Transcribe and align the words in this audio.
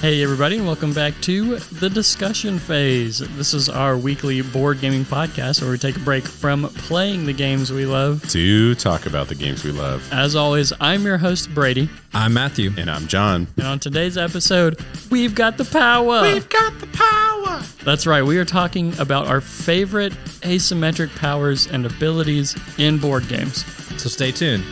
Hey, 0.00 0.22
everybody, 0.22 0.56
and 0.56 0.66
welcome 0.66 0.94
back 0.94 1.12
to 1.22 1.56
the 1.58 1.90
discussion 1.90 2.58
phase. 2.58 3.18
This 3.18 3.52
is 3.52 3.68
our 3.68 3.98
weekly 3.98 4.40
board 4.40 4.80
gaming 4.80 5.04
podcast 5.04 5.60
where 5.60 5.70
we 5.70 5.76
take 5.76 5.96
a 5.96 6.00
break 6.00 6.24
from 6.26 6.70
playing 6.70 7.26
the 7.26 7.34
games 7.34 7.70
we 7.70 7.84
love. 7.84 8.26
to 8.30 8.74
talk 8.76 9.04
about 9.04 9.28
the 9.28 9.34
games 9.34 9.62
we 9.62 9.72
love. 9.72 10.10
As 10.10 10.34
always, 10.34 10.72
I'm 10.80 11.02
your 11.04 11.18
host, 11.18 11.52
Brady, 11.52 11.90
I'm 12.14 12.32
Matthew. 12.32 12.72
And 12.78 12.90
I'm 12.90 13.08
John. 13.08 13.46
and 13.58 13.66
on 13.66 13.78
today's 13.78 14.16
episode, 14.16 14.82
we've 15.10 15.34
got 15.34 15.58
the 15.58 15.66
power. 15.66 16.22
We've 16.22 16.48
got 16.48 16.80
the 16.80 16.86
power. 16.86 17.60
That's 17.84 18.06
right, 18.06 18.22
we 18.22 18.38
are 18.38 18.46
talking 18.46 18.98
about 18.98 19.26
our 19.26 19.42
favorite 19.42 20.14
asymmetric 20.40 21.14
powers 21.16 21.66
and 21.66 21.84
abilities 21.84 22.56
in 22.78 22.96
board 22.96 23.28
games. 23.28 23.66
So 24.00 24.08
stay 24.08 24.32
tuned. 24.32 24.64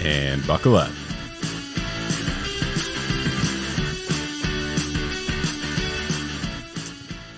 And 0.00 0.46
buckle 0.46 0.76
up. 0.76 0.90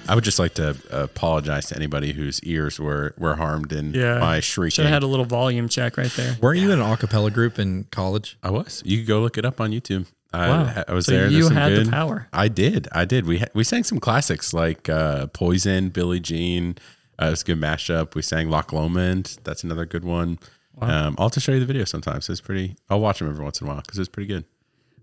I 0.08 0.14
would 0.14 0.24
just 0.24 0.38
like 0.38 0.54
to 0.54 0.76
apologize 0.90 1.66
to 1.66 1.76
anybody 1.76 2.12
whose 2.12 2.40
ears 2.42 2.78
were, 2.78 3.14
were 3.18 3.36
harmed 3.36 3.72
in 3.72 3.92
Yeah. 3.94 4.18
my 4.18 4.36
Should 4.40 4.44
shrieking. 4.44 4.84
have 4.84 4.92
had 4.92 5.02
a 5.02 5.06
little 5.06 5.24
volume 5.24 5.68
check 5.68 5.96
right 5.96 6.10
there. 6.12 6.36
Weren't 6.40 6.60
you 6.60 6.70
in 6.72 6.80
an 6.80 6.90
a 6.90 6.96
cappella 6.96 7.30
group 7.30 7.58
in 7.58 7.84
college? 7.90 8.38
I 8.42 8.50
was. 8.50 8.82
You 8.84 8.98
could 8.98 9.06
go 9.06 9.20
look 9.20 9.36
it 9.38 9.44
up 9.44 9.60
on 9.60 9.70
YouTube. 9.70 10.06
I, 10.32 10.48
Wow. 10.48 10.84
I 10.88 10.92
was 10.92 11.06
So 11.06 11.12
there. 11.12 11.20
There's 11.22 11.34
you 11.34 11.42
some 11.44 11.54
had 11.54 11.72
the 11.76 11.90
power. 11.90 12.28
I 12.32 12.48
did. 12.48 12.88
I 12.92 13.04
did. 13.04 13.26
We 13.26 13.38
ha- 13.38 13.46
we 13.54 13.64
sang 13.64 13.84
some 13.84 13.98
classics 14.00 14.52
like 14.52 14.88
uh, 14.88 15.28
Poison, 15.28 15.88
Billie 15.90 16.20
Jean. 16.20 16.76
Uh, 17.20 17.26
it 17.26 17.30
was 17.30 17.42
a 17.42 17.44
good 17.46 17.60
mashup. 17.60 18.14
We 18.14 18.22
sang 18.22 18.50
Loch 18.50 18.72
Lomond. 18.72 19.38
That's 19.44 19.64
another 19.64 19.86
good 19.86 20.04
one. 20.04 20.38
Um, 20.78 21.14
I'll 21.16 21.26
have 21.26 21.32
to 21.32 21.40
show 21.40 21.52
you 21.52 21.60
the 21.60 21.64
video 21.64 21.84
sometimes. 21.84 22.28
It's 22.28 22.40
pretty. 22.42 22.76
I'll 22.90 23.00
watch 23.00 23.20
them 23.20 23.30
every 23.30 23.42
once 23.42 23.60
in 23.62 23.66
a 23.66 23.70
while 23.70 23.80
because 23.80 23.98
it's 23.98 24.10
pretty 24.10 24.26
good. 24.26 24.44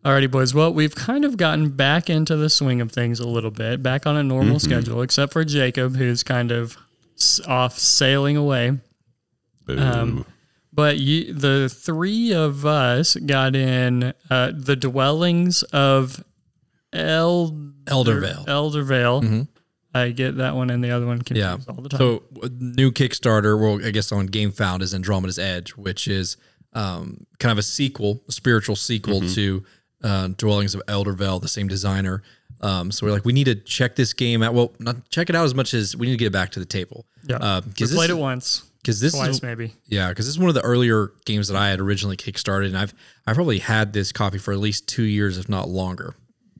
Alrighty, 0.03 0.29
boys. 0.29 0.53
Well, 0.53 0.73
we've 0.73 0.95
kind 0.95 1.23
of 1.23 1.37
gotten 1.37 1.69
back 1.69 2.09
into 2.09 2.35
the 2.35 2.49
swing 2.49 2.81
of 2.81 2.91
things 2.91 3.19
a 3.21 3.27
little 3.27 3.51
bit, 3.51 3.81
back 3.81 4.05
on 4.05 4.17
a 4.17 4.23
normal 4.23 4.59
schedule, 4.59 5.01
except 5.01 5.31
for 5.31 5.45
Jacob, 5.45 5.95
who's 5.95 6.23
kind 6.23 6.51
of 6.51 6.75
off 7.47 7.79
sailing 7.79 8.35
away. 8.35 8.79
Boo. 9.65 9.77
Um, 9.79 10.25
But 10.73 10.97
you, 10.97 11.33
the 11.33 11.69
three 11.69 12.33
of 12.33 12.65
us 12.65 13.15
got 13.15 13.55
in 13.55 14.13
uh, 14.29 14.51
the 14.55 14.75
dwellings 14.75 15.61
of 15.63 16.21
El- 16.91 17.51
Eldervale. 17.85 18.45
Eldervale. 18.47 19.47
I 19.95 20.09
get 20.09 20.37
that 20.37 20.55
one 20.55 20.71
and 20.71 20.83
the 20.83 20.89
other 20.89 21.05
one 21.05 21.21
Yeah. 21.29 21.57
all 21.69 21.75
the 21.75 21.89
time. 21.89 21.99
So 21.99 22.23
uh, 22.41 22.49
new 22.59 22.91
Kickstarter, 22.91 23.57
well, 23.57 23.85
I 23.85 23.91
guess 23.91 24.11
on 24.11 24.27
GameFound 24.27 24.81
is 24.81 24.93
Andromeda's 24.95 25.37
Edge, 25.37 25.71
which 25.77 26.07
is 26.07 26.35
um, 26.73 27.27
kind 27.39 27.51
of 27.51 27.59
a 27.59 27.63
sequel, 27.63 28.23
a 28.27 28.31
spiritual 28.31 28.75
sequel 28.75 29.21
to 29.21 29.63
uh, 30.03 30.27
Dwellings 30.29 30.75
of 30.75 30.81
Eldervale, 30.87 31.41
the 31.41 31.47
same 31.47 31.67
designer. 31.67 32.21
Um, 32.61 32.91
so 32.91 33.05
we're 33.05 33.11
like, 33.11 33.25
we 33.25 33.33
need 33.33 33.45
to 33.45 33.55
check 33.55 33.95
this 33.95 34.13
game 34.13 34.41
out. 34.41 34.53
Well, 34.53 34.73
not 34.79 35.09
check 35.09 35.29
it 35.29 35.35
out 35.35 35.43
as 35.45 35.53
much 35.55 35.73
as 35.73 35.95
we 35.97 36.07
need 36.07 36.13
to 36.13 36.17
get 36.17 36.27
it 36.27 36.33
back 36.33 36.51
to 36.51 36.59
the 36.59 36.65
table. 36.65 37.05
yeah, 37.27 37.37
Uh, 37.37 37.61
we 37.79 37.87
played 37.87 38.09
it 38.09 38.17
once, 38.17 38.63
because 38.81 39.01
this 39.01 39.13
twice 39.13 39.29
is 39.31 39.43
maybe. 39.43 39.73
Yeah, 39.87 40.09
because 40.09 40.25
this 40.25 40.35
is 40.35 40.39
one 40.39 40.47
of 40.49 40.55
the 40.55 40.61
earlier 40.61 41.11
games 41.25 41.47
that 41.49 41.57
I 41.57 41.69
had 41.69 41.79
originally 41.81 42.15
kickstarted, 42.15 42.67
and 42.67 42.77
I've 42.77 42.93
I 43.27 43.33
probably 43.33 43.59
had 43.59 43.91
this 43.93 44.11
copy 44.11 44.37
for 44.37 44.53
at 44.53 44.59
least 44.59 44.87
two 44.87 45.03
years, 45.03 45.37
if 45.37 45.49
not 45.49 45.67
longer, 45.69 46.15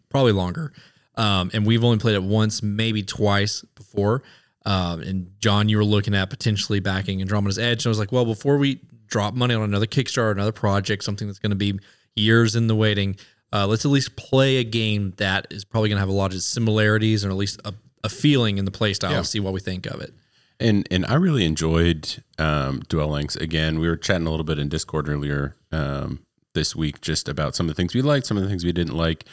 probably 0.09 0.33
longer. 0.33 0.73
Um, 1.16 1.52
and 1.53 1.66
we've 1.66 1.83
only 1.83 2.00
played 2.00 2.16
it 2.16 2.23
once, 2.23 2.61
maybe 2.63 3.03
twice 3.03 3.61
before. 3.75 4.23
Um, 4.66 5.02
and 5.02 5.31
John, 5.39 5.69
you 5.69 5.78
were 5.78 5.85
looking 5.85 6.16
at 6.16 6.30
potentially 6.30 6.80
backing 6.80 7.22
Andromeda's 7.22 7.59
Edge, 7.59 7.85
and 7.85 7.88
I 7.88 7.89
was 7.91 8.00
like, 8.00 8.11
well, 8.11 8.25
before 8.25 8.57
we 8.57 8.81
drop 9.07 9.35
money 9.35 9.53
on 9.53 9.61
another 9.61 9.85
Kickstarter, 9.85 10.31
another 10.31 10.52
project, 10.52 11.03
something 11.03 11.28
that's 11.28 11.39
going 11.39 11.52
to 11.52 11.55
be 11.55 11.80
years 12.16 12.55
in 12.55 12.67
the 12.67 12.75
waiting, 12.75 13.16
uh, 13.53 13.67
let's 13.67 13.85
at 13.85 13.91
least 13.91 14.15
play 14.15 14.57
a 14.57 14.63
game 14.63 15.13
that 15.17 15.47
is 15.51 15.63
probably 15.63 15.89
going 15.89 15.97
to 15.97 16.01
have 16.01 16.09
a 16.09 16.13
lot 16.13 16.33
of 16.33 16.41
similarities, 16.41 17.23
or 17.23 17.29
at 17.29 17.35
least 17.35 17.61
a, 17.63 17.73
a 18.03 18.09
feeling 18.09 18.57
in 18.57 18.66
the 18.66 18.72
play 18.72 18.94
style. 18.94 19.11
Yeah. 19.11 19.22
See 19.22 19.39
what 19.39 19.53
we 19.53 19.59
think 19.59 19.85
of 19.85 20.01
it. 20.01 20.13
And 20.59 20.88
and 20.89 21.05
I 21.05 21.16
really 21.16 21.45
enjoyed 21.45 22.23
um, 22.39 22.81
Dwellings. 22.88 23.35
Again, 23.35 23.79
we 23.79 23.88
were 23.88 23.95
chatting 23.95 24.28
a 24.28 24.29
little 24.29 24.44
bit 24.44 24.59
in 24.59 24.69
Discord 24.69 25.07
earlier 25.07 25.55
um, 25.72 26.19
this 26.53 26.75
week 26.75 27.01
just 27.01 27.29
about 27.29 27.55
some 27.55 27.67
of 27.67 27.75
the 27.75 27.75
things 27.75 27.94
we 27.94 28.01
liked, 28.01 28.25
some 28.25 28.38
of 28.38 28.44
the 28.44 28.50
things 28.50 28.66
we 28.66 28.72
didn't 28.72 28.95
like. 28.95 29.25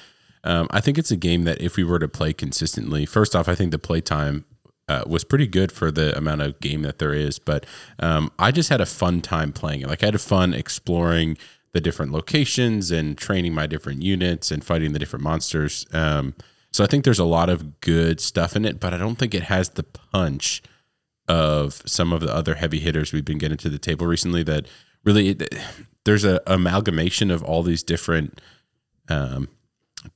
Um, 0.44 0.68
I 0.70 0.80
think 0.80 0.98
it's 0.98 1.10
a 1.10 1.16
game 1.16 1.44
that 1.44 1.60
if 1.60 1.76
we 1.76 1.84
were 1.84 1.98
to 1.98 2.08
play 2.08 2.32
consistently, 2.32 3.06
first 3.06 3.36
off, 3.36 3.48
I 3.48 3.54
think 3.54 3.70
the 3.70 3.78
play 3.78 4.00
time 4.00 4.44
uh, 4.88 5.04
was 5.06 5.22
pretty 5.22 5.46
good 5.46 5.70
for 5.70 5.90
the 5.90 6.16
amount 6.16 6.42
of 6.42 6.58
game 6.60 6.82
that 6.82 6.98
there 6.98 7.12
is. 7.12 7.38
But 7.38 7.64
um, 7.98 8.32
I 8.38 8.50
just 8.50 8.70
had 8.70 8.80
a 8.80 8.86
fun 8.86 9.20
time 9.20 9.52
playing 9.52 9.82
it. 9.82 9.88
Like 9.88 10.02
I 10.02 10.06
had 10.06 10.20
fun 10.20 10.52
exploring 10.52 11.38
the 11.72 11.80
different 11.80 12.12
locations 12.12 12.90
and 12.90 13.16
training 13.16 13.54
my 13.54 13.66
different 13.66 14.02
units 14.02 14.50
and 14.50 14.64
fighting 14.64 14.92
the 14.92 14.98
different 14.98 15.22
monsters. 15.22 15.86
Um, 15.92 16.34
so 16.72 16.82
I 16.84 16.86
think 16.86 17.04
there's 17.04 17.18
a 17.18 17.24
lot 17.24 17.48
of 17.48 17.80
good 17.80 18.20
stuff 18.20 18.56
in 18.56 18.64
it, 18.64 18.80
but 18.80 18.92
I 18.94 18.96
don't 18.98 19.16
think 19.16 19.34
it 19.34 19.44
has 19.44 19.70
the 19.70 19.82
punch 19.82 20.62
of 21.28 21.82
some 21.86 22.12
of 22.12 22.20
the 22.22 22.34
other 22.34 22.56
heavy 22.56 22.80
hitters 22.80 23.12
we've 23.12 23.24
been 23.24 23.38
getting 23.38 23.58
to 23.58 23.68
the 23.68 23.78
table 23.78 24.06
recently 24.06 24.42
that 24.42 24.66
really 25.04 25.36
there's 26.04 26.24
a 26.24 26.40
amalgamation 26.46 27.30
of 27.30 27.42
all 27.44 27.62
these 27.62 27.84
different 27.84 28.40
um 29.08 29.48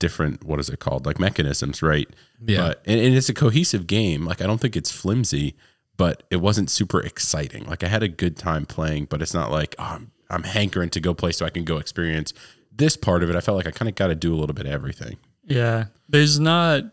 different 0.00 0.42
what 0.44 0.58
is 0.58 0.68
it 0.68 0.80
called 0.80 1.06
like 1.06 1.20
mechanisms 1.20 1.82
right 1.82 2.08
Yeah. 2.44 2.68
but, 2.68 2.82
and, 2.86 2.98
and 3.00 3.14
it's 3.14 3.28
a 3.28 3.34
cohesive 3.34 3.86
game 3.86 4.24
like 4.24 4.40
i 4.42 4.46
don't 4.46 4.60
think 4.60 4.74
it's 4.76 4.90
flimsy 4.90 5.54
but 5.96 6.24
it 6.30 6.36
wasn't 6.36 6.68
super 6.70 7.00
exciting 7.00 7.64
like 7.66 7.84
i 7.84 7.88
had 7.88 8.02
a 8.02 8.08
good 8.08 8.36
time 8.36 8.66
playing 8.66 9.04
but 9.04 9.22
it's 9.22 9.34
not 9.34 9.50
like 9.52 9.74
oh, 9.78 9.82
I'm, 9.84 10.10
I'm 10.34 10.42
hankering 10.42 10.90
to 10.90 11.00
go 11.00 11.14
play 11.14 11.32
so 11.32 11.46
i 11.46 11.50
can 11.50 11.64
go 11.64 11.78
experience 11.78 12.32
this 12.76 12.96
part 12.96 13.22
of 13.22 13.30
it 13.30 13.36
i 13.36 13.40
felt 13.40 13.56
like 13.56 13.66
i 13.66 13.70
kind 13.70 13.88
of 13.88 13.94
got 13.94 14.08
to 14.08 14.14
do 14.14 14.34
a 14.34 14.36
little 14.36 14.54
bit 14.54 14.66
of 14.66 14.72
everything 14.72 15.16
Yeah, 15.46 15.86
there's 16.08 16.38
not 16.40 16.84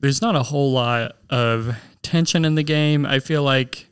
there's 0.00 0.20
not 0.20 0.36
a 0.36 0.42
whole 0.42 0.72
lot 0.72 1.16
of 1.30 1.76
tension 2.02 2.44
in 2.44 2.56
the 2.56 2.62
game. 2.62 3.06
I 3.06 3.20
feel 3.20 3.42
like 3.42 3.86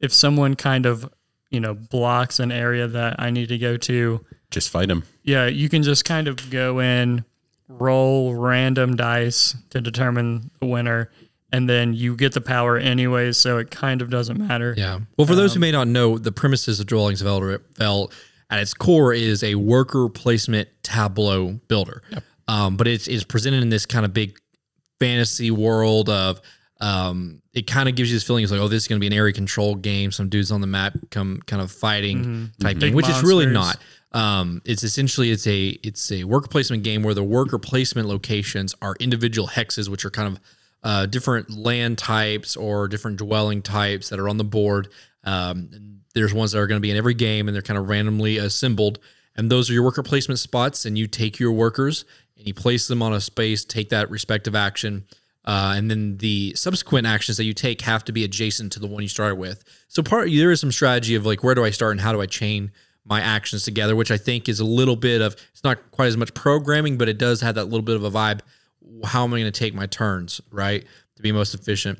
if 0.00 0.12
someone 0.12 0.54
kind 0.56 0.84
of 0.86 1.08
you 1.50 1.60
know 1.60 1.74
blocks 1.74 2.38
an 2.40 2.52
area 2.52 2.86
that 2.88 3.16
I 3.18 3.30
need 3.30 3.48
to 3.48 3.58
go 3.58 3.76
to, 3.76 4.24
just 4.50 4.68
fight 4.68 4.88
them 4.88 5.04
yeah, 5.26 5.46
you 5.46 5.68
can 5.68 5.82
just 5.82 6.04
kind 6.04 6.28
of 6.28 6.50
go 6.50 6.78
in, 6.78 7.24
roll 7.68 8.34
random 8.34 8.96
dice 8.96 9.56
to 9.70 9.80
determine 9.80 10.50
the 10.60 10.66
winner, 10.66 11.10
and 11.52 11.68
then 11.68 11.94
you 11.94 12.16
get 12.16 12.32
the 12.32 12.40
power 12.40 12.76
anyway, 12.76 13.32
So 13.32 13.58
it 13.58 13.70
kind 13.70 14.02
of 14.02 14.08
doesn't 14.10 14.38
matter. 14.38 14.74
Yeah. 14.76 15.00
Well, 15.16 15.26
for 15.26 15.34
those 15.34 15.52
who 15.54 15.58
um, 15.58 15.62
may 15.62 15.72
not 15.72 15.88
know, 15.88 16.16
the 16.16 16.32
premises 16.32 16.78
of 16.80 16.86
Dwellings 16.86 17.20
of 17.20 17.26
Eldervale 17.26 18.12
at 18.50 18.60
its 18.60 18.74
core 18.74 19.12
is 19.12 19.42
a 19.42 19.54
worker 19.56 20.08
placement 20.08 20.68
tableau 20.82 21.60
builder. 21.68 22.02
Um, 22.48 22.76
but 22.76 22.86
it's, 22.86 23.08
it's 23.08 23.24
presented 23.24 23.62
in 23.62 23.70
this 23.70 23.86
kind 23.86 24.04
of 24.04 24.12
big 24.12 24.38
fantasy 25.00 25.50
world 25.50 26.08
of 26.08 26.40
um, 26.80 27.42
it 27.54 27.66
kind 27.66 27.88
of 27.88 27.94
gives 27.94 28.10
you 28.10 28.16
this 28.16 28.24
feeling 28.24 28.44
it's 28.44 28.52
like, 28.52 28.60
oh, 28.60 28.68
this 28.68 28.82
is 28.82 28.88
going 28.88 28.98
to 28.98 29.00
be 29.00 29.06
an 29.06 29.12
area 29.18 29.32
control 29.32 29.74
game. 29.74 30.12
Some 30.12 30.28
dudes 30.28 30.52
on 30.52 30.60
the 30.60 30.66
map 30.66 30.94
come 31.10 31.40
kind 31.46 31.62
of 31.62 31.72
fighting 31.72 32.52
type 32.60 32.78
Big 32.78 32.90
game, 32.90 32.94
which 32.94 33.08
is 33.08 33.22
really 33.22 33.46
not. 33.46 33.78
Um, 34.12 34.62
it's 34.64 34.82
essentially 34.82 35.30
it's 35.30 35.46
a 35.46 35.68
it's 35.82 36.12
a 36.12 36.24
worker 36.24 36.48
placement 36.48 36.84
game 36.84 37.02
where 37.02 37.14
the 37.14 37.24
worker 37.24 37.58
placement 37.58 38.08
locations 38.08 38.74
are 38.80 38.94
individual 39.00 39.48
hexes, 39.48 39.88
which 39.88 40.04
are 40.04 40.10
kind 40.10 40.28
of 40.28 40.40
uh, 40.82 41.06
different 41.06 41.50
land 41.50 41.98
types 41.98 42.56
or 42.56 42.88
different 42.88 43.16
dwelling 43.18 43.62
types 43.62 44.10
that 44.10 44.20
are 44.20 44.28
on 44.28 44.36
the 44.36 44.44
board. 44.44 44.88
Um, 45.24 45.70
and 45.72 45.95
there's 46.16 46.32
ones 46.32 46.52
that 46.52 46.58
are 46.58 46.66
going 46.66 46.78
to 46.78 46.82
be 46.82 46.90
in 46.90 46.96
every 46.96 47.14
game, 47.14 47.46
and 47.46 47.54
they're 47.54 47.62
kind 47.62 47.78
of 47.78 47.88
randomly 47.88 48.38
assembled. 48.38 48.98
And 49.36 49.50
those 49.50 49.68
are 49.68 49.74
your 49.74 49.82
worker 49.82 50.02
placement 50.02 50.40
spots, 50.40 50.86
and 50.86 50.96
you 50.96 51.06
take 51.06 51.38
your 51.38 51.52
workers 51.52 52.06
and 52.38 52.46
you 52.46 52.54
place 52.54 52.88
them 52.88 53.02
on 53.02 53.12
a 53.12 53.20
space, 53.20 53.64
take 53.64 53.90
that 53.90 54.10
respective 54.10 54.54
action. 54.54 55.04
Uh, 55.44 55.74
and 55.76 55.90
then 55.90 56.16
the 56.16 56.54
subsequent 56.54 57.06
actions 57.06 57.36
that 57.36 57.44
you 57.44 57.52
take 57.52 57.82
have 57.82 58.02
to 58.04 58.12
be 58.12 58.24
adjacent 58.24 58.72
to 58.72 58.80
the 58.80 58.86
one 58.86 59.02
you 59.02 59.08
started 59.08 59.36
with. 59.36 59.62
So 59.88 60.02
part 60.02 60.28
there 60.30 60.50
is 60.50 60.60
some 60.60 60.72
strategy 60.72 61.14
of 61.14 61.24
like 61.24 61.44
where 61.44 61.54
do 61.54 61.64
I 61.64 61.70
start 61.70 61.92
and 61.92 62.00
how 62.00 62.12
do 62.12 62.20
I 62.20 62.26
chain 62.26 62.72
my 63.04 63.20
actions 63.20 63.62
together, 63.62 63.94
which 63.94 64.10
I 64.10 64.16
think 64.16 64.48
is 64.48 64.58
a 64.58 64.64
little 64.64 64.96
bit 64.96 65.20
of 65.20 65.34
it's 65.52 65.62
not 65.62 65.90
quite 65.92 66.06
as 66.06 66.16
much 66.16 66.34
programming, 66.34 66.98
but 66.98 67.08
it 67.08 67.18
does 67.18 67.42
have 67.42 67.54
that 67.54 67.66
little 67.66 67.82
bit 67.82 67.94
of 67.94 68.04
a 68.04 68.10
vibe. 68.10 68.40
How 69.04 69.24
am 69.24 69.34
I 69.34 69.40
going 69.40 69.52
to 69.52 69.58
take 69.58 69.74
my 69.74 69.86
turns, 69.86 70.40
right, 70.50 70.84
to 71.14 71.22
be 71.22 71.30
most 71.30 71.54
efficient? 71.54 71.98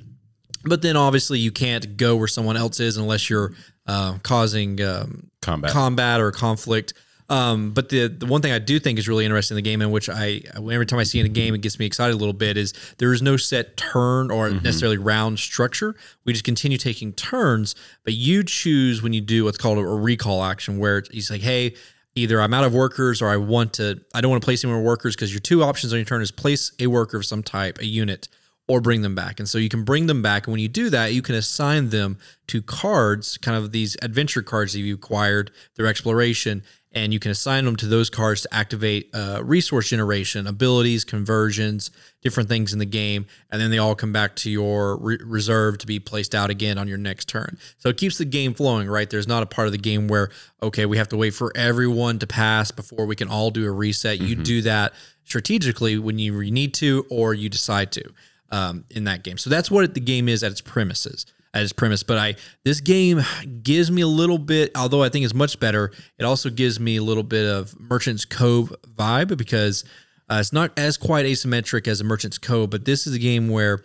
But 0.67 0.83
then 0.83 0.97
obviously 0.97 1.39
you 1.39 1.53
can't 1.53 1.97
go 1.97 2.17
where 2.17 2.29
someone 2.29 2.57
else 2.57 2.81
is 2.81 2.97
unless 2.97 3.31
you're 3.31 3.55
uh, 3.87 4.19
causing 4.23 4.83
um, 4.83 5.31
combat 5.41 5.71
combat 5.71 6.21
or 6.21 6.33
conflict. 6.33 6.93
Um, 7.29 7.73
but 7.73 7.89
the 7.89 8.07
the 8.07 8.27
one 8.27 8.41
thing 8.41 8.53
I 8.53 8.61
do 8.61 8.79
think 8.79 8.99
is 8.99 9.09
really 9.09 9.25
interesting 9.25 9.57
in 9.57 9.63
the 9.63 9.69
game, 9.69 9.83
and 9.83 9.91
which 9.91 10.09
I 10.09 10.43
every 10.55 10.87
time 10.87 11.01
I 11.01 11.03
see 11.03 11.19
in 11.19 11.27
a 11.27 11.31
game, 11.31 11.55
it 11.55 11.61
gets 11.61 11.79
me 11.79 11.87
excited 11.87 12.15
a 12.15 12.17
little 12.17 12.33
bit, 12.33 12.57
is 12.57 12.73
there 12.99 13.13
is 13.13 13.21
no 13.21 13.37
set 13.37 13.77
turn 13.77 14.31
or 14.31 14.51
necessarily 14.51 14.97
round 14.97 15.39
structure. 15.41 15.97
We 16.25 16.33
just 16.33 16.45
continue 16.45 16.79
taking 16.79 17.13
turns, 17.13 17.75
but 18.05 18.15
you 18.15 18.45
choose 18.45 19.03
when 19.03 19.13
you 19.13 19.21
do 19.21 19.45
what's 19.45 19.59
called 19.59 19.79
a, 19.79 19.81
a 19.81 19.97
recall 19.97 20.45
action, 20.45 20.79
where 20.79 20.99
it's 20.99 21.31
like, 21.31 21.41
hey, 21.41 21.75
either 22.15 22.41
I'm 22.41 22.55
out 22.55 22.65
of 22.65 22.75
workers 22.75 23.21
or 23.23 23.29
I 23.29 23.37
want 23.37 23.75
to, 23.75 24.01
I 24.15 24.21
don't 24.21 24.31
want 24.31 24.43
to 24.43 24.45
place 24.45 24.65
any 24.65 24.73
more 24.73 24.83
workers 24.83 25.15
because 25.15 25.33
your 25.33 25.41
two 25.41 25.63
options 25.63 25.93
on 25.93 25.99
your 25.99 26.07
turn 26.07 26.23
is 26.23 26.31
place 26.31 26.73
a 26.81 26.87
worker 26.87 27.19
of 27.19 27.27
some 27.27 27.43
type, 27.43 27.79
a 27.79 27.87
unit, 27.87 28.29
or 28.69 28.81
bring 28.81 29.03
them 29.03 29.15
back. 29.15 29.39
And 29.39 29.49
so 29.49 29.59
you 29.59 29.69
can 29.69 29.85
bring 29.85 30.07
them 30.07 30.23
back. 30.23 30.47
And 30.47 30.53
when 30.53 30.61
you 30.61 30.69
do 30.69 30.91
that, 30.91 31.13
you 31.13 31.23
can 31.23 31.35
assign 31.37 31.91
them 31.91 32.19
to 32.49 32.61
cards, 32.63 33.39
kind 33.39 33.57
of 33.57 33.71
these 33.73 33.97
adventure 34.03 34.43
cards 34.43 34.73
that 34.73 34.81
you 34.81 34.95
acquired 34.95 35.51
through 35.75 35.87
exploration. 35.89 36.63
and 36.93 37.13
you 37.13 37.19
can 37.19 37.31
assign 37.31 37.67
them 37.67 37.77
to 37.77 37.87
those 37.87 38.09
cards 38.09 38.41
to 38.41 38.55
activate 38.55 39.11
uh, 39.13 39.43
resource 39.45 39.91
generation, 39.91 40.47
abilities, 40.47 41.05
conversions, 41.05 41.91
different 42.23 42.49
things 42.49 42.73
in 42.73 42.79
the 42.79 42.87
game, 42.87 43.27
and 43.51 43.61
then 43.61 43.71
they 43.71 43.77
all 43.77 43.95
come 43.95 44.15
back 44.15 44.35
to 44.35 44.51
your 44.51 44.97
re- 44.97 45.19
reserve 45.23 45.77
to 45.77 45.87
be 45.87 46.01
placed 46.01 46.35
out 46.35 46.49
again 46.49 46.79
on 46.79 46.89
your 46.89 46.97
next 46.97 47.29
turn. 47.29 47.59
So 47.77 47.91
it 47.91 47.99
keeps 47.99 48.17
the 48.17 48.25
game 48.25 48.55
flowing, 48.55 48.89
right? 48.89 49.11
There's 49.11 49.29
not 49.29 49.43
a 49.43 49.47
part 49.47 49.69
of 49.69 49.73
the 49.73 49.79
game 49.79 50.09
where 50.09 50.31
okay, 50.63 50.87
we 50.87 50.97
have 50.97 51.09
to 51.09 51.19
wait 51.19 51.35
for 51.35 51.53
everyone 51.55 52.19
to 52.19 52.27
pass 52.27 52.71
before 52.71 53.05
we 53.05 53.15
can 53.15 53.29
all 53.29 53.51
do 53.51 53.67
a 53.67 53.71
reset. 53.71 54.19
You 54.19 54.35
do 54.35 54.63
that 54.63 54.95
strategically 55.25 55.99
when 55.99 56.19
you 56.19 56.51
need 56.51 56.73
to 56.75 57.05
or 57.11 57.35
you 57.35 57.51
decide 57.51 57.93
to 57.93 58.03
um, 58.51 58.85
in 58.91 59.05
that 59.05 59.25
game. 59.25 59.39
So 59.39 59.51
that's 59.51 59.71
what 59.71 59.95
the 59.95 60.01
game 60.01 60.29
is 60.29 60.43
at 60.43 60.53
its 60.53 60.61
premises 60.61 61.27
at 61.57 61.63
its 61.63 61.73
premise. 61.73 62.03
But 62.03 62.19
I 62.19 62.37
this 62.65 62.81
game 62.81 63.23
gives 63.63 63.91
me 63.91 64.03
a 64.03 64.07
little 64.07 64.39
bit, 64.39 64.71
although 64.77 65.03
I 65.03 65.09
think 65.09 65.25
it's 65.25 65.35
much 65.35 65.59
better. 65.59 65.91
It 66.19 66.25
also 66.25 66.51
gives 66.51 66.79
me 66.79 66.97
a 66.97 67.03
little 67.03 67.23
bit 67.23 67.47
of 67.47 67.79
Merchant's 67.81 68.25
Cove 68.25 68.75
vibe 68.95 69.37
because 69.37 69.85
uh, 70.31 70.39
it's 70.41 70.53
not 70.53 70.79
as 70.79 70.97
quite 70.97 71.25
asymmetric 71.25 71.89
as 71.89 72.01
a 72.01 72.05
Merchant's 72.05 72.39
Cove, 72.39 72.71
but 72.71 72.85
this 72.85 73.07
is 73.07 73.15
a 73.15 73.19
game 73.19 73.49
where 73.49 73.83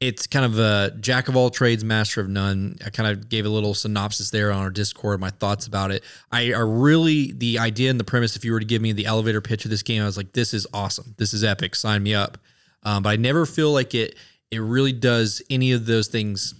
it's 0.00 0.26
kind 0.26 0.44
of 0.44 0.58
a 0.58 0.92
jack 1.00 1.28
of 1.28 1.36
all 1.36 1.50
trades, 1.50 1.84
master 1.84 2.20
of 2.20 2.28
none. 2.28 2.76
I 2.84 2.90
kind 2.90 3.08
of 3.08 3.28
gave 3.28 3.46
a 3.46 3.48
little 3.48 3.74
synopsis 3.74 4.30
there 4.30 4.50
on 4.50 4.60
our 4.60 4.70
Discord, 4.70 5.20
my 5.20 5.30
thoughts 5.30 5.66
about 5.66 5.92
it. 5.92 6.02
I 6.32 6.52
are 6.52 6.66
really 6.66 7.32
the 7.32 7.58
idea 7.58 7.90
and 7.90 8.00
the 8.00 8.04
premise. 8.04 8.34
If 8.34 8.44
you 8.44 8.52
were 8.52 8.60
to 8.60 8.66
give 8.66 8.82
me 8.82 8.92
the 8.92 9.06
elevator 9.06 9.40
pitch 9.40 9.64
of 9.64 9.70
this 9.70 9.82
game, 9.82 10.02
I 10.02 10.06
was 10.06 10.16
like, 10.16 10.32
"This 10.32 10.52
is 10.52 10.66
awesome. 10.74 11.14
This 11.16 11.32
is 11.32 11.44
epic. 11.44 11.74
Sign 11.74 12.02
me 12.02 12.14
up." 12.14 12.38
Um, 12.84 13.02
but 13.02 13.10
I 13.10 13.16
never 13.16 13.46
feel 13.46 13.72
like 13.72 13.94
it. 13.94 14.16
It 14.50 14.58
really 14.60 14.92
does 14.92 15.42
any 15.50 15.72
of 15.72 15.86
those 15.86 16.08
things 16.08 16.54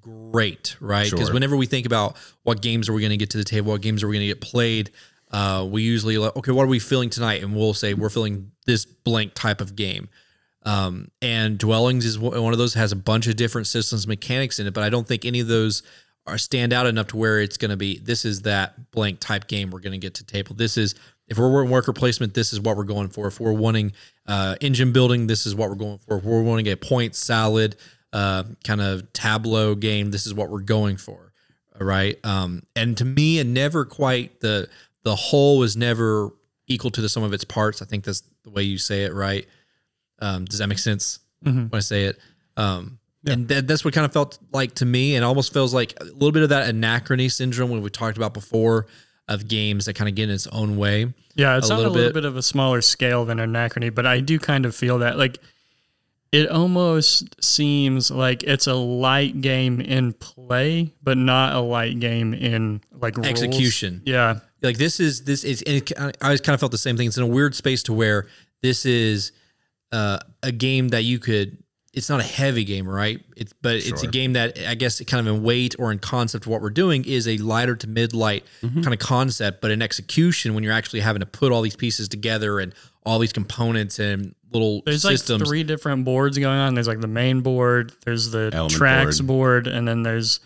great, 0.00 0.76
right? 0.80 1.10
Because 1.10 1.26
Sure. 1.26 1.34
whenever 1.34 1.56
we 1.56 1.66
think 1.66 1.86
about 1.86 2.16
what 2.42 2.62
games 2.62 2.88
are 2.88 2.92
we 2.92 3.00
going 3.00 3.10
to 3.10 3.16
get 3.16 3.30
to 3.30 3.38
the 3.38 3.44
table, 3.44 3.72
what 3.72 3.80
games 3.82 4.02
are 4.02 4.08
we 4.08 4.16
going 4.16 4.28
to 4.28 4.34
get 4.34 4.40
played, 4.40 4.90
uh, 5.30 5.66
we 5.70 5.82
usually 5.82 6.18
like, 6.18 6.34
okay, 6.36 6.52
what 6.52 6.64
are 6.64 6.68
we 6.68 6.78
feeling 6.78 7.10
tonight? 7.10 7.42
And 7.42 7.54
we'll 7.54 7.74
say 7.74 7.94
we're 7.94 8.08
feeling 8.10 8.52
this 8.66 8.84
blank 8.84 9.34
type 9.34 9.60
of 9.60 9.76
game. 9.76 10.08
Um, 10.62 11.10
and 11.22 11.58
Dwellings 11.58 12.04
is 12.04 12.18
one 12.18 12.40
one 12.42 12.52
of 12.52 12.58
those 12.58 12.74
has 12.74 12.92
a 12.92 12.96
bunch 12.96 13.26
of 13.26 13.36
different 13.36 13.66
systems 13.66 14.06
mechanics 14.06 14.58
in 14.58 14.66
it, 14.66 14.74
but 14.74 14.82
I 14.82 14.90
don't 14.90 15.06
think 15.06 15.24
any 15.24 15.40
of 15.40 15.48
those 15.48 15.82
are 16.26 16.36
stand 16.36 16.72
out 16.72 16.86
enough 16.86 17.08
to 17.08 17.16
where 17.16 17.40
it's 17.40 17.56
going 17.56 17.70
to 17.70 17.76
be. 17.78 17.98
This 17.98 18.24
is 18.24 18.42
that 18.42 18.90
blank 18.90 19.20
type 19.20 19.46
game 19.48 19.70
we're 19.70 19.80
going 19.80 19.92
to 19.92 19.98
get 19.98 20.14
to 20.14 20.24
table. 20.24 20.54
This 20.54 20.76
is 20.76 20.94
if 21.30 21.38
we're 21.38 21.62
in 21.64 21.70
worker 21.70 21.92
placement, 21.92 22.34
this 22.34 22.52
is 22.52 22.60
what 22.60 22.76
we're 22.76 22.84
going 22.84 23.08
for. 23.08 23.28
If 23.28 23.40
we're 23.40 23.52
wanting 23.52 23.92
uh, 24.26 24.56
engine 24.60 24.92
building, 24.92 25.28
this 25.28 25.46
is 25.46 25.54
what 25.54 25.70
we're 25.70 25.76
going 25.76 25.98
for. 25.98 26.18
If 26.18 26.24
we're 26.24 26.42
wanting 26.42 26.66
a 26.68 26.76
point 26.76 27.14
salad 27.14 27.76
uh, 28.12 28.42
kind 28.64 28.80
of 28.80 29.10
tableau 29.12 29.74
game, 29.76 30.10
this 30.10 30.26
is 30.26 30.34
what 30.34 30.50
we're 30.50 30.60
going 30.60 30.96
for. 30.96 31.32
All 31.80 31.86
right. 31.86 32.18
Um, 32.24 32.64
and 32.74 32.96
to 32.98 33.04
me, 33.04 33.38
and 33.38 33.54
never 33.54 33.84
quite 33.84 34.40
the 34.40 34.68
the 35.04 35.14
whole 35.14 35.58
was 35.58 35.76
never 35.76 36.30
equal 36.66 36.90
to 36.90 37.00
the 37.00 37.08
sum 37.08 37.22
of 37.22 37.32
its 37.32 37.44
parts. 37.44 37.80
I 37.80 37.86
think 37.86 38.04
that's 38.04 38.22
the 38.42 38.50
way 38.50 38.64
you 38.64 38.76
say 38.76 39.04
it, 39.04 39.14
right? 39.14 39.46
Um, 40.18 40.44
does 40.44 40.58
that 40.58 40.66
make 40.66 40.78
sense 40.78 41.20
when 41.70 41.70
I 41.72 41.80
say 41.80 42.04
it? 42.04 42.18
Um, 42.56 42.98
And 43.26 43.48
that, 43.48 43.66
that's 43.66 43.84
what 43.84 43.94
kind 43.94 44.04
of 44.04 44.12
felt 44.12 44.38
like 44.52 44.74
to 44.76 44.84
me, 44.84 45.14
and 45.14 45.24
almost 45.24 45.52
feels 45.52 45.72
like 45.72 45.94
a 46.00 46.04
little 46.04 46.32
bit 46.32 46.42
of 46.42 46.48
that 46.50 46.68
anachrony 46.74 47.30
syndrome 47.30 47.70
when 47.70 47.82
we 47.82 47.88
talked 47.90 48.16
about 48.16 48.34
before 48.34 48.86
of 49.30 49.48
games 49.48 49.86
that 49.86 49.94
kind 49.94 50.08
of 50.08 50.14
get 50.14 50.24
in 50.24 50.34
its 50.34 50.46
own 50.48 50.76
way. 50.76 51.12
Yeah, 51.34 51.56
it's 51.56 51.70
a 51.70 51.72
on 51.72 51.78
little 51.78 51.92
a 51.92 51.94
little 51.94 52.08
bit. 52.08 52.14
bit 52.14 52.24
of 52.26 52.36
a 52.36 52.42
smaller 52.42 52.82
scale 52.82 53.24
than 53.24 53.38
Anachrony, 53.38 53.94
but 53.94 54.04
I 54.04 54.20
do 54.20 54.38
kind 54.38 54.66
of 54.66 54.74
feel 54.74 54.98
that 54.98 55.16
like 55.16 55.38
it 56.32 56.48
almost 56.50 57.42
seems 57.42 58.10
like 58.10 58.42
it's 58.42 58.66
a 58.66 58.74
light 58.74 59.40
game 59.40 59.80
in 59.80 60.12
play, 60.12 60.92
but 61.02 61.16
not 61.16 61.54
a 61.54 61.60
light 61.60 61.98
game 61.98 62.34
in 62.34 62.82
like 62.92 63.16
rules. 63.16 63.28
Execution. 63.28 64.02
Yeah, 64.04 64.40
like 64.62 64.76
this 64.76 65.00
is 65.00 65.24
this 65.24 65.44
is 65.44 65.62
it, 65.66 65.92
I 65.98 66.12
always 66.22 66.40
kind 66.40 66.54
of 66.54 66.60
felt 66.60 66.72
the 66.72 66.78
same 66.78 66.96
thing. 66.96 67.06
It's 67.08 67.16
in 67.16 67.22
a 67.22 67.26
weird 67.26 67.54
space 67.54 67.82
to 67.84 67.92
where 67.92 68.26
this 68.62 68.84
is 68.84 69.32
uh, 69.92 70.18
a 70.42 70.52
game 70.52 70.88
that 70.88 71.04
you 71.04 71.18
could. 71.18 71.59
It's 71.92 72.08
not 72.08 72.20
a 72.20 72.24
heavy 72.24 72.62
game, 72.64 72.88
right? 72.88 73.20
It's 73.36 73.52
but 73.62 73.74
it's 73.76 74.02
a 74.04 74.06
game 74.06 74.34
that 74.34 74.58
I 74.66 74.76
guess 74.76 75.00
kind 75.04 75.26
of 75.26 75.34
in 75.34 75.42
weight 75.42 75.74
or 75.78 75.90
in 75.90 75.98
concept 75.98 76.46
what 76.46 76.62
we're 76.62 76.70
doing 76.70 77.04
is 77.04 77.26
a 77.26 77.36
lighter 77.38 77.74
to 77.76 77.86
mid 77.88 78.14
light 78.14 78.44
Mm-hmm. 78.62 78.82
kind 78.82 78.94
of 78.94 79.00
concept, 79.00 79.60
but 79.60 79.70
in 79.72 79.82
execution 79.82 80.54
when 80.54 80.62
you're 80.62 80.72
actually 80.72 81.00
having 81.00 81.20
to 81.20 81.26
put 81.26 81.50
all 81.50 81.62
these 81.62 81.74
pieces 81.76 82.08
together 82.08 82.60
and 82.60 82.74
all 83.04 83.18
these 83.18 83.32
components 83.32 83.98
and 83.98 84.34
little 84.52 84.82
there's 84.84 85.02
systems. 85.02 85.40
like 85.40 85.48
three 85.48 85.64
different 85.64 86.04
boards 86.04 86.38
going 86.38 86.58
on. 86.58 86.74
There's 86.74 86.86
like 86.88 87.00
the 87.00 87.08
main 87.08 87.40
board, 87.40 87.92
there's 88.04 88.30
the 88.30 88.50
Element 88.52 88.72
tracks 88.72 89.20
board. 89.20 89.66
and 89.66 89.88
then 89.88 90.02
there's 90.04 90.38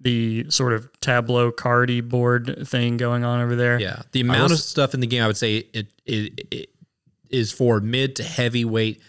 the 0.00 0.46
sort 0.50 0.72
of 0.72 0.88
tableau 1.00 1.50
cardy 1.52 2.06
board 2.06 2.66
thing 2.68 2.96
going 2.96 3.24
on 3.24 3.40
over 3.42 3.56
there. 3.56 3.78
Yeah, 3.80 4.02
the 4.12 4.20
amount 4.20 4.44
will 4.48 4.52
of 4.52 4.60
stuff 4.60 4.94
in 4.94 5.00
the 5.00 5.06
game, 5.06 5.22
I 5.22 5.26
would 5.26 5.36
say 5.36 5.56
it, 5.74 5.86
it 6.06 6.46
it 6.50 6.70
is 7.28 7.50
for 7.52 7.80
mid 7.80 8.16
to 8.16 8.22
heavyweight 8.22 9.00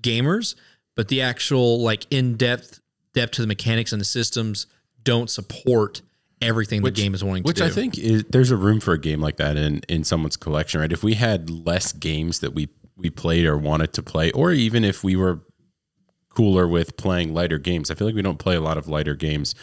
gamers, 0.00 0.54
but 0.94 1.08
the 1.08 1.20
actual 1.22 1.80
like 1.80 2.06
in 2.10 2.36
depth 2.36 2.80
depth 3.12 3.32
to 3.32 3.42
the 3.42 3.48
mechanics 3.48 3.92
and 3.92 4.00
the 4.00 4.04
systems 4.06 4.66
don't 5.02 5.30
support 5.30 6.02
everything 6.40 6.82
the 6.82 6.90
game 6.90 7.14
is 7.14 7.22
wanting 7.22 7.42
Which 7.44 7.56
to 7.56 7.62
do. 7.62 7.66
Which 7.66 7.72
I 7.72 7.74
think 7.74 7.98
is 7.98 8.24
there's 8.30 8.50
a 8.50 8.56
room 8.56 8.80
for 8.80 8.92
a 8.92 8.98
game 8.98 9.20
like 9.20 9.36
that 9.36 9.56
in 9.56 9.80
in 9.88 10.04
someone's 10.04 10.36
collection, 10.36 10.80
right? 10.80 10.92
If 10.92 11.02
we 11.02 11.14
had 11.14 11.48
less 11.50 11.92
games 11.92 12.40
that 12.40 12.54
we 12.54 12.68
we 12.96 13.10
played 13.10 13.44
or 13.46 13.56
wanted 13.56 13.92
to 13.94 14.02
play, 14.02 14.30
or 14.32 14.52
even 14.52 14.84
if 14.84 15.02
we 15.02 15.16
were 15.16 15.40
cooler 16.30 16.66
with 16.66 16.96
playing 16.96 17.32
lighter 17.34 17.58
games, 17.58 17.90
I 17.90 17.94
feel 17.94 18.06
like 18.06 18.14
we 18.14 18.22
don't 18.22 18.38
play 18.38 18.56
a 18.56 18.60
lot 18.60 18.76
of 18.78 18.88
lighter 18.88 19.14
games. 19.14 19.54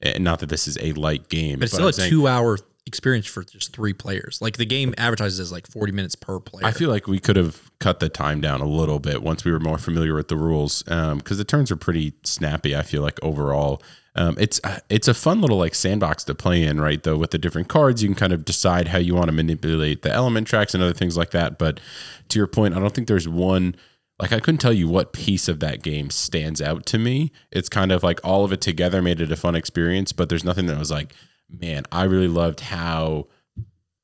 And 0.00 0.22
not 0.24 0.40
that 0.40 0.48
this 0.50 0.68
is 0.68 0.76
a 0.80 0.92
light 0.92 1.28
game, 1.28 1.58
but 1.58 1.64
it's 1.64 1.72
but 1.72 1.76
still 1.76 1.86
I'm 1.86 1.90
a 1.90 1.92
saying- 1.94 2.10
two 2.10 2.28
hour 2.28 2.58
experience 2.86 3.26
for 3.26 3.42
just 3.42 3.74
three 3.74 3.92
players. 3.92 4.40
Like 4.40 4.56
the 4.56 4.64
game 4.64 4.94
advertises 4.96 5.40
as 5.40 5.50
like 5.50 5.66
forty 5.66 5.92
minutes 5.92 6.14
per 6.14 6.38
player. 6.38 6.64
I 6.64 6.70
feel 6.70 6.88
like 6.88 7.06
we 7.06 7.18
could 7.18 7.36
have 7.36 7.70
cut 7.80 8.00
the 8.00 8.08
time 8.08 8.40
down 8.40 8.60
a 8.60 8.66
little 8.66 9.00
bit 9.00 9.22
once 9.22 9.44
we 9.44 9.52
were 9.52 9.60
more 9.60 9.78
familiar 9.78 10.14
with 10.14 10.28
the 10.28 10.36
rules, 10.36 10.82
because 10.84 11.38
the 11.38 11.44
turns 11.44 11.70
are 11.70 11.76
pretty 11.76 12.14
snappy. 12.24 12.76
I 12.76 12.82
feel 12.82 13.02
like 13.02 13.18
overall, 13.22 13.82
um, 14.14 14.36
it's 14.38 14.60
it's 14.88 15.08
a 15.08 15.14
fun 15.14 15.40
little 15.40 15.58
like 15.58 15.74
sandbox 15.74 16.24
to 16.24 16.34
play 16.34 16.62
in, 16.62 16.80
right? 16.80 17.02
Though 17.02 17.16
with 17.16 17.32
the 17.32 17.38
different 17.38 17.68
cards, 17.68 18.02
you 18.02 18.08
can 18.08 18.16
kind 18.16 18.32
of 18.32 18.44
decide 18.44 18.88
how 18.88 18.98
you 18.98 19.14
want 19.14 19.26
to 19.26 19.32
manipulate 19.32 20.02
the 20.02 20.12
element 20.12 20.46
tracks 20.46 20.72
and 20.72 20.82
other 20.82 20.94
things 20.94 21.16
like 21.16 21.32
that. 21.32 21.58
But 21.58 21.80
to 22.28 22.38
your 22.38 22.46
point, 22.46 22.74
I 22.74 22.78
don't 22.78 22.94
think 22.94 23.08
there's 23.08 23.28
one. 23.28 23.74
Like 24.18 24.32
I 24.32 24.40
couldn't 24.40 24.60
tell 24.60 24.72
you 24.72 24.88
what 24.88 25.12
piece 25.12 25.48
of 25.48 25.60
that 25.60 25.82
game 25.82 26.08
stands 26.08 26.62
out 26.62 26.86
to 26.86 26.98
me. 26.98 27.32
It's 27.52 27.68
kind 27.68 27.92
of 27.92 28.02
like 28.02 28.18
all 28.24 28.44
of 28.46 28.52
it 28.52 28.62
together 28.62 29.02
made 29.02 29.20
it 29.20 29.30
a 29.30 29.36
fun 29.36 29.54
experience, 29.54 30.12
but 30.12 30.30
there's 30.30 30.44
nothing 30.44 30.64
that 30.66 30.78
was 30.78 30.90
like, 30.90 31.14
man, 31.48 31.84
I 31.92 32.04
really 32.04 32.28
loved 32.28 32.60
how 32.60 33.26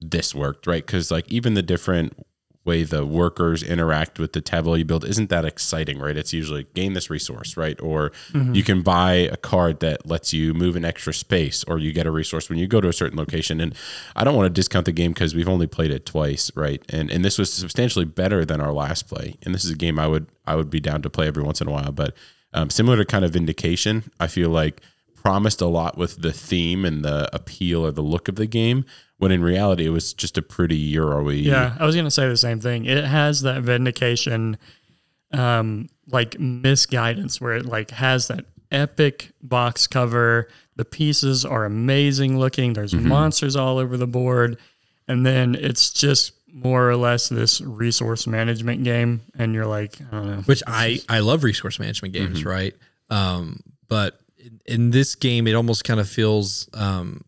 this 0.00 0.34
worked, 0.34 0.66
right? 0.66 0.84
Because 0.84 1.10
like 1.10 1.30
even 1.30 1.54
the 1.54 1.62
different 1.62 2.16
way 2.64 2.84
the 2.84 3.04
workers 3.04 3.62
interact 3.62 4.20
with 4.20 4.34
the 4.34 4.40
tableau 4.40 4.74
you 4.74 4.84
build 4.84 5.04
isn't 5.04 5.28
that 5.30 5.44
exciting, 5.44 5.98
right? 5.98 6.16
It's 6.16 6.32
usually 6.32 6.66
gain 6.74 6.92
this 6.92 7.10
resource, 7.10 7.56
right? 7.56 7.80
Or 7.80 8.12
you 8.54 8.62
can 8.62 8.82
buy 8.82 9.12
a 9.14 9.36
card 9.36 9.80
that 9.80 10.06
lets 10.06 10.32
you 10.32 10.54
move 10.54 10.76
an 10.76 10.84
extra 10.84 11.12
space, 11.12 11.64
or 11.64 11.78
you 11.78 11.92
get 11.92 12.06
a 12.06 12.10
resource 12.12 12.48
when 12.48 12.58
you 12.58 12.68
go 12.68 12.80
to 12.80 12.88
a 12.88 12.92
certain 12.92 13.18
location. 13.18 13.60
And 13.60 13.74
I 14.14 14.22
don't 14.22 14.36
want 14.36 14.46
to 14.46 14.50
discount 14.50 14.86
the 14.86 14.92
game 14.92 15.12
because 15.12 15.34
we've 15.34 15.48
only 15.48 15.66
played 15.66 15.90
it 15.90 16.06
twice, 16.06 16.52
right? 16.54 16.82
And 16.88 17.10
and 17.10 17.24
this 17.24 17.36
was 17.36 17.52
substantially 17.52 18.04
better 18.04 18.44
than 18.44 18.60
our 18.60 18.72
last 18.72 19.08
play. 19.08 19.36
And 19.42 19.54
this 19.54 19.64
is 19.64 19.72
a 19.72 19.76
game 19.76 19.98
I 19.98 20.06
would 20.06 20.28
I 20.46 20.54
would 20.54 20.70
be 20.70 20.80
down 20.80 21.02
to 21.02 21.10
play 21.10 21.26
every 21.26 21.42
once 21.42 21.60
in 21.60 21.66
a 21.66 21.72
while. 21.72 21.90
But 21.90 22.14
um, 22.54 22.70
similar 22.70 22.96
to 22.98 23.04
kind 23.04 23.24
of 23.24 23.32
Vindication, 23.32 24.10
I 24.20 24.26
feel 24.28 24.50
like 24.50 24.82
promised 25.22 25.60
a 25.60 25.66
lot 25.66 25.96
with 25.96 26.22
the 26.22 26.32
theme 26.32 26.84
and 26.84 27.04
the 27.04 27.28
appeal 27.34 27.86
or 27.86 27.92
the 27.92 28.02
look 28.02 28.28
of 28.28 28.34
the 28.36 28.46
game 28.46 28.84
when 29.18 29.30
in 29.30 29.42
reality 29.42 29.86
it 29.86 29.90
was 29.90 30.12
just 30.12 30.36
a 30.36 30.42
pretty 30.42 30.76
euro 30.76 31.28
Yeah, 31.30 31.76
I 31.78 31.86
was 31.86 31.94
gonna 31.94 32.10
say 32.10 32.28
the 32.28 32.36
same 32.36 32.58
thing. 32.60 32.84
It 32.86 33.04
has 33.04 33.42
that 33.42 33.62
vindication, 33.62 34.56
um, 35.32 35.88
like 36.08 36.38
misguidance, 36.38 37.40
where 37.40 37.54
it 37.56 37.66
like 37.66 37.90
has 37.92 38.28
that 38.28 38.44
epic 38.70 39.30
box 39.42 39.86
cover. 39.86 40.48
The 40.76 40.84
pieces 40.84 41.44
are 41.44 41.64
amazing 41.64 42.38
looking. 42.38 42.72
There's 42.72 42.92
Mm-hmm. 42.94 43.08
monsters 43.08 43.54
all 43.56 43.78
over 43.78 43.96
the 43.96 44.06
board, 44.06 44.58
and 45.06 45.24
then 45.24 45.54
it's 45.54 45.90
just 45.92 46.32
more 46.52 46.88
or 46.90 46.96
less 46.96 47.28
this 47.28 47.60
resource 47.60 48.26
management 48.26 48.82
game. 48.84 49.20
And 49.38 49.54
you're 49.54 49.66
like, 49.66 50.00
I 50.00 50.04
don't 50.16 50.26
know. 50.30 50.42
which 50.42 50.62
I 50.66 50.98
I 51.08 51.20
love 51.20 51.44
resource 51.44 51.78
management 51.78 52.12
games, 52.14 52.40
Mm-hmm. 52.40 52.48
right? 52.48 52.74
Um, 53.10 53.60
but 53.88 54.18
in, 54.42 54.60
in 54.66 54.90
this 54.90 55.14
game, 55.14 55.46
it 55.46 55.54
almost 55.54 55.84
kind 55.84 56.00
of 56.00 56.08
feels 56.08 56.68
um, 56.74 57.24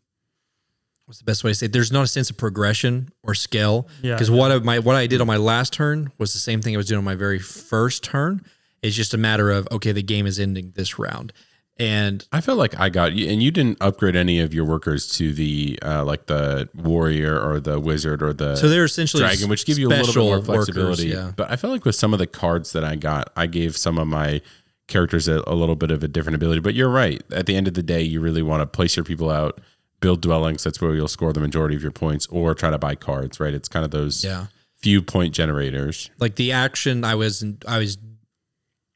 what's 1.06 1.18
the 1.18 1.24
best 1.24 1.44
way 1.44 1.50
to 1.50 1.54
say? 1.54 1.66
It? 1.66 1.72
There's 1.72 1.92
not 1.92 2.04
a 2.04 2.08
sense 2.08 2.30
of 2.30 2.36
progression 2.36 3.10
or 3.22 3.34
scale. 3.34 3.88
Yeah. 4.02 4.14
Because 4.14 4.30
what 4.30 4.50
of 4.50 4.64
my 4.64 4.78
what 4.78 4.96
I 4.96 5.06
did 5.06 5.20
on 5.20 5.26
my 5.26 5.36
last 5.36 5.72
turn 5.72 6.12
was 6.18 6.32
the 6.32 6.38
same 6.38 6.60
thing 6.60 6.74
I 6.74 6.76
was 6.76 6.86
doing 6.86 6.98
on 6.98 7.04
my 7.04 7.14
very 7.14 7.38
first 7.38 8.02
turn. 8.02 8.44
It's 8.82 8.96
just 8.96 9.14
a 9.14 9.18
matter 9.18 9.50
of 9.50 9.68
okay, 9.72 9.92
the 9.92 10.02
game 10.02 10.26
is 10.26 10.38
ending 10.38 10.72
this 10.76 10.98
round, 10.98 11.32
and 11.78 12.26
I 12.32 12.42
felt 12.42 12.58
like 12.58 12.78
I 12.78 12.90
got 12.90 13.14
you, 13.14 13.30
and 13.30 13.42
you 13.42 13.50
didn't 13.50 13.78
upgrade 13.80 14.14
any 14.14 14.40
of 14.40 14.52
your 14.52 14.66
workers 14.66 15.08
to 15.16 15.32
the 15.32 15.78
uh, 15.82 16.04
like 16.04 16.26
the 16.26 16.68
warrior 16.74 17.40
or 17.40 17.60
the 17.60 17.80
wizard 17.80 18.22
or 18.22 18.34
the 18.34 18.56
so 18.56 18.68
they're 18.68 18.84
essentially 18.84 19.22
dragon, 19.22 19.48
which 19.48 19.64
give 19.64 19.78
you 19.78 19.88
a 19.88 19.90
little 19.90 20.04
bit 20.04 20.12
special 20.12 20.26
more 20.26 20.36
workers, 20.40 20.66
flexibility. 20.66 21.06
yeah. 21.08 21.32
But 21.34 21.50
I 21.50 21.56
felt 21.56 21.72
like 21.72 21.86
with 21.86 21.94
some 21.94 22.12
of 22.12 22.18
the 22.18 22.26
cards 22.26 22.72
that 22.72 22.84
I 22.84 22.96
got, 22.96 23.32
I 23.36 23.46
gave 23.46 23.74
some 23.74 23.96
of 23.98 24.06
my 24.06 24.42
characters 24.86 25.28
a, 25.28 25.42
a 25.46 25.54
little 25.54 25.76
bit 25.76 25.90
of 25.90 26.02
a 26.04 26.08
different 26.08 26.36
ability. 26.36 26.60
But 26.60 26.74
you're 26.74 26.90
right. 26.90 27.22
At 27.32 27.46
the 27.46 27.56
end 27.56 27.68
of 27.68 27.74
the 27.74 27.82
day, 27.82 28.02
you 28.02 28.20
really 28.20 28.42
want 28.42 28.60
to 28.62 28.66
place 28.66 28.96
your 28.96 29.04
people 29.04 29.30
out 29.30 29.60
build 30.00 30.20
dwellings. 30.20 30.62
That's 30.62 30.80
where 30.80 30.94
you'll 30.94 31.08
score 31.08 31.32
the 31.32 31.40
majority 31.40 31.74
of 31.76 31.82
your 31.82 31.90
points, 31.92 32.26
or 32.26 32.54
try 32.54 32.70
to 32.70 32.78
buy 32.78 32.94
cards. 32.94 33.40
Right? 33.40 33.54
It's 33.54 33.68
kind 33.68 33.84
of 33.84 33.90
those 33.90 34.22
Yeah. 34.24 34.46
few 34.76 35.00
point 35.02 35.34
generators. 35.34 36.10
Like 36.18 36.36
the 36.36 36.52
action 36.52 37.04
I 37.04 37.14
was 37.14 37.44
I 37.66 37.78
was 37.78 37.96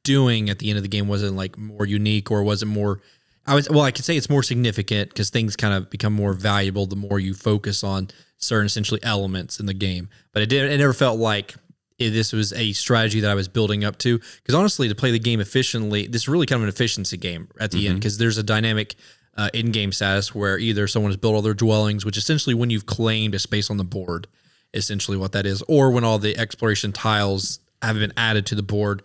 doing 0.05 0.49
at 0.49 0.59
the 0.59 0.71
end 0.71 0.77
of 0.79 0.83
the 0.83 0.89
game 0.89 1.09
wasn't 1.09 1.37
like 1.37 1.59
more 1.59 1.85
unique 1.87 2.31
or 2.31 2.43
wasn't 2.43 2.71
more 2.71 3.01
I 3.47 3.55
was 3.55 3.69
well 3.69 3.83
I 3.83 3.91
could 3.91 4.05
say 4.05 4.17
it's 4.17 4.31
more 4.31 4.43
significant 4.43 5.11
because 5.11 5.31
things 5.31 5.57
kind 5.57 5.75
of 5.75 5.91
become 5.91 6.13
more 6.13 6.33
valuable 6.33 6.87
the 6.87 6.97
more 6.97 7.19
you 7.19 7.35
focus 7.35 7.83
on 7.85 8.09
certain 8.39 8.67
essentially 8.67 9.01
elements 9.03 9.59
in 9.61 9.67
the 9.67 9.75
game. 9.75 10.09
But 10.33 10.43
it 10.43 10.49
did 10.49 10.71
it 10.71 10.79
never 10.79 10.93
felt 10.93 11.19
like 11.19 11.55
this 11.99 12.33
was 12.33 12.53
a 12.53 12.73
strategy 12.73 13.21
that 13.21 13.31
I 13.31 13.35
was 13.35 13.49
building 13.49 13.85
up 13.85 13.99
to 13.99 14.19
because 14.19 14.55
honestly 14.55 14.89
to 14.89 14.95
play 14.95 15.11
the 15.11 15.19
game 15.19 15.41
efficiently 15.41 16.07
this 16.07 16.23
is 16.23 16.29
really 16.29 16.47
kind 16.47 16.59
of 16.59 16.65
an 16.65 16.69
efficiency 16.69 17.17
game 17.17 17.49
at 17.59 17.73
the 17.73 17.89
end 17.89 17.97
because 17.97 18.19
there's 18.19 18.39
a 18.39 18.43
dynamic 18.43 18.95
uh, 19.37 19.51
in-game 19.53 19.93
status 19.93 20.35
where 20.35 20.59
either 20.59 20.87
someone 20.87 21.11
has 21.11 21.17
built 21.17 21.35
all 21.35 21.43
their 21.43 21.55
dwellings 21.55 22.05
which 22.05 22.17
essentially 22.17 22.55
when 22.55 22.71
you've 22.71 22.87
claimed 22.87 23.35
a 23.35 23.39
space 23.39 23.69
on 23.69 23.77
the 23.77 23.85
board 23.85 24.29
essentially 24.75 25.17
what 25.17 25.33
that 25.33 25.47
is, 25.47 25.63
or 25.69 25.91
when 25.91 26.05
all 26.05 26.19
the 26.19 26.37
exploration 26.37 26.93
tiles 26.93 27.61
have 27.83 27.97
been 27.97 28.13
added 28.17 28.47
to 28.47 28.55
the 28.55 28.63
board, 28.63 29.03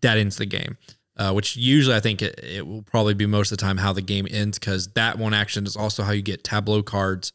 that 0.00 0.18
ends 0.18 0.36
the 0.36 0.46
game. 0.46 0.76
Uh, 1.16 1.32
which 1.32 1.54
usually 1.54 1.94
I 1.94 2.00
think 2.00 2.22
it, 2.22 2.40
it 2.42 2.66
will 2.66 2.82
probably 2.82 3.12
be 3.12 3.26
most 3.26 3.52
of 3.52 3.58
the 3.58 3.62
time 3.62 3.76
how 3.76 3.92
the 3.92 4.00
game 4.00 4.26
ends 4.30 4.58
because 4.58 4.88
that 4.94 5.18
one 5.18 5.34
action 5.34 5.66
is 5.66 5.76
also 5.76 6.02
how 6.02 6.12
you 6.12 6.22
get 6.22 6.44
tableau 6.44 6.82
cards. 6.82 7.34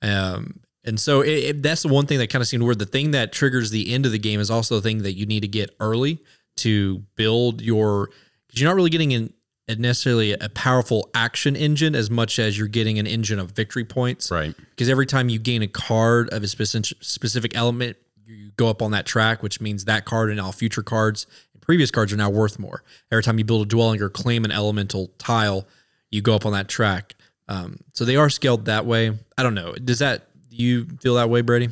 Um, 0.00 0.60
and 0.86 0.98
so 1.00 1.20
it, 1.20 1.28
it- 1.30 1.62
that's 1.62 1.82
the 1.82 1.88
one 1.88 2.06
thing 2.06 2.18
that 2.18 2.30
kind 2.30 2.40
of 2.42 2.48
seemed 2.48 2.62
weird. 2.62 2.78
The 2.78 2.86
thing 2.86 3.10
that 3.12 3.32
triggers 3.32 3.70
the 3.70 3.92
end 3.92 4.06
of 4.06 4.12
the 4.12 4.18
game 4.18 4.40
is 4.40 4.50
also 4.50 4.76
the 4.76 4.82
thing 4.82 5.02
that 5.02 5.12
you 5.14 5.26
need 5.26 5.40
to 5.40 5.48
get 5.48 5.74
early 5.80 6.22
to 6.58 6.98
build 7.16 7.60
your. 7.60 8.10
Because 8.46 8.60
you're 8.60 8.70
not 8.70 8.76
really 8.76 8.90
getting 8.90 9.10
in 9.10 9.32
necessarily 9.68 10.32
a 10.32 10.48
powerful 10.50 11.10
action 11.12 11.56
engine 11.56 11.96
as 11.96 12.08
much 12.08 12.38
as 12.38 12.56
you're 12.56 12.68
getting 12.68 12.98
an 13.00 13.06
engine 13.06 13.40
of 13.40 13.50
victory 13.50 13.84
points 13.84 14.30
Right. 14.30 14.54
because 14.70 14.88
every 14.88 15.06
time 15.06 15.28
you 15.28 15.40
gain 15.40 15.60
a 15.62 15.66
card 15.66 16.32
of 16.32 16.44
a 16.44 16.46
specific 16.46 16.96
specific 17.02 17.56
element, 17.56 17.96
you 18.24 18.52
go 18.56 18.68
up 18.68 18.80
on 18.80 18.92
that 18.92 19.06
track, 19.06 19.42
which 19.42 19.60
means 19.60 19.84
that 19.86 20.04
card 20.04 20.30
and 20.30 20.40
all 20.40 20.52
future 20.52 20.84
cards 20.84 21.26
and 21.52 21.60
previous 21.62 21.90
cards 21.90 22.12
are 22.12 22.16
now 22.16 22.30
worth 22.30 22.60
more. 22.60 22.84
Every 23.10 23.24
time 23.24 23.38
you 23.40 23.44
build 23.44 23.62
a 23.62 23.68
dwelling 23.68 24.00
or 24.00 24.08
claim 24.08 24.44
an 24.44 24.52
elemental 24.52 25.10
tile, 25.18 25.66
you 26.12 26.22
go 26.22 26.36
up 26.36 26.46
on 26.46 26.52
that 26.52 26.68
track. 26.68 27.16
Um, 27.48 27.80
so 27.92 28.04
they 28.04 28.14
are 28.14 28.30
scaled 28.30 28.66
that 28.66 28.86
way. 28.86 29.12
I 29.36 29.42
don't 29.42 29.54
know. 29.54 29.74
Does 29.74 29.98
that 29.98 30.28
do 30.56 30.62
you 30.62 30.86
feel 31.00 31.14
that 31.16 31.28
way, 31.30 31.40
Brady? 31.42 31.68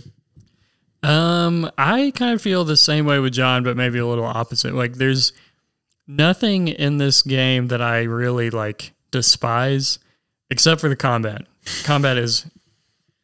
Um, 1.03 1.71
I 1.77 2.13
kind 2.15 2.33
of 2.35 2.41
feel 2.41 2.65
the 2.65 2.77
same 2.77 3.05
way 3.05 3.19
with 3.19 3.33
John, 3.35 3.63
but 3.63 3.77
maybe 3.77 3.99
a 3.99 4.07
little 4.07 4.25
opposite. 4.25 4.75
Like, 4.75 4.95
there's 4.95 5.33
nothing 6.07 6.69
in 6.69 6.99
this 6.99 7.23
game 7.23 7.69
that 7.69 7.83
I 7.83 8.03
really 8.05 8.51
like 8.51 8.93
despise, 9.11 9.99
except 10.51 10.81
for 10.81 10.89
the 10.89 10.97
combat. 10.97 11.43
Combat 11.85 12.17
is 12.17 12.47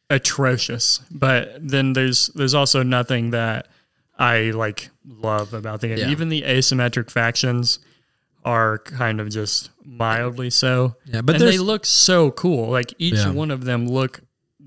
atrocious, 0.09 0.99
but 1.11 1.55
then 1.59 1.93
there's 1.93 2.27
there's 2.35 2.53
also 2.53 2.83
nothing 2.83 3.31
that 3.31 3.67
I 4.17 4.51
like 4.51 4.89
love 5.07 5.53
about 5.53 5.81
the 5.81 5.87
game. 5.89 5.97
Yeah. 5.99 6.09
Even 6.09 6.29
the 6.29 6.43
asymmetric 6.43 7.09
factions 7.09 7.79
are 8.43 8.79
kind 8.79 9.19
of 9.19 9.29
just 9.29 9.69
mildly 9.85 10.49
so. 10.49 10.95
Yeah, 11.05 11.21
but 11.21 11.35
and 11.35 11.43
they 11.45 11.57
look 11.57 11.85
so 11.85 12.31
cool. 12.31 12.69
Like 12.69 12.93
each 12.97 13.13
Yeah. 13.15 13.31
one 13.31 13.51
of 13.51 13.63
them 13.65 13.87
look 13.87 14.21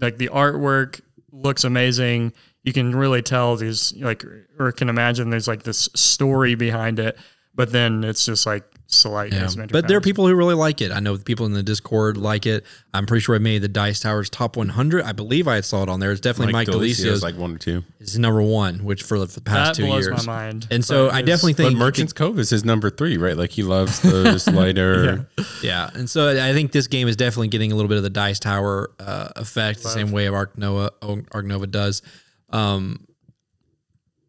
like 0.05 0.19
the 0.19 0.29
artwork 0.29 1.01
looks 1.33 1.65
amazing. 1.65 2.33
You 2.63 2.73
can 2.73 2.95
really 2.95 3.23
tell 3.23 3.57
there's 3.57 3.95
like 3.97 4.25
or 4.59 4.73
can 4.73 4.89
imagine 4.89 5.31
there's 5.31 5.49
like 5.49 5.63
this 5.65 5.89
story 5.95 6.55
behind 6.55 6.99
it, 6.99 7.19
but 7.55 7.73
then 7.73 8.05
it's 8.05 8.25
just 8.25 8.47
like 8.47 8.65
slight 8.95 9.33
asymmetric. 9.33 9.73
But 9.73 9.89
there 9.89 9.97
are 9.97 10.01
people 10.01 10.27
who 10.27 10.35
really 10.35 10.55
like 10.55 10.81
it. 10.81 10.93
I 10.93 11.01
know 11.01 11.17
people 11.19 11.47
in 11.47 11.53
the 11.53 11.63
Discord 11.63 12.17
like 12.17 12.47
it. 12.47 12.65
I'm 12.93 13.07
pretty 13.07 13.23
sure 13.23 13.35
I 13.35 13.39
made 13.39 13.63
the 13.63 13.69
Dice 13.69 14.01
Towers 14.01 14.31
top 14.31 14.57
100. 14.57 15.03
I 15.05 15.13
believe 15.13 15.49
I 15.49 15.61
saw 15.61 15.83
it 15.83 15.89
on 15.89 16.01
there. 16.01 16.13
It's 16.13 16.21
definitely 16.21 16.53
Mike, 16.53 16.69
Delicio's 16.69 17.23
like 17.23 17.37
one 17.37 17.55
or 17.57 17.59
two. 17.59 17.85
is 18.01 18.19
number 18.19 18.41
one, 18.43 18.85
which 18.85 19.03
for 19.03 19.19
the, 19.19 19.27
for 19.27 19.35
the 19.35 19.41
past 19.41 19.71
that 19.71 19.83
two 19.83 19.87
blows 19.87 20.07
years. 20.07 20.27
my 20.27 20.45
mind. 20.45 20.67
And 20.71 20.85
so 20.85 21.07
I 21.09 21.21
it's- 21.21 21.27
definitely 21.27 21.53
But 21.55 21.69
think 21.71 21.79
Merchant's 21.79 22.13
Cove 22.13 22.39
is 22.39 22.51
his 22.51 22.65
number 22.65 22.91
three, 22.91 23.17
right? 23.17 23.37
Like 23.37 23.51
he 23.51 23.63
loves 23.63 24.01
those 24.01 24.47
lighter. 24.49 25.29
Yeah, 25.63 25.89
and 25.95 26.09
so 26.11 26.29
I 26.31 26.53
think 26.53 26.73
this 26.73 26.87
game 26.89 27.09
is 27.09 27.17
definitely 27.17 27.49
getting 27.49 27.73
a 27.73 27.75
little 27.75 27.89
bit 27.89 27.97
of 27.97 28.03
the 28.03 28.11
dice 28.11 28.39
tower 28.39 28.91
uh, 29.01 29.29
effect, 29.37 29.83
the 29.83 29.89
same 29.89 30.11
way 30.13 30.27
of 30.27 30.35
Ark 30.35 30.59
Nova, 30.59 30.91
Ark 31.03 31.45
Nova 31.47 31.67
does. 31.67 32.03
Um, 32.51 33.07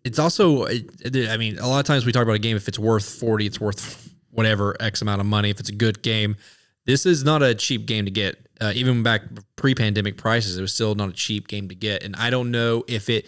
it's 0.04 0.20
also, 0.20 0.64
it- 0.66 0.90
it- 1.04 1.30
I 1.30 1.38
mean, 1.38 1.58
a 1.60 1.68
lot 1.68 1.80
of 1.80 1.86
times 1.86 2.06
we 2.06 2.12
talk 2.12 2.24
about 2.24 2.36
a 2.36 2.40
game 2.40 2.56
if 2.56 2.68
it's 2.68 2.80
worth 2.80 3.08
forty, 3.20 3.46
it's 3.48 3.60
worth 3.60 4.05
whatever 4.36 4.76
x 4.80 5.02
amount 5.02 5.22
of 5.22 5.28
money. 5.28 5.50
If 5.50 5.60
it's 5.60 5.70
a 5.70 5.76
good 5.76 6.04
game, 6.04 6.36
this 6.86 7.06
is 7.06 7.24
not 7.24 7.42
a 7.42 7.56
cheap 7.56 7.86
game 7.86 8.06
to 8.06 8.12
get. 8.12 8.38
Uh, 8.62 8.72
even 8.74 9.04
back 9.04 9.24
pre-pandemic 9.58 10.18
prices, 10.18 10.58
it 10.58 10.62
was 10.62 10.74
still 10.74 10.96
not 10.96 11.10
a 11.10 11.14
cheap 11.14 11.48
game 11.48 11.68
to 11.68 11.76
get. 11.76 12.04
And 12.04 12.16
I 12.16 12.30
don't 12.30 12.52
know 12.52 12.86
if 12.88 13.10
it 13.10 13.28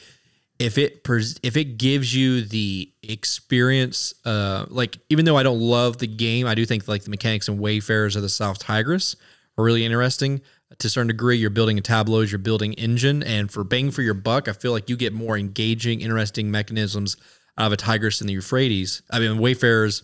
if 0.60 0.78
it 0.78 1.08
if 1.44 1.56
it 1.56 1.78
gives 1.78 2.16
you 2.16 2.42
the 2.42 2.92
experience 3.04 4.14
uh 4.26 4.66
like 4.70 4.98
even 5.10 5.26
though 5.26 5.38
I 5.38 5.44
don't 5.44 5.60
love 5.60 5.98
the 5.98 6.08
game 6.08 6.48
I 6.48 6.56
do 6.56 6.66
think 6.66 6.88
like 6.88 7.04
the 7.04 7.10
mechanics 7.10 7.48
and 7.48 7.60
wayfarers 7.60 8.16
of 8.16 8.22
the 8.22 8.30
South 8.30 8.60
Tigris 8.60 9.16
are 9.58 9.64
really 9.64 9.86
interesting 9.86 10.42
to 10.80 10.88
a 10.88 10.90
certain 10.90 11.08
degree 11.08 11.38
you're 11.38 11.50
building 11.50 11.78
a 11.78 11.82
tableaus 11.82 12.32
you're 12.32 12.40
building 12.40 12.74
engine 12.74 13.22
and 13.22 13.52
for 13.52 13.64
bang 13.64 13.92
for 13.92 14.02
your 14.02 14.16
buck 14.16 14.48
I 14.48 14.54
feel 14.54 14.72
like 14.72 14.90
you 14.90 14.98
get 14.98 15.14
more 15.14 15.38
engaging 15.38 16.02
interesting 16.02 16.50
mechanisms 16.50 17.18
out 17.58 17.68
of 17.68 17.74
a 17.74 17.78
Tigris 17.78 18.20
than 18.20 18.28
the 18.28 18.34
Euphrates 18.34 19.04
I 19.12 19.20
mean 19.20 19.38
wayfarers 19.38 20.04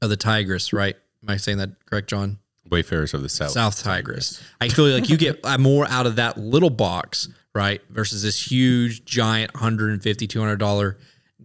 of 0.00 0.10
the 0.10 0.16
Tigris 0.16 0.72
right 0.72 0.96
am 1.22 1.30
I 1.30 1.36
saying 1.36 1.58
that 1.58 1.70
correct 1.86 2.08
John 2.08 2.38
Wayfarers 2.70 3.14
of 3.14 3.22
the 3.22 3.28
South. 3.28 3.50
South 3.50 3.82
Tigris. 3.82 4.42
I 4.60 4.68
feel 4.68 4.86
like 4.86 5.08
you 5.08 5.16
get 5.16 5.40
uh, 5.44 5.58
more 5.58 5.86
out 5.88 6.06
of 6.06 6.16
that 6.16 6.36
little 6.38 6.70
box, 6.70 7.28
right? 7.54 7.80
Versus 7.90 8.22
this 8.22 8.50
huge, 8.50 9.04
giant 9.04 9.52
$150, 9.54 10.00
$200 10.02 10.96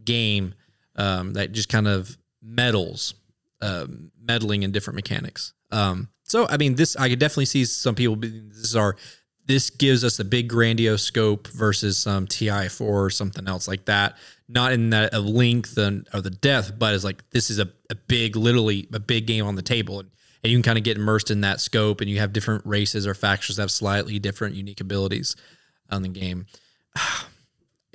game 0.04 0.54
um, 0.96 1.34
that 1.34 1.52
just 1.52 1.70
kind 1.70 1.88
of 1.88 2.18
meddles, 2.42 3.14
um, 3.62 4.12
meddling 4.22 4.64
in 4.64 4.72
different 4.72 4.96
mechanics. 4.96 5.54
Um, 5.72 6.10
so, 6.24 6.48
I 6.50 6.58
mean, 6.58 6.76
this, 6.76 6.96
I 6.96 7.10
could 7.10 7.20
definitely 7.20 7.46
see 7.46 7.66
some 7.66 7.96
people, 7.96 8.16
be, 8.16 8.28
this 8.30 8.58
is 8.58 8.76
our, 8.76 8.96
this 9.46 9.70
gives 9.70 10.04
us 10.04 10.20
a 10.20 10.26
big 10.26 10.48
grandiose 10.48 11.04
scope 11.04 11.48
versus 11.48 11.98
some 11.98 12.28
TI4 12.28 12.82
or 12.82 13.10
something 13.10 13.48
else 13.48 13.68
like 13.68 13.86
that. 13.86 14.18
Not 14.54 14.72
in 14.72 14.92
that 14.92 15.14
of 15.14 15.26
length 15.26 15.78
and 15.78 16.08
or 16.14 16.22
the 16.22 16.30
depth, 16.30 16.78
but 16.78 16.94
it's 16.94 17.04
like 17.04 17.30
this 17.32 17.50
is 17.50 17.60
a, 17.60 17.70
a 17.90 17.96
big, 17.96 18.36
literally 18.36 18.88
a 18.94 19.00
big 19.00 19.26
game 19.26 19.46
on 19.46 19.56
the 19.56 19.62
table. 19.62 20.00
And, 20.00 20.10
and 20.44 20.52
you 20.52 20.58
can 20.58 20.64
kind 20.64 20.78
of 20.78 20.84
get 20.84 20.98
immersed 20.98 21.32
in 21.32 21.42
that 21.42 21.62
scope 21.62 22.02
and 22.02 22.10
you 22.10 22.20
have 22.20 22.34
different 22.34 22.66
races 22.66 23.08
or 23.08 23.14
factions 23.14 23.56
that 23.56 23.64
have 23.64 23.72
slightly 23.72 24.20
different 24.20 24.56
unique 24.56 24.82
abilities 24.82 25.36
on 25.90 26.02
the 26.04 26.10
game. 26.10 26.46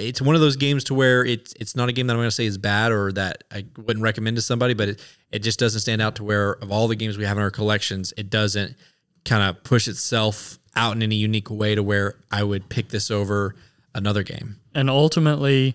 It's 0.00 0.22
one 0.22 0.36
of 0.36 0.40
those 0.40 0.54
games 0.54 0.84
to 0.84 0.94
where 0.94 1.24
it's 1.24 1.52
it's 1.54 1.74
not 1.74 1.88
a 1.88 1.92
game 1.92 2.06
that 2.06 2.12
I'm 2.12 2.20
going 2.20 2.28
to 2.28 2.30
say 2.30 2.46
is 2.46 2.56
bad 2.56 2.92
or 2.92 3.10
that 3.14 3.42
I 3.50 3.66
wouldn't 3.76 4.00
recommend 4.00 4.36
to 4.36 4.42
somebody, 4.42 4.72
but 4.72 4.90
it, 4.90 5.02
it 5.32 5.40
just 5.40 5.58
doesn't 5.58 5.80
stand 5.80 6.00
out 6.00 6.14
to 6.16 6.22
where 6.22 6.52
of 6.52 6.70
all 6.70 6.86
the 6.86 6.94
games 6.94 7.18
we 7.18 7.24
have 7.24 7.36
in 7.36 7.42
our 7.42 7.50
collections, 7.50 8.14
it 8.16 8.30
doesn't 8.30 8.76
kind 9.24 9.42
of 9.42 9.64
push 9.64 9.88
itself 9.88 10.60
out 10.76 10.94
in 10.94 11.02
any 11.02 11.16
unique 11.16 11.50
way 11.50 11.74
to 11.74 11.82
where 11.82 12.14
I 12.30 12.44
would 12.44 12.68
pick 12.68 12.90
this 12.90 13.10
over 13.10 13.56
another 13.92 14.22
game. 14.22 14.60
and 14.72 14.88
ultimately 14.88 15.74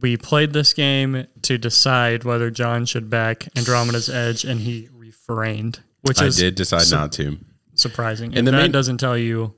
we 0.00 0.16
played 0.16 0.52
this 0.52 0.72
game 0.72 1.26
to 1.42 1.58
decide 1.58 2.24
whether 2.24 2.50
John 2.50 2.84
should 2.86 3.08
back 3.10 3.46
Andromeda's 3.56 4.08
Edge, 4.10 4.44
and 4.44 4.60
he 4.60 4.88
refrained, 4.92 5.80
which 6.02 6.20
I 6.20 6.26
is 6.26 6.36
did 6.36 6.54
decide 6.56 6.82
su- 6.82 6.96
not 6.96 7.12
to. 7.12 7.38
surprising. 7.74 8.30
And 8.30 8.38
And 8.38 8.46
the 8.48 8.52
that 8.52 8.58
main- 8.62 8.72
doesn't 8.72 8.98
tell 8.98 9.16
you 9.16 9.54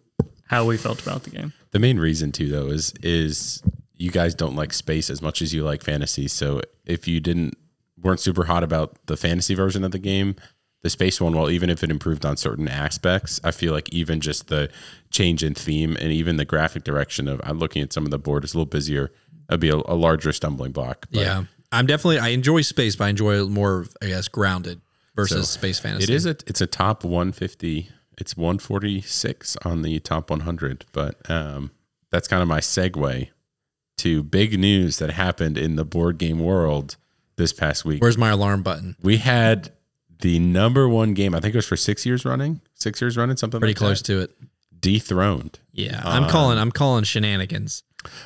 how 0.48 0.64
we 0.64 0.76
felt 0.76 1.02
about 1.02 1.24
the 1.24 1.30
game. 1.30 1.52
The 1.72 1.78
main 1.78 1.98
reason 1.98 2.32
too, 2.32 2.48
though, 2.48 2.68
is 2.68 2.92
is 3.02 3.62
you 3.96 4.10
guys 4.10 4.34
don't 4.34 4.54
like 4.56 4.72
space 4.72 5.08
as 5.10 5.22
much 5.22 5.40
as 5.42 5.54
you 5.54 5.64
like 5.64 5.82
fantasy. 5.82 6.28
So 6.28 6.60
if 6.84 7.08
you 7.08 7.18
didn't 7.20 7.54
weren't 8.00 8.20
super 8.20 8.44
hot 8.44 8.62
about 8.62 8.96
the 9.06 9.16
fantasy 9.16 9.54
version 9.54 9.82
of 9.82 9.90
the 9.90 9.98
game, 9.98 10.36
the 10.82 10.90
space 10.90 11.20
one, 11.20 11.34
well, 11.34 11.50
even 11.50 11.70
if 11.70 11.82
it 11.82 11.90
improved 11.90 12.24
on 12.26 12.36
certain 12.36 12.68
aspects, 12.68 13.40
I 13.42 13.50
feel 13.50 13.72
like 13.72 13.88
even 13.92 14.20
just 14.20 14.48
the 14.48 14.68
change 15.10 15.42
in 15.42 15.54
theme 15.54 15.96
and 15.98 16.12
even 16.12 16.36
the 16.36 16.44
graphic 16.44 16.84
direction 16.84 17.26
of 17.26 17.40
I'm 17.42 17.58
looking 17.58 17.82
at 17.82 17.92
some 17.92 18.04
of 18.04 18.10
the 18.10 18.18
board 18.18 18.44
is 18.44 18.52
a 18.54 18.58
little 18.58 18.66
busier. 18.66 19.10
That'd 19.48 19.60
be 19.60 19.70
a, 19.70 19.76
a 19.76 19.94
larger 19.94 20.32
stumbling 20.32 20.72
block. 20.72 21.06
But 21.10 21.20
yeah. 21.20 21.44
I'm 21.72 21.86
definitely 21.86 22.18
I 22.18 22.28
enjoy 22.28 22.62
space, 22.62 22.96
but 22.96 23.04
I 23.04 23.08
enjoy 23.08 23.40
it 23.42 23.48
more 23.48 23.86
I 24.02 24.06
guess 24.06 24.28
grounded 24.28 24.80
versus 25.14 25.48
space 25.50 25.78
fantasy. 25.78 26.04
It 26.04 26.14
is 26.14 26.26
a 26.26 26.36
it's 26.46 26.60
a 26.60 26.66
top 26.66 27.04
150. 27.04 27.90
It's 28.18 28.34
146 28.36 29.58
on 29.62 29.82
the 29.82 29.98
top 30.00 30.30
100, 30.30 30.86
but 30.92 31.16
um, 31.30 31.70
that's 32.10 32.26
kind 32.26 32.40
of 32.40 32.48
my 32.48 32.60
segue 32.60 33.28
to 33.98 34.22
big 34.22 34.58
news 34.58 34.98
that 34.98 35.10
happened 35.10 35.58
in 35.58 35.76
the 35.76 35.84
board 35.84 36.16
game 36.16 36.38
world 36.38 36.96
this 37.36 37.52
past 37.52 37.84
week. 37.84 38.00
Where's 38.00 38.16
my 38.16 38.30
alarm 38.30 38.62
button? 38.62 38.96
we 39.02 39.18
had 39.18 39.70
the 40.20 40.38
number 40.38 40.88
one 40.88 41.12
game. 41.12 41.34
I 41.34 41.40
think 41.40 41.54
it 41.54 41.58
was 41.58 41.66
for 41.66 41.76
six 41.76 42.06
years 42.06 42.24
running. 42.24 42.62
Six 42.72 43.02
years 43.02 43.18
running, 43.18 43.36
something 43.36 43.60
Pretty 43.60 43.72
like 43.72 43.76
close 43.78 44.00
that, 44.00 44.06
to 44.14 44.20
it. 44.20 44.30
dethroned. 44.80 45.58
Yeah. 45.72 46.00
I'm 46.04 46.28
calling 46.28 46.58
I'm 46.58 46.72
calling 46.72 47.04
shenanigans. 47.04 47.82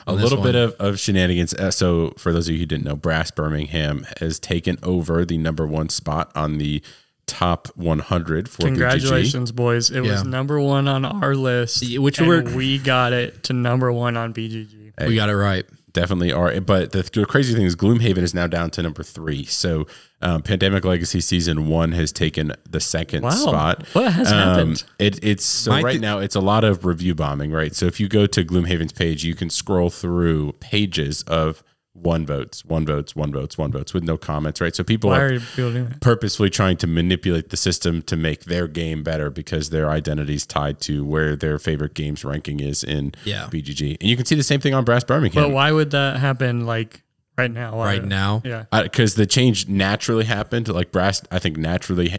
A 0.06 0.12
little 0.12 0.42
bit 0.42 0.54
of, 0.54 0.74
of 0.78 0.98
shenanigans. 0.98 1.54
Uh, 1.54 1.70
so, 1.70 2.10
for 2.18 2.32
those 2.32 2.48
of 2.48 2.54
you 2.54 2.60
who 2.60 2.66
didn't 2.66 2.84
know, 2.84 2.96
Brass 2.96 3.30
Birmingham 3.30 4.06
has 4.20 4.38
taken 4.38 4.78
over 4.82 5.24
the 5.24 5.38
number 5.38 5.66
one 5.66 5.88
spot 5.88 6.30
on 6.34 6.58
the 6.58 6.82
top 7.26 7.68
100 7.76 8.48
for 8.48 8.62
BGG. 8.62 8.64
Congratulations, 8.66 9.52
boys! 9.52 9.90
It 9.90 10.04
Yeah. 10.04 10.12
was 10.12 10.24
number 10.24 10.60
one 10.60 10.88
on 10.88 11.04
our 11.04 11.34
list, 11.34 11.84
which 11.98 12.18
and 12.18 12.26
were- 12.28 12.42
we 12.42 12.78
got 12.78 13.12
it 13.12 13.42
to 13.44 13.52
number 13.52 13.92
one 13.92 14.16
on 14.16 14.32
BGG. 14.34 14.92
We 15.06 15.14
got 15.14 15.28
it 15.30 15.36
right. 15.36 15.64
Definitely 15.92 16.30
are. 16.32 16.60
But 16.60 16.92
the, 16.92 17.02
the 17.02 17.26
crazy 17.26 17.54
thing 17.54 17.64
is, 17.64 17.74
Gloomhaven 17.74 18.18
is 18.18 18.34
now 18.34 18.46
down 18.46 18.70
to 18.70 18.82
number 18.82 19.02
three. 19.02 19.44
So, 19.44 19.86
um, 20.22 20.42
Pandemic 20.42 20.84
Legacy 20.84 21.20
season 21.20 21.68
one 21.68 21.92
has 21.92 22.12
taken 22.12 22.52
the 22.68 22.80
second 22.80 23.22
Wow. 23.22 23.30
spot. 23.30 23.86
What 23.94 24.12
has 24.12 24.30
Um, 24.30 24.38
happened? 24.38 24.84
It, 24.98 25.18
it's 25.24 25.44
so 25.44 25.70
Might 25.70 25.84
right 25.84 25.94
be- 25.94 26.00
now 26.00 26.18
it's 26.18 26.34
a 26.36 26.40
lot 26.40 26.62
of 26.64 26.84
review 26.84 27.14
bombing, 27.14 27.50
right? 27.52 27.74
So 27.74 27.86
if 27.86 27.98
you 28.00 28.08
go 28.08 28.26
to 28.26 28.44
Gloomhaven's 28.44 28.92
page, 28.92 29.24
you 29.24 29.34
can 29.34 29.48
scroll 29.50 29.88
through 29.90 30.52
pages 30.60 31.22
of 31.22 31.62
one 31.92 32.24
votes, 32.24 32.64
one 32.64 32.86
votes, 32.86 33.16
one 33.16 33.32
votes, 33.32 33.58
one 33.58 33.72
votes 33.72 33.92
with 33.92 34.04
no 34.04 34.16
comments, 34.16 34.60
right? 34.60 34.74
So 34.76 34.84
people 34.84 35.10
Why 35.10 35.20
are 35.20 35.26
are 35.26 35.32
you 35.34 35.88
purposefully 36.00 36.48
trying 36.48 36.76
to 36.78 36.86
manipulate 36.86 37.50
the 37.50 37.56
system 37.56 38.00
to 38.02 38.16
make 38.16 38.44
their 38.44 38.68
game 38.68 39.02
better 39.02 39.28
because 39.28 39.70
their 39.70 39.90
identity 39.90 40.34
is 40.34 40.46
tied 40.46 40.80
to 40.82 41.04
where 41.04 41.34
their 41.34 41.58
favorite 41.58 41.94
games 41.94 42.24
ranking 42.24 42.60
is 42.60 42.84
in 42.84 43.12
Yeah. 43.24 43.48
BGG. 43.50 43.96
And 44.00 44.08
you 44.08 44.16
can 44.16 44.24
see 44.24 44.36
the 44.36 44.44
same 44.44 44.60
thing 44.60 44.72
on 44.72 44.84
Brass 44.84 45.02
Birmingham. 45.04 45.42
But 45.42 45.50
why 45.50 45.72
would 45.72 45.90
that 45.90 46.18
happen? 46.20 46.64
Like 46.64 47.02
right 47.40 47.50
now? 47.50 47.76
Why- 47.76 47.86
Right 47.86 48.04
now. 48.04 48.42
Yeah. 48.44 48.64
Uh, 48.72 48.82
because 48.84 49.14
the 49.14 49.26
change 49.26 49.68
naturally 49.68 50.24
happened. 50.24 50.68
Like 50.68 50.92
Brass, 50.92 51.22
I 51.30 51.38
think 51.38 51.56
naturally 51.56 52.16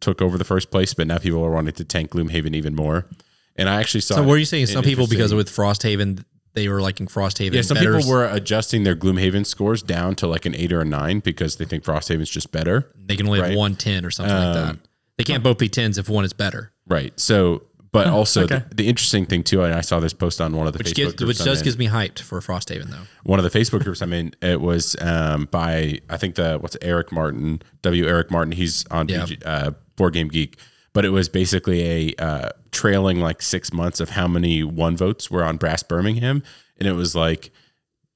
took 0.00 0.20
over 0.20 0.36
the 0.38 0.44
first 0.44 0.70
place, 0.70 0.94
but 0.94 1.06
now 1.06 1.18
people 1.18 1.44
are 1.44 1.50
wanting 1.50 1.74
to 1.74 1.84
tank 1.84 2.10
Gloomhaven 2.10 2.54
even 2.54 2.74
more. 2.74 3.06
And 3.56 3.68
I 3.68 3.80
actually 3.80 4.00
saw. 4.00 4.16
So 4.16 4.22
what 4.22 4.34
are 4.34 4.38
you 4.38 4.44
saying? 4.44 4.66
Some 4.66 4.82
people, 4.82 5.06
because 5.06 5.32
interesting- 5.32 5.36
with 5.36 5.48
Frosthaven, 5.78 6.24
they 6.54 6.68
were 6.68 6.80
liking 6.80 7.06
Frosthaven. 7.06 7.54
yeah, 7.54 7.62
some 7.62 7.76
better. 7.76 7.96
people 7.96 8.10
were 8.10 8.26
adjusting 8.26 8.82
their 8.84 8.96
Gloomhaven 8.96 9.46
scores 9.46 9.82
down 9.82 10.14
to 10.16 10.26
like 10.26 10.44
an 10.46 10.54
eight 10.54 10.72
or 10.72 10.80
a 10.80 10.84
nine 10.84 11.20
because 11.20 11.56
they 11.56 11.64
think 11.64 11.84
Frosthaven's 11.84 12.28
just 12.30 12.50
better. 12.52 12.90
They 12.96 13.16
can 13.16 13.26
only 13.26 13.38
have 13.40 13.48
Right. 13.50 13.56
one 13.56 13.74
ten 13.76 14.04
or 14.04 14.10
something 14.10 14.34
like 14.34 14.56
um, 14.56 14.66
that. 14.66 14.76
They 15.18 15.24
can't 15.24 15.42
both 15.42 15.58
be 15.58 15.68
tens 15.68 15.98
if 15.98 16.08
one 16.08 16.24
is 16.24 16.32
better. 16.32 16.72
Right. 16.86 17.18
So, 17.20 17.62
but 17.92 18.06
also 18.06 18.44
okay. 18.44 18.62
the, 18.70 18.74
the 18.76 18.88
interesting 18.88 19.26
thing 19.26 19.42
too, 19.42 19.62
and 19.62 19.74
I 19.74 19.82
saw 19.82 20.00
this 20.00 20.14
post 20.14 20.40
on 20.40 20.56
one 20.56 20.66
of 20.66 20.72
the 20.72 20.78
Which 20.78 20.88
Facebook 20.88 20.94
gives, 20.94 21.14
groups 21.14 21.38
which 21.38 21.44
does 21.46 21.62
gives 21.62 21.76
me 21.76 21.88
hyped 21.88 22.20
for 22.20 22.40
Frosthaven 22.40 22.90
though. 22.90 23.02
one 23.22 23.38
of 23.38 23.50
the 23.50 23.58
Facebook 23.58 23.84
groups 23.84 24.00
I'm 24.00 24.12
in, 24.12 24.34
it 24.40 24.60
was 24.60 24.96
um, 25.00 25.46
by 25.50 26.00
I 26.08 26.16
think 26.16 26.36
the 26.36 26.58
what's 26.58 26.76
Eric 26.80 27.12
Martin, 27.12 27.62
W. 27.82 28.06
Eric 28.06 28.30
Martin. 28.30 28.52
He's 28.52 28.86
on 28.86 29.08
Yeah. 29.08 29.26
Uh, 29.44 29.72
Board 29.96 30.14
Game 30.14 30.28
Geek, 30.28 30.56
but 30.94 31.04
it 31.04 31.10
was 31.10 31.28
basically 31.28 31.82
a 31.82 32.14
uh, 32.18 32.48
trailing 32.70 33.20
like 33.20 33.42
six 33.42 33.72
months 33.72 34.00
of 34.00 34.10
how 34.10 34.26
many 34.26 34.62
one 34.64 34.96
votes 34.96 35.30
were 35.30 35.44
on 35.44 35.58
Brass 35.58 35.82
Birmingham, 35.82 36.42
and 36.78 36.88
it 36.88 36.94
was 36.94 37.14
like 37.14 37.50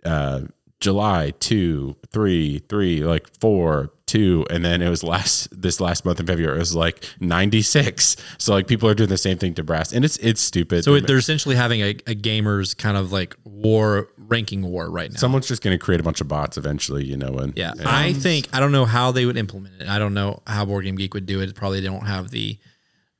uh, 0.04 0.42
July 0.80 1.33
two, 1.38 1.97
three, 2.11 2.61
three, 2.71 3.02
like 3.02 3.28
four, 3.40 3.92
two, 4.06 4.46
and 4.50 4.64
then 4.64 4.82
it 4.82 4.88
was 4.88 5.02
last 5.02 5.48
this 5.50 5.80
last 5.80 6.04
month 6.04 6.20
in 6.20 6.26
February. 6.26 6.56
It 6.56 6.58
was 6.60 6.75
like 6.75 7.04
ninety 7.20 7.62
six. 7.62 8.16
So 8.38 8.52
like 8.52 8.66
people 8.66 8.88
are 8.88 8.94
doing 8.94 9.08
the 9.08 9.18
same 9.18 9.38
thing 9.38 9.54
to 9.54 9.62
Brass, 9.62 9.92
and 9.92 10.04
it's 10.04 10.16
it's 10.18 10.40
stupid. 10.40 10.84
So 10.84 10.98
they're 11.00 11.18
essentially 11.18 11.56
having 11.56 11.80
a, 11.80 11.90
a 12.06 12.14
gamers 12.14 12.76
kind 12.76 12.96
of 12.96 13.12
like 13.12 13.36
war 13.44 14.08
ranking 14.16 14.62
war 14.62 14.90
right 14.90 15.10
now. 15.10 15.18
Someone's 15.18 15.48
just 15.48 15.62
going 15.62 15.76
to 15.76 15.84
create 15.84 16.00
a 16.00 16.04
bunch 16.04 16.20
of 16.20 16.28
bots 16.28 16.56
eventually, 16.56 17.04
you 17.04 17.16
know. 17.16 17.38
And 17.38 17.52
Yeah, 17.56 17.72
and- 17.72 17.86
I 17.86 18.12
think 18.12 18.48
I 18.52 18.60
don't 18.60 18.72
know 18.72 18.84
how 18.84 19.12
they 19.12 19.26
would 19.26 19.36
implement 19.36 19.82
it. 19.82 19.88
I 19.88 19.98
don't 19.98 20.14
know 20.14 20.42
how 20.46 20.64
Board 20.64 20.84
Game 20.84 20.96
Geek 20.96 21.14
would 21.14 21.26
do 21.26 21.40
it. 21.40 21.54
Probably 21.54 21.80
they 21.80 21.86
don't 21.88 22.06
have 22.06 22.30
the 22.30 22.58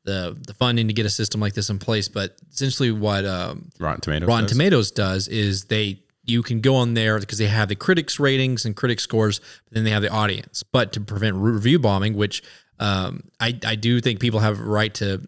the 0.05 0.37
the 0.47 0.55
funding 0.55 0.87
to 0.89 0.95
get 0.95 1.05
a 1.05 1.11
system 1.11 1.41
like 1.41 1.55
this 1.55 1.69
in 1.69 1.79
place. 1.79 2.09
But 2.09 2.37
essentially, 2.53 2.93
what 2.93 3.25
um, 3.25 3.71
Rotten 3.79 4.01
Tomatoes. 4.01 4.29
Rotten 4.29 4.45
does. 4.45 4.53
Tomatoes 4.53 4.91
does 4.93 5.29
is 5.29 5.65
they 5.65 6.01
you 6.27 6.43
can 6.43 6.61
go 6.61 6.75
on 6.77 6.95
there 6.95 7.19
because 7.19 7.39
they 7.39 7.47
have 7.47 7.69
the 7.69 7.77
critics 7.77 8.19
ratings 8.19 8.65
and 8.65 8.77
critic 8.77 9.01
scores, 9.01 9.39
but 9.39 9.75
then 9.75 9.85
they 9.85 9.91
have 9.91 10.03
the 10.03 10.11
audience. 10.11 10.63
But 10.63 10.93
to 10.93 11.01
prevent 11.01 11.37
review 11.37 11.79
bombing, 11.79 12.15
which 12.15 12.43
um, 12.79 13.31
I 13.41 13.59
I 13.65 13.77
do 13.77 14.01
think 14.01 14.21
people 14.21 14.41
have 14.41 14.61
a 14.61 14.65
right 14.65 14.93
to 14.95 15.23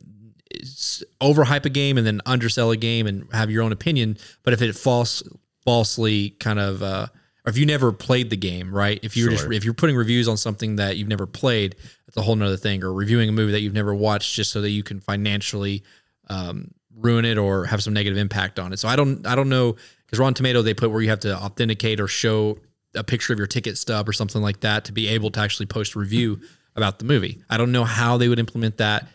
overhype 1.21 1.65
a 1.65 1.71
game 1.71 1.99
and 1.99 2.07
then 2.07 2.21
undersell 2.27 2.71
a 2.71 2.77
game 2.77 3.07
and 3.07 3.27
have 3.33 3.51
your 3.51 3.63
own 3.63 3.73
opinion. 3.73 4.19
But 4.43 4.55
if 4.55 4.63
it 4.63 4.75
false 4.75 5.23
falsely 5.65 6.31
kind 6.31 6.59
of 6.59 6.83
uh, 6.83 7.07
or 7.47 7.51
if 7.51 7.57
you 7.57 7.67
never 7.67 7.93
played 7.93 8.31
the 8.31 8.37
game, 8.37 8.75
right? 8.75 8.99
If 9.03 9.17
you're 9.17 9.31
just 9.31 9.51
if 9.51 9.65
you're 9.65 9.75
putting 9.75 9.97
reviews 9.97 10.29
on 10.29 10.37
something 10.37 10.77
that 10.77 10.97
you've 10.97 11.09
never 11.09 11.27
played, 11.27 11.77
that's 12.07 12.17
a 12.17 12.23
whole 12.23 12.37
nother 12.37 12.57
thing. 12.57 12.83
Or 12.83 12.93
reviewing 12.93 13.29
a 13.29 13.33
movie 13.33 13.53
that 13.53 13.61
you've 13.61 13.75
never 13.75 13.95
watched 13.95 14.35
just 14.35 14.51
so 14.51 14.61
that 14.61 14.71
you 14.71 14.83
can 14.83 15.01
financially 15.01 15.85
um, 16.29 16.73
ruin 16.95 17.25
it 17.25 17.39
or 17.39 17.65
have 17.67 17.83
some 17.83 17.95
negative 17.95 18.19
impact 18.19 18.59
on 18.59 18.73
it. 18.73 18.79
So 18.79 18.89
I 18.89 18.97
don't 18.97 19.27
I 19.27 19.35
don't 19.35 19.49
know 19.49 19.77
because 20.09 20.19
Rotten 20.19 20.35
Tomato 20.35 20.63
they 20.63 20.75
put 20.75 20.91
where 20.91 21.03
you 21.03 21.11
have 21.11 21.21
to 21.21 21.37
authenticate 21.37 22.01
or 22.01 22.09
show 22.09 22.59
a 22.95 23.05
picture 23.05 23.33
of 23.33 23.39
your 23.39 23.47
ticket 23.47 23.77
stub 23.77 24.09
or 24.09 24.13
something 24.13 24.41
like 24.43 24.61
that 24.61 24.87
to 24.87 24.93
be 24.93 25.09
able 25.09 25.31
to 25.31 25.41
actually 25.41 25.67
post 25.67 25.95
a 25.95 25.99
review 25.99 26.41
about 26.75 26.99
the 26.99 27.05
movie. 27.05 27.43
I 27.51 27.57
don't 27.59 27.73
know 27.73 27.85
how 27.85 28.17
they 28.17 28.29
would 28.29 28.39
implement 28.39 28.79
that 28.79 29.07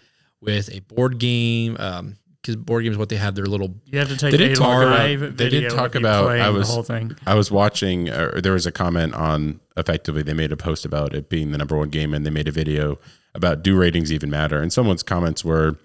with 0.41 0.69
a 0.73 0.79
board 0.81 1.17
game 1.17 1.75
um, 1.79 2.15
because 2.41 2.55
board 2.57 2.83
games 2.83 2.97
what 2.97 3.09
they 3.09 3.15
have 3.15 3.33
their 3.35 3.45
little 3.45 3.73
You 3.85 3.99
have 3.99 4.09
to 4.09 4.17
take 4.17 4.31
They 4.31 4.37
did 4.37 4.51
a 4.51 4.55
talk 4.55 4.83
live 4.85 5.21
about- 5.23 5.37
they 5.37 5.45
did 5.49 5.63
video 5.63 5.69
talk 5.75 5.95
about- 5.95 6.27
I 6.29 6.49
was- 6.49 6.67
the 6.67 6.73
whole 6.73 6.83
thing. 6.83 7.15
I 7.25 7.33
was 7.35 7.49
watching, 7.49 8.09
or 8.09 8.41
there 8.41 8.53
was 8.53 8.65
a 8.65 8.71
comment 8.71 9.13
on 9.15 9.59
effectively, 9.77 10.21
they 10.21 10.33
made 10.33 10.51
a 10.51 10.57
post 10.57 10.85
about 10.85 11.15
it 11.15 11.29
being 11.29 11.51
the 11.51 11.57
number 11.57 11.75
one 11.77 11.89
game 11.89 12.13
and 12.13 12.25
they 12.25 12.29
made 12.29 12.47
a 12.47 12.51
video 12.51 12.99
about 13.33 13.63
do 13.63 13.75
ratings 13.75 14.11
even 14.11 14.29
matter? 14.29 14.61
And 14.61 14.71
someone's 14.71 15.01
comments 15.03 15.43
were, 15.43 15.77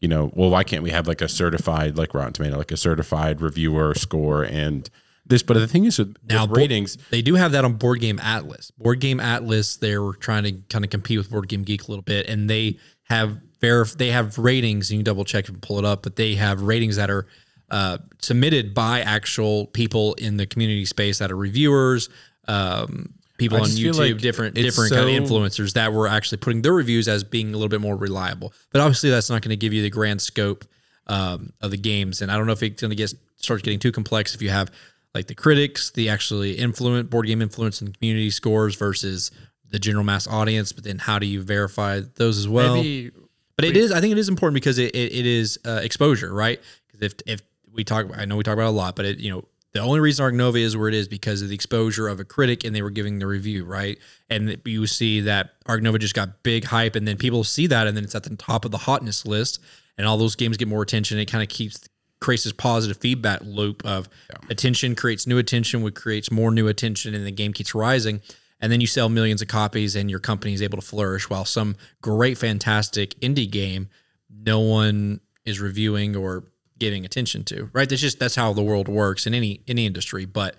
you 0.00 0.08
know, 0.08 0.30
well, 0.34 0.50
why 0.50 0.64
can't 0.64 0.82
we 0.82 0.90
have 0.90 1.06
like 1.06 1.20
a 1.20 1.28
certified, 1.28 1.96
like 1.96 2.14
Rotten 2.14 2.32
Tomato, 2.32 2.58
like 2.58 2.70
a 2.70 2.76
certified 2.76 3.40
reviewer 3.40 3.94
score 3.94 4.42
and 4.42 4.88
this? 5.24 5.42
But 5.42 5.54
the 5.54 5.66
thing 5.66 5.84
is 5.84 5.98
with, 5.98 6.16
Now, 6.28 6.46
with 6.46 6.56
ratings, 6.56 6.98
They 7.10 7.22
do 7.22 7.34
have 7.34 7.52
that 7.52 7.64
on 7.64 7.74
Board 7.74 8.00
Game 8.00 8.18
Atlas. 8.20 8.70
Board 8.72 9.00
Game 9.00 9.20
Atlas, 9.20 9.76
they 9.76 9.96
were 9.98 10.14
trying 10.14 10.44
to 10.44 10.52
kind 10.68 10.84
of 10.84 10.90
compete 10.90 11.18
with 11.18 11.30
Board 11.30 11.48
Game 11.48 11.62
Geek 11.62 11.84
a 11.84 11.88
little 11.88 12.02
bit, 12.02 12.28
and 12.28 12.48
they 12.48 12.78
have 13.04 13.38
verif- 13.62 13.96
they 13.96 14.10
have 14.10 14.38
ratings. 14.38 14.90
You 14.90 14.98
can 14.98 15.04
double 15.04 15.24
check 15.24 15.48
and 15.48 15.60
pull 15.60 15.78
it 15.78 15.84
up, 15.84 16.02
but 16.02 16.16
they 16.16 16.34
have 16.34 16.62
ratings 16.62 16.96
that 16.96 17.10
are 17.10 17.26
uh, 17.70 17.98
submitted 18.20 18.74
by 18.74 19.00
actual 19.00 19.66
people 19.66 20.14
in 20.14 20.36
the 20.36 20.46
community 20.46 20.84
space 20.84 21.18
that 21.18 21.32
are 21.32 21.36
reviewers, 21.36 22.08
um, 22.48 23.14
people 23.38 23.58
I 23.58 23.60
on 23.60 23.66
YouTube, 23.66 23.98
like 23.98 24.18
different 24.18 24.54
different 24.54 24.92
kind 24.92 25.08
of 25.08 25.24
influencers 25.24 25.74
that 25.74 25.92
were 25.92 26.08
actually 26.08 26.38
putting 26.38 26.62
their 26.62 26.72
reviews 26.72 27.08
as 27.08 27.24
being 27.24 27.48
a 27.48 27.56
little 27.56 27.68
bit 27.68 27.80
more 27.80 27.96
reliable. 27.96 28.52
But 28.72 28.80
obviously, 28.80 29.10
that's 29.10 29.30
not 29.30 29.42
going 29.42 29.50
to 29.50 29.56
give 29.56 29.72
you 29.72 29.82
the 29.82 29.90
grand 29.90 30.20
scope 30.22 30.64
um, 31.06 31.52
of 31.60 31.70
the 31.70 31.76
games. 31.76 32.22
And 32.22 32.30
I 32.30 32.36
don't 32.36 32.46
know 32.46 32.52
if 32.52 32.62
it's 32.62 32.80
going 32.80 32.90
to 32.90 32.96
get 32.96 33.12
starts 33.36 33.62
getting 33.62 33.78
too 33.78 33.92
complex 33.92 34.34
if 34.34 34.42
you 34.42 34.50
have 34.50 34.70
like 35.14 35.26
the 35.26 35.34
critics, 35.34 35.90
the 35.90 36.08
actually 36.08 36.52
influence 36.52 37.08
board 37.08 37.26
game 37.26 37.40
influence 37.40 37.80
and 37.80 37.96
community 37.96 38.30
scores 38.30 38.74
versus 38.74 39.30
the 39.70 39.78
general 39.78 40.04
mass 40.04 40.26
audience. 40.26 40.72
But 40.72 40.84
then 40.84 40.98
how 40.98 41.18
do 41.18 41.26
you 41.26 41.42
verify 41.42 42.00
those 42.16 42.38
as 42.38 42.48
well? 42.48 42.76
Maybe 42.76 43.12
But 43.56 43.64
it 43.64 43.76
is, 43.76 43.92
I 43.92 44.00
think 44.00 44.12
it 44.12 44.18
is 44.18 44.28
important 44.28 44.54
because 44.54 44.78
it, 44.78 44.94
it, 44.94 45.12
it 45.12 45.26
is 45.26 45.58
uh, 45.64 45.80
exposure, 45.82 46.32
right? 46.32 46.60
Because 46.86 47.02
if 47.02 47.14
if 47.26 47.40
we 47.72 47.84
talk, 47.84 48.06
I 48.16 48.24
know 48.24 48.36
we 48.36 48.42
talk 48.42 48.54
about 48.54 48.66
it 48.66 48.68
a 48.68 48.70
lot, 48.70 48.96
but 48.96 49.04
it 49.04 49.18
you 49.18 49.30
know 49.30 49.44
the 49.76 49.82
only 49.82 50.00
reason 50.00 50.22
Ark 50.22 50.34
Nova 50.34 50.58
is 50.58 50.76
where 50.76 50.88
it 50.88 50.94
is 50.94 51.06
because 51.06 51.42
of 51.42 51.48
the 51.48 51.54
exposure 51.54 52.08
of 52.08 52.18
a 52.18 52.24
critic 52.24 52.64
and 52.64 52.74
they 52.74 52.80
were 52.80 52.90
giving 52.90 53.18
the 53.18 53.26
review, 53.26 53.64
right? 53.64 53.98
And 54.30 54.58
you 54.64 54.86
see 54.86 55.20
that 55.20 55.50
Ark 55.66 55.82
Nova 55.82 55.98
just 55.98 56.14
got 56.14 56.42
big 56.42 56.64
hype, 56.64 56.96
and 56.96 57.06
then 57.06 57.18
people 57.18 57.44
see 57.44 57.66
that, 57.66 57.86
and 57.86 57.96
then 57.96 58.02
it's 58.02 58.14
at 58.14 58.22
the 58.22 58.34
top 58.36 58.64
of 58.64 58.70
the 58.70 58.78
hotness 58.78 59.26
list, 59.26 59.60
and 59.98 60.06
all 60.06 60.16
those 60.16 60.34
games 60.34 60.56
get 60.56 60.66
more 60.66 60.82
attention. 60.82 61.18
It 61.18 61.26
kind 61.26 61.42
of 61.42 61.48
keeps 61.48 61.88
creates 62.20 62.44
this 62.44 62.52
positive 62.54 62.96
feedback 62.96 63.40
loop 63.44 63.84
of 63.84 64.08
attention 64.48 64.94
creates 64.94 65.26
new 65.26 65.36
attention, 65.36 65.82
which 65.82 65.94
creates 65.94 66.30
more 66.30 66.50
new 66.50 66.68
attention, 66.68 67.14
and 67.14 67.26
the 67.26 67.30
game 67.30 67.52
keeps 67.52 67.74
rising. 67.74 68.22
And 68.58 68.72
then 68.72 68.80
you 68.80 68.86
sell 68.86 69.10
millions 69.10 69.42
of 69.42 69.48
copies, 69.48 69.94
and 69.94 70.08
your 70.10 70.20
company 70.20 70.54
is 70.54 70.62
able 70.62 70.78
to 70.78 70.86
flourish. 70.86 71.28
While 71.28 71.44
some 71.44 71.76
great, 72.00 72.38
fantastic 72.38 73.18
indie 73.20 73.50
game, 73.50 73.90
no 74.30 74.60
one 74.60 75.20
is 75.44 75.60
reviewing 75.60 76.16
or 76.16 76.44
giving 76.78 77.04
attention 77.04 77.44
to. 77.44 77.70
Right? 77.72 77.88
That's 77.88 78.02
just 78.02 78.18
that's 78.18 78.34
how 78.34 78.52
the 78.52 78.62
world 78.62 78.88
works 78.88 79.26
in 79.26 79.34
any 79.34 79.60
any 79.66 79.86
industry. 79.86 80.24
But 80.24 80.56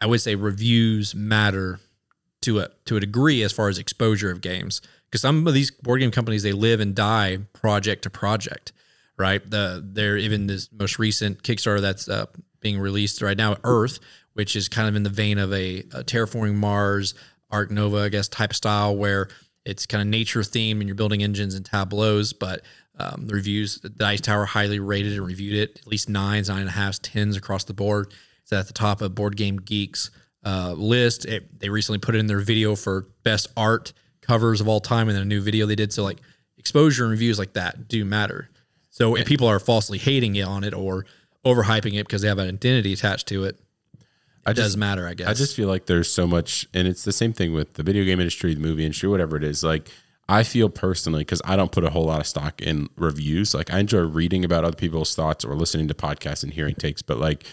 I 0.00 0.06
would 0.06 0.20
say 0.20 0.34
reviews 0.34 1.14
matter 1.14 1.80
to 2.42 2.60
a 2.60 2.68
to 2.86 2.96
a 2.96 3.00
degree 3.00 3.42
as 3.42 3.52
far 3.52 3.68
as 3.68 3.78
exposure 3.78 4.30
of 4.30 4.40
games 4.40 4.80
because 5.10 5.20
some 5.20 5.46
of 5.46 5.54
these 5.54 5.70
board 5.70 6.00
game 6.00 6.10
companies 6.10 6.42
they 6.42 6.52
live 6.52 6.80
and 6.80 6.94
die 6.94 7.38
project 7.52 8.02
to 8.02 8.10
project 8.10 8.72
right 9.18 9.50
the 9.50 9.84
they're 9.92 10.16
even 10.16 10.46
this 10.46 10.68
most 10.72 10.98
recent 10.98 11.42
kickstarter 11.42 11.80
that's 11.80 12.08
uh, 12.08 12.26
being 12.60 12.78
released 12.78 13.20
right 13.22 13.36
now 13.36 13.56
earth 13.64 13.98
which 14.34 14.56
is 14.56 14.68
kind 14.68 14.88
of 14.88 14.96
in 14.96 15.02
the 15.02 15.10
vein 15.10 15.38
of 15.38 15.52
a, 15.52 15.80
a 15.92 16.02
terraforming 16.04 16.54
mars 16.54 17.14
ark 17.50 17.70
nova 17.70 17.98
i 17.98 18.08
guess 18.08 18.28
type 18.28 18.54
style 18.54 18.96
where 18.96 19.28
it's 19.66 19.84
kind 19.84 20.00
of 20.00 20.08
nature 20.08 20.40
themed 20.40 20.72
and 20.72 20.86
you're 20.86 20.94
building 20.94 21.22
engines 21.22 21.54
and 21.54 21.66
tableaus 21.66 22.32
but 22.32 22.62
um, 23.00 23.26
the 23.26 23.34
reviews 23.34 23.80
the 23.80 23.88
dice 23.88 24.20
tower 24.20 24.44
highly 24.44 24.78
rated 24.78 25.12
and 25.12 25.26
reviewed 25.26 25.54
it 25.54 25.78
at 25.80 25.86
least 25.86 26.08
nines 26.08 26.48
nine 26.48 26.60
and 26.60 26.68
a 26.68 26.72
halfs 26.72 26.98
tens 26.98 27.36
across 27.36 27.64
the 27.64 27.74
board 27.74 28.12
it's 28.42 28.52
at 28.52 28.66
the 28.66 28.72
top 28.72 29.00
of 29.00 29.14
board 29.14 29.36
game 29.36 29.56
geeks 29.56 30.10
uh, 30.44 30.72
list. 30.76 31.24
It, 31.24 31.58
they 31.60 31.68
recently 31.68 31.98
put 31.98 32.14
it 32.14 32.18
in 32.18 32.26
their 32.26 32.40
video 32.40 32.74
for 32.74 33.06
best 33.22 33.48
art 33.56 33.92
covers 34.20 34.60
of 34.60 34.68
all 34.68 34.80
time, 34.80 35.08
and 35.08 35.16
then 35.16 35.22
a 35.22 35.26
new 35.26 35.40
video 35.40 35.66
they 35.66 35.76
did. 35.76 35.92
So 35.92 36.02
like 36.02 36.18
exposure 36.58 37.04
and 37.04 37.10
reviews 37.10 37.38
like 37.38 37.54
that 37.54 37.88
do 37.88 38.04
matter. 38.04 38.48
So 38.90 39.16
if 39.16 39.26
people 39.26 39.46
are 39.46 39.60
falsely 39.60 39.98
hating 39.98 40.36
it 40.36 40.42
on 40.42 40.64
it 40.64 40.74
or 40.74 41.06
overhyping 41.44 41.94
it 41.94 42.06
because 42.06 42.22
they 42.22 42.28
have 42.28 42.38
an 42.38 42.48
identity 42.48 42.92
attached 42.92 43.28
to 43.28 43.44
it, 43.44 43.58
it 44.46 44.56
does 44.56 44.76
matter. 44.76 45.06
I 45.06 45.14
guess. 45.14 45.28
I 45.28 45.34
just 45.34 45.54
feel 45.54 45.68
like 45.68 45.86
there's 45.86 46.12
so 46.12 46.26
much, 46.26 46.66
and 46.74 46.88
it's 46.88 47.04
the 47.04 47.12
same 47.12 47.32
thing 47.32 47.54
with 47.54 47.74
the 47.74 47.82
video 47.82 48.04
game 48.04 48.20
industry, 48.20 48.54
the 48.54 48.60
movie 48.60 48.84
industry, 48.84 49.08
whatever 49.08 49.36
it 49.36 49.44
is. 49.44 49.62
Like, 49.62 49.90
I 50.30 50.44
feel 50.44 50.68
personally 50.68 51.22
because 51.22 51.42
I 51.44 51.56
don't 51.56 51.72
put 51.72 51.82
a 51.82 51.90
whole 51.90 52.04
lot 52.04 52.20
of 52.20 52.26
stock 52.26 52.62
in 52.62 52.88
reviews. 52.96 53.52
Like 53.52 53.72
I 53.72 53.80
enjoy 53.80 54.02
reading 54.02 54.44
about 54.44 54.64
other 54.64 54.76
people's 54.76 55.12
thoughts 55.12 55.44
or 55.44 55.56
listening 55.56 55.88
to 55.88 55.94
podcasts 55.94 56.44
and 56.44 56.52
hearing 56.52 56.76
takes, 56.76 57.02
but 57.02 57.18
like 57.18 57.44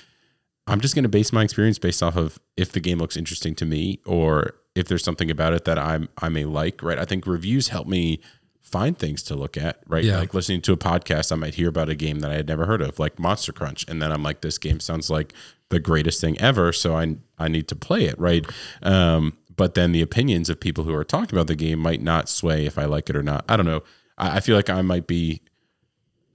I'm 0.67 0.79
just 0.79 0.93
going 0.93 1.03
to 1.03 1.09
base 1.09 1.33
my 1.33 1.43
experience 1.43 1.79
based 1.79 2.03
off 2.03 2.15
of 2.15 2.39
if 2.55 2.71
the 2.71 2.79
game 2.79 2.99
looks 2.99 3.17
interesting 3.17 3.55
to 3.55 3.65
me 3.65 3.99
or 4.05 4.53
if 4.75 4.87
there's 4.87 5.03
something 5.03 5.31
about 5.31 5.53
it 5.53 5.65
that 5.65 5.79
I'm 5.79 6.07
I 6.19 6.29
may 6.29 6.45
like. 6.45 6.83
Right? 6.83 6.99
I 6.99 7.05
think 7.05 7.25
reviews 7.25 7.69
help 7.69 7.87
me 7.87 8.21
find 8.61 8.95
things 8.95 9.23
to 9.23 9.35
look 9.35 9.57
at. 9.57 9.79
Right? 9.87 10.03
Yeah. 10.03 10.19
Like 10.19 10.35
listening 10.35 10.61
to 10.61 10.73
a 10.73 10.77
podcast, 10.77 11.31
I 11.31 11.35
might 11.35 11.55
hear 11.55 11.69
about 11.69 11.89
a 11.89 11.95
game 11.95 12.19
that 12.19 12.29
I 12.29 12.35
had 12.35 12.47
never 12.47 12.67
heard 12.67 12.83
of, 12.83 12.99
like 12.99 13.17
Monster 13.17 13.53
Crunch, 13.53 13.85
and 13.87 13.99
then 13.99 14.11
I'm 14.11 14.21
like, 14.21 14.41
this 14.41 14.59
game 14.59 14.79
sounds 14.81 15.09
like 15.09 15.33
the 15.69 15.79
greatest 15.79 16.21
thing 16.21 16.39
ever, 16.39 16.71
so 16.71 16.95
I 16.95 17.15
I 17.39 17.47
need 17.47 17.67
to 17.69 17.75
play 17.75 18.05
it. 18.05 18.19
Right? 18.19 18.45
Um, 18.83 19.35
but 19.57 19.73
then 19.73 19.91
the 19.91 20.01
opinions 20.01 20.49
of 20.49 20.59
people 20.59 20.85
who 20.85 20.93
are 20.93 21.03
talking 21.03 21.35
about 21.37 21.47
the 21.47 21.55
game 21.55 21.79
might 21.79 22.01
not 22.01 22.29
sway 22.29 22.65
if 22.65 22.77
I 22.77 22.85
like 22.85 23.09
it 23.09 23.15
or 23.15 23.23
not. 23.23 23.43
I 23.49 23.57
don't 23.57 23.65
know. 23.65 23.83
I, 24.17 24.37
I 24.37 24.39
feel 24.39 24.55
like 24.55 24.69
I 24.69 24.81
might 24.81 25.07
be 25.07 25.41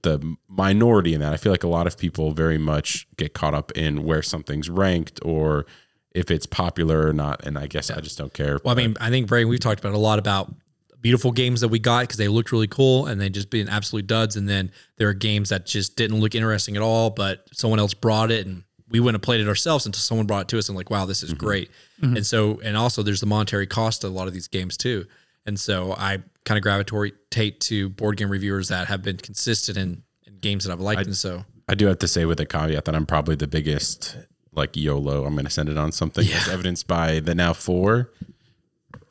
the 0.03 0.35
minority 0.47 1.13
in 1.13 1.21
that. 1.21 1.33
I 1.33 1.37
feel 1.37 1.51
like 1.51 1.63
a 1.63 1.69
lot 1.69 1.87
of 1.87 1.97
people 1.97 2.31
very 2.31 2.57
much 2.57 3.07
get 3.17 3.33
caught 3.33 3.53
up 3.53 3.71
in 3.71 4.03
where 4.03 4.21
something's 4.21 4.69
ranked 4.69 5.19
or 5.23 5.65
if 6.11 6.29
it's 6.29 6.45
popular 6.45 7.07
or 7.07 7.13
not. 7.13 7.43
And 7.45 7.57
I 7.57 7.67
guess 7.67 7.89
I 7.89 8.01
just 8.01 8.17
don't 8.17 8.33
care. 8.33 8.59
Well, 8.63 8.73
I 8.73 8.77
mean, 8.77 8.95
I 8.99 9.09
think 9.09 9.27
Brayden, 9.27 9.49
we've 9.49 9.59
talked 9.59 9.79
about 9.79 9.93
a 9.93 9.97
lot 9.97 10.19
about 10.19 10.53
beautiful 11.01 11.31
games 11.31 11.61
that 11.61 11.69
we 11.69 11.79
got 11.79 12.01
because 12.01 12.17
they 12.17 12.27
looked 12.27 12.51
really 12.51 12.67
cool 12.67 13.07
and 13.07 13.19
they 13.19 13.29
just 13.29 13.49
been 13.49 13.69
absolute 13.69 14.05
duds. 14.05 14.35
And 14.35 14.47
then 14.47 14.71
there 14.97 15.07
are 15.07 15.13
games 15.13 15.49
that 15.49 15.65
just 15.65 15.95
didn't 15.95 16.19
look 16.19 16.35
interesting 16.35 16.75
at 16.75 16.81
all, 16.81 17.09
but 17.09 17.47
someone 17.53 17.79
else 17.79 17.93
brought 17.93 18.31
it 18.31 18.45
and 18.45 18.63
we 18.93 18.99
wouldn't 18.99 19.15
have 19.15 19.25
played 19.25 19.41
it 19.41 19.47
ourselves 19.47 19.85
until 19.85 19.99
someone 19.99 20.27
brought 20.27 20.43
it 20.43 20.47
to 20.49 20.57
us 20.59 20.69
and 20.69 20.77
like, 20.77 20.89
wow, 20.91 21.05
this 21.05 21.23
is 21.23 21.33
great. 21.33 21.69
And 22.01 22.25
so, 22.25 22.59
and 22.63 22.77
also 22.77 23.01
there's 23.01 23.21
the 23.21 23.25
monetary 23.25 23.65
cost 23.65 24.01
to 24.01 24.07
a 24.07 24.09
lot 24.09 24.27
of 24.27 24.33
these 24.33 24.47
games 24.47 24.77
too. 24.77 25.05
And 25.45 25.59
so 25.59 25.93
I 25.93 26.19
kind 26.45 26.57
of 26.57 26.61
gravitate 26.61 27.59
to 27.61 27.89
board 27.89 28.17
game 28.17 28.29
reviewers 28.29 28.67
that 28.69 28.87
have 28.87 29.01
been 29.01 29.17
consistent 29.17 29.77
in, 29.77 30.03
in 30.27 30.37
games 30.39 30.65
that 30.65 30.71
I've 30.71 30.79
liked. 30.79 31.05
and 31.05 31.15
so, 31.15 31.43
I 31.67 31.75
do 31.75 31.87
have 31.87 31.99
to 31.99 32.07
say 32.07 32.25
with 32.25 32.39
a 32.39 32.45
caveat 32.45 32.85
that 32.85 32.93
I'm 32.95 33.05
probably 33.05 33.35
the 33.35 33.47
biggest 33.47 34.17
like 34.53 34.75
YOLO. 34.75 35.25
I'm 35.25 35.33
going 35.33 35.45
to 35.45 35.51
send 35.51 35.69
it 35.69 35.77
on 35.77 35.91
something 35.91 36.27
as 36.27 36.47
evidenced 36.47 36.87
by 36.87 37.19
the 37.19 37.33
now 37.33 37.53
four 37.53 38.11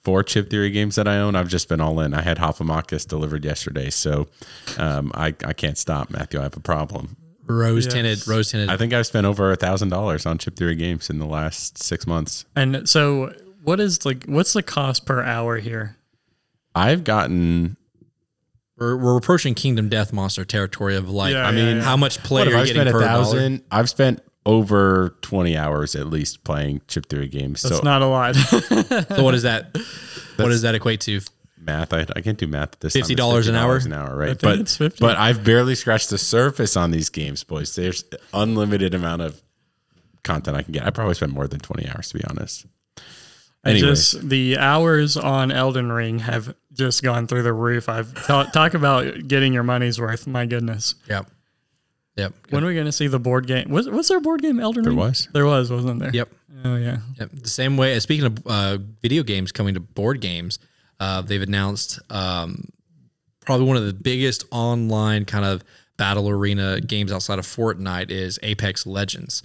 four 0.04 0.22
chip 0.22 0.50
theory 0.50 0.70
games 0.70 0.96
that 0.96 1.08
I 1.08 1.18
own. 1.18 1.34
I've 1.34 1.48
just 1.48 1.68
been 1.68 1.80
all 1.80 1.98
in. 2.00 2.12
I 2.12 2.22
had 2.22 2.38
Hoplomachus 2.38 3.06
delivered 3.06 3.44
yesterday, 3.44 3.90
so 3.90 4.28
um, 4.78 5.10
I 5.14 5.34
I 5.44 5.54
can't 5.54 5.78
stop, 5.78 6.10
Matthew. 6.10 6.38
I 6.40 6.44
have 6.44 6.56
a 6.56 6.60
problem. 6.60 7.16
Rose 7.46 7.86
tinted, 7.86 8.18
Yes. 8.18 8.28
rose 8.28 8.50
tinted. 8.50 8.70
I 8.70 8.76
think 8.76 8.92
I've 8.92 9.06
spent 9.06 9.26
over 9.26 9.50
a 9.52 9.56
thousand 9.56 9.88
dollars 9.90 10.26
on 10.26 10.38
chip 10.38 10.56
theory 10.56 10.74
games 10.76 11.10
in 11.10 11.18
the 11.18 11.26
last 11.26 11.78
six 11.82 12.06
months. 12.06 12.44
And 12.56 12.88
so, 12.88 13.32
what 13.62 13.80
is 13.80 14.04
like? 14.06 14.24
What's 14.26 14.52
the 14.52 14.62
cost 14.62 15.06
per 15.06 15.22
hour 15.22 15.58
here? 15.58 15.96
I've 16.74 17.04
gotten. 17.04 17.76
We're, 18.78 18.96
we're 18.96 19.16
approaching 19.16 19.54
Kingdom 19.54 19.88
Death 19.88 20.12
Monster 20.12 20.44
territory 20.44 20.96
of 20.96 21.08
like, 21.08 21.34
Yeah, 21.34 21.46
I 21.46 21.52
mean, 21.52 21.76
yeah. 21.76 21.82
how 21.82 21.96
much 21.96 22.18
play 22.24 22.40
What 22.40 22.48
are 22.48 22.50
you 22.52 22.56
I've 22.58 22.66
getting 22.66 22.80
spent 22.82 22.88
a 22.88 22.92
per 22.92 23.00
dollar? 23.00 23.24
thousand? 23.24 23.62
I've 23.70 23.88
spent 23.88 24.22
over 24.44 25.16
twenty 25.20 25.56
hours 25.56 25.94
at 25.94 26.08
least 26.08 26.42
playing 26.42 26.80
chip 26.88 27.06
theory 27.06 27.28
games. 27.28 27.62
That's 27.62 27.76
so 27.76 27.82
not 27.82 28.02
a 28.02 28.06
lot. 28.06 28.34
So 29.16 29.22
what 29.22 29.32
does 29.32 29.42
that? 29.42 29.76
what 30.36 30.48
does 30.48 30.62
that 30.62 30.74
equate 30.74 31.00
to? 31.02 31.20
Math. 31.64 31.92
I, 31.92 32.06
I 32.16 32.20
can't 32.20 32.38
do 32.38 32.46
math 32.46 32.72
at 32.74 32.80
this. 32.80 32.96
$50 32.96 33.48
an 33.48 33.54
hour? 33.54 33.76
An 33.76 33.92
hour, 33.92 34.16
right? 34.16 34.28
think 34.30 34.40
But 34.42 34.58
it's 34.60 34.76
50. 34.76 34.98
but 35.00 35.16
I've 35.16 35.44
barely 35.44 35.74
scratched 35.74 36.10
the 36.10 36.18
surface 36.18 36.76
on 36.76 36.90
these 36.90 37.08
games, 37.08 37.44
boys. 37.44 37.74
There's 37.74 38.04
unlimited 38.34 38.94
amount 38.94 39.22
of 39.22 39.42
content 40.24 40.56
I 40.56 40.62
can 40.62 40.72
get. 40.72 40.86
I 40.86 40.90
probably 40.90 41.14
spent 41.14 41.32
more 41.32 41.48
than 41.48 41.60
twenty 41.60 41.88
hours 41.88 42.08
to 42.10 42.18
be 42.18 42.24
honest. 42.28 42.66
I 43.64 43.70
Anyways, 43.70 44.12
just 44.12 44.28
the 44.28 44.58
hours 44.58 45.16
on 45.16 45.52
Elden 45.52 45.90
Ring 45.92 46.18
have 46.20 46.54
just 46.72 47.02
gone 47.02 47.26
through 47.28 47.42
the 47.42 47.52
roof. 47.52 47.88
I've 47.88 48.12
ta- 48.26 48.44
talk 48.44 48.74
about 48.74 49.28
getting 49.28 49.52
your 49.52 49.62
money's 49.62 50.00
worth. 50.00 50.26
My 50.26 50.46
goodness, 50.46 50.96
Yep. 51.08 51.28
Yep. 52.16 52.34
when 52.50 52.62
are 52.64 52.66
we 52.66 52.74
going 52.74 52.86
to 52.86 52.92
see 52.92 53.06
the 53.06 53.18
board 53.20 53.46
game? 53.46 53.70
Was 53.70 53.88
was 53.88 54.08
there 54.08 54.18
a 54.18 54.20
board 54.20 54.42
game 54.42 54.58
Elden 54.60 54.82
there 54.82 54.90
Ring? 54.90 54.98
was. 54.98 55.28
There 55.32 55.46
was, 55.46 55.70
wasn't 55.70 56.00
there? 56.00 56.10
Yep. 56.12 56.28
Oh 56.64 56.76
yeah. 56.76 56.98
Yep. 57.18 57.30
The 57.32 57.48
same 57.48 57.76
way. 57.76 57.98
Speaking 58.00 58.26
of 58.26 58.46
uh, 58.46 58.78
video 59.00 59.22
games 59.22 59.50
coming 59.52 59.74
to 59.74 59.80
board 59.80 60.20
games, 60.20 60.58
uh, 61.02 61.20
they've 61.22 61.42
announced 61.42 61.98
um, 62.10 62.64
probably 63.40 63.66
one 63.66 63.76
of 63.76 63.84
the 63.86 63.92
biggest 63.92 64.44
online 64.52 65.24
kind 65.24 65.44
of 65.44 65.64
battle 65.96 66.28
arena 66.28 66.80
games 66.80 67.10
outside 67.12 67.38
of 67.38 67.44
Fortnite 67.46 68.10
is 68.10 68.38
Apex 68.42 68.86
Legends, 68.86 69.42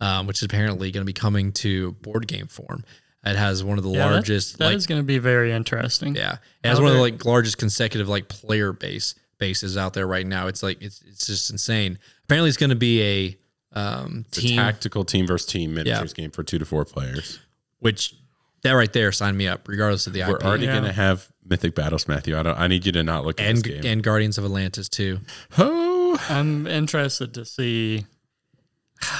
um, 0.00 0.26
which 0.26 0.38
is 0.38 0.44
apparently 0.44 0.90
going 0.90 1.02
to 1.02 1.06
be 1.06 1.12
coming 1.12 1.52
to 1.52 1.92
board 1.94 2.26
game 2.28 2.46
form. 2.46 2.84
It 3.24 3.36
has 3.36 3.62
one 3.64 3.76
of 3.76 3.84
the 3.84 3.90
Yeah, 3.90 4.10
largest, 4.10 4.58
That 4.58 4.66
like, 4.66 4.76
is 4.76 4.86
going 4.86 5.00
to 5.00 5.06
be 5.06 5.18
very 5.18 5.52
interesting. 5.52 6.14
yeah, 6.14 6.36
it 6.64 6.68
has 6.68 6.78
How 6.78 6.84
one 6.84 6.92
of 6.92 6.96
the 6.96 7.02
like 7.02 7.24
largest 7.24 7.58
consecutive 7.58 8.08
like 8.08 8.28
player 8.28 8.72
base 8.72 9.14
bases 9.38 9.76
out 9.76 9.92
there 9.94 10.06
right 10.06 10.26
now. 10.26 10.46
It's 10.46 10.62
like 10.62 10.80
it's 10.80 11.02
it's 11.02 11.26
just 11.26 11.50
insane. 11.50 11.98
Apparently, 12.24 12.48
it's 12.48 12.56
going 12.56 12.70
to 12.70 12.76
be 12.76 13.02
a 13.02 13.78
um, 13.78 14.24
It's 14.28 14.38
a 14.44 14.56
tactical 14.56 15.04
team 15.04 15.26
versus 15.26 15.46
team 15.46 15.74
miniatures 15.74 16.12
game 16.14 16.30
for 16.30 16.42
two 16.42 16.58
to 16.58 16.64
four 16.64 16.84
players. 16.84 17.40
which 17.80 18.14
that 18.62 18.72
right 18.72 18.92
there 18.92 19.10
sign 19.12 19.36
me 19.36 19.48
up, 19.48 19.66
regardless 19.68 20.06
of 20.06 20.12
the 20.12 20.20
We're 20.22 20.36
IP. 20.36 20.44
already 20.44 20.64
Yeah. 20.66 20.72
going 20.72 20.84
to 20.84 20.92
have 20.92 21.28
mythic 21.44 21.74
battles, 21.74 22.06
Matthew. 22.08 22.38
I 22.38 22.42
don't. 22.42 22.58
I 22.58 22.66
need 22.66 22.84
you 22.86 22.92
to 22.92 23.02
not 23.02 23.24
look 23.24 23.40
at 23.40 23.46
and 23.46 23.56
this 23.58 23.62
game. 23.80 23.86
and 23.86 24.02
Guardians 24.02 24.38
of 24.38 24.44
Atlantis 24.44 24.88
too. 24.88 25.20
oh, 25.58 26.22
I'm 26.28 26.66
interested 26.66 27.32
to 27.34 27.44
see. 27.44 28.06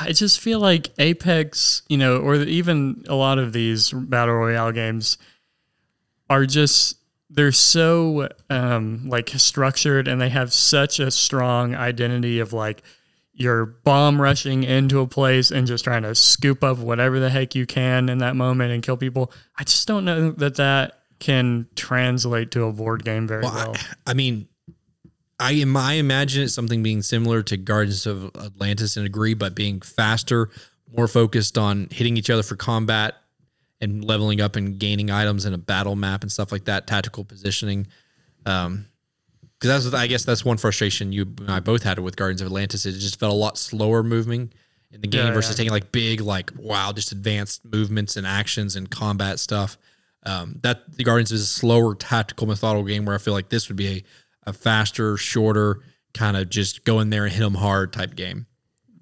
I 0.03 0.13
just 0.13 0.41
feel 0.41 0.61
like 0.61 0.91
Apex, 0.99 1.83
you 1.89 1.97
know, 1.97 2.19
or 2.19 2.35
even 2.37 3.03
a 3.09 3.15
lot 3.15 3.39
of 3.39 3.53
these 3.55 3.91
battle 3.93 4.35
royale 4.35 4.73
games 4.73 5.17
are 6.29 6.45
just 6.45 6.97
they're 7.31 7.53
so 7.53 8.29
um, 8.51 9.09
like 9.09 9.31
structured 9.31 10.07
and 10.09 10.21
they 10.21 10.29
have 10.29 10.53
such 10.53 10.99
a 11.01 11.11
strong 11.11 11.75
identity 11.75 12.41
of 12.41 12.53
like 12.53 12.83
you're 13.41 13.65
bomb 13.65 14.21
rushing 14.21 14.65
into 14.65 15.01
a 15.01 15.07
place 15.07 15.51
and 15.51 15.67
just 15.67 15.83
trying 15.83 16.03
to 16.03 16.15
scoop 16.15 16.63
up 16.63 16.77
whatever 16.77 17.19
the 17.19 17.31
heck 17.31 17.55
you 17.55 17.65
can 17.65 18.11
in 18.11 18.19
that 18.19 18.37
moment 18.37 18.71
and 18.71 18.83
kill 18.83 18.99
people. 18.99 19.33
I 19.59 19.65
just 19.65 19.89
don't 19.89 20.05
know 20.05 20.33
that 20.33 20.57
that 20.57 21.01
can 21.21 21.67
translate 21.75 22.51
to 22.51 22.65
a 22.65 22.73
board 22.73 23.03
game 23.03 23.27
very 23.27 23.43
well. 23.43 23.55
Well, 23.55 23.75
I, 24.07 24.11
I 24.11 24.15
mean, 24.15 24.47
I 25.39 25.53
am 25.53 25.75
I 25.75 25.95
imagine 25.95 26.43
it's 26.43 26.55
something 26.55 26.83
being 26.83 27.01
similar 27.01 27.43
to 27.45 27.57
Guardians 27.57 28.07
of 28.07 28.27
Atlantis 28.37 28.99
in 28.99 29.05
a 29.05 29.07
degree, 29.07 29.33
but 29.33 29.55
being 29.55 29.81
faster, 29.81 30.51
more 30.95 31.09
focused 31.09 31.57
on 31.57 31.89
hitting 31.91 32.19
each 32.19 32.29
other 32.29 32.43
for 32.43 32.57
combat 32.57 33.15
and 33.81 34.05
leveling 34.05 34.43
up 34.43 34.55
and 34.55 34.79
gaining 34.79 35.11
items 35.11 35.47
in 35.47 35.55
a 35.55 35.59
battle 35.59 35.97
map 35.97 36.23
and 36.23 36.31
stuff 36.31 36.53
like 36.53 36.67
that, 36.67 36.87
tactical 36.87 37.25
positioning. 37.25 37.87
Um, 38.45 38.87
because 39.61 39.85
that's 39.85 39.95
I 39.95 40.07
guess 40.07 40.25
that's 40.25 40.45
one 40.45 40.57
frustration 40.57 41.13
you 41.13 41.23
and 41.39 41.51
I 41.51 41.61
both 41.61 41.83
had 41.83 41.99
with 41.99 42.17
Guardians 42.17 42.41
of 42.41 42.47
Atlantis. 42.47 42.87
It 42.87 42.93
just 42.93 43.21
felt 43.21 43.33
a 43.33 43.37
lot 43.37 43.59
slower 43.59 44.03
moving 44.03 44.53
in 44.91 45.01
the 45.03 45.09
game 45.09 45.27
Yeah, 45.27 45.33
versus 45.33 45.53
yeah. 45.53 45.57
taking 45.59 45.73
like 45.73 45.93
big, 45.93 46.21
like 46.21 46.51
wow, 46.57 46.93
just 46.93 47.13
advanced 47.13 47.65
movements 47.65 48.17
and 48.17 48.27
actions 48.27 48.75
and 48.77 48.91
combat 48.91 49.39
stuff. 49.39 49.77
Um, 50.25 50.59
that 50.63 50.97
the 50.97 51.05
Guardians 51.05 51.33
is 51.33 51.43
a 51.43 51.47
slower 51.47 51.95
tactical 51.95 52.47
methodical 52.47 52.85
game 52.85 53.05
where 53.05 53.15
I 53.15 53.19
feel 53.19 53.33
like 53.35 53.49
this 53.49 53.69
would 53.69 53.77
be 53.77 53.89
a, 53.89 54.03
a 54.51 54.53
faster, 54.53 55.17
shorter 55.17 55.81
kind 56.13 56.37
of 56.37 56.51
just 56.51 56.85
go 56.85 57.01
in 57.01 57.11
there 57.11 57.25
and 57.25 57.33
hit 57.33 57.41
them 57.41 57.55
hard 57.55 57.93
type 57.93 58.17
game. 58.17 58.47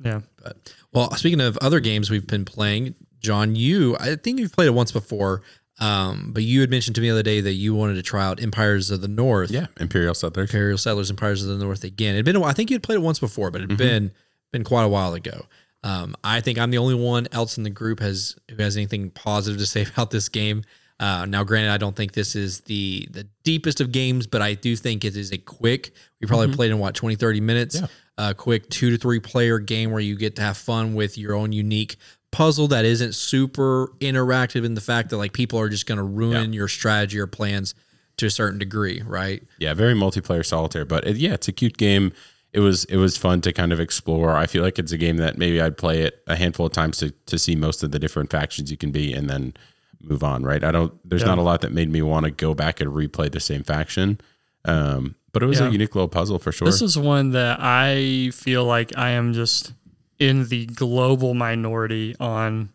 yeah. 0.05 0.21
But 0.42 0.75
well, 0.92 1.11
speaking 1.16 1.40
of 1.40 1.57
other 1.59 1.81
games 1.81 2.11
we've 2.11 2.27
been 2.27 2.44
playing, 2.44 2.94
John, 3.21 3.57
you 3.57 3.97
I 3.99 4.14
think 4.16 4.38
you've 4.38 4.53
played 4.53 4.66
it 4.68 4.75
once 4.75 4.92
before, 4.92 5.42
um, 5.79 6.31
but 6.33 6.43
you 6.43 6.61
had 6.61 6.71
mentioned 6.71 6.97
to 6.97 7.01
me 7.01 7.09
the 7.09 7.12
other 7.14 7.23
day 7.23 7.41
that 7.41 7.53
you 7.53 7.75
wanted 7.75 7.95
to 7.95 8.03
try 8.03 8.25
out 8.25 8.43
Empires 8.43 8.91
of 8.91 9.01
the 9.01 9.09
North. 9.09 9.51
yeah, 9.51 9.67
Imperial 9.79 10.14
Settlers. 10.14 10.49
Imperial 10.49 10.79
Settlers, 10.79 11.11
Empires 11.11 11.43
of 11.43 11.57
the 11.57 11.64
North 11.64 11.85
again. 11.85 12.14
It'd 12.14 12.25
been 12.25 12.37
a 12.37 12.41
while. 12.41 12.51
I 12.51 12.55
think 12.55 12.71
you 12.71 12.75
had 12.75 12.83
played 12.83 12.97
it 12.97 13.03
once 13.03 13.19
before, 13.19 13.51
but 13.51 13.61
it'd 13.62 13.79
been 13.79 14.12
been 14.53 14.64
quite 14.64 14.85
a 14.85 14.88
while 14.88 15.14
ago. 15.14 15.47
Um, 15.85 16.17
I 16.25 16.41
think 16.41 16.59
I'm 16.59 16.71
the 16.71 16.79
only 16.79 16.95
one 16.95 17.29
else 17.33 17.57
in 17.57 17.62
the 17.62 17.71
group 17.71 18.01
has 18.01 18.37
who 18.51 18.57
has 18.62 18.77
anything 18.77 19.11
positive 19.11 19.61
to 19.61 19.67
say 19.67 19.83
about 19.95 20.11
this 20.11 20.29
game. 20.29 20.64
Uh, 21.01 21.27
now, 21.27 21.45
granted, 21.45 21.71
I 21.71 21.77
don't 21.77 21.95
think 21.95 22.12
this 22.12 22.35
is 22.35 22.62
the 22.62 23.07
the 23.12 23.29
deepest 23.45 23.81
of 23.81 23.93
games, 23.93 24.27
but 24.27 24.43
I 24.43 24.55
do 24.55 24.75
think 24.75 25.05
it 25.05 25.17
is 25.17 25.33
a 25.33 25.38
quick. 25.38 25.93
We 26.21 26.27
probably 26.27 26.53
played 26.53 26.73
in 26.73 26.79
what 26.81 26.95
20, 26.95 27.14
30 27.14 27.41
minutes. 27.41 27.81
Yeah. 27.81 27.87
A 28.21 28.35
quick 28.35 28.69
two 28.69 28.91
to 28.91 28.97
three 28.97 29.21
player 29.21 29.61
game 29.61 29.93
where 29.93 30.01
you 30.01 30.17
get 30.17 30.35
to 30.37 30.43
have 30.43 30.57
fun 30.57 30.97
with 30.97 31.17
your 31.17 31.37
own 31.37 31.53
unique 31.53 31.99
puzzle 32.31 32.69
that 32.69 32.85
isn't 32.85 33.14
super 33.14 33.93
interactive 34.01 34.64
in 34.64 34.75
the 34.75 34.81
fact 34.81 35.11
that 35.11 35.17
like 35.17 35.33
people 35.33 35.59
are 35.59 35.69
just 35.69 35.87
going 35.87 35.99
to 35.99 36.05
ruin 36.05 36.53
your 36.53 36.69
strategy 36.69 37.19
or 37.19 37.27
plans 37.27 37.75
to 38.19 38.27
a 38.27 38.31
certain 38.31 38.59
degree, 38.59 39.03
right? 39.07 39.43
Yeah, 39.59 39.75
very 39.75 39.95
multiplayer 39.95 40.45
solitaire, 40.45 40.85
but 40.85 41.07
it, 41.07 41.17
yeah, 41.17 41.35
it's 41.35 41.49
a 41.49 41.53
cute 41.53 41.77
game. 41.77 42.12
It 42.53 42.61
was 42.61 42.85
it 42.87 42.97
was 42.97 43.17
fun 43.17 43.41
to 43.43 43.53
kind 43.53 43.73
of 43.73 43.79
explore. 43.81 44.35
I 44.37 44.47
feel 44.47 44.62
like 44.62 44.79
it's 44.79 44.93
a 44.93 44.99
game 44.99 45.19
that 45.19 45.37
maybe 45.38 45.61
I'd 45.61 45.77
play 45.77 46.03
it 46.03 46.23
a 46.27 46.35
handful 46.37 46.67
of 46.67 46.73
times 46.73 46.99
to 46.99 47.11
to 47.27 47.38
see 47.38 47.55
most 47.55 47.83
of 47.83 47.91
the 47.93 47.99
different 47.99 48.31
factions 48.31 48.71
you 48.71 48.77
can 48.77 48.91
be, 48.91 49.12
and 49.12 49.29
then 49.29 49.55
move 50.01 50.25
on. 50.25 50.43
Right? 50.43 50.64
I 50.64 50.71
don't. 50.73 50.95
There's 51.09 51.25
not 51.25 51.38
a 51.38 51.43
lot 51.43 51.61
that 51.61 51.73
made 51.73 51.91
me 51.91 52.01
want 52.03 52.25
to 52.25 52.31
go 52.31 52.55
back 52.55 52.81
and 52.81 52.91
replay 52.91 53.31
the 53.31 53.41
same 53.41 53.62
faction. 53.64 54.19
Um, 54.64 55.14
but 55.33 55.43
it 55.43 55.47
was 55.47 55.61
Yeah. 55.61 55.69
a 55.69 55.71
unique 55.71 55.95
little 55.95 56.09
puzzle 56.09 56.38
for 56.38 56.51
sure. 56.51 56.67
This 56.67 56.83
is 56.83 56.99
one 56.99 57.31
that 57.33 57.59
I 57.61 58.31
feel 58.33 58.64
like 58.64 58.97
I 58.97 59.11
am 59.11 59.35
just 59.35 59.73
in 60.18 60.48
the 60.48 60.66
global 60.66 61.35
minority 61.35 62.14
on 62.18 62.70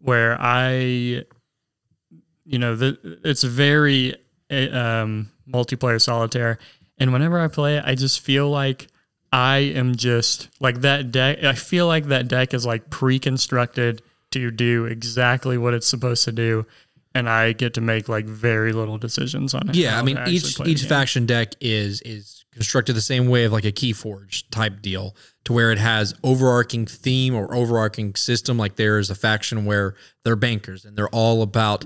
where 0.00 0.36
I, 0.40 1.24
you 2.44 2.58
know, 2.58 2.76
the, 2.76 3.18
it's 3.24 3.42
very, 3.42 4.14
eh, 4.50 4.68
um, 4.68 5.30
multiplayer 5.48 6.00
solitaire. 6.00 6.58
And 6.98 7.12
whenever 7.12 7.38
I 7.40 7.48
play 7.48 7.76
it, 7.76 7.84
I 7.86 7.94
just 7.94 8.20
feel 8.20 8.48
like 8.48 8.88
I 9.32 9.58
am 9.58 9.96
just 9.96 10.48
like 10.60 10.80
that 10.80 11.12
deck. 11.12 11.44
I 11.44 11.52
feel 11.52 11.86
like 11.86 12.06
that 12.06 12.26
deck 12.28 12.54
is 12.54 12.64
like 12.64 12.88
pre-constructed 12.88 14.00
to 14.30 14.50
do 14.50 14.86
exactly 14.86 15.58
what 15.58 15.74
it's 15.74 15.86
supposed 15.86 16.24
to 16.24 16.32
do, 16.32 16.64
and 17.14 17.28
I 17.28 17.52
get 17.52 17.74
to 17.74 17.82
make 17.82 18.08
like 18.08 18.24
very 18.24 18.72
little 18.72 18.96
decisions 18.96 19.52
on 19.52 19.68
it. 19.68 19.76
Yeah, 19.76 19.98
I 19.98 20.02
mean 20.02 20.16
actually 20.16 20.36
each 20.36 20.60
each 20.66 20.84
faction 20.84 21.26
deck 21.26 21.52
is 21.60 22.00
is 22.00 22.45
constructed 22.56 22.94
the 22.94 23.00
same 23.00 23.28
way 23.28 23.44
of 23.44 23.52
like 23.52 23.64
a 23.64 23.72
Keyforge 23.72 24.44
type 24.50 24.82
deal, 24.82 25.14
to 25.44 25.52
where 25.52 25.70
it 25.70 25.78
has 25.78 26.14
overarching 26.24 26.86
theme 26.86 27.34
or 27.34 27.54
overarching 27.54 28.14
system. 28.16 28.56
Like 28.58 28.76
there's 28.76 29.10
a 29.10 29.14
faction 29.14 29.64
where 29.64 29.94
they're 30.24 30.36
bankers 30.36 30.84
and 30.84 30.96
they're 30.96 31.08
all 31.10 31.42
about 31.42 31.84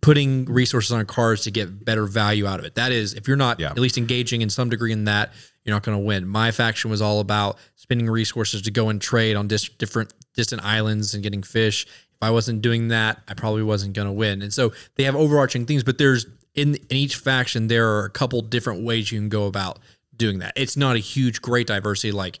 putting 0.00 0.44
resources 0.44 0.92
on 0.92 1.04
cards 1.06 1.42
to 1.42 1.50
get 1.50 1.84
better 1.84 2.04
value 2.04 2.46
out 2.46 2.58
of 2.58 2.64
it. 2.66 2.74
That 2.74 2.92
is, 2.92 3.14
if 3.14 3.26
you're 3.26 3.36
not 3.38 3.58
Yeah. 3.58 3.70
at 3.70 3.78
least 3.78 3.96
engaging 3.96 4.42
in 4.42 4.50
some 4.50 4.68
degree 4.68 4.92
in 4.92 5.04
that, 5.04 5.32
you're 5.64 5.74
not 5.74 5.82
going 5.82 5.96
to 5.96 6.04
win. 6.04 6.26
My 6.28 6.50
faction 6.50 6.90
was 6.90 7.00
all 7.00 7.20
about 7.20 7.58
spending 7.76 8.08
resources 8.10 8.60
to 8.62 8.70
go 8.70 8.90
and 8.90 9.00
trade 9.00 9.34
on 9.34 9.48
dis- 9.48 9.70
different 9.70 10.12
distant 10.34 10.62
islands 10.62 11.14
and 11.14 11.22
getting 11.22 11.42
fish. 11.42 11.86
If 11.86 12.22
I 12.22 12.30
wasn't 12.30 12.60
doing 12.60 12.88
that, 12.88 13.22
I 13.28 13.32
probably 13.34 13.62
wasn't 13.62 13.94
going 13.94 14.06
to 14.06 14.12
win. 14.12 14.42
And 14.42 14.52
so 14.52 14.72
they 14.96 15.04
have 15.04 15.16
overarching 15.16 15.64
things, 15.64 15.82
but 15.82 15.96
there's 15.96 16.26
in, 16.54 16.74
in 16.74 16.96
each 16.96 17.16
faction 17.16 17.66
there 17.68 17.88
are 17.96 18.04
a 18.04 18.10
couple 18.10 18.40
different 18.42 18.84
ways 18.84 19.10
you 19.10 19.18
can 19.18 19.28
go 19.30 19.46
about 19.46 19.78
doing 20.16 20.38
that. 20.40 20.52
It's 20.56 20.76
not 20.76 20.96
a 20.96 21.00
huge, 21.00 21.42
great 21.42 21.66
diversity. 21.66 22.12
Like 22.12 22.38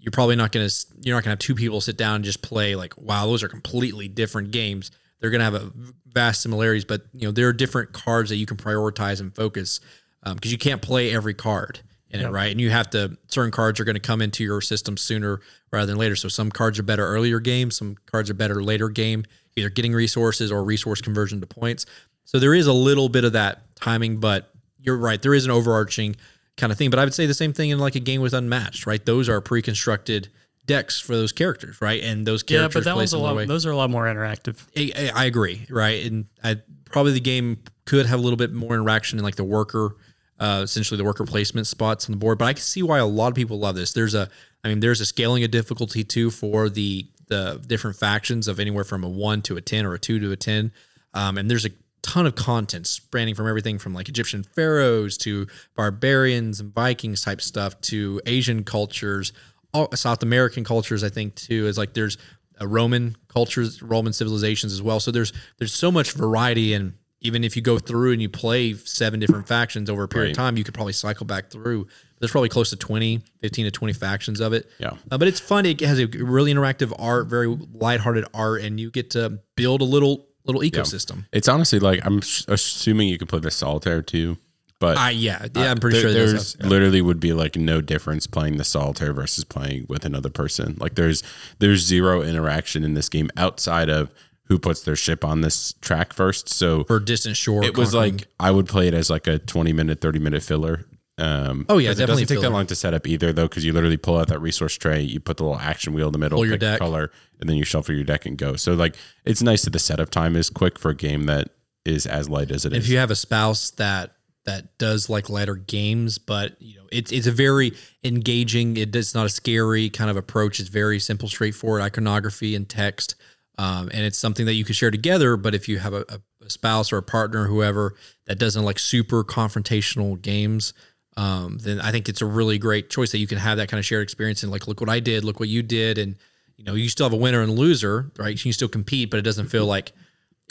you're 0.00 0.12
probably 0.12 0.36
not 0.36 0.50
going 0.50 0.66
to 0.68 0.86
you're 1.02 1.16
not 1.16 1.24
to 1.24 1.30
have 1.30 1.38
two 1.38 1.54
people 1.54 1.80
sit 1.80 1.96
down 1.96 2.16
and 2.16 2.24
just 2.24 2.42
play 2.42 2.74
like 2.74 2.96
wow 2.96 3.26
those 3.26 3.42
are 3.42 3.48
completely 3.48 4.08
different 4.08 4.50
games. 4.50 4.90
They're 5.20 5.30
going 5.30 5.40
to 5.40 5.44
have 5.44 5.54
a 5.54 5.72
vast 6.06 6.42
similarities 6.42 6.84
but 6.84 7.02
you 7.12 7.28
know 7.28 7.32
there 7.32 7.48
are 7.48 7.52
different 7.52 7.92
cards 7.92 8.30
that 8.30 8.36
you 8.36 8.46
can 8.46 8.56
prioritize 8.56 9.20
and 9.20 9.34
focus 9.34 9.80
um, 10.22 10.34
because 10.34 10.52
you 10.52 10.58
can't 10.58 10.82
play 10.82 11.14
every 11.14 11.34
card 11.34 11.80
in 12.10 12.20
it 12.20 12.30
right? 12.30 12.50
And 12.50 12.60
you 12.60 12.70
have 12.70 12.90
to 12.90 13.16
certain 13.28 13.52
cards 13.52 13.78
are 13.78 13.84
going 13.84 13.94
to 13.94 14.00
come 14.00 14.20
into 14.20 14.42
your 14.42 14.60
system 14.60 14.96
sooner 14.96 15.40
rather 15.70 15.86
than 15.86 15.96
later. 15.96 16.16
So 16.16 16.28
some 16.28 16.50
cards 16.50 16.78
are 16.78 16.82
better 16.82 17.06
earlier 17.06 17.38
game 17.38 17.70
some 17.70 17.96
cards 18.06 18.30
are 18.30 18.34
better 18.34 18.62
later 18.62 18.88
game 18.88 19.24
either 19.56 19.68
getting 19.68 19.92
resources 19.92 20.50
or 20.50 20.64
resource 20.64 21.00
conversion 21.00 21.40
to 21.40 21.46
points. 21.46 21.84
So 22.24 22.38
there 22.38 22.54
is 22.54 22.66
a 22.66 22.72
little 22.72 23.08
bit 23.08 23.24
of 23.24 23.34
that 23.34 23.76
timing 23.76 24.18
but 24.18 24.50
you're 24.80 24.96
right 24.96 25.20
there 25.20 25.34
is 25.34 25.44
an 25.44 25.50
overarching 25.50 26.16
kind 26.56 26.72
of 26.72 26.78
thing. 26.78 26.90
But 26.90 26.98
I 26.98 27.04
would 27.04 27.14
say 27.14 27.26
the 27.26 27.34
same 27.34 27.52
thing 27.52 27.70
in 27.70 27.78
like 27.78 27.94
a 27.94 28.00
game 28.00 28.20
with 28.20 28.34
unmatched, 28.34 28.86
right? 28.86 29.04
Those 29.04 29.28
are 29.28 29.40
pre-constructed 29.40 30.28
decks 30.66 31.00
for 31.00 31.16
those 31.16 31.32
characters, 31.32 31.80
right? 31.80 32.02
And 32.02 32.26
those 32.26 32.42
characters. 32.42 32.74
Yeah, 32.74 32.80
but 32.80 32.84
that 32.84 32.96
one's 32.96 33.12
a 33.12 33.18
lot. 33.18 33.46
Those 33.46 33.66
are 33.66 33.70
a 33.70 33.76
lot 33.76 33.90
more 33.90 34.04
interactive. 34.04 34.58
I, 34.76 34.92
I 34.96 35.22
I 35.22 35.24
agree, 35.24 35.66
right? 35.68 36.04
And 36.04 36.26
I 36.44 36.58
probably 36.84 37.12
the 37.12 37.20
game 37.20 37.58
could 37.86 38.06
have 38.06 38.18
a 38.18 38.22
little 38.22 38.36
bit 38.36 38.52
more 38.52 38.74
interaction 38.74 39.18
in 39.18 39.24
like 39.24 39.36
the 39.36 39.44
worker, 39.44 39.96
uh, 40.38 40.60
essentially 40.62 40.98
the 40.98 41.04
worker 41.04 41.24
placement 41.24 41.66
spots 41.66 42.06
on 42.06 42.12
the 42.12 42.18
board. 42.18 42.38
But 42.38 42.44
I 42.44 42.52
can 42.52 42.62
see 42.62 42.82
why 42.82 42.98
a 42.98 43.06
lot 43.06 43.28
of 43.28 43.34
people 43.34 43.58
love 43.58 43.74
this. 43.74 43.92
There's 43.92 44.14
a, 44.14 44.28
I 44.62 44.68
mean, 44.68 44.80
there's 44.80 45.00
a 45.00 45.06
scaling 45.06 45.42
of 45.44 45.50
difficulty 45.50 46.04
too 46.04 46.30
for 46.30 46.68
the 46.68 47.06
the 47.28 47.60
different 47.66 47.96
factions 47.96 48.48
of 48.48 48.60
anywhere 48.60 48.84
from 48.84 49.04
a 49.04 49.08
one 49.08 49.42
to 49.42 49.56
a 49.56 49.60
ten 49.60 49.86
or 49.86 49.94
a 49.94 49.98
two 49.98 50.18
to 50.20 50.30
a 50.32 50.36
ten, 50.36 50.72
um, 51.14 51.38
and 51.38 51.50
there's 51.50 51.64
a 51.64 51.70
ton 52.02 52.26
of 52.26 52.34
content 52.34 52.86
spanning 52.86 53.34
from 53.34 53.48
everything 53.48 53.78
from 53.78 53.94
like 53.94 54.08
Egyptian 54.08 54.42
pharaohs 54.42 55.16
to 55.18 55.46
barbarians 55.76 56.60
and 56.60 56.72
Vikings 56.72 57.22
type 57.22 57.40
stuff 57.40 57.80
to 57.82 58.20
Asian 58.26 58.64
cultures, 58.64 59.32
all, 59.72 59.88
South 59.94 60.22
American 60.22 60.64
cultures. 60.64 61.04
I 61.04 61.08
think 61.08 61.34
too 61.34 61.66
is 61.66 61.78
like 61.78 61.94
there's 61.94 62.16
a 62.58 62.66
Roman 62.66 63.16
cultures, 63.28 63.82
Roman 63.82 64.12
civilizations 64.12 64.72
as 64.72 64.82
well. 64.82 65.00
So 65.00 65.10
there's 65.10 65.32
there's 65.58 65.74
so 65.74 65.90
much 65.90 66.12
variety, 66.12 66.74
and 66.74 66.94
even 67.20 67.44
if 67.44 67.56
you 67.56 67.62
go 67.62 67.78
through 67.78 68.12
and 68.12 68.22
you 68.22 68.28
play 68.28 68.74
seven 68.74 69.20
different 69.20 69.48
factions 69.48 69.90
over 69.90 70.04
a 70.04 70.08
period 70.08 70.30
of 70.30 70.36
time, 70.36 70.56
you 70.56 70.64
could 70.64 70.74
probably 70.74 70.92
cycle 70.92 71.26
back 71.26 71.50
through. 71.50 71.86
There's 72.18 72.30
probably 72.30 72.50
close 72.50 72.68
to 72.70 72.76
20, 72.76 73.22
15 73.40 73.64
to 73.64 73.70
20 73.70 73.92
factions 73.94 74.40
of 74.40 74.52
it. 74.52 74.70
Yeah. 74.78 74.90
Uh, 75.10 75.16
but 75.16 75.26
it's 75.26 75.40
fun. 75.40 75.64
It 75.64 75.80
has 75.80 75.98
a 75.98 76.06
really 76.06 76.52
interactive 76.52 76.92
art, 76.98 77.28
very 77.28 77.46
lighthearted 77.46 78.26
art, 78.34 78.60
and 78.60 78.78
you 78.78 78.90
get 78.90 79.10
to 79.10 79.40
build 79.56 79.80
a 79.80 79.84
little 79.84 80.26
little 80.44 80.62
ecosystem. 80.62 81.26
It's 81.32 81.48
honestly 81.48 81.78
like 81.78 82.00
I'm 82.04 82.20
assuming 82.48 83.08
you 83.08 83.18
could 83.18 83.28
play 83.28 83.40
the 83.40 83.50
solitaire 83.50 84.02
too, 84.02 84.36
but 84.78 84.96
I 84.96 85.10
yeah, 85.10 85.46
yeah, 85.54 85.70
I'm 85.70 85.78
pretty 85.78 85.94
there- 86.00 86.02
sure 86.02 86.12
there's 86.12 86.54
there's 86.54 86.70
literally 86.70 87.02
would 87.02 87.20
be 87.20 87.32
like 87.32 87.56
no 87.56 87.80
difference 87.80 88.26
playing 88.26 88.56
the 88.56 88.64
solitaire 88.64 89.12
versus 89.12 89.44
playing 89.44 89.86
with 89.88 90.04
another 90.04 90.30
person. 90.30 90.76
Like 90.78 90.94
there's 90.94 91.22
there's 91.58 91.80
zero 91.84 92.22
interaction 92.22 92.84
in 92.84 92.94
this 92.94 93.08
game 93.08 93.30
outside 93.36 93.88
of 93.88 94.10
who 94.44 94.58
puts 94.58 94.80
their 94.82 94.96
ship 94.96 95.24
on 95.24 95.42
this 95.42 95.74
track 95.80 96.12
first. 96.12 96.48
So 96.48 96.82
for 96.84 96.98
distant 96.98 97.36
shore. 97.36 97.62
it 97.64 97.76
was 97.78 97.92
conquering. 97.92 98.16
like 98.18 98.26
I 98.40 98.50
would 98.50 98.66
play 98.66 98.88
it 98.88 98.94
as 98.94 99.08
like 99.08 99.28
a 99.28 99.38
20 99.38 99.72
minute, 99.72 100.00
30 100.00 100.18
minute 100.18 100.42
filler. 100.42 100.86
Um, 101.20 101.66
Oh, 101.68 101.78
yeah, 101.78 101.90
definitely 101.90 102.02
It 102.02 102.06
doesn't 102.06 102.26
take 102.36 102.42
that 102.42 102.50
long 102.50 102.66
to 102.66 102.74
set 102.74 102.94
up 102.94 103.06
either, 103.06 103.32
though, 103.32 103.46
because 103.48 103.64
you 103.64 103.72
literally 103.72 103.96
pull 103.96 104.16
out 104.16 104.28
that 104.28 104.40
resource 104.40 104.74
tray, 104.74 105.00
you 105.02 105.20
put 105.20 105.36
the 105.36 105.44
little 105.44 105.58
action 105.60 105.92
wheel 105.92 106.06
in 106.06 106.12
the 106.12 106.18
middle, 106.18 106.38
Pull 106.38 106.46
your 106.46 106.54
pick 106.54 106.62
a 106.62 106.70
deck. 106.72 106.78
color, 106.78 107.10
and 107.40 107.48
then 107.48 107.56
you 107.56 107.64
shuffle 107.64 107.94
your 107.94 108.04
deck 108.04 108.26
and 108.26 108.38
go. 108.38 108.56
So 108.56 108.74
like, 108.74 108.96
it's 109.24 109.42
nice 109.42 109.62
that 109.64 109.70
the 109.70 109.78
setup 109.78 110.10
time 110.10 110.34
is 110.36 110.50
quick 110.50 110.78
for 110.78 110.90
a 110.90 110.94
game 110.96 111.24
that 111.24 111.48
is 111.84 112.06
as 112.06 112.28
light 112.28 112.50
as 112.50 112.64
it 112.64 112.72
is. 112.72 112.84
if 112.84 112.90
you 112.90 112.98
have 112.98 113.10
a 113.10 113.16
spouse 113.16 113.70
that 113.72 114.12
that 114.46 114.78
does 114.78 115.10
like 115.10 115.28
lighter 115.28 115.54
games, 115.54 116.16
but 116.18 116.56
you 116.60 116.76
know 116.76 116.86
it's 116.90 117.12
it's 117.12 117.26
a 117.26 117.32
very 117.32 117.72
engaging. 118.02 118.76
It, 118.76 118.94
it's 118.96 119.14
not 119.14 119.26
a 119.26 119.30
scary 119.30 119.90
kind 119.90 120.10
of 120.10 120.16
approach. 120.16 120.60
It's 120.60 120.68
very 120.68 120.98
simple, 120.98 121.28
straightforward 121.28 121.82
iconography 121.82 122.54
and 122.54 122.68
text, 122.68 123.14
um, 123.58 123.90
and 123.92 124.04
it's 124.04 124.18
something 124.18 124.46
that 124.46 124.54
you 124.54 124.64
can 124.64 124.74
share 124.74 124.90
together. 124.90 125.36
But 125.36 125.54
if 125.54 125.68
you 125.68 125.78
have 125.78 125.92
a, 125.92 126.04
a, 126.08 126.20
a 126.46 126.50
spouse 126.50 126.90
or 126.92 126.96
a 126.96 127.02
partner, 127.02 127.42
or 127.42 127.46
whoever 127.46 127.94
that 128.26 128.38
doesn't 128.38 128.64
like 128.64 128.78
super 128.78 129.22
confrontational 129.24 130.20
games. 130.20 130.72
Um, 131.20 131.58
then 131.58 131.80
I 131.80 131.90
think 131.92 132.08
it's 132.08 132.22
a 132.22 132.26
really 132.26 132.56
great 132.58 132.88
choice 132.88 133.12
that 133.12 133.18
you 133.18 133.26
can 133.26 133.38
have 133.38 133.58
that 133.58 133.68
kind 133.68 133.78
of 133.78 133.84
shared 133.84 134.02
experience 134.02 134.42
and 134.42 134.50
like, 134.50 134.66
look 134.68 134.80
what 134.80 134.88
I 134.88 135.00
did, 135.00 135.22
look 135.24 135.38
what 135.38 135.48
you 135.50 135.62
did, 135.62 135.98
and 135.98 136.16
you 136.56 136.64
know, 136.64 136.74
you 136.74 136.88
still 136.88 137.04
have 137.06 137.12
a 137.12 137.16
winner 137.16 137.42
and 137.42 137.52
loser, 137.52 138.10
right? 138.16 138.30
You 138.36 138.38
can 138.42 138.52
still 138.52 138.68
compete, 138.68 139.10
but 139.10 139.18
it 139.18 139.22
doesn't 139.22 139.48
feel 139.48 139.66
like 139.66 139.92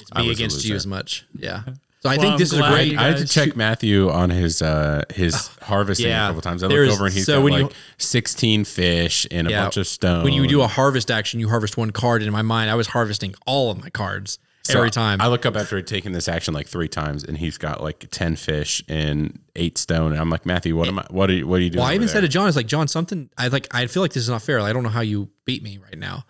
it's 0.02 0.14
me 0.14 0.32
against 0.32 0.66
you 0.66 0.76
as 0.76 0.86
much. 0.86 1.26
Yeah. 1.36 1.64
So 2.02 2.10
I 2.10 2.14
Well, 2.14 2.22
think 2.22 2.32
I'm 2.34 2.38
this 2.40 2.54
is 2.54 2.60
a 2.60 2.70
great. 2.70 2.92
you 2.94 2.98
I 3.00 3.04
had 3.10 3.18
to 3.18 3.28
check 3.28 3.56
Matthew 3.58 4.10
on 4.10 4.30
his 4.30 4.62
uh 4.62 5.04
his 5.14 5.48
harvesting 5.64 6.08
yeah. 6.08 6.26
a 6.26 6.30
couple 6.30 6.42
times. 6.42 6.64
I 6.64 6.68
There's- 6.68 6.88
look 6.90 6.96
over 6.98 7.06
and 7.08 7.14
he's 7.14 7.26
so 7.26 7.38
got 7.40 7.44
when 7.44 7.54
you- 7.54 7.64
like 7.64 7.74
16 7.98 8.64
fish 8.66 9.28
and 9.32 9.48
a 9.48 9.52
bunch 9.52 9.78
of 9.78 9.86
stone. 9.88 10.24
when 10.24 10.34
you 10.34 10.48
do 10.48 10.62
a 10.62 10.68
harvest 10.68 11.10
action, 11.12 11.40
you 11.40 11.50
harvest 11.50 11.78
one 11.78 11.92
card. 11.92 12.22
And 12.22 12.28
in 12.28 12.34
my 12.34 12.42
mind, 12.42 12.70
I 12.70 12.76
was 12.76 12.88
harvesting 12.88 13.34
all 13.46 13.70
of 13.72 13.82
my 13.82 13.90
cards 13.90 14.40
So 14.70 14.80
every 14.80 14.92
time. 14.92 15.22
I 15.22 15.28
look 15.28 15.46
up 15.46 15.56
after 15.56 15.82
taking 15.82 16.12
this 16.12 16.28
action 16.28 16.54
like 16.54 16.68
three 16.68 16.88
times, 16.88 17.24
and 17.24 17.38
he's 17.38 17.58
got 17.58 17.82
like 17.82 18.08
10 18.12 18.36
fish 18.36 18.84
and 18.88 19.40
eight 19.56 19.78
stone. 19.78 20.12
And 20.12 20.22
I'm 20.22 20.30
like, 20.30 20.46
Matthew, 20.46 20.76
what 20.76 20.88
am 20.88 21.00
I? 21.00 21.06
What 21.10 21.30
are 21.30 21.34
you? 21.34 21.48
What 21.48 21.60
are 21.60 21.64
you 21.64 21.70
doing? 21.70 21.82
well, 21.82 21.90
I 21.90 21.96
even 21.96 22.04
over 22.04 22.14
said 22.14 22.22
to 22.22 22.28
John, 22.28 22.48
"It's 22.48 22.58
like 22.58 22.68
John, 22.68 22.88
something. 22.88 23.30
I 23.38 23.48
like. 23.48 23.68
I 23.74 23.88
feel 23.88 24.02
like 24.02 24.14
this 24.14 24.24
is 24.24 24.30
not 24.30 24.42
fair. 24.42 24.62
Like, 24.62 24.70
I 24.70 24.74
don't 24.74 24.84
know 24.84 24.90
how 24.90 25.02
you 25.02 25.30
beat 25.46 25.64
me 25.64 25.78
right 25.78 25.98
now." 25.98 26.26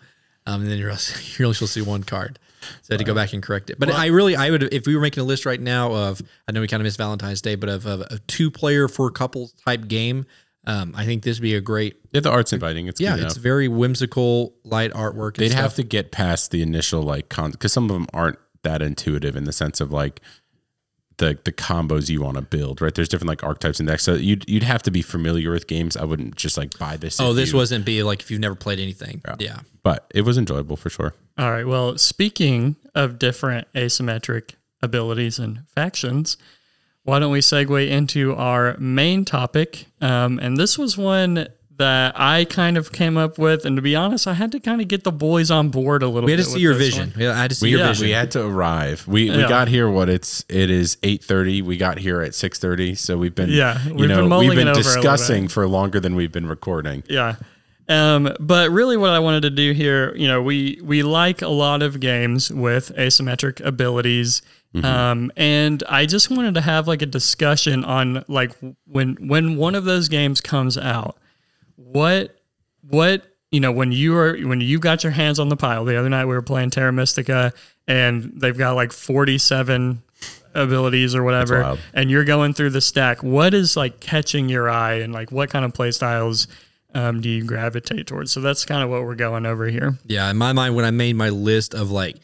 Um, 0.46 0.62
and 0.62 0.70
then 0.70 0.78
you're 0.78 0.90
you're 1.38 1.46
only 1.46 1.54
supposed 1.54 1.74
to 1.74 1.80
see 1.80 1.82
one 1.82 2.02
card, 2.02 2.38
so 2.82 2.92
I 2.92 2.94
had 2.94 2.98
to 2.98 3.04
go 3.04 3.14
back 3.14 3.32
and 3.32 3.42
correct 3.42 3.70
it. 3.70 3.78
But 3.78 3.90
I 3.90 4.06
really, 4.06 4.36
I 4.36 4.50
would, 4.50 4.62
if 4.74 4.86
we 4.86 4.94
were 4.94 5.02
making 5.02 5.22
a 5.22 5.26
list 5.26 5.46
right 5.46 5.60
now 5.60 5.92
of, 5.92 6.22
I 6.48 6.52
know 6.52 6.60
we 6.60 6.66
kind 6.66 6.80
of 6.80 6.84
missed 6.84 6.98
Valentine's 6.98 7.42
Day, 7.42 7.54
but 7.54 7.68
of, 7.68 7.86
of 7.86 8.00
a 8.02 8.18
two 8.26 8.50
player 8.50 8.88
for 8.88 9.10
couple 9.10 9.50
type 9.64 9.86
game, 9.88 10.26
um, 10.66 10.92
I 10.96 11.04
think 11.06 11.22
this 11.22 11.38
would 11.38 11.42
be 11.42 11.54
a 11.54 11.60
great. 11.60 11.96
Yeah, 12.12 12.20
the 12.20 12.30
art's 12.30 12.52
inviting. 12.52 12.86
It's 12.86 13.00
Yeah, 13.00 13.16
good 13.16 13.24
it's 13.26 13.36
very 13.36 13.66
whimsical, 13.68 14.54
light 14.64 14.92
artwork. 14.92 15.36
And 15.38 15.44
They'd 15.44 15.50
stuff. 15.52 15.60
have 15.62 15.74
to 15.74 15.82
get 15.82 16.10
past 16.12 16.50
the 16.50 16.60
initial 16.62 17.02
like 17.02 17.28
con 17.28 17.50
because 17.52 17.72
some 17.72 17.84
of 17.84 17.90
them 17.90 18.06
aren't 18.12 18.38
that 18.62 18.82
intuitive 18.82 19.36
in 19.36 19.44
the 19.44 19.52
sense 19.52 19.80
of 19.80 19.90
like 19.90 20.20
the 21.16 21.38
the 21.44 21.52
combos 21.52 22.08
you 22.10 22.20
want 22.22 22.36
to 22.36 22.42
build. 22.42 22.80
Right? 22.82 22.94
There's 22.94 23.08
different 23.08 23.28
like 23.28 23.42
archetypes 23.44 23.80
in 23.80 23.86
decks, 23.86 24.02
so 24.02 24.14
you'd 24.14 24.48
you'd 24.48 24.62
have 24.62 24.82
to 24.82 24.90
be 24.90 25.02
familiar 25.02 25.50
with 25.50 25.66
games. 25.66 25.96
I 25.96 26.04
wouldn't 26.04 26.34
just 26.36 26.56
like 26.58 26.78
buy 26.78 26.96
this. 26.96 27.20
Oh, 27.20 27.32
this 27.32 27.52
you- 27.52 27.56
wasn't 27.58 27.84
be 27.84 28.02
like 28.02 28.20
if 28.20 28.30
you've 28.30 28.40
never 28.40 28.54
played 28.54 28.78
anything. 28.78 29.22
Yeah. 29.38 29.60
but 29.82 30.06
it 30.14 30.22
was 30.22 30.36
enjoyable 30.36 30.76
for 30.76 30.90
sure. 30.90 31.14
All 31.38 31.50
right. 31.50 31.66
Well, 31.66 31.96
speaking 31.96 32.76
of 32.94 33.18
different 33.18 33.66
asymmetric 33.74 34.56
abilities 34.82 35.38
and 35.38 35.62
factions, 35.74 36.36
why 37.04 37.18
don't 37.18 37.32
we 37.32 37.40
segue 37.40 37.88
into 37.88 38.34
our 38.34 38.76
main 38.78 39.24
topic? 39.24 39.86
Um, 40.00 40.38
and 40.38 40.56
this 40.56 40.76
was 40.78 40.96
one 40.98 41.48
that 41.78 42.12
I 42.14 42.44
kind 42.44 42.76
of 42.76 42.92
came 42.92 43.16
up 43.16 43.38
with. 43.38 43.64
And 43.64 43.74
to 43.76 43.80
be 43.82 43.96
honest, 43.96 44.26
I 44.26 44.34
had 44.34 44.52
to 44.52 44.60
kind 44.60 44.82
of 44.82 44.88
get 44.88 45.02
the 45.02 45.10
boys 45.12 45.50
on 45.50 45.70
board 45.70 46.02
a 46.02 46.08
little 46.08 46.26
We 46.26 46.32
had 46.32 46.36
bit. 46.36 46.44
to 46.44 46.50
see 46.50 46.60
your 46.60 46.74
vision. 46.74 47.12
one. 47.12 47.20
Yeah, 47.22 47.30
I 47.32 47.36
had 47.40 47.50
to 47.50 47.56
see 47.56 47.66
We, 47.66 47.70
your 47.70 47.80
yeah. 47.80 47.88
vision. 47.88 48.06
we 48.06 48.12
had 48.12 48.30
to 48.32 48.44
arrive. 48.44 49.04
We 49.08 49.30
we 49.30 49.38
Yeah. 49.38 49.48
got 49.48 49.68
here. 49.68 49.88
What 49.88 50.10
it's 50.10 50.44
it 50.50 50.68
is 50.70 50.98
eight 51.02 51.24
thirty. 51.24 51.62
We 51.62 51.78
got 51.78 51.98
here 51.98 52.20
at 52.20 52.34
six 52.34 52.58
thirty. 52.58 52.94
So 52.96 53.16
we've 53.16 53.34
been 53.34 53.48
Yeah, 53.48 53.78
we've 53.86 54.10
know 54.10 54.28
been 54.28 54.38
we've 54.40 54.54
been 54.54 54.68
it 54.68 54.72
a 54.72 54.82
discussing 54.82 55.48
for 55.48 55.66
longer 55.66 56.00
than 56.00 56.16
we've 56.16 56.32
been 56.32 56.46
recording. 56.46 57.02
Yeah. 57.08 57.36
Um, 57.88 58.36
but 58.38 58.70
really, 58.70 58.96
what 58.96 59.10
I 59.10 59.18
wanted 59.18 59.40
to 59.42 59.50
do 59.50 59.72
here, 59.72 60.14
you 60.14 60.28
know, 60.28 60.40
we 60.42 60.78
we 60.84 61.02
like 61.02 61.40
a 61.42 61.48
lot 61.48 61.82
of 61.82 61.98
games 61.98 62.50
with 62.52 62.94
asymmetric 62.96 63.64
abilities, 63.64 64.42
um, 64.82 65.32
and 65.36 65.82
I 65.88 66.06
just 66.06 66.30
wanted 66.30 66.54
to 66.54 66.60
have 66.60 66.86
like 66.86 67.02
a 67.02 67.06
discussion 67.06 67.84
on 67.84 68.24
like 68.28 68.52
when 68.86 69.16
when 69.28 69.56
one 69.56 69.74
of 69.74 69.84
those 69.84 70.08
games 70.08 70.40
comes 70.40 70.78
out, 70.78 71.18
what 71.76 72.36
what 72.88 73.26
you 73.50 73.58
know 73.60 73.72
when 73.72 73.90
you 73.90 74.16
are 74.16 74.36
when 74.36 74.60
you 74.60 74.78
got 74.78 75.02
your 75.02 75.12
hands 75.12 75.38
on 75.40 75.48
the 75.48 75.56
pile. 75.56 75.84
The 75.84 75.96
other 75.96 76.08
night 76.08 76.26
we 76.26 76.34
were 76.34 76.42
playing 76.42 76.70
Terra 76.70 76.92
Mystica, 76.92 77.52
and 77.88 78.32
they've 78.36 78.56
got 78.56 78.76
like 78.76 78.92
forty 78.92 79.38
seven 79.38 80.02
abilities 80.54 81.14
or 81.14 81.22
whatever, 81.24 81.62
and 81.94 82.10
you're 82.10 82.24
going 82.24 82.54
through 82.54 82.70
the 82.70 82.80
stack. 82.80 83.22
What 83.22 83.54
is 83.54 83.76
like 83.76 83.98
catching 83.98 84.48
your 84.48 84.70
eye, 84.70 84.94
and 84.94 85.12
like 85.12 85.32
what 85.32 85.50
kind 85.50 85.64
of 85.64 85.74
play 85.74 85.90
styles 85.90 86.46
um, 86.94 87.20
do 87.20 87.28
you 87.28 87.44
gravitate 87.44 88.06
towards? 88.06 88.30
So 88.32 88.40
that's 88.40 88.64
kind 88.64 88.82
of 88.82 88.90
what 88.90 89.02
we're 89.02 89.14
going 89.16 89.46
over 89.46 89.66
here. 89.66 89.98
Yeah, 90.06 90.30
in 90.30 90.36
my 90.36 90.52
mind, 90.52 90.76
when 90.76 90.84
I 90.84 90.90
made 90.90 91.16
my 91.16 91.30
list 91.30 91.74
of 91.74 91.90
like 91.90 92.16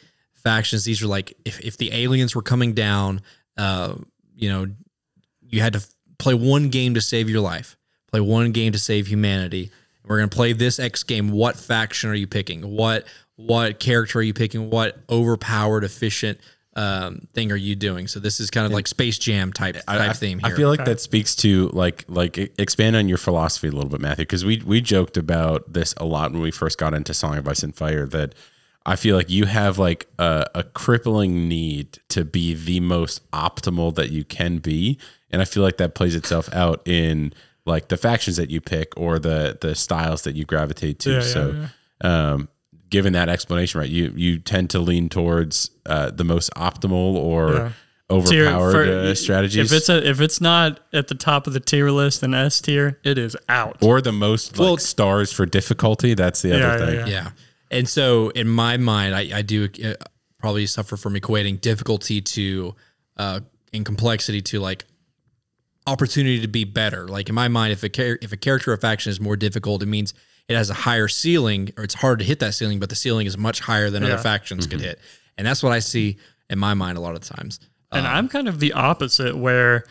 factions, 0.46 0.84
these 0.84 1.02
are 1.02 1.08
like 1.08 1.36
if, 1.44 1.60
if 1.60 1.76
the 1.76 1.92
aliens 1.92 2.36
were 2.36 2.42
coming 2.42 2.72
down, 2.72 3.20
uh, 3.56 3.94
you 4.36 4.48
know, 4.48 4.66
you 5.40 5.60
had 5.60 5.72
to 5.72 5.80
f- 5.80 5.88
play 6.18 6.34
one 6.34 6.68
game 6.68 6.94
to 6.94 7.00
save 7.00 7.28
your 7.28 7.40
life, 7.40 7.76
play 8.10 8.20
one 8.20 8.52
game 8.52 8.72
to 8.72 8.78
save 8.78 9.08
humanity. 9.08 9.72
We're 10.04 10.18
gonna 10.18 10.28
play 10.28 10.52
this 10.52 10.78
X 10.78 11.02
game. 11.02 11.30
What 11.32 11.56
faction 11.56 12.10
are 12.10 12.14
you 12.14 12.28
picking? 12.28 12.62
What 12.62 13.06
what 13.34 13.80
character 13.80 14.20
are 14.20 14.22
you 14.22 14.34
picking? 14.34 14.70
What 14.70 14.98
overpowered, 15.10 15.82
efficient 15.82 16.38
um, 16.76 17.26
thing 17.34 17.50
are 17.50 17.56
you 17.56 17.74
doing? 17.74 18.06
So 18.06 18.20
this 18.20 18.38
is 18.38 18.48
kind 18.48 18.66
of 18.66 18.72
like 18.72 18.86
Space 18.86 19.18
Jam 19.18 19.52
type 19.52 19.74
type 19.74 19.84
I, 19.88 20.12
theme 20.12 20.40
I 20.44 20.52
feel 20.52 20.68
like 20.68 20.84
that 20.84 21.00
speaks 21.00 21.34
to 21.36 21.70
like 21.70 22.04
like 22.06 22.38
e- 22.38 22.50
expand 22.56 22.94
on 22.94 23.08
your 23.08 23.18
philosophy 23.18 23.66
a 23.66 23.72
little 23.72 23.90
bit, 23.90 24.00
Matthew, 24.00 24.26
because 24.26 24.44
we 24.44 24.62
we 24.64 24.80
joked 24.80 25.16
about 25.16 25.72
this 25.72 25.92
a 25.96 26.04
lot 26.04 26.30
when 26.30 26.40
we 26.40 26.52
first 26.52 26.78
got 26.78 26.94
into 26.94 27.12
Song 27.14 27.36
of 27.36 27.48
Ice 27.48 27.64
and 27.64 27.74
Fire. 27.74 28.06
That 28.06 28.34
I 28.86 28.96
feel 28.96 29.16
like 29.16 29.28
you 29.28 29.46
have 29.46 29.78
like 29.78 30.06
a, 30.18 30.46
a 30.54 30.62
crippling 30.62 31.48
need 31.48 31.98
to 32.10 32.24
be 32.24 32.54
the 32.54 32.80
most 32.80 33.28
optimal 33.32 33.94
that 33.96 34.10
you 34.10 34.24
can 34.24 34.58
be, 34.58 34.98
and 35.30 35.42
I 35.42 35.44
feel 35.44 35.62
like 35.62 35.76
that 35.78 35.94
plays 35.94 36.14
itself 36.14 36.48
out 36.54 36.86
in 36.86 37.32
like 37.66 37.88
the 37.88 37.96
factions 37.96 38.36
that 38.36 38.48
you 38.50 38.60
pick 38.60 38.92
or 38.96 39.18
the 39.18 39.58
the 39.60 39.74
styles 39.74 40.22
that 40.22 40.36
you 40.36 40.44
gravitate 40.44 40.98
to. 41.00 41.10
Yeah, 41.10 41.16
yeah, 41.16 41.22
so. 41.22 41.66
Um, 42.02 42.48
given 42.90 43.12
that 43.14 43.28
explanation, 43.28 43.80
right, 43.80 43.90
you 43.90 44.12
you 44.16 44.38
tend 44.38 44.70
to 44.70 44.78
lean 44.78 45.08
towards 45.08 45.70
uh, 45.86 46.10
the 46.10 46.22
most 46.24 46.50
optimal 46.54 47.14
or 47.16 47.52
Yeah. 47.54 47.70
overpowered 48.10 48.72
Tier- 48.72 48.84
for- 49.02 49.08
uh, 49.10 49.14
strategies. 49.16 49.72
If 49.72 49.76
it's 49.78 49.88
a, 49.88 50.08
if 50.08 50.20
it's 50.20 50.40
not 50.40 50.78
at 50.92 51.08
the 51.08 51.14
top 51.16 51.46
of 51.48 51.52
the 51.54 51.60
tier 51.60 51.90
list 51.90 52.22
in 52.22 52.34
S 52.34 52.60
tier, 52.60 53.00
it 53.02 53.18
is 53.18 53.36
out. 53.48 53.78
or 53.82 54.00
the 54.00 54.12
most 54.12 54.58
like, 54.58 54.78
stars 54.80 55.32
for 55.32 55.44
difficulty. 55.46 56.14
That's 56.14 56.42
the 56.42 56.50
Yeah, 56.50 56.54
other 56.54 56.66
yeah, 56.78 56.86
thing. 56.86 56.96
yeah. 56.98 57.06
Yeah. 57.24 57.30
And 57.70 57.88
so 57.88 58.30
in 58.30 58.48
my 58.48 58.76
mind, 58.76 59.14
I, 59.14 59.38
I 59.38 59.42
do 59.42 59.68
uh, 59.84 59.94
probably 60.38 60.66
suffer 60.66 60.96
from 60.96 61.14
equating 61.14 61.60
difficulty 61.60 62.20
to 62.20 62.74
uh, 63.16 63.40
and 63.72 63.84
complexity 63.84 64.40
to 64.42 64.60
like 64.60 64.84
opportunity 65.86 66.40
to 66.40 66.48
be 66.48 66.64
better. 66.64 67.06
Like 67.08 67.28
in 67.28 67.34
my 67.34 67.48
mind, 67.48 67.72
if 67.72 67.82
a 67.82 67.88
char- 67.88 68.18
if 68.22 68.32
a 68.32 68.36
character 68.36 68.72
or 68.72 68.76
faction 68.76 69.10
is 69.10 69.20
more 69.20 69.36
difficult, 69.36 69.82
it 69.82 69.86
means 69.86 70.14
it 70.48 70.56
has 70.56 70.70
a 70.70 70.74
higher 70.74 71.08
ceiling 71.08 71.70
or 71.76 71.84
it's 71.84 71.94
hard 71.94 72.18
to 72.20 72.24
hit 72.24 72.38
that 72.40 72.54
ceiling, 72.54 72.78
but 72.78 72.88
the 72.88 72.94
ceiling 72.94 73.26
is 73.26 73.36
much 73.36 73.60
higher 73.60 73.90
than 73.90 74.02
Yeah. 74.02 74.10
other 74.14 74.22
factions 74.22 74.66
could 74.66 74.80
hit. 74.80 75.00
And 75.36 75.46
that's 75.46 75.62
what 75.62 75.72
I 75.72 75.80
see 75.80 76.18
in 76.48 76.58
my 76.58 76.74
mind 76.74 76.98
a 76.98 77.00
lot 77.00 77.14
of 77.14 77.20
times. 77.22 77.58
And 77.92 78.06
I'm 78.06 78.28
kind 78.28 78.46
of 78.48 78.60
the 78.60 78.72
opposite 78.74 79.36
where 79.36 79.84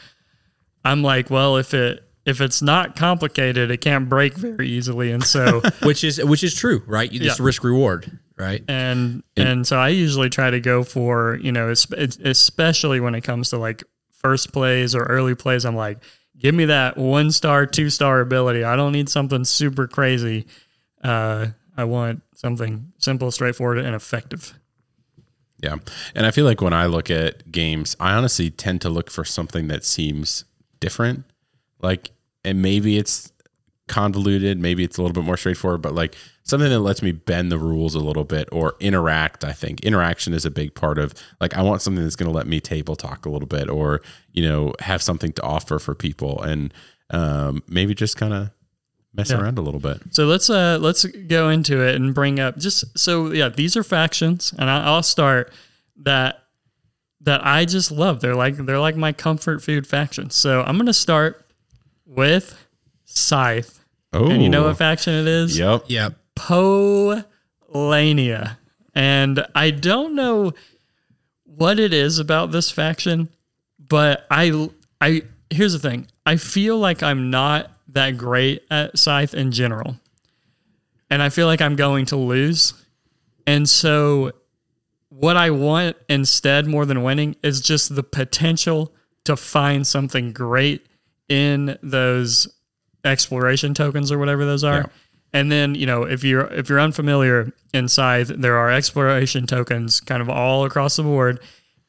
I'm 0.83 1.01
like, 1.01 1.29
well, 1.29 1.57
if 1.57 1.73
it 1.73 2.04
if 2.25 2.41
it's 2.41 2.61
not 2.61 2.95
complicated, 2.95 3.69
it 3.71 3.77
can't 3.81 4.09
break 4.09 4.33
very 4.35 4.67
easily. 4.69 5.11
And 5.11 5.23
so 5.23 5.61
Which 5.83 6.03
is 6.03 6.23
which 6.23 6.43
is 6.43 6.53
true, 6.55 6.83
right? 6.87 7.11
You 7.11 7.19
just 7.19 7.39
Yeah. 7.39 7.45
risk 7.45 7.63
reward, 7.63 8.19
right? 8.37 8.63
and 8.67 9.23
and 9.37 9.65
so 9.67 9.77
I 9.77 9.89
usually 9.89 10.29
try 10.29 10.49
to 10.49 10.59
go 10.59 10.83
for, 10.83 11.37
you 11.41 11.51
know, 11.51 11.69
especially 11.69 12.99
when 12.99 13.15
it 13.15 13.21
comes 13.21 13.49
to 13.51 13.57
like 13.57 13.83
first 14.11 14.51
plays 14.53 14.95
or 14.95 15.03
early 15.03 15.35
plays, 15.35 15.65
I'm 15.65 15.75
like, 15.75 15.99
give 16.37 16.55
me 16.55 16.65
that 16.65 16.97
one 16.97 17.31
star, 17.31 17.65
two 17.65 17.89
star 17.89 18.21
ability. 18.21 18.63
I 18.63 18.75
don't 18.75 18.91
need 18.91 19.09
something 19.09 19.45
super 19.45 19.87
crazy. 19.87 20.47
Uh, 21.03 21.47
I 21.77 21.83
want 21.83 22.23
something 22.33 22.91
simple, 22.97 23.29
straightforward, 23.31 23.77
and 23.77 23.95
effective. 23.95 24.57
Yeah. 25.61 25.75
And 26.15 26.25
I 26.25 26.31
feel 26.31 26.45
like 26.45 26.61
when 26.61 26.73
I 26.73 26.85
look 26.87 27.09
at 27.11 27.51
games, 27.51 27.95
I 27.99 28.13
honestly 28.13 28.49
tend 28.49 28.81
to 28.81 28.89
look 28.89 29.09
for 29.11 29.23
something 29.23 29.67
that 29.67 29.83
seems 29.85 30.45
different. 30.79 31.23
Like, 31.81 32.11
and 32.45 32.61
maybe 32.61 32.97
it's 32.97 33.31
convoluted, 33.87 34.59
maybe 34.59 34.83
it's 34.83 34.97
a 34.97 35.01
little 35.01 35.13
bit 35.13 35.23
more 35.23 35.37
straightforward, 35.37 35.81
but 35.81 35.93
like 35.93 36.15
something 36.43 36.69
that 36.69 36.79
lets 36.79 37.01
me 37.01 37.11
bend 37.11 37.51
the 37.51 37.57
rules 37.59 37.93
a 37.93 37.99
little 37.99 38.23
bit 38.23 38.49
or 38.51 38.75
interact. 38.79 39.43
I 39.43 39.51
think 39.51 39.81
interaction 39.81 40.33
is 40.33 40.45
a 40.45 40.51
big 40.51 40.73
part 40.73 40.97
of 40.97 41.13
like, 41.39 41.55
I 41.55 41.61
want 41.61 41.81
something 41.81 42.03
that's 42.03 42.15
going 42.15 42.31
to 42.31 42.35
let 42.35 42.47
me 42.47 42.59
table 42.59 42.95
talk 42.95 43.25
a 43.25 43.29
little 43.29 43.47
bit 43.47 43.69
or, 43.69 44.01
you 44.31 44.47
know, 44.47 44.73
have 44.79 45.01
something 45.03 45.33
to 45.33 45.43
offer 45.43 45.77
for 45.77 45.93
people 45.93 46.41
and 46.41 46.73
um, 47.11 47.61
maybe 47.67 47.93
just 47.93 48.17
kind 48.17 48.33
of 48.33 48.49
mess 49.13 49.29
Yeah. 49.29 49.39
around 49.41 49.57
a 49.59 49.61
little 49.61 49.79
bit. 49.79 50.01
So 50.09 50.25
let's 50.25 50.49
uh 50.49 50.77
let's 50.81 51.05
go 51.05 51.49
into 51.49 51.81
it 51.87 51.95
and 51.95 52.13
bring 52.13 52.39
up 52.39 52.57
just 52.57 52.97
so 52.97 53.31
yeah 53.31 53.47
these 53.49 53.77
are 53.77 53.83
factions 53.83 54.53
and 54.59 54.69
I, 54.69 54.83
I'll 54.85 55.03
start 55.03 55.53
that 56.03 56.41
that 57.21 57.45
I 57.45 57.63
just 57.65 57.91
love. 57.91 58.19
They're 58.19 58.35
like 58.35 58.57
they're 58.57 58.79
like 58.79 58.97
my 58.97 59.13
comfort 59.13 59.61
food 59.63 59.85
factions. 59.87 60.35
So 60.35 60.63
I'm 60.63 60.77
gonna 60.77 60.91
start 60.93 61.44
with 62.15 62.65
Scythe. 63.05 63.83
Oh, 64.13 64.29
And 64.29 64.41
you 64.41 64.49
know 64.49 64.63
what 64.63 64.77
faction 64.77 65.13
it 65.13 65.27
is? 65.27 65.57
Yep. 65.59 65.85
Yeah. 65.87 66.09
Polania. 67.73 68.57
And 68.93 69.45
I 69.53 69.71
don't 69.71 70.15
know 70.15 70.53
what 71.43 71.79
it 71.79 71.93
is 71.93 72.19
about 72.19 72.51
this 72.51 72.71
faction, 72.71 73.29
but 73.77 74.25
I 74.31 74.69
I 75.01 75.23
here's 75.49 75.73
the 75.73 75.79
thing. 75.79 76.07
I 76.25 76.37
feel 76.37 76.77
like 76.77 77.03
I'm 77.03 77.29
not 77.29 77.71
that 77.89 78.17
great 78.17 78.63
at 78.71 78.97
Scythe 78.97 79.33
in 79.33 79.51
general. 79.51 79.97
And 81.09 81.21
I 81.21 81.29
feel 81.29 81.47
like 81.47 81.61
I'm 81.61 81.75
going 81.75 82.05
to 82.07 82.15
lose. 82.15 82.73
And 83.45 83.69
so 83.69 84.31
what 85.09 85.37
I 85.37 85.51
want 85.51 85.95
instead 86.09 86.67
more 86.67 86.85
than 86.85 87.03
winning 87.03 87.35
is 87.43 87.61
just 87.61 87.95
the 87.95 88.03
potential 88.03 88.93
to 89.25 89.35
find 89.37 89.85
something 89.85 90.31
great 90.33 90.85
in 91.29 91.77
those 91.81 92.47
exploration 93.03 93.73
tokens 93.73 94.11
or 94.11 94.17
whatever 94.17 94.45
those 94.45 94.63
are. 94.63 94.77
Yeah. 94.77 94.85
And 95.33 95.51
then, 95.51 95.75
you 95.75 95.85
know, 95.85 96.03
if 96.03 96.23
you're 96.23 96.45
if 96.53 96.69
you're 96.69 96.79
unfamiliar 96.79 97.51
in 97.73 97.87
Scythe, 97.87 98.29
there 98.29 98.57
are 98.57 98.71
exploration 98.71 99.45
tokens 99.45 99.99
kind 99.99 100.21
of 100.21 100.29
all 100.29 100.65
across 100.65 100.95
the 100.95 101.03
board. 101.03 101.39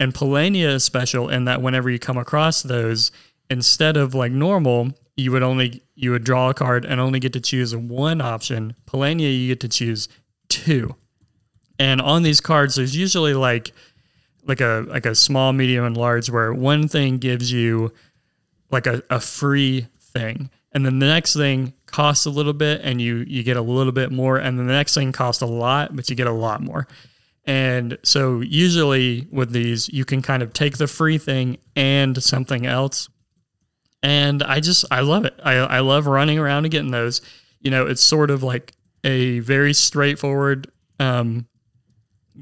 And 0.01 0.13
Polania 0.13 0.75
is 0.75 0.85
special 0.85 1.29
in 1.29 1.45
that 1.45 1.63
whenever 1.63 1.89
you 1.89 1.99
come 1.99 2.19
across 2.19 2.63
those, 2.63 3.13
instead 3.49 3.97
of 3.97 4.15
like 4.15 4.33
normal, 4.33 4.91
you 5.17 5.33
would 5.33 5.43
only 5.43 5.83
you 5.95 6.11
would 6.11 6.25
draw 6.25 6.51
a 6.51 6.55
card 6.55 6.85
and 6.85 7.01
only 7.01 7.21
get 7.21 7.33
to 7.35 7.41
choose 7.41 7.75
one 7.75 8.21
option. 8.21 8.75
Polania 8.87 9.33
you 9.33 9.49
get 9.49 9.61
to 9.61 9.69
choose 9.69 10.09
two. 10.49 10.97
And 11.79 12.01
on 12.01 12.23
these 12.23 12.41
cards, 12.41 12.75
there's 12.75 12.97
usually 12.97 13.35
like 13.35 13.73
like 14.45 14.61
a 14.61 14.85
like 14.89 15.07
a 15.07 15.15
small, 15.15 15.53
medium, 15.53 15.85
and 15.85 15.97
large 15.97 16.31
where 16.31 16.53
one 16.53 16.89
thing 16.89 17.19
gives 17.19 17.53
you 17.53 17.93
like 18.71 18.87
a, 18.87 19.03
a 19.11 19.21
free 19.21 19.87
thing. 20.01 20.51
And 20.73 20.85
then 20.85 20.99
the 20.99 21.07
next 21.07 21.35
thing 21.35 21.73
costs 21.87 22.27
a 22.27 22.31
little 22.31 22.53
bit 22.53 22.83
and 22.83 23.01
you 23.01 23.25
you 23.27 23.43
get 23.43 23.57
a 23.57 23.63
little 23.63 23.93
bit 23.93 24.13
more. 24.13 24.37
And 24.37 24.59
then 24.59 24.67
the 24.67 24.73
next 24.73 24.95
thing 24.95 25.13
costs 25.13 25.43
a 25.43 25.47
lot, 25.47 25.97
but 25.97 26.11
you 26.11 26.17
get 26.17 26.27
a 26.27 26.33
lot 26.33 26.61
more. 26.61 26.87
And 27.47 27.97
so 28.03 28.41
usually 28.41 29.27
with 29.31 29.53
these, 29.53 29.89
you 29.89 30.05
can 30.05 30.21
kind 30.21 30.43
of 30.43 30.53
take 30.53 30.79
the 30.79 30.89
free 30.89 31.17
thing 31.17 31.59
and 31.77 32.21
something 32.23 32.67
else. 32.67 33.09
And 34.03 34.43
I 34.43 34.61
just 34.61 34.85
I 34.91 35.01
love 35.01 35.25
it. 35.25 35.39
I, 35.43 35.55
I 35.55 35.81
love 35.81 36.07
running 36.07 36.39
around 36.39 36.65
and 36.65 36.73
getting 36.73 36.91
those. 36.91 37.23
You 37.61 37.71
know, 37.71 37.87
it's 37.87 38.03
sort 38.03 38.31
of 38.31 38.43
like 38.43 38.73
a 39.05 39.39
very 39.41 39.73
straightforward 39.73 40.71
um, 40.99 41.47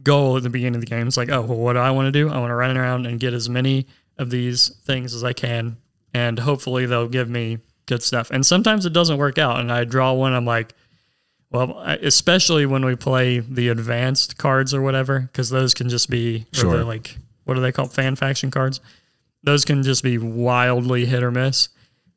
goal 0.02 0.36
at 0.36 0.42
the 0.42 0.50
beginning 0.50 0.76
of 0.76 0.80
the 0.80 0.86
game. 0.86 1.06
It's 1.06 1.16
like, 1.16 1.30
oh, 1.30 1.42
well, 1.42 1.58
what 1.58 1.74
do 1.74 1.78
I 1.78 1.90
want 1.90 2.06
to 2.06 2.12
do? 2.12 2.30
I 2.30 2.38
want 2.38 2.50
to 2.50 2.54
run 2.54 2.76
around 2.76 3.06
and 3.06 3.20
get 3.20 3.32
as 3.32 3.48
many 3.48 3.86
of 4.18 4.30
these 4.30 4.70
things 4.84 5.14
as 5.14 5.24
I 5.24 5.32
can, 5.32 5.76
and 6.14 6.38
hopefully 6.38 6.86
they'll 6.86 7.08
give 7.08 7.28
me 7.28 7.58
good 7.86 8.02
stuff. 8.02 8.30
And 8.30 8.46
sometimes 8.46 8.86
it 8.86 8.94
doesn't 8.94 9.18
work 9.18 9.36
out, 9.36 9.60
and 9.60 9.70
I 9.70 9.84
draw 9.84 10.12
one. 10.14 10.32
I'm 10.32 10.46
like, 10.46 10.72
well, 11.50 11.78
especially 11.84 12.64
when 12.64 12.84
we 12.84 12.96
play 12.96 13.40
the 13.40 13.68
advanced 13.68 14.38
cards 14.38 14.72
or 14.72 14.80
whatever, 14.80 15.20
because 15.20 15.50
those 15.50 15.74
can 15.74 15.88
just 15.88 16.08
be 16.08 16.46
Sure. 16.52 16.82
like 16.82 17.18
what 17.44 17.56
are 17.56 17.60
they 17.60 17.72
called? 17.72 17.92
Fan 17.92 18.16
faction 18.16 18.50
cards. 18.50 18.80
Those 19.42 19.64
can 19.64 19.82
just 19.82 20.02
be 20.02 20.16
wildly 20.18 21.04
hit 21.04 21.22
or 21.22 21.30
miss. 21.30 21.68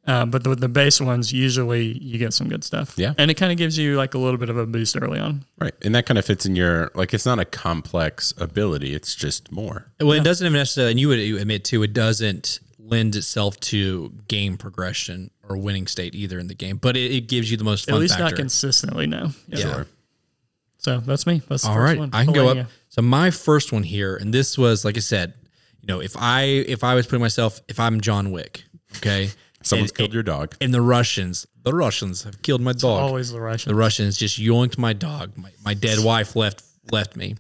Uh, 0.08 0.26
but 0.26 0.42
the, 0.46 0.56
the 0.56 0.70
base 0.70 1.02
ones, 1.02 1.34
usually 1.34 1.98
you 2.02 2.18
get 2.18 2.34
some 2.34 2.48
good 2.48 2.64
stuff. 2.64 2.94
Yeah. 2.98 3.14
And 3.18 3.30
it 3.30 3.34
kind 3.34 3.52
of 3.52 3.58
gives 3.58 3.78
you 3.78 3.98
like 3.98 4.14
a 4.14 4.18
little 4.18 4.38
bit 4.38 4.50
of 4.50 4.58
a 4.58 4.66
boost 4.66 4.96
early 5.00 5.20
on. 5.20 5.44
Right. 5.60 5.74
And 5.82 5.94
that 5.96 6.06
kind 6.06 6.18
of 6.18 6.24
fits 6.24 6.46
in 6.46 6.56
your, 6.56 6.92
like, 6.96 7.14
it's 7.14 7.26
not 7.26 7.40
a 7.40 7.46
complex 7.46 8.34
ability, 8.38 8.96
it's 8.96 9.14
just 9.14 9.52
more. 9.52 9.92
Well, 10.00 10.14
it 10.14 10.24
doesn't 10.24 10.46
even 10.48 10.58
necessarily, 10.58 10.92
and 10.92 11.00
you 11.00 11.10
would 11.10 11.20
admit 11.20 11.66
too, 11.66 11.84
it 11.84 11.92
doesn't 11.92 12.60
lend 12.90 13.16
itself 13.16 13.60
to 13.60 14.14
game 14.28 14.58
progression 14.58 15.30
or 15.48 15.58
winning 15.58 15.88
state 15.88 16.16
either 16.16 16.40
in 16.40 16.48
the 16.48 16.54
game, 16.56 16.78
but 16.78 16.96
it, 16.96 17.12
it 17.12 17.28
gives 17.28 17.52
you 17.52 17.58
the 17.58 17.64
most 17.64 17.86
fun 17.86 17.96
At 17.96 18.02
least 18.02 18.14
factor. 18.14 18.26
not 18.26 18.36
consistently, 18.36 19.08
no. 19.08 19.32
Yeah. 19.48 19.58
Yeah. 19.58 19.74
Sure. 19.74 19.88
So 20.80 21.00
that's 21.00 21.26
me. 21.28 21.42
That's 21.50 21.64
the 21.64 21.70
All 21.70 21.76
first 21.76 21.84
right, 21.86 22.00
one. 22.00 22.10
I 22.14 22.24
can 22.24 22.34
go 22.34 22.46
Polania. 22.46 22.62
up. 22.66 22.68
So 22.90 23.02
my 23.02 23.32
first 23.32 23.72
one 23.72 23.84
here, 23.84 24.16
and 24.16 24.34
this 24.34 24.58
was 24.58 24.86
like 24.86 24.96
I 24.96 25.02
said, 25.02 25.34
you 25.82 25.88
know, 25.88 26.00
if 26.02 26.16
I 26.18 26.44
if 26.44 26.84
I 26.84 26.96
was 26.96 27.06
putting 27.08 27.22
myself, 27.22 27.60
if 27.68 27.80
I'm 27.80 28.00
John 28.00 28.32
Wick, 28.32 28.64
okay, 28.98 29.30
Someone's 29.64 29.92
and, 29.92 29.98
killed 29.98 30.14
your 30.14 30.24
dog. 30.24 30.56
and 30.62 30.74
the 30.74 30.82
Russians, 30.82 31.46
the 31.64 31.74
Russians 31.74 32.24
have 32.24 32.42
killed 32.42 32.62
my 32.62 32.74
dog. 32.74 33.02
Always 33.02 33.32
the 33.32 33.42
Russians. 33.42 33.70
the 33.72 33.76
Russians 33.76 34.18
just 34.18 34.40
yoinked 34.40 34.78
my 34.78 34.94
dog. 34.94 35.36
My, 35.38 35.50
my 35.66 35.74
dead 35.74 36.00
wife 36.04 36.36
left 36.36 36.64
left 36.92 37.16
me. 37.18 37.36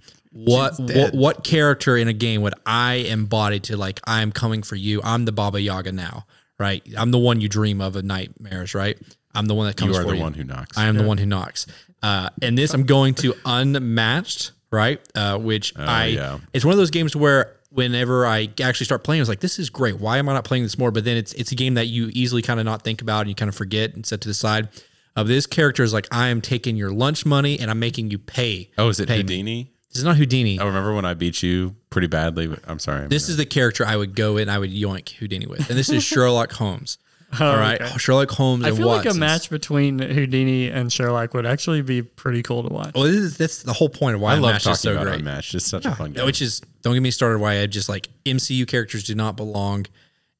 What 0.45 0.79
what 0.79 1.13
what 1.13 1.43
character 1.43 1.97
in 1.97 2.07
a 2.07 2.13
game 2.13 2.41
would 2.41 2.53
I 2.65 2.95
embody 2.95 3.59
to 3.61 3.77
like 3.77 3.99
I'm 4.05 4.31
coming 4.31 4.63
for 4.63 4.75
you? 4.75 5.01
I'm 5.03 5.25
the 5.25 5.31
Baba 5.31 5.59
Yaga 5.59 5.91
now, 5.91 6.25
right? 6.59 6.83
I'm 6.97 7.11
the 7.11 7.17
one 7.17 7.41
you 7.41 7.49
dream 7.49 7.81
of 7.81 7.95
of 7.95 8.05
nightmares, 8.05 8.75
right? 8.75 8.97
I'm 9.33 9.45
the 9.45 9.55
one 9.55 9.67
that 9.67 9.77
comes. 9.77 9.93
You 9.95 9.99
are 9.99 10.03
for 10.03 10.11
the 10.11 10.17
you. 10.17 10.23
one 10.23 10.33
who 10.33 10.43
knocks. 10.43 10.77
I 10.77 10.85
am 10.85 10.97
the 10.97 11.03
one 11.03 11.17
who 11.17 11.25
knocks. 11.25 11.67
Uh, 12.03 12.29
and 12.41 12.57
this 12.57 12.73
I'm 12.73 12.83
going 12.83 13.15
to 13.15 13.33
unmatched, 13.45 14.51
right? 14.71 14.99
Uh, 15.15 15.37
which 15.37 15.73
I 15.77 16.05
yeah. 16.07 16.39
it's 16.53 16.65
one 16.65 16.73
of 16.73 16.77
those 16.77 16.91
games 16.91 17.15
where 17.15 17.57
whenever 17.69 18.25
I 18.25 18.49
actually 18.61 18.85
start 18.85 19.03
playing, 19.03 19.21
I 19.21 19.23
was 19.23 19.29
like, 19.29 19.39
this 19.39 19.59
is 19.59 19.69
great. 19.69 19.99
Why 19.99 20.17
am 20.17 20.29
I 20.29 20.33
not 20.33 20.43
playing 20.43 20.63
this 20.63 20.77
more? 20.77 20.91
But 20.91 21.05
then 21.05 21.17
it's 21.17 21.33
it's 21.33 21.51
a 21.51 21.55
game 21.55 21.75
that 21.75 21.87
you 21.87 22.09
easily 22.13 22.41
kind 22.41 22.59
of 22.59 22.65
not 22.65 22.83
think 22.83 23.01
about 23.01 23.21
and 23.21 23.29
you 23.29 23.35
kind 23.35 23.49
of 23.49 23.55
forget 23.55 23.93
and 23.93 24.05
set 24.05 24.21
to 24.21 24.27
the 24.27 24.33
side. 24.33 24.69
Of 25.15 25.27
this 25.27 25.47
character 25.47 25.81
is 25.81 25.93
like 25.93 26.07
I 26.11 26.27
am 26.27 26.41
taking 26.41 26.75
your 26.75 26.91
lunch 26.91 27.25
money 27.25 27.59
and 27.59 27.71
I'm 27.71 27.79
making 27.79 28.11
you 28.11 28.19
pay. 28.19 28.69
oh, 28.77 28.89
is 28.89 28.99
it 28.99 29.07
pay 29.07 29.17
me. 29.17 29.21
Houdini? 29.21 29.63
This 29.63 29.76
is 29.97 30.03
not 30.03 30.17
Houdini. 30.17 30.59
I 30.59 30.65
remember 30.65 30.93
when 30.93 31.05
I 31.05 31.13
beat 31.13 31.41
you 31.43 31.75
pretty 31.89 32.07
badly. 32.07 32.47
but 32.47 32.59
I'm 32.67 32.79
sorry. 32.79 33.07
This 33.07 33.29
is 33.29 33.37
the 33.37 33.45
character 33.45 33.85
I 33.85 33.95
would 33.95 34.15
go 34.15 34.37
in, 34.37 34.49
I 34.49 34.57
would 34.59 34.71
yoink 34.71 35.09
Houdini 35.17 35.45
with. 35.45 35.69
And 35.69 35.77
this 35.77 35.89
is 35.89 36.03
Sherlock 36.05 36.51
Holmes. 36.53 36.97
Oh, 37.39 37.45
all 37.45 37.57
right. 37.57 37.81
Sherlock 37.99 38.29
Holmes 38.31 38.63
I 38.63 38.69
and 38.69 38.77
feel 38.77 38.87
like 38.87 39.05
a 39.05 39.13
match 39.13 39.49
between 39.49 39.99
Houdini 39.99 40.69
and 40.69 40.91
Sherlock 40.91 41.33
would 41.33 41.45
actually 41.45 41.81
be 41.81 42.01
pretty 42.01 42.41
cool 42.41 42.63
to 42.63 42.69
watch. 42.73 42.93
Well, 42.95 43.03
this 43.03 43.15
is, 43.15 43.37
that's 43.37 43.63
the 43.63 43.73
whole 43.73 43.89
point 43.89 44.15
of 44.15 44.21
why 44.21 44.31
I 44.31 44.35
love 44.35 44.45
Unmatched 44.51 44.63
talking 44.63 44.73
is 44.75 44.79
so 44.79 44.91
about 44.93 45.03
great. 45.03 45.15
Unmatched. 45.19 45.53
It's 45.55 45.65
such 45.65 45.85
a 45.85 45.93
fun 45.93 46.13
game. 46.13 46.25
Which 46.25 46.41
is, 46.41 46.61
don't 46.83 46.93
get 46.93 47.01
me 47.03 47.11
started 47.11 47.39
why 47.39 47.59
I 47.59 47.65
just 47.67 47.89
like 47.89 48.07
MCU 48.25 48.65
characters 48.65 49.03
do 49.03 49.13
not 49.13 49.35
belong 49.35 49.87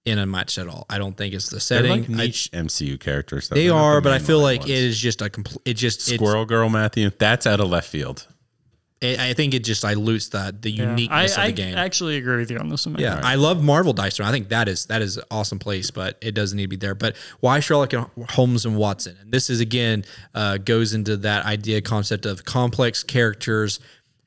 in 0.06 0.18
Unmatched 0.18 0.58
at 0.60 0.70
all. 0.70 0.86
I 0.90 0.98
don't 0.98 1.18
think 1.18 1.34
it's 1.34 1.48
the 1.50 1.56
They're 1.56 1.60
setting. 1.60 2.16
like 2.16 2.22
I- 2.22 2.32
MCU 2.58 2.98
characters. 2.98 3.50
though. 3.50 3.56
they 3.56 3.66
They're 3.68 3.76
are, 3.76 3.96
the 3.96 4.02
but 4.04 4.14
I 4.14 4.20
feel 4.20 4.40
like 4.40 4.62
ones. 4.62 4.72
it 4.72 4.78
is 4.78 4.98
just 4.98 5.22
a 5.22 5.30
complete, 5.30 5.60
it 5.66 5.74
just, 5.74 6.08
it's, 6.10 6.14
Squirrel 6.14 6.46
Girl, 6.46 6.70
Matthew. 6.70 7.10
That's 7.20 7.46
out 7.46 7.60
of 7.60 7.68
left 7.68 7.90
field. 7.90 8.26
It, 9.02 9.20
I 9.20 9.34
think 9.34 9.54
it 9.54 9.64
just 9.64 9.82
dilutes 9.84 10.30
the, 10.30 10.56
the 10.60 10.72
Yeah. 10.72 10.90
uniqueness 10.90 11.38
I, 11.38 11.46
of 11.46 11.56
the 11.56 11.62
game. 11.62 11.78
I 11.78 11.82
actually 11.86 12.18
agree 12.18 12.38
with 12.38 12.50
you 12.50 12.58
on 12.58 12.70
this 12.70 12.86
one. 12.86 12.98
Yeah, 12.98 13.20
I 13.24 13.36
love 13.36 13.64
Marvel 13.64 13.94
Dice. 13.94 14.20
I 14.20 14.32
think 14.32 14.50
that 14.50 14.68
is 14.68 14.86
that 14.88 15.02
is 15.02 15.18
an 15.18 15.24
awesome 15.30 15.60
place, 15.60 15.92
but 15.92 16.18
it 16.22 16.34
doesn't 16.34 16.56
need 16.58 16.64
to 16.64 16.68
be 16.70 16.76
there. 16.78 16.96
But 16.96 17.16
why 17.40 17.60
Sherlock 17.60 17.94
Holmes 18.32 18.66
and 18.66 18.76
Watson? 18.76 19.18
And 19.22 19.32
this 19.32 19.50
is 19.50 19.60
again 19.60 20.04
uh, 20.34 20.58
goes 20.58 20.94
into 20.94 21.16
that 21.18 21.46
idea 21.46 21.82
concept 21.82 22.26
of 22.26 22.44
complex 22.46 23.04
characters 23.04 23.80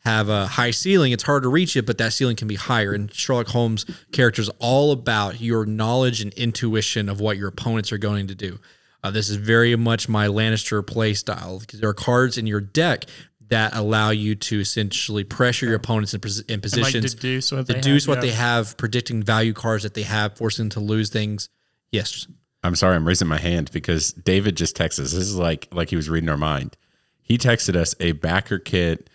have 0.05 0.31
a 0.31 0.47
high 0.47 0.71
ceiling. 0.71 1.13
It's 1.13 1.25
hard 1.25 1.43
to 1.43 1.49
reach 1.51 1.77
it, 1.77 1.85
but 1.85 1.99
that 1.99 2.13
ceiling 2.15 2.37
can 2.37 2.49
be 2.49 2.55
higher. 2.55 2.95
And 2.95 3.13
Sherlock 3.13 3.49
Holmes 3.49 3.85
character 4.13 4.41
is 4.41 4.49
all 4.59 4.93
about 4.93 5.41
your 5.43 5.67
knowledge 5.67 6.23
and 6.23 6.33
intuition 6.35 7.09
of 7.11 7.21
what 7.21 7.37
your 7.37 7.49
opponents 7.49 7.93
are 7.93 7.99
going 7.99 8.27
to 8.29 8.35
do. 8.35 8.59
Uh, 9.03 9.11
this 9.11 9.29
is 9.29 9.37
very 9.37 9.77
much 9.77 10.09
my 10.09 10.27
Lannister 10.27 10.87
play 10.87 11.13
style 11.13 11.59
because 11.61 11.81
there 11.81 11.89
are 11.91 11.95
cards 11.95 12.39
in 12.39 12.47
your 12.47 12.61
deck 12.61 13.05
that 13.51 13.75
allow 13.77 14.11
you 14.11 14.35
to 14.35 14.61
essentially 14.61 15.25
pressure 15.25 15.67
your 15.67 15.75
opponents 15.75 16.15
in, 16.15 16.21
pos- 16.21 16.41
in 16.41 16.55
And, 16.55 16.63
like 16.63 16.93
positions 16.93 17.15
deduce 17.15 17.53
what 17.53 17.67
they 17.67 17.75
deduce 17.75 18.05
have, 18.05 18.09
what 18.09 18.25
yeah. 18.25 18.31
they 18.31 18.37
have, 18.37 18.77
predicting 18.77 19.23
value 19.23 19.53
cards 19.53 19.83
that 19.83 19.95
they 19.95 20.05
have, 20.05 20.37
forcing 20.37 20.65
them 20.67 20.71
to 20.71 20.81
lose 20.81 21.11
things. 21.11 21.49
Yes. 21.93 22.27
I'm 22.63 22.77
sorry, 22.77 22.97
I'm 22.97 23.07
raising 23.07 23.29
my 23.29 23.39
hand 23.39 23.71
because 23.73 24.13
David 24.13 24.57
just 24.57 24.77
texted 24.77 25.01
us. 25.01 25.13
This 25.13 25.15
is 25.15 25.37
like 25.37 25.69
like 25.73 25.91
he 25.91 25.97
was 25.97 26.09
reading 26.09 26.29
our 26.29 26.37
mind. 26.37 26.77
He 27.23 27.39
texted 27.39 27.75
us 27.75 27.95
a 28.01 28.13
backer 28.13 28.59
kit 28.59 29.09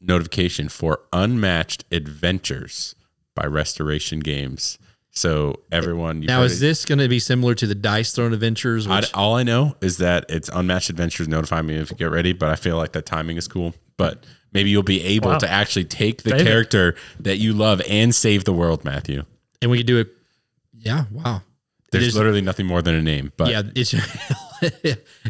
notification 0.00 0.68
for 0.68 1.00
unmatched 1.12 1.84
adventures 1.90 2.94
by 3.34 3.46
Restoration 3.46 4.20
Games. 4.20 4.78
So 5.18 5.60
everyone, 5.72 6.20
Now, 6.20 6.42
is 6.42 6.58
it. 6.58 6.60
this 6.66 6.84
going 6.84 7.00
to 7.00 7.08
be 7.08 7.18
similar 7.18 7.54
to 7.56 7.66
the 7.66 7.74
Dice 7.74 8.12
Throne 8.12 8.32
Adventures? 8.32 8.86
I, 8.86 9.02
all 9.14 9.34
I 9.36 9.42
know 9.42 9.76
is 9.80 9.98
that 9.98 10.26
it's 10.28 10.48
unmatched 10.52 10.90
adventures. 10.90 11.26
Notify 11.26 11.60
me 11.62 11.74
if 11.76 11.90
you 11.90 11.96
get 11.96 12.10
ready. 12.10 12.32
But 12.32 12.50
I 12.50 12.54
feel 12.56 12.76
like 12.76 12.92
the 12.92 13.02
timing 13.02 13.36
is 13.36 13.48
cool. 13.48 13.74
But 13.96 14.24
maybe 14.52 14.70
you'll 14.70 14.82
be 14.84 15.02
able 15.02 15.30
Wow. 15.32 15.38
to 15.38 15.50
actually 15.50 15.86
take 15.86 16.22
the 16.22 16.30
David. 16.30 16.46
character 16.46 16.94
that 17.20 17.38
you 17.38 17.52
love 17.52 17.82
and 17.88 18.14
save 18.14 18.44
the 18.44 18.52
world, 18.52 18.84
Matthew. 18.84 19.24
and 19.60 19.70
we 19.72 19.78
could 19.78 19.86
do 19.86 19.98
it. 19.98 20.08
Yeah. 20.72 21.06
Wow. 21.10 21.42
There's 21.90 22.08
is- 22.08 22.16
literally 22.16 22.40
nothing 22.42 22.66
more 22.66 22.82
than 22.82 22.94
a 22.94 23.02
name. 23.02 23.32
But 23.36 23.48
Yeah. 23.50 23.62
It's 23.74 23.94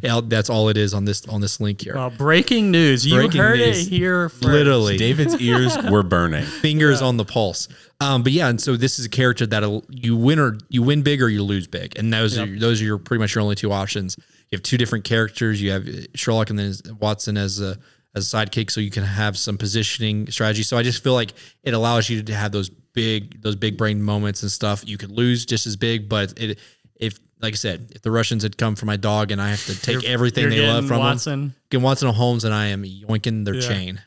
yeah, 0.03 0.21
that's 0.25 0.51
all 0.51 0.69
it 0.69 0.77
is 0.77 0.95
on 0.95 1.05
this 1.05 1.27
on 1.27 1.41
this 1.41 1.61
link 1.61 1.83
here. 1.83 1.95
Well, 1.95 2.11
breaking 2.11 2.71
news. 2.71 3.07
You 3.07 3.17
Breaking 3.17 3.41
heard 3.41 3.59
news. 3.59 3.87
it 3.87 3.91
here 3.91 4.29
first. 4.29 4.45
Literally, 4.45 4.97
David's 4.97 5.35
ears 5.41 5.77
were 5.91 6.03
burning. 6.03 6.45
fingers 6.45 7.03
on 7.03 7.17
the 7.17 7.25
pulse. 7.25 7.69
Um, 8.01 8.23
but 8.23 8.33
yeah, 8.33 8.49
and 8.49 8.61
so 8.61 8.77
this 8.77 8.99
is 8.99 9.07
a 9.07 9.09
character 9.09 9.47
that 9.47 9.83
you 9.91 10.17
win 10.17 10.39
or 10.39 10.57
you 10.69 10.83
win 10.83 11.03
big 11.03 11.21
or 11.23 11.29
you 11.29 11.43
lose 11.43 11.67
big, 11.67 11.99
and 11.99 12.13
those 12.13 12.39
are 12.39 12.47
those 12.47 12.81
are 12.81 12.85
your 12.85 12.99
pretty 12.99 13.21
much 13.21 13.35
your 13.35 13.43
only 13.43 13.55
two 13.57 13.73
options. 13.73 14.17
You 14.51 14.57
have 14.57 14.63
two 14.63 14.79
different 14.79 15.05
characters. 15.05 15.61
You 15.61 15.73
have 15.73 15.87
Sherlock 16.15 16.51
and 16.51 16.59
then 16.59 16.75
Watson 16.99 17.37
as 17.37 17.61
a 17.61 17.77
as 18.15 18.33
a 18.33 18.37
sidekick, 18.37 18.71
so 18.71 18.81
you 18.81 18.91
can 18.91 19.03
have 19.05 19.37
some 19.37 19.59
positioning 19.59 20.31
strategy. 20.31 20.63
So 20.63 20.79
I 20.79 20.83
just 20.83 21.03
feel 21.05 21.13
like 21.13 21.35
it 21.63 21.75
allows 21.75 22.09
you 22.09 22.23
to 22.23 22.35
have 22.35 22.53
those 22.53 22.71
big 22.95 23.41
those 23.43 23.57
big 23.57 23.77
brain 23.77 24.03
moments 24.03 24.43
and 24.43 24.51
stuff. 24.51 24.83
You 24.87 24.99
could 24.99 25.11
lose 25.11 25.45
just 25.47 25.67
as 25.67 25.77
big, 25.77 26.09
but 26.09 26.39
it 26.39 26.59
if 26.97 27.19
like 27.41 27.53
I 27.55 27.57
said, 27.57 27.93
if 27.95 28.03
the 28.03 28.11
Russians 28.11 28.43
had 28.43 28.57
come 28.59 28.75
for 28.75 28.87
my 28.87 28.97
dog 28.97 29.31
and 29.31 29.41
I 29.41 29.51
have 29.51 29.65
to 29.67 29.81
take 29.81 30.05
everything 30.05 30.43
You're 30.43 30.51
they 30.51 30.61
love 30.67 30.75
getting 30.85 30.89
from 30.89 30.97
them, 30.97 31.07
Watson. 31.07 31.55
get 31.71 31.81
Watson 31.81 32.09
and 32.09 32.17
Holmes, 32.17 32.45
and 32.45 32.53
I 32.53 32.67
am 32.67 32.83
yoinking 32.85 33.45
their 33.45 33.61
chain. 33.61 34.01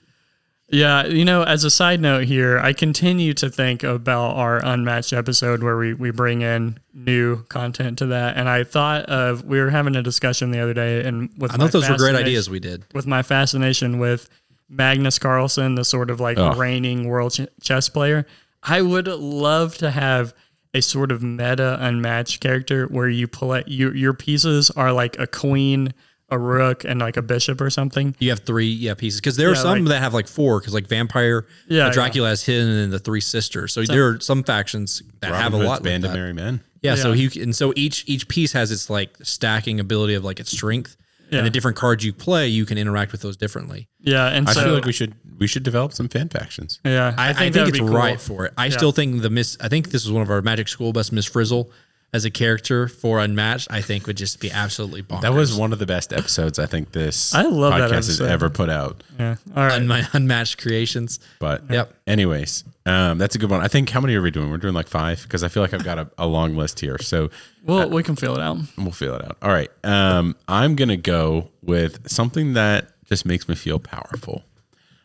Yeah, 0.73 1.05
you 1.05 1.25
know, 1.25 1.43
as 1.43 1.65
a 1.65 1.69
side 1.69 1.99
note 1.99 2.23
here, 2.23 2.57
I 2.57 2.71
continue 2.71 3.33
to 3.33 3.49
think 3.49 3.83
about 3.83 4.37
our 4.37 4.63
unmatched 4.63 5.11
episode 5.11 5.61
where 5.61 5.75
we, 5.75 5.93
we 5.93 6.11
bring 6.11 6.43
in 6.43 6.77
new 6.93 7.43
content 7.49 7.97
to 7.97 8.05
that. 8.07 8.37
And 8.37 8.47
I 8.47 8.63
thought 8.63 9.03
of 9.07 9.43
we 9.43 9.59
were 9.59 9.69
having 9.69 9.97
a 9.97 10.01
discussion 10.01 10.51
the 10.51 10.59
other 10.61 10.73
day 10.73 11.03
and 11.03 11.29
with 11.37 11.51
I 11.53 11.57
thought 11.57 11.73
those 11.73 11.89
were 11.89 11.97
great 11.97 12.15
ideas 12.15 12.49
we 12.49 12.61
did. 12.61 12.85
with 12.93 13.05
my 13.05 13.21
fascination 13.21 13.99
with 13.99 14.29
Magnus 14.69 15.19
Carlsen, 15.19 15.75
the 15.75 15.83
sort 15.83 16.09
of 16.09 16.21
like 16.21 16.37
Oh. 16.37 16.53
reigning 16.55 17.05
world 17.09 17.33
ch- 17.33 17.47
chess 17.61 17.89
player, 17.89 18.25
I 18.63 18.81
would 18.81 19.07
love 19.07 19.77
to 19.79 19.91
have 19.91 20.33
a 20.73 20.81
sort 20.81 21.11
of 21.11 21.21
meta 21.21 21.77
unmatched 21.81 22.39
character 22.41 22.85
where 22.87 23.09
you 23.09 23.27
play 23.27 23.63
your 23.67 23.95
your 23.95 24.13
pieces 24.13 24.69
are 24.71 24.93
like 24.93 25.19
a 25.19 25.27
queen, 25.27 25.93
a 26.29 26.37
rook, 26.39 26.85
and 26.85 26.99
like 27.01 27.17
a 27.17 27.21
bishop 27.21 27.59
or 27.59 27.69
something. 27.69 28.15
You 28.19 28.29
have 28.29 28.39
three, 28.41 28.67
yeah, 28.69 28.93
pieces 28.93 29.19
because 29.19 29.35
there 29.35 29.49
are 29.49 29.55
Yeah, 29.55 29.61
some 29.61 29.79
like- 29.79 29.89
that 29.89 29.99
have 30.01 30.13
like 30.13 30.27
four 30.27 30.59
because 30.59 30.73
like 30.73 30.87
vampire, 30.87 31.45
Yeah, 31.67 31.89
Dracula 31.91 32.29
has 32.29 32.43
hidden 32.43 32.69
and 32.69 32.93
the 32.93 32.99
three 32.99 33.19
sisters. 33.21 33.73
So, 33.73 33.83
there 33.83 34.07
are 34.07 34.19
some 34.21 34.43
factions 34.43 35.01
that 35.21 35.33
have 35.33 35.53
a 35.53 35.57
Robin 35.57 35.67
lot. 35.67 35.73
Hood's 35.79 35.83
Band 35.83 36.03
like 36.03 36.09
of 36.09 36.13
that. 36.13 36.19
Merry 36.19 36.33
Men. 36.33 36.61
Yeah, 36.81 36.95
so 36.95 37.11
Yeah. 37.11 37.27
he 37.29 37.41
and 37.41 37.55
so 37.55 37.73
each 37.75 38.03
each 38.07 38.27
piece 38.27 38.53
has 38.53 38.71
its 38.71 38.89
like 38.89 39.15
stacking 39.23 39.79
ability 39.79 40.13
of 40.13 40.23
like 40.23 40.39
its 40.39 40.51
strength, 40.51 40.95
Yeah. 41.31 41.37
and 41.39 41.45
the 41.47 41.49
different 41.49 41.77
cards 41.77 42.03
you 42.05 42.13
play, 42.13 42.47
you 42.47 42.65
can 42.65 42.77
interact 42.77 43.11
with 43.13 43.21
those 43.21 43.37
differently. 43.37 43.87
Yeah, 44.01 44.27
and 44.27 44.47
I 44.49 44.53
so 44.53 44.63
feel 44.63 44.73
like 44.73 44.85
we 44.85 44.91
should 44.91 45.15
we 45.39 45.47
should 45.47 45.63
develop 45.63 45.93
some 45.93 46.07
fan 46.09 46.29
factions. 46.29 46.79
yeah, 46.85 47.15
I, 47.17 47.29
I 47.29 47.33
think, 47.33 47.55
that 47.55 47.61
would 47.65 47.69
it's 47.69 47.79
cool. 47.79 47.87
right 47.89 48.19
for 48.21 48.45
it. 48.45 48.53
I 48.57 48.69
still 48.69 48.91
think 48.91 49.21
the 49.21 49.29
Miss. 49.29 49.57
I 49.61 49.67
think 49.69 49.89
this 49.91 50.03
was 50.05 50.11
one 50.11 50.21
of 50.21 50.29
our 50.29 50.41
Magic 50.41 50.67
School 50.67 50.91
best 50.93 51.11
Miss 51.11 51.25
Frizzle 51.25 51.71
as 52.13 52.25
a 52.25 52.29
character 52.29 52.89
for 52.89 53.19
Unmatched. 53.19 53.69
I 53.71 53.81
think 53.81 54.05
would 54.07 54.17
just 54.17 54.41
be 54.41 54.51
absolutely 54.51 55.01
bonkers. 55.03 55.21
That 55.21 55.33
was 55.33 55.55
one 55.55 55.71
of 55.71 55.79
the 55.79 55.85
best 55.85 56.11
episodes 56.11 56.59
I 56.59 56.65
think 56.65 56.91
this 56.91 57.33
I 57.41 57.43
love 57.43 57.73
that 57.77 57.89
podcast 57.89 57.93
has 57.95 58.09
episode. 58.21 58.29
ever 58.29 58.49
put 58.49 58.69
out. 58.69 59.01
Yeah. 59.17 59.35
All 59.55 59.63
right. 59.65 59.81
Unma- 59.81 60.09
Unmatched 60.13 60.57
creations. 60.61 61.19
But 61.39 61.63
Yep. 61.69 61.93
anyways, 62.07 62.65
um, 62.85 63.17
that's 63.17 63.35
a 63.35 63.37
good 63.37 63.49
one. 63.49 63.61
I 63.61 63.67
think 63.67 63.89
how 63.89 64.01
many 64.01 64.15
are 64.15 64.21
we 64.21 64.31
doing? 64.31 64.49
We're 64.49 64.57
doing 64.57 64.73
like 64.73 64.87
five 64.87 65.21
because 65.23 65.43
I 65.43 65.49
feel 65.49 65.61
like 65.61 65.73
I've 65.73 65.83
got 65.83 65.99
a, 65.99 66.09
a 66.17 66.27
long 66.27 66.55
list 66.55 66.79
here. 66.79 66.97
So 66.99 67.29
well, 67.63 67.89
we 67.89 68.01
can 68.01 68.15
feel 68.15 68.33
it 68.35 68.41
out. 68.41 68.57
we'll 68.77 68.91
feel 68.91 69.15
it 69.15 69.23
out. 69.23 69.37
All 69.41 69.51
right. 69.51 69.69
Um, 69.83 70.35
I'm 70.47 70.75
gonna 70.75 70.97
go 70.97 71.49
with 71.61 72.09
something 72.09 72.53
that 72.53 72.89
just 73.05 73.25
makes 73.25 73.47
me 73.47 73.55
feel 73.55 73.77
powerful. 73.77 74.43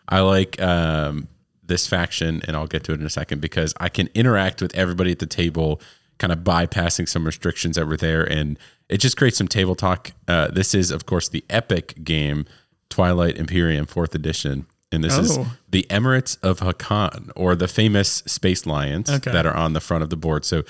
I 0.09 0.21
like 0.21 0.61
um, 0.63 1.29
this 1.65 1.87
faction, 1.87 2.41
and 2.47 2.57
I'll 2.57 2.67
get 2.67 2.85
to 2.85 2.93
it 2.93 3.01
in 3.01 3.07
a 3.07 3.11
second 3.11 3.41
because 3.41 3.75
I 3.79 3.89
can 3.89 4.09
interact 4.15 4.63
with 4.63 4.75
everybody 4.75 5.11
at 5.13 5.19
the 5.19 5.27
table, 5.27 5.81
kind 6.19 6.33
of 6.33 6.41
bypassing 6.41 7.09
some 7.09 7.27
restrictions 7.27 7.77
that 7.77 7.87
were 7.87 7.97
there, 7.97 8.25
and 8.25 8.59
it 8.89 8.99
just 8.99 9.17
creates 9.17 9.37
some 9.37 9.49
table 9.49 9.75
talk. 9.75 10.13
Uh, 10.29 10.49
this 10.49 10.75
is, 10.75 10.91
of 10.91 11.07
course, 11.07 11.29
the 11.29 11.45
epic 11.51 12.05
game 12.05 12.47
Twilight 12.89 13.37
Imperium 13.37 13.85
Fourth 13.85 14.15
Edition, 14.15 14.67
and 14.93 15.03
this 15.03 15.17
is 15.19 15.37
Oh. 15.37 15.47
the 15.69 15.85
Emirates 15.91 16.39
of 16.43 16.61
Hacan, 16.61 17.31
or 17.35 17.55
the 17.57 17.69
famous 17.69 18.23
Space 18.27 18.67
Lions 18.67 19.11
Okay. 19.11 19.33
that 19.33 19.45
are 19.47 19.57
on 19.57 19.73
the 19.73 19.81
front 19.81 20.03
of 20.03 20.11
the 20.11 20.17
board. 20.17 20.45
So, 20.45 20.63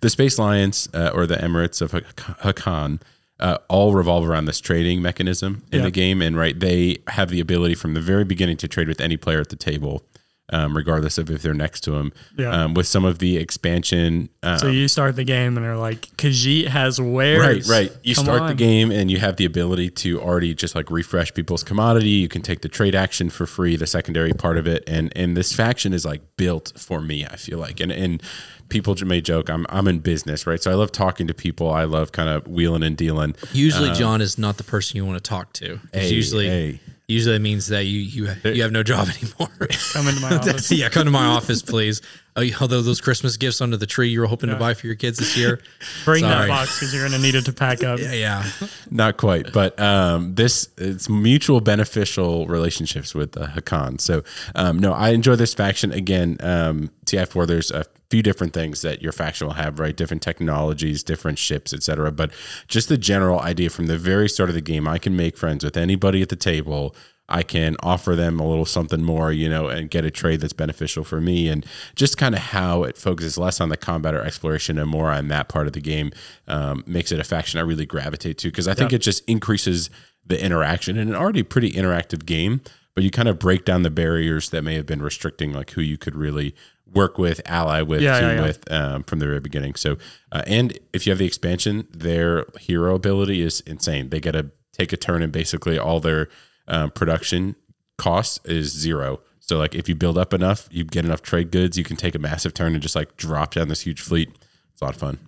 the 0.00 0.10
Space 0.10 0.38
Lions, 0.38 0.88
uh, 0.94 1.10
or 1.12 1.26
the 1.26 1.36
Emirates 1.36 1.80
of 1.82 1.92
Hak- 1.92 2.16
Hacan, 2.42 3.00
uh, 3.40 3.58
all 3.68 3.92
revolve 3.94 4.28
around 4.28 4.44
this 4.44 4.60
trading 4.60 5.02
mechanism 5.02 5.62
in 5.72 5.82
the 5.82 5.90
game, 5.90 6.22
and 6.22 6.36
right, 6.36 6.58
they 6.58 6.98
have 7.08 7.30
the 7.30 7.40
ability 7.40 7.74
from 7.74 7.94
the 7.94 8.00
very 8.00 8.24
beginning 8.24 8.56
to 8.58 8.68
trade 8.68 8.86
with 8.86 9.00
any 9.00 9.16
player 9.16 9.40
at 9.40 9.48
the 9.48 9.56
table. 9.56 10.04
Um, 10.50 10.76
regardless 10.76 11.16
of 11.16 11.30
if 11.30 11.40
they're 11.40 11.54
next 11.54 11.80
to 11.84 11.94
him, 11.94 12.12
Yeah. 12.36 12.50
um, 12.64 12.74
with 12.74 12.86
some 12.86 13.06
of 13.06 13.18
the 13.18 13.38
expansion, 13.38 14.28
um, 14.42 14.58
So 14.58 14.66
you 14.68 14.88
start 14.88 15.16
the 15.16 15.24
game 15.24 15.56
and 15.56 15.64
they're 15.64 15.78
like, 15.78 16.02
Khajiit 16.18 16.66
has 16.68 17.00
wares. 17.00 17.66
Right, 17.66 17.88
right. 17.88 17.92
You 18.02 18.14
Come 18.14 18.24
start 18.26 18.48
the 18.48 18.54
game 18.54 18.90
and 18.92 19.10
you 19.10 19.18
have 19.20 19.36
the 19.36 19.46
ability 19.46 19.88
to 19.90 20.20
already 20.20 20.52
just 20.54 20.74
like 20.74 20.90
refresh 20.90 21.32
people's 21.32 21.64
commodity. 21.64 22.10
You 22.10 22.28
can 22.28 22.42
take 22.42 22.60
the 22.60 22.68
trade 22.68 22.94
action 22.94 23.30
for 23.30 23.46
free, 23.46 23.76
the 23.76 23.86
secondary 23.86 24.34
part 24.34 24.58
of 24.58 24.66
it, 24.66 24.84
and 24.86 25.10
and 25.16 25.34
this 25.34 25.54
faction 25.54 25.94
is 25.94 26.04
like 26.04 26.20
built 26.36 26.72
for 26.76 27.00
me. 27.00 27.24
I 27.24 27.36
feel 27.36 27.58
like, 27.58 27.80
and 27.80 27.90
and 27.90 28.22
people 28.68 28.94
may 29.06 29.22
joke, 29.22 29.48
I'm 29.48 29.64
I'm 29.70 29.88
in 29.88 30.00
business, 30.00 30.46
right? 30.46 30.62
So 30.62 30.70
I 30.70 30.74
love 30.74 30.92
talking 30.92 31.26
to 31.26 31.32
people. 31.34 31.70
I 31.70 31.84
love 31.84 32.12
kind 32.12 32.28
of 32.28 32.46
wheeling 32.46 32.82
and 32.82 32.98
dealing. 32.98 33.34
Usually, 33.54 33.92
John 33.92 34.20
is 34.20 34.36
not 34.36 34.58
the 34.58 34.64
person 34.64 34.98
you 34.98 35.06
want 35.06 35.16
to 35.24 35.26
talk 35.26 35.54
to. 35.54 35.80
It's 35.94 36.08
Hey, 36.10 36.14
usually 36.14 36.48
hey. 36.48 36.80
Usually 37.06 37.34
that 37.34 37.40
means 37.40 37.66
that 37.66 37.84
you 37.84 38.00
you 38.00 38.34
you 38.44 38.62
have 38.62 38.72
no 38.72 38.82
job 38.82 39.08
anymore. 39.20 39.68
Come 39.92 40.08
into 40.08 40.22
my 40.22 40.36
office. 40.36 40.72
yeah, 40.72 40.88
come 40.88 41.04
to 41.04 41.10
my 41.10 41.26
office, 41.26 41.60
please. 41.60 42.00
Oh, 42.36 42.42
although 42.60 42.80
those 42.80 43.00
Christmas 43.00 43.36
gifts 43.36 43.60
under 43.60 43.76
the 43.76 43.86
tree 43.86 44.08
you 44.08 44.20
were 44.20 44.26
hoping 44.26 44.48
to 44.50 44.56
buy 44.56 44.74
for 44.74 44.86
your 44.86 44.96
kids 44.96 45.18
this 45.18 45.36
year. 45.36 45.60
Bring 46.04 46.22
that 46.22 46.48
box 46.48 46.76
because 46.76 46.92
you're 46.92 47.06
going 47.06 47.12
to 47.12 47.24
need 47.24 47.34
it 47.36 47.44
to 47.44 47.52
pack 47.52 47.84
up. 47.84 48.00
Yeah, 48.00 48.12
yeah. 48.12 48.44
Not 48.90 49.18
quite, 49.18 49.52
but 49.52 49.78
um, 49.78 50.34
this 50.34 50.68
it's 50.78 51.08
mutual 51.08 51.60
beneficial 51.60 52.46
relationships 52.48 53.14
with 53.14 53.36
uh, 53.36 53.48
Hacan. 53.48 54.00
So 54.00 54.24
um, 54.54 54.78
no, 54.78 54.92
I 54.94 55.10
enjoy 55.10 55.36
this 55.36 55.54
faction 55.54 55.92
again. 55.92 56.38
Um, 56.40 56.90
TI4, 57.06 57.46
there's 57.46 57.70
a 57.70 57.84
few 58.14 58.22
different 58.22 58.52
things 58.52 58.82
that 58.82 59.02
your 59.02 59.10
faction 59.10 59.44
will 59.44 59.54
have, 59.54 59.80
right? 59.80 59.96
Different 59.96 60.22
technologies, 60.22 61.02
different 61.02 61.36
ships, 61.36 61.72
etc. 61.72 62.12
But 62.12 62.30
just 62.68 62.88
the 62.88 62.96
general 62.96 63.40
idea 63.40 63.70
from 63.70 63.86
the 63.86 63.98
very 63.98 64.28
start 64.28 64.50
of 64.50 64.54
the 64.54 64.60
game, 64.60 64.86
I 64.86 64.98
can 64.98 65.16
make 65.16 65.36
friends 65.36 65.64
with 65.64 65.76
anybody 65.76 66.22
at 66.22 66.28
the 66.28 66.36
table. 66.36 66.94
I 67.28 67.42
can 67.42 67.74
offer 67.82 68.14
them 68.14 68.38
a 68.38 68.46
little 68.46 68.66
something 68.66 69.02
more, 69.02 69.32
you 69.32 69.48
know, 69.48 69.66
and 69.66 69.90
get 69.90 70.04
a 70.04 70.12
trade 70.12 70.42
that's 70.42 70.52
beneficial 70.52 71.02
for 71.02 71.20
me. 71.20 71.48
And 71.48 71.66
just 71.96 72.16
kind 72.16 72.36
of 72.36 72.40
how 72.40 72.84
it 72.84 72.96
focuses 72.96 73.36
less 73.36 73.60
on 73.60 73.68
the 73.68 73.76
combat 73.76 74.14
or 74.14 74.22
exploration 74.22 74.78
and 74.78 74.88
more 74.88 75.10
on 75.10 75.26
that 75.26 75.48
part 75.48 75.66
of 75.66 75.72
the 75.72 75.80
game 75.80 76.12
um, 76.46 76.84
makes 76.86 77.10
it 77.10 77.18
a 77.18 77.24
faction 77.24 77.58
I 77.58 77.64
really 77.64 77.84
gravitate 77.84 78.38
to 78.38 78.48
because 78.48 78.68
I 78.68 78.74
think 78.74 78.92
it 78.92 79.00
just 79.00 79.28
increases 79.28 79.90
the 80.24 80.40
interaction 80.40 80.96
in 80.96 81.08
an 81.08 81.16
already 81.16 81.42
pretty 81.42 81.72
interactive 81.72 82.24
game. 82.24 82.60
But 82.94 83.02
you 83.02 83.10
kind 83.10 83.26
of 83.26 83.40
break 83.40 83.64
down 83.64 83.82
the 83.82 83.90
barriers 83.90 84.50
that 84.50 84.62
may 84.62 84.76
have 84.76 84.86
been 84.86 85.02
restricting, 85.02 85.52
like 85.52 85.70
who 85.70 85.80
you 85.80 85.98
could 85.98 86.14
really 86.14 86.54
work 86.94 87.18
with, 87.18 87.40
ally 87.46 87.82
with, 87.82 88.00
Yeah, 88.02 88.20
team 88.20 88.28
yeah, 88.28 88.34
yeah. 88.36 88.42
with 88.42 88.72
um, 88.72 89.02
from 89.04 89.18
the 89.18 89.26
very 89.26 89.40
beginning. 89.40 89.74
So, 89.74 89.96
uh, 90.32 90.42
and 90.46 90.78
if 90.92 91.06
you 91.06 91.10
have 91.12 91.18
the 91.18 91.26
expansion, 91.26 91.86
their 91.90 92.46
hero 92.60 92.94
ability 92.94 93.40
is 93.42 93.60
insane. 93.60 94.10
They 94.10 94.20
get 94.20 94.32
to 94.32 94.50
take 94.72 94.92
a 94.92 94.96
turn 94.96 95.22
and 95.22 95.32
basically 95.32 95.78
all 95.78 96.00
their 96.00 96.28
um, 96.68 96.90
production 96.90 97.56
cost 97.98 98.46
is 98.48 98.72
zero. 98.72 99.20
So, 99.40 99.58
like 99.58 99.74
if 99.74 99.88
you 99.88 99.94
build 99.94 100.16
up 100.16 100.32
enough, 100.32 100.68
you 100.70 100.84
get 100.84 101.04
enough 101.04 101.22
trade 101.22 101.50
goods, 101.50 101.76
you 101.76 101.84
can 101.84 101.96
take 101.96 102.14
a 102.14 102.18
massive 102.18 102.54
turn 102.54 102.72
and 102.72 102.82
just 102.82 102.96
like 102.96 103.16
drop 103.16 103.54
down 103.54 103.68
this 103.68 103.82
huge 103.82 104.00
fleet. 104.00 104.30
It's 104.72 104.80
a 104.80 104.84
lot 104.84 104.94
of 104.94 105.00
fun. 105.00 105.18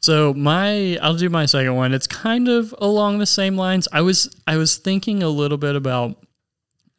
So 0.00 0.32
my 0.34 0.96
I'll 1.02 1.16
do 1.16 1.28
my 1.28 1.46
second 1.46 1.74
one. 1.74 1.92
It's 1.92 2.06
kind 2.06 2.48
of 2.48 2.72
along 2.78 3.18
the 3.18 3.26
same 3.26 3.56
lines. 3.56 3.88
I 3.92 4.00
was 4.00 4.32
I 4.46 4.56
was 4.56 4.76
thinking 4.76 5.22
a 5.22 5.28
little 5.28 5.58
bit 5.58 5.74
about 5.74 6.24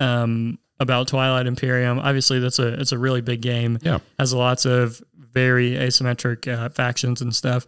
um 0.02 0.60
about 0.80 1.08
Twilight 1.08 1.46
Imperium. 1.48 2.00
Obviously 2.00 2.40
that's 2.40 2.60
a 2.60 2.80
it's 2.80 2.92
a 2.92 2.98
really 2.98 3.22
big 3.22 3.42
game. 3.42 3.78
Yeah. 3.82 4.00
Has 4.18 4.34
lots 4.34 4.66
of 4.66 5.02
very 5.18 5.72
asymmetric 5.72 6.48
uh, 6.52 6.70
factions 6.70 7.22
and 7.22 7.36
stuff. 7.36 7.66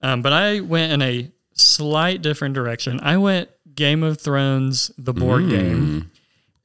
Um, 0.00 0.22
but 0.22 0.32
I 0.32 0.60
went 0.60 0.92
in 0.92 1.02
a 1.02 1.30
slight 1.54 2.22
different 2.22 2.54
direction. 2.54 2.98
I 3.02 3.16
went 3.18 3.48
Game 3.74 4.02
of 4.02 4.20
Thrones 4.20 4.90
the 4.98 5.12
board 5.12 5.48
game. 5.48 6.10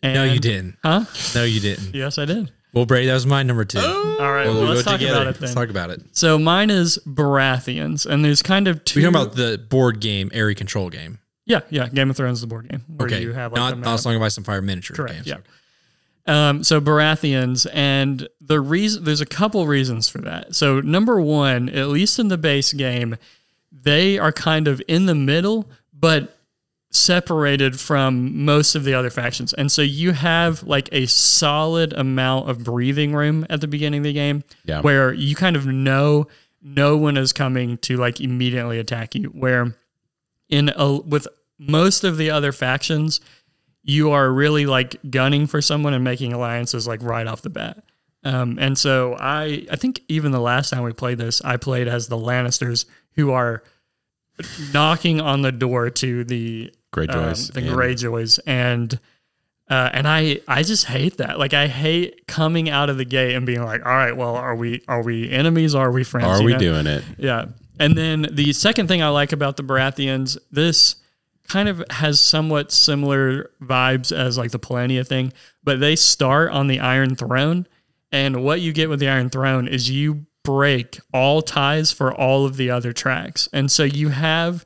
And, 0.03 0.13
No, 0.13 0.23
you 0.23 0.39
didn't. 0.39 0.77
Huh? 0.83 1.05
No, 1.35 1.43
you 1.43 1.59
didn't. 1.59 1.93
Yes, 1.95 2.17
I 2.17 2.25
did. 2.25 2.51
Well, 2.73 2.85
Brady, 2.85 3.07
that 3.07 3.13
was 3.13 3.25
my 3.25 3.41
number 3.43 3.65
two. 3.65 3.79
All 3.79 3.85
right, 4.31 4.45
Well, 4.45 4.53
well, 4.53 4.63
we'll 4.63 4.73
let's 4.73 4.83
talk 4.83 4.99
together. 4.99 5.21
about 5.21 5.27
it 5.27 5.33
then. 5.39 5.41
Let's 5.41 5.53
talk 5.55 5.69
about 5.69 5.89
it. 5.89 6.01
So 6.11 6.37
mine 6.37 6.69
is 6.69 6.99
Baratheons, 7.07 8.05
and 8.05 8.23
there's 8.23 8.43
kind 8.43 8.67
of 8.67 8.83
2 8.85 8.99
We're 8.99 9.11
talking 9.11 9.21
about 9.21 9.35
the 9.35 9.57
board 9.57 9.99
game, 9.99 10.29
area 10.33 10.53
control 10.55 10.89
game. 10.89 11.19
Yeah, 11.45 11.61
yeah. 11.69 11.87
Game 11.87 12.09
of 12.09 12.17
Thrones 12.17 12.41
the 12.41 12.47
board 12.47 12.67
game. 12.69 12.83
Where 12.87 13.07
Okay, 13.07 13.21
you 13.21 13.31
have 13.33 13.51
like 13.53 13.57
not 13.59 13.69
the 13.71 13.75
not 13.77 13.91
map. 13.91 13.99
Song 14.01 14.15
of 14.15 14.21
Ice 14.21 14.37
and 14.37 14.45
Fire 14.45 14.61
miniature 14.61 14.95
Correct. 14.95 15.15
games. 15.15 15.27
Yeah. 15.27 15.37
Um, 16.27 16.63
so 16.63 16.81
Baratheons, 16.81 17.65
and 17.73 18.27
the 18.41 18.59
reason 18.59 19.03
there's 19.05 19.21
a 19.21 19.25
couple 19.25 19.65
reasons 19.65 20.09
for 20.09 20.17
that. 20.19 20.55
So 20.55 20.81
number 20.81 21.21
one, 21.21 21.69
at 21.69 21.87
least 21.87 22.19
in 22.19 22.27
the 22.27 22.37
base 22.37 22.73
game, 22.73 23.15
they 23.71 24.17
are 24.19 24.31
kind 24.33 24.67
of 24.67 24.81
in 24.87 25.05
the 25.05 25.15
middle, 25.15 25.69
but 25.93 26.33
separated 26.91 27.79
from 27.79 28.45
most 28.45 28.75
of 28.75 28.83
the 28.83 28.93
other 28.93 29.09
factions. 29.09 29.53
And 29.53 29.71
so 29.71 29.81
you 29.81 30.11
have 30.13 30.63
like 30.63 30.89
a 30.91 31.05
solid 31.05 31.93
amount 31.93 32.49
of 32.49 32.63
breathing 32.63 33.13
room 33.13 33.45
at 33.49 33.61
the 33.61 33.67
beginning 33.67 33.99
of 33.99 34.03
the 34.05 34.13
game 34.13 34.43
Yeah. 34.65 34.81
where 34.81 35.13
you 35.13 35.35
kind 35.35 35.55
of 35.55 35.65
know 35.65 36.27
no 36.61 36.97
one 36.97 37.17
is 37.17 37.33
coming 37.33 37.77
to 37.79 37.97
like 37.97 38.19
immediately 38.19 38.79
attack 38.79 39.15
you. 39.15 39.25
Where 39.29 39.75
in 40.49 40.71
a, 40.75 40.93
with 40.97 41.27
most 41.59 42.03
of 42.03 42.17
the 42.17 42.29
other 42.31 42.51
factions, 42.51 43.19
you 43.87 44.11
are 44.11 44.29
really 44.31 44.65
like 44.67 44.97
gunning 45.09 45.47
for 45.47 45.61
someone 45.61 45.93
and 45.95 46.03
making 46.03 46.33
alliances 46.33 46.85
like 46.87 47.01
right 47.01 47.25
off 47.25 47.41
the 47.41 47.49
bat. 47.49 47.83
Um, 48.23 48.57
and 48.59 48.77
so 48.77 49.15
I 49.19 49.65
I 49.71 49.77
think 49.77 50.01
even 50.09 50.31
the 50.31 50.39
last 50.41 50.69
time 50.69 50.83
we 50.83 50.93
played 50.93 51.17
this, 51.17 51.41
I 51.41 51.57
played 51.57 51.87
as 51.87 52.07
the 52.07 52.17
Lannisters 52.17 52.85
who 53.13 53.31
are 53.31 53.63
knocking 54.73 55.21
on 55.21 55.41
the 55.41 55.51
door 55.51 55.89
to 55.89 56.23
the 56.23 56.71
Greyjoys 56.93 57.49
um, 57.55 57.61
the 57.63 57.69
and- 57.69 57.77
Greyjoys, 57.77 58.39
and 58.45 58.99
uh, 59.69 59.89
and 59.93 60.07
I 60.07 60.39
I 60.47 60.63
just 60.63 60.85
hate 60.85 61.17
that. 61.17 61.37
Like 61.39 61.53
I 61.53 61.67
hate 61.67 62.27
coming 62.27 62.69
out 62.69 62.89
of 62.89 62.97
the 62.97 63.05
gate 63.05 63.35
and 63.35 63.45
being 63.45 63.63
like, 63.63 63.85
all 63.85 63.91
right, 63.91 64.15
well, 64.15 64.35
are 64.35 64.55
we 64.55 64.81
are 64.87 65.03
we 65.03 65.29
enemies? 65.29 65.75
Or 65.75 65.85
Are 65.87 65.91
we 65.91 66.03
friends? 66.03 66.27
Are 66.27 66.39
You 66.39 66.45
we 66.45 66.53
know? 66.53 66.59
doing 66.59 66.87
it? 66.87 67.03
Yeah. 67.17 67.45
And 67.79 67.95
then 67.95 68.27
the 68.31 68.53
second 68.53 68.87
thing 68.87 69.03
I 69.03 69.09
like 69.09 69.31
about 69.33 69.55
the 69.57 69.63
Baratheons, 69.63 70.37
this 70.51 70.95
kind 71.47 71.69
of 71.69 71.83
has 71.89 72.19
somewhat 72.21 72.71
similar 72.71 73.51
vibes 73.61 74.15
as 74.15 74.37
like 74.37 74.51
the 74.51 74.59
Polania 74.59 75.05
thing, 75.07 75.33
but 75.63 75.79
they 75.79 75.95
start 75.95 76.51
on 76.51 76.67
the 76.67 76.79
Iron 76.79 77.15
Throne. 77.15 77.67
And 78.11 78.43
what 78.43 78.61
you 78.61 78.73
get 78.73 78.89
with 78.89 78.99
the 78.99 79.09
Iron 79.09 79.29
Throne 79.29 79.67
is 79.67 79.89
you 79.89 80.25
break 80.43 80.99
all 81.13 81.41
ties 81.41 81.91
for 81.91 82.13
all 82.13 82.45
of 82.45 82.55
the 82.57 82.69
other 82.71 82.93
tracks. 82.93 83.49
And 83.51 83.69
so 83.71 83.83
you 83.83 84.09
have 84.09 84.65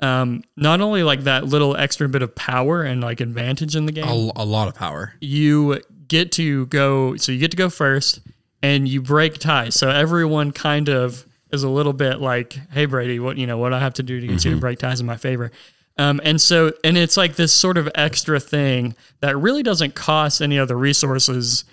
um, 0.00 0.42
not 0.56 0.80
only 0.80 1.02
like 1.02 1.24
that 1.24 1.44
little 1.44 1.76
extra 1.76 2.08
bit 2.08 2.22
of 2.22 2.34
power 2.34 2.82
and 2.82 3.02
like 3.02 3.20
advantage 3.20 3.76
in 3.76 3.86
the 3.86 3.92
game, 3.92 4.04
A, 4.04 4.32
a 4.36 4.44
lot 4.44 4.68
of 4.68 4.74
power. 4.74 5.14
you 5.20 5.80
get 6.08 6.32
to 6.32 6.66
go 6.66 7.16
so 7.16 7.32
you 7.32 7.38
get 7.38 7.50
to 7.50 7.56
go 7.56 7.70
first 7.70 8.20
and 8.62 8.86
you 8.86 9.00
break 9.00 9.38
ties 9.38 9.74
so 9.74 9.88
everyone 9.88 10.52
kind 10.52 10.90
of 10.90 11.26
is 11.50 11.62
a 11.62 11.68
little 11.68 11.94
bit 11.94 12.20
like 12.20 12.52
hey 12.72 12.84
brady 12.84 13.18
what 13.18 13.38
you 13.38 13.46
know 13.46 13.56
what 13.56 13.72
i 13.72 13.78
have 13.80 13.94
to 13.94 14.02
do 14.02 14.20
to 14.20 14.26
get 14.26 14.44
you 14.44 14.50
to 14.50 14.60
break 14.60 14.78
ties 14.78 15.00
in 15.00 15.06
my 15.06 15.16
favor 15.16 15.50
um, 15.96 16.20
and 16.24 16.40
so 16.40 16.72
and 16.82 16.96
it's 16.96 17.16
like 17.16 17.36
this 17.36 17.52
sort 17.52 17.78
of 17.78 17.88
extra 17.94 18.40
thing 18.40 18.94
that 19.20 19.36
really 19.36 19.62
doesn't 19.62 19.94
cost 19.94 20.40
any 20.40 20.58
other 20.58 20.76
resources 20.76 21.64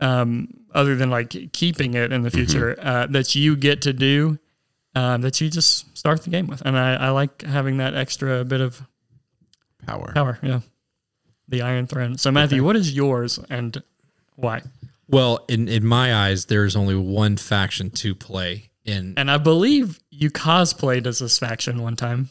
um, 0.00 0.48
other 0.74 0.96
than 0.96 1.10
like 1.10 1.52
keeping 1.52 1.94
it 1.94 2.12
in 2.12 2.22
the 2.22 2.30
future 2.30 2.76
uh, 2.80 3.06
that 3.06 3.34
you 3.34 3.56
get 3.56 3.82
to 3.82 3.92
do 3.92 4.38
um, 4.94 5.20
that 5.20 5.40
you 5.40 5.50
just 5.50 5.96
start 5.96 6.22
the 6.22 6.30
game 6.30 6.46
with. 6.46 6.62
And 6.62 6.76
I, 6.78 6.94
I 6.94 7.10
like 7.10 7.42
having 7.42 7.76
that 7.78 7.94
extra 7.94 8.44
bit 8.44 8.60
of 8.60 8.82
Power. 9.86 10.12
power 10.12 10.38
yeah. 10.42 10.60
The 11.48 11.62
iron 11.62 11.86
throne. 11.86 12.16
So 12.18 12.30
matthew 12.30 12.64
what 12.64 12.76
is 12.76 12.94
yours 12.94 13.38
and 13.50 13.82
why? 14.36 14.62
Well, 15.08 15.44
in, 15.48 15.68
in 15.68 15.84
my 15.84 16.14
eyes, 16.14 16.46
there's 16.46 16.76
only 16.76 16.94
one 16.94 17.36
faction 17.36 17.90
to 17.90 18.14
play 18.14 18.70
in. 18.84 19.12
and 19.18 19.30
i 19.30 19.36
believe 19.36 20.00
you 20.10 20.30
cosplayed 20.30 21.06
as 21.06 21.18
this 21.18 21.38
faction 21.38 21.82
one 21.82 21.96
time 21.96 22.30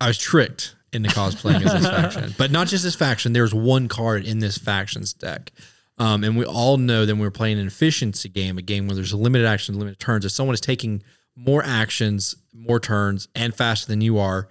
I 0.00 0.08
was 0.08 0.18
tricked 0.18 0.74
into 0.92 1.10
cosplaying 1.10 1.64
as 1.64 1.72
this 1.72 1.86
faction, 1.90 2.34
but 2.38 2.50
not 2.50 2.68
just 2.68 2.84
this 2.84 2.94
faction. 2.94 3.32
There's 3.32 3.54
one 3.54 3.88
card 3.88 4.24
in 4.24 4.38
this 4.38 4.58
faction's 4.58 5.12
deck. 5.12 5.52
Um, 5.98 6.22
and 6.22 6.36
we 6.36 6.44
all 6.44 6.76
know 6.76 7.04
that 7.04 7.12
when 7.12 7.20
we're 7.20 7.30
playing 7.30 7.58
an 7.58 7.66
efficiency 7.66 8.28
game, 8.28 8.56
a 8.56 8.62
game 8.62 8.86
where 8.86 8.94
there's 8.94 9.12
a 9.12 9.16
limited 9.16 9.46
action, 9.46 9.78
limited 9.78 9.98
turns, 9.98 10.24
if 10.24 10.30
someone 10.32 10.54
is 10.54 10.60
taking 10.60 11.02
more 11.34 11.62
actions, 11.64 12.36
more 12.54 12.78
turns, 12.80 13.28
and 13.34 13.54
faster 13.54 13.88
than 13.88 14.00
you 14.00 14.18
are, 14.18 14.48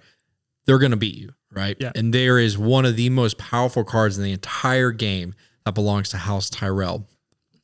they're 0.66 0.78
going 0.78 0.90
to 0.90 0.96
beat 0.96 1.16
you, 1.16 1.30
right? 1.50 1.76
Yeah. 1.80 1.92
And 1.94 2.12
there 2.12 2.38
is 2.38 2.58
one 2.58 2.84
of 2.84 2.96
the 2.96 3.08
most 3.08 3.38
powerful 3.38 3.82
cards 3.82 4.18
in 4.18 4.24
the 4.24 4.32
entire 4.32 4.92
game 4.92 5.34
that 5.64 5.74
belongs 5.74 6.10
to 6.10 6.18
House 6.18 6.50
Tyrell, 6.50 7.06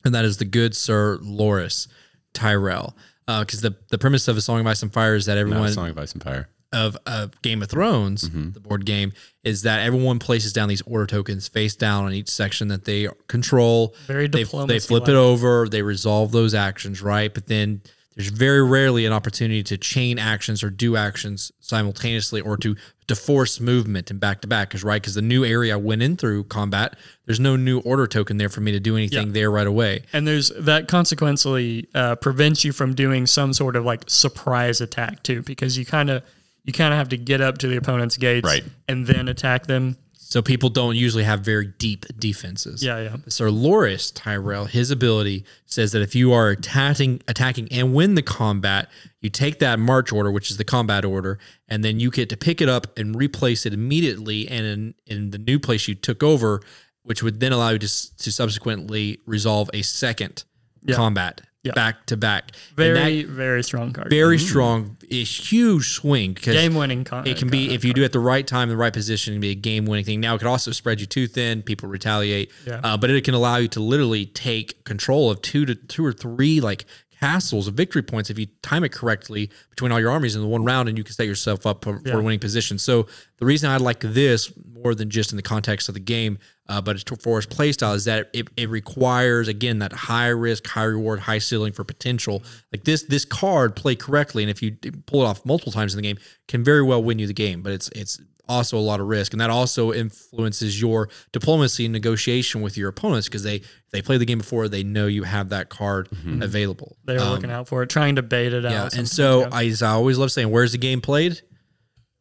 and 0.05 0.15
that 0.15 0.25
is 0.25 0.39
the 0.39 0.45
good 0.47 0.75
Sir 0.75 1.19
Loras 1.19 1.87
Tyrell. 2.33 2.97
Because 3.27 3.63
the, 3.63 3.75
the 3.89 3.97
premise 3.97 4.29
of 4.29 4.37
A 4.37 4.43
Song 4.43 4.61
of 4.61 4.67
Ice 4.67 4.83
and 4.83 4.93
Fire 4.93 5.15
is 5.15 5.25
that 5.27 5.35
Not 5.35 5.41
everyone 5.41 5.67
a 5.67 5.73
Song 5.73 5.89
of 5.89 5.99
Ice 5.99 6.13
and 6.13 6.23
Fire. 6.23 6.49
Of, 6.75 6.97
of 7.07 7.41
Game 7.43 7.63
of 7.63 7.71
Thrones, 7.71 8.29
Mm-hmm. 8.29 8.51
the 8.51 8.61
board 8.61 8.85
game, 8.85 9.13
is 9.45 9.63
that 9.63 9.81
everyone 9.81 10.19
places 10.19 10.53
down 10.53 10.69
these 10.69 10.83
order 10.83 11.07
tokens 11.07 11.49
face 11.49 11.75
down 11.77 12.05
on 12.05 12.13
each 12.13 12.29
section 12.29 12.69
that 12.69 12.85
they 12.85 13.09
control. 13.29 13.95
Very 14.07 14.27
they, 14.27 14.39
they 14.39 14.45
diplomacy 14.45 14.87
flip 14.89 15.09
it 15.09 15.15
over, 15.15 15.69
they 15.69 15.83
resolve 15.83 16.33
those 16.33 16.53
actions, 16.55 17.01
right? 17.01 17.33
But 17.33 17.47
then 17.47 17.81
there's 18.17 18.29
very 18.29 18.63
rarely 18.63 19.07
an 19.07 19.13
opportunity 19.13 19.63
to 19.65 19.77
chain 19.77 20.19
actions 20.19 20.63
or 20.63 20.71
do 20.71 20.97
actions 20.97 21.51
simultaneously 21.61 22.41
or 22.41 22.57
to 22.59 22.77
to 23.07 23.15
force 23.17 23.61
movement 23.61 24.11
and 24.11 24.19
back 24.21 24.41
to 24.41 24.47
back 24.49 24.69
because 24.69 24.83
right 24.85 25.03
because 25.03 25.15
the 25.15 25.21
new 25.21 25.45
area 25.45 25.75
I 25.75 25.77
went 25.77 26.01
in 26.01 26.17
through 26.17 26.45
combat 26.45 26.97
there's 27.27 27.41
no 27.41 27.55
new 27.57 27.81
order 27.81 28.07
token 28.07 28.39
there 28.39 28.49
for 28.49 28.61
me 28.63 28.71
to 28.73 28.81
do 28.81 28.97
anything 28.97 29.27
Yeah. 29.27 29.33
there 29.35 29.51
right 29.51 29.67
away 29.67 30.05
and 30.15 30.27
there's 30.27 30.51
that 30.59 30.87
consequently 30.89 31.87
uh, 31.95 32.15
prevents 32.17 32.65
you 32.65 32.73
from 32.73 32.95
doing 32.95 33.27
some 33.27 33.53
sort 33.53 33.77
of 33.77 33.85
like 33.85 34.05
surprise 34.07 34.81
attack 34.81 35.23
too 35.23 35.43
because 35.43 35.77
you 35.77 35.85
kind 35.85 36.09
of 36.09 36.23
you 36.65 36.73
kind 36.73 36.93
of 36.93 36.99
have 36.99 37.11
to 37.11 37.17
get 37.17 37.41
up 37.41 37.59
to 37.59 37.69
the 37.69 37.77
opponent's 37.77 38.17
gates 38.17 38.45
Right. 38.45 38.65
and 38.89 39.07
then 39.07 39.29
attack 39.29 39.67
them 39.67 39.97
So 40.17 40.41
people 40.43 40.69
don't 40.71 40.97
usually 40.97 41.23
have 41.25 41.41
very 41.43 41.67
deep 41.79 42.07
defenses. 42.19 42.83
Yeah, 42.83 42.99
yeah. 43.01 43.17
So 43.29 43.45
Loras 43.53 44.11
Tyrell, 44.13 44.65
his 44.65 44.91
ability 44.91 45.45
says 45.67 45.93
that 45.93 46.03
if 46.03 46.15
you 46.17 46.33
are 46.33 46.49
attacking, 46.49 47.21
attacking 47.29 47.69
and 47.71 47.95
win 47.95 48.15
the 48.17 48.23
combat, 48.23 48.89
you 49.21 49.31
take 49.31 49.59
that 49.61 49.79
march 49.79 50.11
order, 50.13 50.33
which 50.33 50.51
is 50.51 50.57
the 50.57 50.65
combat 50.65 51.05
order, 51.05 51.39
and 51.69 51.85
then 51.85 52.01
you 52.01 52.11
get 52.11 52.29
to 52.31 52.37
pick 52.37 52.61
it 52.61 52.69
up 52.69 52.99
and 52.99 53.15
replace 53.15 53.65
it 53.67 53.73
immediately. 53.75 54.49
And 54.49 54.67
in, 54.67 54.95
in 55.07 55.31
the 55.31 55.39
new 55.39 55.61
place 55.61 55.87
you 55.87 55.95
took 55.95 56.23
over, 56.23 56.61
which 57.03 57.23
would 57.23 57.39
then 57.39 57.53
allow 57.53 57.71
you 57.71 57.79
to, 57.79 58.17
to 58.17 58.33
subsequently 58.33 59.21
resolve 59.27 59.69
a 59.75 59.83
second 59.83 60.45
Yeah. 60.83 60.97
combat 60.97 61.43
Yeah. 61.65 61.73
back 61.73 62.07
to 62.07 62.17
back. 62.17 62.53
And 62.77 62.95
that- 62.97 63.03
Very, 63.03 63.23
very 63.25 63.63
strong 63.65 63.93
card. 63.93 64.11
very 64.11 64.39
strong, 64.39 64.97
a 65.11 65.25
huge 65.25 65.93
swing 65.95 66.35
because 66.35 66.55
game 66.55 66.75
winning 66.75 67.05
card. 67.05 67.27
it 67.27 67.39
can 67.39 67.49
be 67.49 67.73
if 67.75 67.85
you 67.85 67.93
do 67.95 68.03
it 68.03 68.07
at 68.07 68.13
the 68.13 68.19
right 68.21 68.47
time, 68.47 68.69
the 68.69 68.77
right 68.77 68.93
position, 68.93 69.33
it 69.33 69.37
can 69.37 69.41
be 69.41 69.51
a 69.51 69.55
game 69.55 69.87
winning 69.87 70.05
thing. 70.05 70.21
Now 70.21 70.35
it 70.35 70.39
could 70.39 70.47
also 70.47 70.71
spread 70.73 71.01
you 71.01 71.07
too 71.07 71.27
thin. 71.27 71.63
People 71.63 71.89
retaliate, 71.89 72.53
Yeah. 72.67 72.81
uh, 72.85 72.97
but 72.99 73.11
it 73.11 73.25
can 73.25 73.33
allow 73.35 73.57
you 73.57 73.69
to 73.69 73.81
literally 73.81 74.27
take 74.27 74.85
control 74.85 75.31
of 75.31 75.41
two 75.43 75.65
to 75.65 75.75
two 75.75 76.05
or 76.05 76.13
three 76.13 76.61
like 76.61 76.85
castles 77.21 77.67
of 77.69 77.75
victory 77.75 78.03
points 78.03 78.31
if 78.31 78.39
you 78.39 78.47
time 78.63 78.85
it 78.85 78.93
correctly 78.93 79.51
between 79.71 79.93
all 79.93 80.01
your 80.01 80.11
armies 80.11 80.35
in 80.35 80.43
the 80.43 80.49
one 80.49 80.65
round, 80.65 80.89
and 80.89 80.97
you 80.99 81.05
can 81.05 81.15
set 81.15 81.27
yourself 81.27 81.67
up 81.67 81.85
for, 81.85 82.01
Yeah. 82.05 82.13
for 82.13 82.21
a 82.21 82.23
winning 82.23 82.41
position. 82.41 82.79
So 82.79 83.07
the 83.39 83.47
reason 83.47 83.71
I 83.71 83.77
like 83.79 84.01
this 84.01 84.53
more 84.73 84.95
than 84.95 85.11
just 85.11 85.33
in 85.33 85.37
the 85.37 85.43
context 85.43 85.89
of 85.89 85.95
the 85.95 86.01
game, 86.01 86.39
uh, 86.69 86.81
but 86.81 86.97
it's 86.97 87.05
for 87.23 87.39
its 87.39 87.47
playstyle 87.47 87.95
is 87.95 88.05
that 88.05 88.31
it, 88.33 88.49
it 88.57 88.69
requires 88.71 89.49
again 89.49 89.79
that 89.81 89.93
high 89.93 90.29
risk, 90.29 90.67
high 90.67 90.85
reward, 90.85 91.21
high 91.21 91.39
ceiling 91.39 91.73
for 91.73 91.85
potential. 91.85 92.43
Like 92.73 92.85
this 92.85 93.03
this 93.05 93.25
card 93.25 93.77
played 93.77 93.99
correctly, 93.99 94.43
and 94.43 94.51
if 94.51 94.63
you 94.63 94.77
pull 95.07 95.23
it 95.23 95.27
off 95.27 95.45
multiple 95.45 95.73
times 95.73 95.95
in 95.95 95.99
the 95.99 96.03
game, 96.03 96.19
can 96.49 96.65
very 96.65 96.83
well 96.83 97.03
win 97.03 97.19
you 97.19 97.27
the 97.27 97.35
game. 97.35 97.63
But 97.63 97.73
it's 97.73 97.89
it's 97.95 98.21
also 98.49 98.77
a 98.77 98.81
lot 98.81 99.01
of 99.01 99.07
risk, 99.07 99.33
and 99.33 99.41
that 99.41 99.51
also 99.51 99.93
influences 99.93 100.81
your 100.81 101.09
diplomacy 101.33 101.85
and 101.87 101.93
negotiation 101.93 102.61
with 102.63 102.77
your 102.77 102.89
opponents 102.89 103.29
because 103.29 103.43
they 103.43 103.63
they 103.93 104.03
play 104.03 104.19
the 104.19 104.25
game 104.27 104.39
before 104.39 104.69
they 104.69 104.83
know 104.83 105.07
you 105.07 105.23
have 105.23 105.49
that 105.51 105.69
card 105.69 106.09
available. 106.41 106.97
They 107.05 107.15
were 107.15 107.25
looking 107.25 107.51
out 107.51 107.69
for 107.69 107.83
it, 107.83 107.89
trying 107.91 108.17
to 108.17 108.23
bait 108.23 108.53
it 108.53 108.65
Um, 108.65 108.73
Yeah, 108.73 108.85
out. 108.85 108.95
and 108.95 109.09
so 109.09 109.41
yeah. 109.41 109.49
I, 109.53 109.67
as 109.67 109.83
I 109.83 109.91
always 109.91 110.19
love 110.19 110.33
saying, 110.33 110.51
where's 110.51 110.73
the 110.73 110.79
game 110.79 111.01
played? 111.01 111.41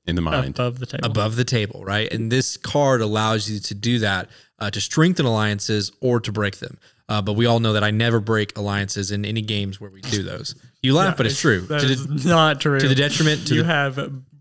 in 0.05 0.15
the 0.17 0.21
mind. 0.21 0.49
above 0.49 0.79
the 0.79 0.85
table. 0.85 1.05
above 1.05 1.37
the 1.37 1.45
table, 1.45 1.81
right? 1.85 2.11
And 2.11 2.29
this 2.29 2.57
card 2.57 2.99
allows 2.99 3.49
you 3.49 3.61
to 3.61 3.73
do 3.73 3.99
that 3.99 4.27
uh, 4.59 4.69
to 4.69 4.81
strengthen 4.81 5.25
alliances 5.25 5.93
or 6.01 6.19
to 6.19 6.29
break 6.31 6.57
them. 6.57 6.77
Uh, 7.07 7.21
but 7.21 7.33
we 7.33 7.45
all 7.45 7.61
know 7.61 7.71
that 7.71 7.85
I 7.85 7.91
never 7.91 8.19
break 8.19 8.57
alliances 8.57 9.11
in 9.11 9.23
any 9.23 9.41
games 9.41 9.79
where 9.79 9.89
we 9.89 10.01
do 10.01 10.21
those. 10.21 10.55
You 10.81 10.93
laugh, 10.93 11.15
but 11.15 11.25
it's 11.25 11.39
true. 11.39 11.61
That 11.61 11.79
To 11.81 11.87
is 11.87 12.05
the- 12.05 12.27
not 12.29 12.59
true. 12.59 12.79
to 12.81 12.87
the 12.89 12.95
detriment 12.95 13.47
to 13.47 13.55
you 13.55 13.61
the- 13.63 13.67
have 13.67 13.95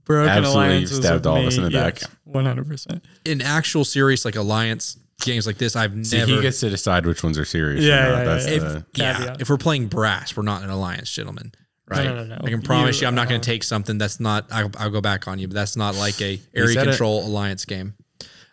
broken 0.04 0.28
Absolutely 0.30 0.64
alliances. 0.66 0.96
stabbed 0.98 1.14
with 1.14 1.26
all 1.26 1.36
of 1.36 1.42
me. 1.42 1.46
us 1.48 1.56
in 1.56 1.64
the 1.64 1.70
back. 1.70 2.00
One 2.24 2.44
hundred 2.44 2.66
percent. 2.68 3.04
in 3.24 3.40
actual 3.40 3.84
serious 3.84 4.24
like 4.24 4.36
alliance 4.36 4.96
games 5.20 5.46
like 5.46 5.58
this, 5.58 5.76
I've 5.76 6.06
See, 6.06 6.18
never. 6.18 6.32
he 6.32 6.40
gets 6.42 6.60
to 6.60 6.70
decide 6.70 7.06
which 7.06 7.22
ones 7.22 7.38
are 7.38 7.44
serious. 7.44 7.84
Yeah, 7.84 8.06
or 8.08 8.10
yeah, 8.10 8.24
That's 8.24 8.46
yeah. 8.48 8.52
if, 8.54 8.62
the, 8.62 8.86
yeah, 8.94 9.14
Caveat. 9.18 9.40
if 9.40 9.50
we're 9.50 9.56
playing 9.58 9.86
brass, 9.88 10.36
we're 10.36 10.42
not 10.42 10.62
an 10.62 10.70
alliance, 10.70 11.10
gentlemen. 11.10 11.52
Right? 11.88 12.04
no, 12.06 12.24
no. 12.24 12.38
I 12.42 12.48
can 12.48 12.62
promise 12.62 12.96
you, 13.00 13.04
You, 13.04 13.08
I'm 13.08 13.14
not 13.14 13.28
going 13.28 13.40
uh, 13.40 13.42
to 13.42 13.50
take 13.50 13.62
something 13.64 13.98
that's 13.98 14.18
not. 14.18 14.46
I'll, 14.50 14.70
I'll 14.78 14.90
go 14.90 15.00
back 15.02 15.28
on 15.28 15.38
you, 15.38 15.46
but 15.46 15.54
that's 15.54 15.76
not 15.76 15.94
like 15.94 16.20
a 16.22 16.40
area 16.54 16.74
said 16.74 16.86
it. 16.86 16.90
control 16.90 17.24
alliance 17.26 17.64
game. 17.66 17.94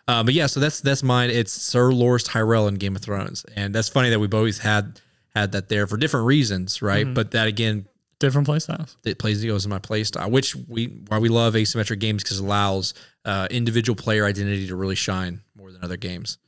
Uh, 0.06 0.22
but 0.24 0.34
yeah, 0.34 0.46
so 0.46 0.60
that's 0.60 0.80
that's 0.80 1.02
mine. 1.02 1.30
It's 1.30 1.52
Sir 1.52 1.90
Loras 1.90 2.24
Tyrell 2.30 2.68
in 2.68 2.74
Game 2.74 2.96
of 2.96 3.02
Thrones, 3.02 3.44
and 3.56 3.74
that's 3.74 3.88
funny 3.88 4.10
that 4.10 4.18
we've 4.20 4.34
always 4.34 4.58
had 4.58 5.00
had 5.34 5.52
that 5.52 5.68
there 5.68 5.86
for 5.86 5.96
different 5.96 6.26
reasons, 6.26 6.82
right? 6.82 7.04
Mm-hmm. 7.06 7.14
But 7.14 7.30
that 7.30 7.46
again, 7.46 7.86
Different 8.20 8.46
play 8.46 8.58
styles. 8.60 8.96
it 9.04 9.18
plays 9.18 9.42
it 9.42 9.48
goes 9.48 9.64
in 9.64 9.70
my 9.70 9.78
play 9.80 10.04
style, 10.04 10.30
which 10.30 10.54
we 10.54 10.86
why 11.08 11.18
we 11.18 11.28
love 11.28 11.54
asymmetric 11.54 11.98
games 11.98 12.22
because 12.22 12.38
it 12.38 12.44
allows 12.44 12.94
uh, 13.24 13.48
individual 13.50 13.96
player 13.96 14.24
identity 14.26 14.68
to 14.68 14.76
really 14.76 14.94
shine 14.94 15.40
more 15.56 15.72
than 15.72 15.82
other 15.82 15.96
games. 15.96 16.38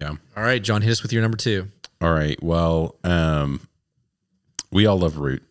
yeah. 0.00 0.10
All 0.36 0.42
right, 0.44 0.62
John, 0.62 0.82
hit 0.82 0.90
us 0.92 1.02
with 1.02 1.12
your 1.12 1.22
number 1.22 1.36
two. 1.38 1.68
All 2.00 2.12
right. 2.12 2.40
Well, 2.42 2.94
um, 3.04 3.66
we 4.70 4.86
all 4.86 4.98
love 4.98 5.16
Root, 5.18 5.42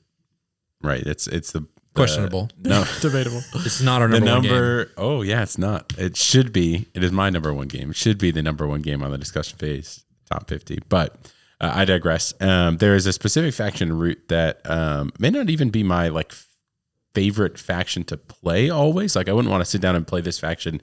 right? 0.81 1.01
It's 1.01 1.27
it's 1.27 1.51
the 1.51 1.65
Questionable. 1.95 2.49
the- 2.61 2.69
no, 2.69 2.85
Debatable. 3.01 3.41
It's 3.55 3.81
not 3.81 4.03
our 4.03 4.07
the 4.07 4.19
number, 4.19 4.31
one 4.33 4.41
game. 4.43 4.51
number. 4.51 4.91
Oh 4.95 5.23
yeah, 5.23 5.41
it's 5.41 5.57
not. 5.57 5.91
It 5.97 6.15
should 6.15 6.53
be. 6.53 6.85
It 6.93 7.03
is 7.03 7.11
my 7.11 7.31
number 7.31 7.51
one 7.51 7.67
game. 7.67 7.89
It 7.89 7.95
should 7.95 8.19
be 8.19 8.29
the 8.29 8.43
number 8.43 8.67
one 8.67 8.83
game 8.83 9.01
on 9.01 9.09
the 9.09 9.17
discussion 9.17 9.57
phase, 9.57 10.03
top 10.29 10.47
fifty. 10.47 10.77
But 10.87 11.15
uh, 11.59 11.71
I 11.73 11.85
digress. 11.85 12.33
Um, 12.39 12.77
there 12.77 12.95
is 12.95 13.05
a 13.05 13.13
specific 13.13 13.53
faction 13.53 13.97
Root 13.97 14.27
that 14.29 14.61
um, 14.69 15.11
may 15.19 15.29
not 15.29 15.49
even 15.49 15.69
be 15.69 15.83
my 15.83 16.07
like 16.09 16.33
favorite 17.13 17.57
faction 17.57 18.03
to 18.05 18.17
play 18.17 18.69
always. 18.69 19.15
Like 19.15 19.27
I 19.27 19.33
wouldn't 19.33 19.51
want 19.51 19.61
to 19.61 19.69
sit 19.69 19.81
down 19.81 19.95
and 19.95 20.05
play 20.05 20.21
this 20.21 20.39
faction 20.39 20.81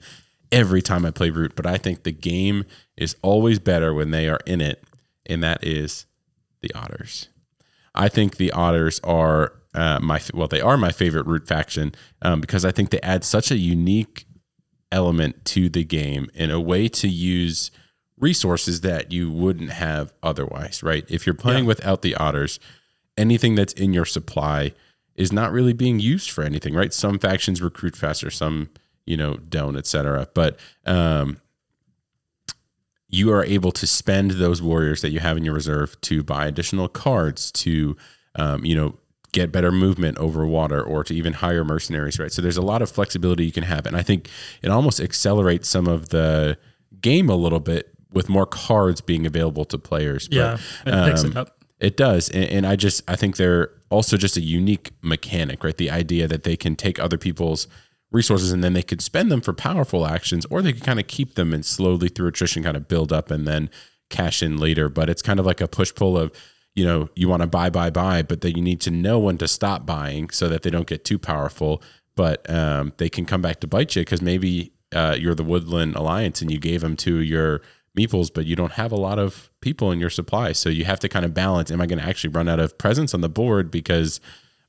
every 0.51 0.81
time 0.81 1.05
I 1.05 1.11
play 1.11 1.29
Root, 1.29 1.55
but 1.55 1.65
I 1.65 1.77
think 1.77 2.03
the 2.03 2.11
game 2.11 2.65
is 2.97 3.15
always 3.21 3.59
better 3.59 3.93
when 3.93 4.11
they 4.11 4.27
are 4.27 4.39
in 4.45 4.61
it, 4.61 4.83
and 5.25 5.41
that 5.43 5.63
is 5.63 6.05
the 6.61 6.73
Otters. 6.73 7.29
I 7.93 8.09
think 8.09 8.35
the 8.35 8.51
Otters 8.51 8.99
are 9.03 9.53
uh, 9.73 9.99
my 10.01 10.21
well, 10.33 10.47
they 10.47 10.61
are 10.61 10.77
my 10.77 10.91
favorite 10.91 11.25
Root 11.25 11.47
faction 11.47 11.93
um, 12.21 12.41
because 12.41 12.65
I 12.65 12.71
think 12.71 12.89
they 12.89 13.01
add 13.01 13.23
such 13.23 13.51
a 13.51 13.57
unique 13.57 14.25
element 14.91 15.45
to 15.45 15.69
the 15.69 15.83
game 15.83 16.29
in 16.33 16.51
a 16.51 16.59
way 16.59 16.87
to 16.87 17.07
use 17.07 17.71
resources 18.17 18.81
that 18.81 19.11
you 19.11 19.31
wouldn't 19.31 19.71
have 19.71 20.13
otherwise. 20.23 20.83
Right? 20.83 21.05
If 21.09 21.25
you're 21.25 21.35
playing 21.35 21.65
without 21.65 22.01
the 22.01 22.15
Otters, 22.15 22.59
anything 23.17 23.55
that's 23.55 23.73
in 23.73 23.93
your 23.93 24.05
supply 24.05 24.73
is 25.15 25.31
not 25.31 25.51
really 25.51 25.73
being 25.73 25.99
used 25.99 26.31
for 26.31 26.43
anything. 26.43 26.73
Right? 26.73 26.93
Some 26.93 27.19
factions 27.19 27.61
recruit 27.61 27.95
faster, 27.95 28.29
some 28.29 28.69
you 29.05 29.17
know 29.17 29.35
don't, 29.35 29.75
etc. 29.75 30.27
But 30.33 30.59
um, 30.85 31.37
you 33.09 33.31
are 33.31 33.43
able 33.45 33.71
to 33.71 33.87
spend 33.87 34.31
those 34.31 34.61
warriors 34.61 35.01
that 35.01 35.11
you 35.11 35.19
have 35.19 35.37
in 35.37 35.45
your 35.45 35.53
reserve 35.53 35.99
to 36.01 36.23
buy 36.23 36.47
additional 36.47 36.87
cards 36.87 37.51
to 37.51 37.95
um, 38.35 38.65
you 38.65 38.75
know 38.75 38.97
get 39.31 39.51
better 39.51 39.71
movement 39.71 40.17
over 40.17 40.45
water 40.45 40.81
or 40.81 41.03
to 41.03 41.13
even 41.13 41.33
hire 41.33 41.63
mercenaries 41.63 42.19
right 42.19 42.31
so 42.31 42.41
there's 42.41 42.57
a 42.57 42.61
lot 42.61 42.81
of 42.81 42.89
flexibility 42.89 43.45
you 43.45 43.51
can 43.51 43.63
have 43.63 43.85
and 43.85 43.97
i 43.97 44.01
think 44.01 44.29
it 44.61 44.71
almost 44.71 45.01
accelerates 45.01 45.67
some 45.67 45.87
of 45.87 46.09
the 46.09 46.57
game 47.01 47.29
a 47.29 47.35
little 47.35 47.59
bit 47.59 47.93
with 48.15 48.29
more 48.29 48.47
cards 48.47 49.01
being 49.01 49.25
available 49.27 49.65
to 49.65 49.77
players 49.77 50.27
But, 50.27 50.35
Yeah, 50.35 50.57
it 50.85 51.09
picks 51.09 51.23
um, 51.23 51.31
it 51.31 51.37
up. 51.37 51.57
it 51.79 51.97
does. 51.97 52.29
And, 52.29 52.45
and 52.45 52.65
I 52.65 52.75
just, 52.75 53.03
I 53.07 53.15
think 53.15 53.35
they're 53.35 53.69
also 53.91 54.17
just 54.17 54.37
a 54.37 54.41
unique 54.41 54.91
mechanic, 55.03 55.63
right? 55.63 55.77
The 55.77 55.91
idea 55.91 56.27
that 56.27 56.43
they 56.43 56.55
can 56.55 56.75
take 56.75 56.97
other 56.97 57.17
people's 57.17 57.67
resources 58.11 58.51
and 58.51 58.63
then 58.63 58.73
they 58.73 58.81
could 58.81 59.01
spend 59.01 59.29
them 59.31 59.41
for 59.41 59.53
powerful 59.53 60.07
actions 60.07 60.45
or 60.49 60.61
they 60.61 60.73
could 60.73 60.83
kind 60.83 60.99
of 60.99 61.07
keep 61.07 61.35
them 61.35 61.53
and 61.53 61.65
slowly 61.65 62.07
through 62.07 62.27
attrition 62.27 62.63
kind 62.63 62.77
of 62.77 62.87
build 62.87 63.11
up 63.11 63.29
and 63.29 63.45
then 63.45 63.69
cash 64.09 64.41
in 64.41 64.57
later. 64.57 64.87
But 64.89 65.09
it's 65.09 65.21
kind 65.21 65.39
of 65.39 65.45
like 65.45 65.59
a 65.59 65.67
push 65.67 65.93
pull 65.93 66.17
of, 66.17 66.31
you 66.73 66.85
know, 66.85 67.09
you 67.15 67.27
want 67.27 67.41
to 67.41 67.47
buy, 67.47 67.69
buy, 67.69 67.89
buy, 67.89 68.21
but 68.21 68.41
then 68.41 68.55
you 68.55 68.61
need 68.61 68.79
to 68.81 68.91
know 68.91 69.19
when 69.19 69.37
to 69.39 69.47
stop 69.47 69.85
buying 69.85 70.29
so 70.29 70.47
that 70.47 70.63
they 70.63 70.69
don't 70.69 70.87
get 70.87 71.03
too 71.03 71.19
powerful. 71.19 71.81
But 72.15 72.49
um, 72.49 72.93
they 72.97 73.09
can 73.09 73.25
come 73.25 73.41
back 73.41 73.59
to 73.59 73.67
bite 73.67 73.95
you 73.95 74.01
because 74.03 74.21
maybe 74.21 74.71
uh, 74.93 75.17
you're 75.19 75.35
the 75.35 75.43
Woodland 75.43 75.95
Alliance 75.95 76.41
and 76.41 76.49
you 76.49 76.59
gave 76.59 76.79
them 76.81 76.95
to 76.97 77.19
your 77.19 77.61
meeples, 77.95 78.31
but 78.33 78.45
you 78.45 78.55
don't 78.55 78.73
have 78.73 78.91
a 78.91 78.97
lot 78.97 79.19
of 79.19 79.49
people 79.61 79.91
in 79.91 79.99
your 79.99 80.09
supply. 80.09 80.51
So 80.51 80.69
you 80.69 80.85
have 80.85 80.99
to 80.99 81.09
kind 81.09 81.25
of 81.25 81.33
balance. 81.33 81.71
Am 81.71 81.81
I 81.81 81.85
going 81.85 81.99
to 81.99 82.05
actually 82.05 82.31
run 82.31 82.47
out 82.47 82.59
of 82.59 82.77
presence 82.77 83.13
on 83.13 83.21
the 83.21 83.29
board 83.29 83.71
because 83.71 84.19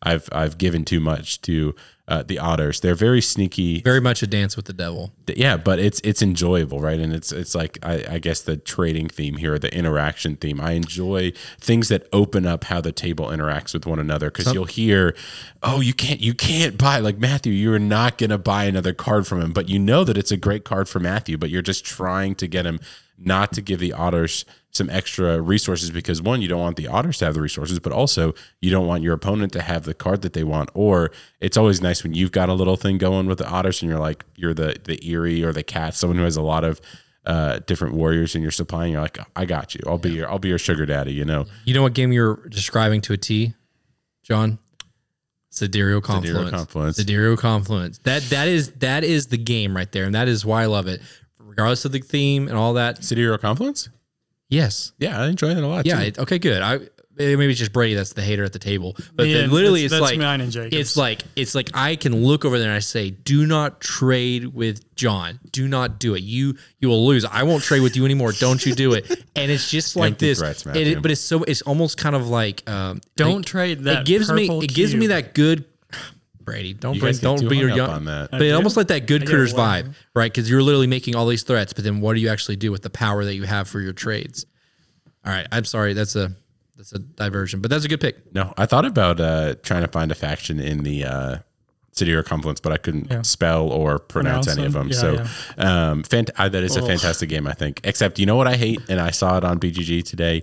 I've 0.02 0.28
I've 0.30 0.58
given 0.58 0.84
too 0.84 1.00
much 1.00 1.40
to 1.42 1.74
uh, 2.06 2.22
the 2.22 2.38
otters? 2.38 2.80
They're 2.80 2.94
very 2.94 3.20
sneaky. 3.20 3.80
Very 3.80 4.00
much 4.00 4.22
a 4.22 4.26
dance 4.26 4.54
with 4.54 4.66
the 4.66 4.72
devil. 4.72 5.12
Yeah, 5.26 5.56
but 5.56 5.78
it's 5.78 6.00
it's 6.04 6.22
enjoyable, 6.22 6.80
right? 6.80 7.00
And 7.00 7.14
it's 7.14 7.32
it's 7.32 7.54
like 7.54 7.78
I, 7.82 8.04
I 8.08 8.18
guess 8.18 8.42
the 8.42 8.56
trading 8.56 9.08
theme 9.08 9.36
here, 9.36 9.58
the 9.58 9.74
interaction 9.74 10.36
theme. 10.36 10.60
I 10.60 10.72
enjoy 10.72 11.32
things 11.58 11.88
that 11.88 12.06
open 12.12 12.46
up 12.46 12.64
how 12.64 12.80
the 12.80 12.92
table 12.92 13.26
interacts 13.28 13.72
with 13.72 13.86
one 13.86 13.98
another 13.98 14.30
because 14.30 14.52
you'll 14.52 14.66
hear, 14.66 15.16
oh, 15.62 15.80
you 15.80 15.94
can't 15.94 16.20
you 16.20 16.34
can't 16.34 16.76
buy 16.76 16.98
like 16.98 17.18
Matthew. 17.18 17.52
You're 17.52 17.78
not 17.78 18.18
gonna 18.18 18.38
buy 18.38 18.64
another 18.64 18.92
card 18.92 19.26
from 19.26 19.40
him, 19.40 19.52
but 19.52 19.68
you 19.68 19.78
know 19.78 20.04
that 20.04 20.18
it's 20.18 20.30
a 20.30 20.36
great 20.36 20.64
card 20.64 20.88
for 20.88 21.00
Matthew, 21.00 21.38
but 21.38 21.48
you're 21.50 21.62
just 21.62 21.84
trying 21.84 22.34
to 22.36 22.46
get 22.46 22.66
him 22.66 22.80
not 23.18 23.52
to 23.52 23.62
give 23.62 23.80
the 23.80 23.92
otters 23.92 24.44
some 24.70 24.90
extra 24.90 25.40
resources 25.40 25.90
because 25.90 26.20
one, 26.20 26.42
you 26.42 26.48
don't 26.48 26.60
want 26.60 26.76
the 26.76 26.86
otters 26.86 27.18
to 27.18 27.24
have 27.24 27.34
the 27.34 27.40
resources, 27.40 27.78
but 27.78 27.92
also 27.92 28.34
you 28.60 28.70
don't 28.70 28.86
want 28.86 29.02
your 29.02 29.14
opponent 29.14 29.52
to 29.54 29.62
have 29.62 29.84
the 29.84 29.94
card 29.94 30.22
that 30.22 30.34
they 30.34 30.44
want. 30.44 30.70
Or 30.74 31.10
it's 31.40 31.56
always 31.56 31.80
nice 31.80 32.02
when 32.02 32.14
you've 32.14 32.32
got 32.32 32.48
a 32.48 32.54
little 32.54 32.76
thing 32.76 32.98
going 32.98 33.26
with 33.26 33.38
the 33.38 33.48
otters 33.48 33.82
and 33.82 33.90
you're 33.90 34.00
like 34.00 34.24
you're 34.36 34.54
the 34.54 34.76
the 34.84 34.98
Eyrie 35.02 35.42
or 35.42 35.52
the 35.52 35.62
cat, 35.62 35.94
someone 35.94 36.18
who 36.18 36.24
has 36.24 36.36
a 36.36 36.42
lot 36.42 36.62
of 36.62 36.80
uh, 37.24 37.58
different 37.66 37.94
warriors 37.94 38.36
in 38.36 38.42
your 38.42 38.52
supply, 38.52 38.84
and 38.84 38.92
you're 38.92 39.02
like, 39.02 39.18
I 39.34 39.46
got 39.46 39.74
you. 39.74 39.80
I'll 39.86 39.98
be 39.98 40.12
your 40.12 40.30
I'll 40.30 40.38
be 40.38 40.48
your 40.48 40.58
sugar 40.58 40.86
daddy. 40.86 41.12
You 41.12 41.24
know, 41.24 41.46
You 41.64 41.74
know 41.74 41.82
what 41.82 41.94
game 41.94 42.12
you're 42.12 42.36
describing 42.48 43.00
to 43.02 43.12
a 43.14 43.16
T, 43.16 43.54
John? 44.22 44.58
Sidereal 45.50 46.02
Confluence. 46.02 46.50
Confluence. 46.50 46.96
Sidereal 46.98 47.36
Confluence. 47.36 47.98
That 48.04 48.22
that 48.24 48.46
is 48.46 48.72
that 48.72 49.04
is 49.04 49.28
the 49.28 49.38
game 49.38 49.74
right 49.74 49.90
there, 49.90 50.04
and 50.04 50.14
that 50.14 50.28
is 50.28 50.44
why 50.44 50.62
I 50.62 50.66
love 50.66 50.86
it. 50.86 51.00
Regardless 51.56 51.84
of 51.84 51.92
the 51.92 52.00
theme 52.00 52.48
and 52.48 52.56
all 52.56 52.74
that. 52.74 53.02
City 53.02 53.22
Hero 53.22 53.38
Confluence. 53.38 53.88
Yes. 54.48 54.92
Yeah, 54.98 55.20
I 55.20 55.26
enjoy 55.28 55.54
that 55.54 55.62
a 55.64 55.66
lot. 55.66 55.86
Yeah. 55.86 55.96
too. 56.00 56.06
It, 56.06 56.18
okay. 56.20 56.38
Good. 56.38 56.62
I 56.62 56.80
maybe 57.18 57.46
it's 57.48 57.58
just 57.58 57.72
Brady 57.72 57.94
that's 57.94 58.12
the 58.12 58.20
hater 58.20 58.44
at 58.44 58.52
the 58.52 58.58
table. 58.58 58.94
But 59.14 59.24
Me 59.24 59.32
then 59.32 59.50
literally, 59.50 59.86
that's- 59.88 59.92
it's 59.92 59.92
that's 59.92 60.12
like 60.12 60.18
mine 60.20 60.40
and 60.42 60.52
Jacob's. 60.52 60.76
it's 60.76 60.96
like 60.98 61.22
it's 61.34 61.54
like 61.54 61.70
I 61.72 61.96
can 61.96 62.14
look 62.24 62.44
over 62.44 62.58
there 62.58 62.68
and 62.68 62.76
I 62.76 62.80
say, 62.80 63.10
"Do 63.10 63.46
not 63.46 63.80
trade 63.80 64.48
with 64.48 64.94
John. 64.94 65.40
Do 65.50 65.66
not 65.66 65.98
do 65.98 66.14
it. 66.14 66.22
You 66.22 66.56
you 66.78 66.88
will 66.88 67.06
lose. 67.06 67.24
I 67.24 67.42
won't 67.44 67.62
trade 67.64 67.80
with 67.80 67.96
you 67.96 68.04
anymore. 68.04 68.32
Don't 68.32 68.64
you 68.64 68.74
do 68.74 68.92
it." 68.92 69.10
And 69.36 69.50
it's 69.50 69.70
just 69.70 69.96
like 69.96 70.12
Empty 70.12 70.28
this. 70.28 70.38
threats, 70.38 70.64
It- 70.66 71.02
but 71.02 71.10
it's 71.10 71.20
so 71.20 71.42
it's 71.42 71.60
almost 71.62 71.98
kind 71.98 72.16
of 72.16 72.28
like 72.28 72.68
um, 72.70 73.00
Don't 73.16 73.36
like, 73.38 73.44
trade 73.46 73.80
that. 73.84 74.00
it 74.00 74.06
gives 74.06 74.30
me 74.32 74.48
it 74.62 74.72
gives 74.74 74.94
me 74.94 75.08
that 75.08 75.34
good 75.34 75.64
Brady. 76.46 76.72
Don't 76.72 76.94
You 76.94 77.00
bring 77.00 77.16
don't 77.16 77.46
be 77.48 77.58
your 77.58 77.68
hung 77.68 77.80
up 77.80 77.86
young 77.88 77.96
on 77.96 78.04
that. 78.06 78.30
But 78.30 78.40
it 78.42 78.52
almost 78.52 78.76
like 78.78 78.86
that 78.88 79.06
good 79.06 79.26
critters 79.26 79.52
vibe, 79.52 79.94
right? 80.14 80.32
Because 80.32 80.48
you're 80.48 80.62
literally 80.62 80.86
making 80.86 81.14
all 81.16 81.26
these 81.26 81.42
threats, 81.42 81.74
but 81.74 81.84
then 81.84 82.00
what 82.00 82.14
do 82.14 82.20
you 82.20 82.28
actually 82.30 82.56
do 82.56 82.72
with 82.72 82.80
the 82.82 82.88
power 82.90 83.24
that 83.24 83.34
you 83.34 83.42
have 83.42 83.68
for 83.68 83.80
your 83.80 83.92
trades? 83.92 84.46
All 85.26 85.32
right, 85.32 85.46
I'm 85.52 85.64
sorry, 85.64 85.92
that's 85.92 86.16
a 86.16 86.32
that's 86.76 86.92
a 86.92 86.98
diversion, 87.00 87.60
but 87.60 87.70
that's 87.70 87.84
a 87.84 87.88
good 87.88 88.00
pick. 88.00 88.32
No, 88.34 88.54
I 88.56 88.64
thought 88.66 88.84
about 88.86 89.20
uh, 89.20 89.56
trying 89.62 89.82
to 89.82 89.88
find 89.88 90.10
a 90.12 90.14
faction 90.14 90.60
in 90.60 90.82
the 90.84 91.04
uh, 91.04 91.36
Sidereal 91.92 92.22
Confluence, 92.22 92.60
but 92.60 92.70
I 92.72 92.76
couldn't 92.76 93.24
spell 93.24 93.68
or 93.68 93.98
pronounce, 93.98 94.46
Pronounce 94.46 94.58
any 94.58 94.66
of 94.66 94.72
them. 94.74 94.88
them. 94.90 95.16
Yeah, 95.16 95.26
so, 95.56 95.62
Um, 95.90 96.02
fant- 96.02 96.30
I, 96.36 96.48
that 96.50 96.62
is 96.62 96.76
a 96.76 96.82
fantastic 96.86 97.28
game, 97.30 97.46
I 97.46 97.54
think. 97.54 97.80
Except, 97.82 98.18
you 98.18 98.26
know 98.26 98.36
what 98.36 98.46
I 98.46 98.56
hate, 98.56 98.80
and 98.90 99.00
I 99.00 99.10
saw 99.10 99.38
it 99.38 99.44
on 99.44 99.58
BGG 99.58 100.04
today. 100.04 100.42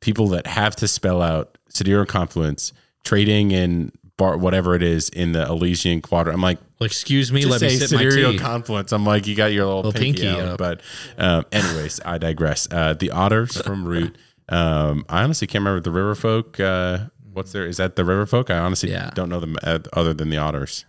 People 0.00 0.26
that 0.30 0.46
have 0.48 0.74
to 0.76 0.88
spell 0.88 1.22
out 1.22 1.56
Sidereal 1.68 2.04
Confluence, 2.06 2.72
trading 3.04 3.52
in 3.52 3.92
bar, 4.18 4.36
whatever 4.36 4.74
it 4.74 4.82
is 4.82 5.08
in 5.08 5.32
the 5.32 5.46
Elysian 5.46 6.02
Quadrant. 6.02 6.34
I'm 6.34 6.42
like, 6.42 6.58
Well, 6.78 6.84
excuse 6.86 7.32
me, 7.32 7.46
let 7.46 7.62
me 7.62 7.70
say 7.70 7.76
sip 7.78 7.92
my 7.92 8.02
Sidereal 8.02 8.32
tea. 8.32 8.38
Confluence. 8.38 8.92
I'm 8.92 9.06
like, 9.06 9.26
you 9.26 9.34
got 9.34 9.52
your 9.52 9.64
little, 9.64 9.82
Little 9.84 9.92
pinky, 9.98 10.22
pinky 10.24 10.40
out. 10.42 10.48
up. 10.48 10.58
But, 10.58 10.80
um, 11.16 11.44
anyways, 11.50 12.00
I 12.04 12.18
digress. 12.18 12.68
Uh, 12.70 12.92
the 12.92 13.10
Otters 13.12 13.58
from 13.62 13.86
Root. 13.86 14.18
Um, 14.50 15.06
I 15.08 15.22
honestly 15.22 15.46
can't 15.46 15.62
remember 15.62 15.80
the 15.80 15.90
River 15.90 16.14
Folk. 16.14 16.60
Uh, 16.60 17.06
what's 17.32 17.52
there? 17.52 17.66
Is 17.66 17.78
that 17.78 17.96
the 17.96 18.04
River 18.04 18.26
Folk? 18.26 18.50
I 18.50 18.58
honestly 18.58 18.90
Yeah. 18.90 19.10
don't 19.14 19.28
know 19.30 19.40
them 19.40 19.56
uh, 19.62 19.78
other 19.94 20.12
than 20.12 20.28
the 20.30 20.36
Otters. 20.38 20.84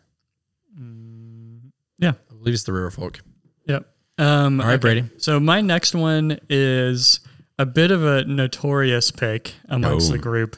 Yeah. 1.97 2.13
I 2.29 2.33
believe 2.33 2.53
it's 2.53 2.63
the 2.63 2.73
River 2.73 2.91
Folk. 2.91 3.19
Yep. 3.65 3.85
Um, 4.17 4.61
All 4.61 4.67
right, 4.67 4.79
Brady. 4.79 5.05
So 5.17 5.39
my 5.39 5.61
next 5.61 5.93
one 5.93 6.39
is 6.49 7.19
a 7.57 7.65
bit 7.65 7.91
of 7.91 8.03
a 8.03 8.23
notorious 8.25 9.11
pick 9.11 9.53
amongst 9.67 10.09
Oh. 10.09 10.13
the 10.13 10.17
group. 10.17 10.55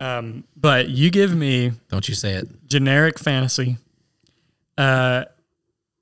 Um, 0.00 0.44
but 0.56 0.88
you 0.88 1.10
give 1.10 1.34
me 1.34 1.72
Don't 1.88 2.08
you 2.08 2.14
say 2.14 2.34
it. 2.34 2.68
generic 2.68 3.18
fantasy, 3.18 3.78
uh, 4.76 5.24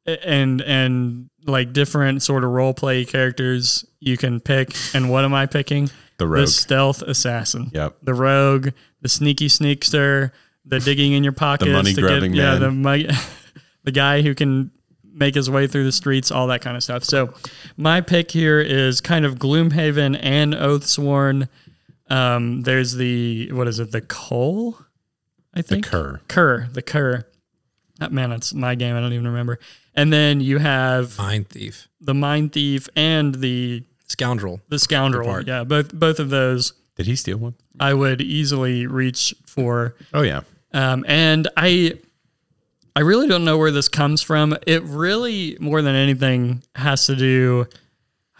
and 0.06 0.60
and 0.62 1.30
like 1.46 1.72
different 1.72 2.22
sort 2.22 2.44
of 2.44 2.50
role 2.50 2.74
play 2.74 3.04
characters 3.04 3.84
you 4.00 4.16
can 4.16 4.40
pick. 4.40 4.74
And 4.94 5.10
what 5.10 5.24
am 5.24 5.32
I 5.34 5.46
picking? 5.46 5.90
The 6.18 6.26
Rogue. 6.26 6.46
The 6.46 6.50
stealth 6.52 7.02
assassin. 7.02 7.70
Yep. 7.72 7.98
The 8.02 8.14
rogue, 8.14 8.68
the 9.02 9.08
sneaky 9.08 9.48
sneakster, 9.48 10.32
the 10.64 10.80
digging 10.80 11.12
in 11.12 11.22
your 11.22 11.32
pockets, 11.32 11.68
the 11.70 11.72
money 11.74 11.94
to 11.94 12.00
grubbing 12.00 12.32
get, 12.32 12.38
yeah, 12.38 12.52
man. 12.52 12.60
the 12.60 12.70
money, 12.70 13.08
the 13.84 13.92
guy 13.92 14.22
who 14.22 14.34
can 14.34 14.70
make 15.12 15.34
his 15.34 15.48
way 15.48 15.66
through 15.66 15.84
the 15.84 15.92
streets, 15.92 16.30
all 16.30 16.46
that 16.48 16.60
kind 16.62 16.76
of 16.76 16.82
stuff. 16.82 17.04
So, 17.04 17.32
my 17.76 18.00
pick 18.00 18.30
here 18.30 18.60
is 18.60 19.00
kind 19.00 19.24
of 19.24 19.36
Gloomhaven 19.36 20.18
and 20.20 20.52
Oathsworn. 20.54 21.48
Um, 22.08 22.62
there's 22.62 22.94
the 22.94 23.50
what 23.52 23.66
is 23.68 23.78
it? 23.80 23.92
The 23.92 24.00
coal, 24.00 24.78
I 25.54 25.62
think. 25.62 25.66
The 25.68 25.74
think. 25.74 25.86
Cur. 25.86 26.20
Cur, 26.28 26.68
the 26.72 26.82
Cur. 26.82 27.26
Uh, 28.00 28.08
man, 28.10 28.30
it's 28.32 28.52
my 28.54 28.74
game. 28.74 28.94
I 28.94 29.00
don't 29.00 29.12
even 29.12 29.26
remember. 29.26 29.58
And 29.94 30.12
then 30.12 30.40
you 30.40 30.58
have 30.58 31.16
Mind 31.18 31.48
thief, 31.48 31.88
the 32.00 32.14
Mind 32.14 32.52
Thief 32.52 32.88
and 32.94 33.34
the 33.36 33.82
scoundrel. 34.08 34.60
the 34.68 34.78
Scoundrel. 34.78 35.26
part. 35.26 35.46
Yeah, 35.46 35.64
both 35.64 35.92
both 35.94 36.20
of 36.20 36.28
those 36.30 36.74
Did 36.96 37.06
he 37.06 37.16
steal 37.16 37.38
one? 37.38 37.54
I 37.80 37.94
would 37.94 38.20
easily 38.20 38.86
reach 38.86 39.34
for. 39.46 39.96
Oh, 40.14 40.22
yeah. 40.22 40.42
Um, 40.72 41.04
and 41.08 41.48
I 41.56 41.98
I 42.94 43.00
really 43.00 43.26
don't 43.28 43.44
know 43.44 43.56
where 43.58 43.70
this 43.70 43.88
comes 43.88 44.20
from. 44.22 44.56
It 44.66 44.82
really 44.82 45.56
more 45.60 45.80
than 45.82 45.94
anything 45.94 46.62
has 46.74 47.06
to 47.06 47.16
do 47.16 47.66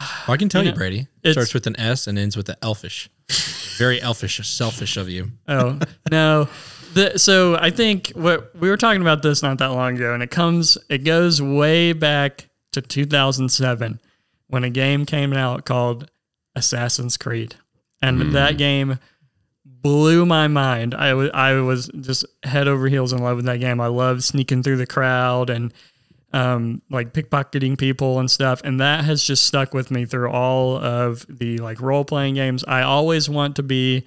Well, 0.01 0.35
I 0.35 0.37
can 0.37 0.49
tell 0.49 0.63
you, 0.63 0.71
know, 0.71 0.77
Brady. 0.77 1.07
It 1.23 1.33
starts 1.33 1.55
with 1.55 1.67
an 1.67 1.79
S 1.79 2.07
and 2.07 2.19
ends 2.19 2.37
with 2.37 2.49
an 2.49 2.57
elfish. 2.63 3.09
Very 3.79 4.01
elfish, 4.01 4.47
selfish 4.47 4.97
of 4.97 5.09
you. 5.09 5.33
Oh 5.49 5.79
no. 6.11 6.49
The, 6.95 7.19
so 7.19 7.57
I 7.57 7.71
think 7.71 8.09
what 8.15 8.57
we 8.57 8.71
were 8.71 8.79
talking 8.79 9.03
about 9.03 9.23
this 9.23 9.43
not 9.43 9.59
that 9.59 9.67
long 9.67 9.97
ago, 9.97 10.15
and 10.15 10.23
it 10.23 10.31
comes, 10.31 10.79
it 10.89 11.05
goes 11.05 11.43
way 11.43 11.93
back 11.93 12.49
to 12.73 12.81
2007 12.81 14.01
when 14.49 14.65
a 14.65 14.71
game 14.71 15.05
came 15.05 15.35
out 15.35 15.67
called 15.67 16.11
Assassin's 16.55 17.17
Creed, 17.19 17.57
and 18.01 18.23
hmm. 18.23 18.33
that 18.33 18.57
game 18.57 18.99
blew 19.65 20.25
my 20.27 20.49
mind. 20.49 20.95
I 20.95 21.15
was 21.15 21.31
I 21.35 21.55
was 21.61 21.89
just 22.01 22.25
head 22.43 22.67
over 22.67 22.89
heels 22.89 23.13
in 23.13 23.23
love 23.23 23.37
with 23.37 23.45
that 23.45 23.61
game. 23.61 23.81
I 23.81 23.89
loved 23.89 24.25
sneaking 24.25 24.63
through 24.63 24.79
the 24.79 24.87
crowd 24.87 25.51
and 25.51 25.73
um, 26.33 26.83
like 26.91 27.13
pickpocketing 27.13 27.79
people 27.79 28.19
and 28.19 28.31
stuff. 28.31 28.61
And 28.65 28.81
that 28.81 29.05
has 29.05 29.23
just 29.23 29.45
stuck 29.45 29.73
with 29.73 29.91
me 29.91 30.05
through 30.05 30.31
all 30.31 30.77
of 30.77 31.25
the 31.29 31.59
like 31.59 31.81
role 31.81 32.05
playing 32.05 32.35
games. 32.35 32.65
I 32.67 32.83
always 32.83 33.29
want 33.29 33.57
to 33.57 33.63
be 33.63 34.07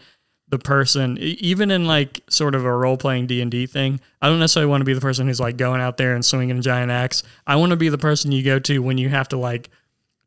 the 0.49 0.59
person, 0.59 1.17
even 1.19 1.69
in 1.69 1.85
like 1.85 2.21
sort 2.29 2.55
of 2.55 2.65
a 2.65 2.75
role 2.75 2.97
playing 2.97 3.27
D 3.27 3.41
and 3.41 3.51
D 3.51 3.67
thing. 3.67 3.99
I 4.21 4.27
don't 4.27 4.39
necessarily 4.39 4.69
want 4.69 4.81
to 4.81 4.85
be 4.85 4.93
the 4.93 5.01
person 5.01 5.27
who's 5.27 5.39
like 5.39 5.57
going 5.57 5.81
out 5.81 5.97
there 5.97 6.15
and 6.15 6.25
swinging 6.25 6.57
a 6.57 6.61
giant 6.61 6.91
axe. 6.91 7.23
I 7.45 7.55
want 7.55 7.69
to 7.71 7.77
be 7.77 7.89
the 7.89 7.97
person 7.97 8.31
you 8.31 8.43
go 8.43 8.59
to 8.59 8.79
when 8.79 8.97
you 8.97 9.09
have 9.09 9.29
to 9.29 9.37
like 9.37 9.69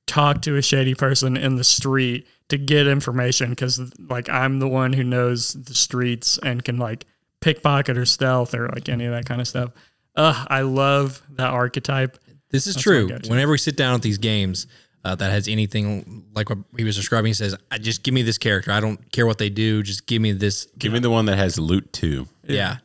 talk 0.06 0.42
to 0.42 0.56
a 0.56 0.62
shady 0.62 0.94
person 0.94 1.36
in 1.36 1.56
the 1.56 1.64
street 1.64 2.26
to 2.48 2.58
get 2.58 2.86
information 2.86 3.50
because 3.50 3.80
like 3.98 4.28
I'm 4.28 4.58
the 4.58 4.68
one 4.68 4.92
who 4.92 5.04
knows 5.04 5.52
the 5.54 5.74
streets 5.74 6.38
and 6.42 6.64
can 6.64 6.76
like 6.76 7.06
pickpocket 7.40 7.98
or 7.98 8.04
stealth 8.04 8.54
or 8.54 8.68
like 8.68 8.88
any 8.88 9.04
of 9.04 9.12
that 9.12 9.26
kind 9.26 9.40
of 9.40 9.48
stuff. 9.48 9.70
Ugh, 10.16 10.46
I 10.50 10.60
love 10.62 11.22
that 11.30 11.50
archetype. 11.50 12.18
This 12.50 12.66
is 12.66 12.76
what 12.76 12.80
I 12.80 12.82
true. 12.82 13.08
Whenever 13.28 13.52
we 13.52 13.58
sit 13.58 13.76
down 13.76 13.94
at 13.94 14.02
these 14.02 14.18
games 14.18 14.66
uh, 15.04 15.14
that 15.14 15.30
has 15.30 15.48
anything 15.48 16.26
like 16.34 16.50
what 16.50 16.58
he 16.76 16.84
was 16.84 16.96
describing, 16.96 17.30
he 17.30 17.34
says, 17.34 17.56
I 17.70 17.78
just 17.78 18.02
give 18.02 18.12
me 18.12 18.22
this 18.22 18.36
character. 18.38 18.72
I 18.72 18.80
don't 18.80 19.10
care 19.10 19.26
what 19.26 19.38
they 19.38 19.48
do. 19.48 19.82
Just 19.82 20.06
give 20.06 20.20
me 20.20 20.32
this. 20.32 20.66
Give 20.78 20.92
me 20.92 20.98
the 20.98 21.10
one 21.10 21.24
that 21.26 21.38
has 21.38 21.58
loot 21.58 21.92
too. 21.92 22.28
Yeah. 22.44 22.76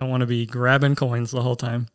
I 0.00 0.04
want 0.04 0.20
to 0.22 0.26
be 0.26 0.46
grabbing 0.46 0.94
coins 0.94 1.32
the 1.32 1.42
whole 1.42 1.56
time 1.56 1.88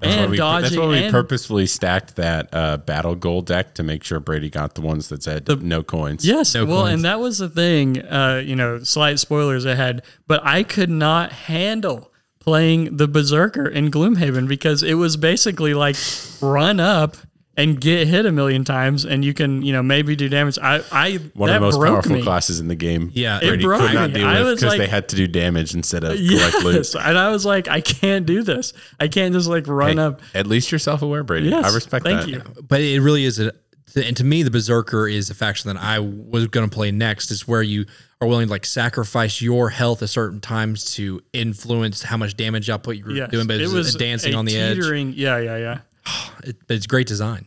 That's 0.00 0.14
why 0.16 0.22
and 0.22 0.30
we, 0.30 0.36
dodging. 0.36 0.62
that's 0.64 0.76
why 0.76 0.86
we 0.86 0.98
and- 1.04 1.10
purposefully 1.12 1.66
stacked 1.66 2.16
that 2.16 2.48
uh, 2.52 2.76
battle 2.76 3.14
gold 3.14 3.46
deck 3.46 3.74
to 3.76 3.82
make 3.82 4.04
sure 4.04 4.20
Brady 4.20 4.50
got 4.50 4.74
the 4.74 4.82
ones 4.82 5.08
that 5.08 5.22
said 5.22 5.46
no 5.62 5.82
coins. 5.82 6.26
Yes, 6.26 6.54
No 6.54 6.66
well, 6.66 6.82
coins. 6.82 6.94
and 6.94 7.04
that 7.06 7.20
was 7.20 7.38
the 7.38 7.48
thing. 7.48 8.02
Uh, 8.04 8.42
you 8.44 8.54
know, 8.54 8.82
slight 8.82 9.18
spoilers 9.18 9.64
ahead, 9.64 10.02
but 10.26 10.44
I 10.44 10.62
could 10.62 10.90
not 10.90 11.32
handle 11.32 12.12
playing 12.48 12.96
the 12.96 13.06
Berserker 13.06 13.66
in 13.68 13.90
Gloomhaven 13.90 14.48
because 14.48 14.82
it 14.82 14.94
was 14.94 15.16
basically 15.16 15.74
like 15.74 15.96
run 16.40 16.80
up 16.80 17.16
and 17.56 17.80
get 17.80 18.06
hit 18.06 18.24
a 18.24 18.30
million 18.30 18.64
times, 18.64 19.04
and 19.04 19.24
you 19.24 19.34
can, 19.34 19.62
you 19.62 19.72
know, 19.72 19.82
maybe 19.82 20.14
do 20.14 20.28
damage. 20.28 20.58
I, 20.62 20.80
I 20.92 21.14
One 21.34 21.50
of 21.50 21.54
the 21.54 21.60
most 21.60 21.76
powerful 21.84 22.12
me. 22.12 22.22
classes 22.22 22.60
in 22.60 22.68
the 22.68 22.76
game. 22.76 23.10
Yeah. 23.14 23.40
It 23.42 23.60
broke 23.60 23.80
could 23.80 23.94
not 23.94 24.10
me. 24.12 24.20
deal 24.20 24.44
with 24.44 24.58
because 24.60 24.62
like- 24.62 24.78
they 24.78 24.86
had 24.86 25.08
to 25.08 25.16
do 25.16 25.26
damage 25.26 25.74
instead 25.74 26.04
of 26.04 26.16
collect 26.28 26.62
loot. 26.62 26.94
And 26.94 27.18
I 27.18 27.30
was 27.30 27.44
like, 27.44 27.66
I 27.66 27.80
can't 27.80 28.24
do 28.26 28.44
this. 28.44 28.72
I 29.00 29.08
can't 29.08 29.34
just 29.34 29.48
like 29.48 29.66
run 29.66 29.96
Hey, 29.96 30.02
up. 30.04 30.20
At 30.34 30.46
least 30.46 30.70
you're 30.70 30.78
self 30.78 31.02
aware, 31.02 31.24
Brady. 31.24 31.48
Yes, 31.48 31.64
I 31.64 31.74
respect 31.74 32.04
thank 32.04 32.20
that. 32.20 32.28
you. 32.28 32.42
But 32.62 32.80
it 32.80 33.00
really 33.00 33.24
is 33.24 33.40
a. 33.40 33.52
And 33.96 34.16
to 34.16 34.24
me, 34.24 34.42
the 34.42 34.50
Berserker 34.50 35.08
is 35.08 35.30
a 35.30 35.34
faction 35.34 35.72
that 35.72 35.80
I 35.82 35.98
was 35.98 36.46
going 36.48 36.68
to 36.68 36.74
play 36.74 36.90
next. 36.90 37.30
Is 37.30 37.46
where 37.48 37.62
you 37.62 37.86
are 38.20 38.28
willing 38.28 38.46
to 38.46 38.50
like 38.50 38.66
sacrifice 38.66 39.40
your 39.40 39.70
health 39.70 40.02
at 40.02 40.08
certain 40.08 40.40
times 40.40 40.94
to 40.96 41.20
influence 41.32 42.02
how 42.02 42.16
much 42.16 42.36
damage 42.36 42.68
output 42.70 42.96
you're 42.96 43.10
Yes, 43.12 43.30
doing. 43.30 43.46
But 43.46 43.60
it 43.60 43.68
was 43.68 43.94
dancing 43.94 44.34
a 44.34 44.36
on 44.36 44.44
the 44.44 44.56
edge. 44.56 44.78
Yeah, 45.16 45.38
yeah, 45.38 45.56
yeah. 45.56 45.78
It, 46.44 46.56
it's 46.68 46.86
great 46.86 47.06
design. 47.06 47.46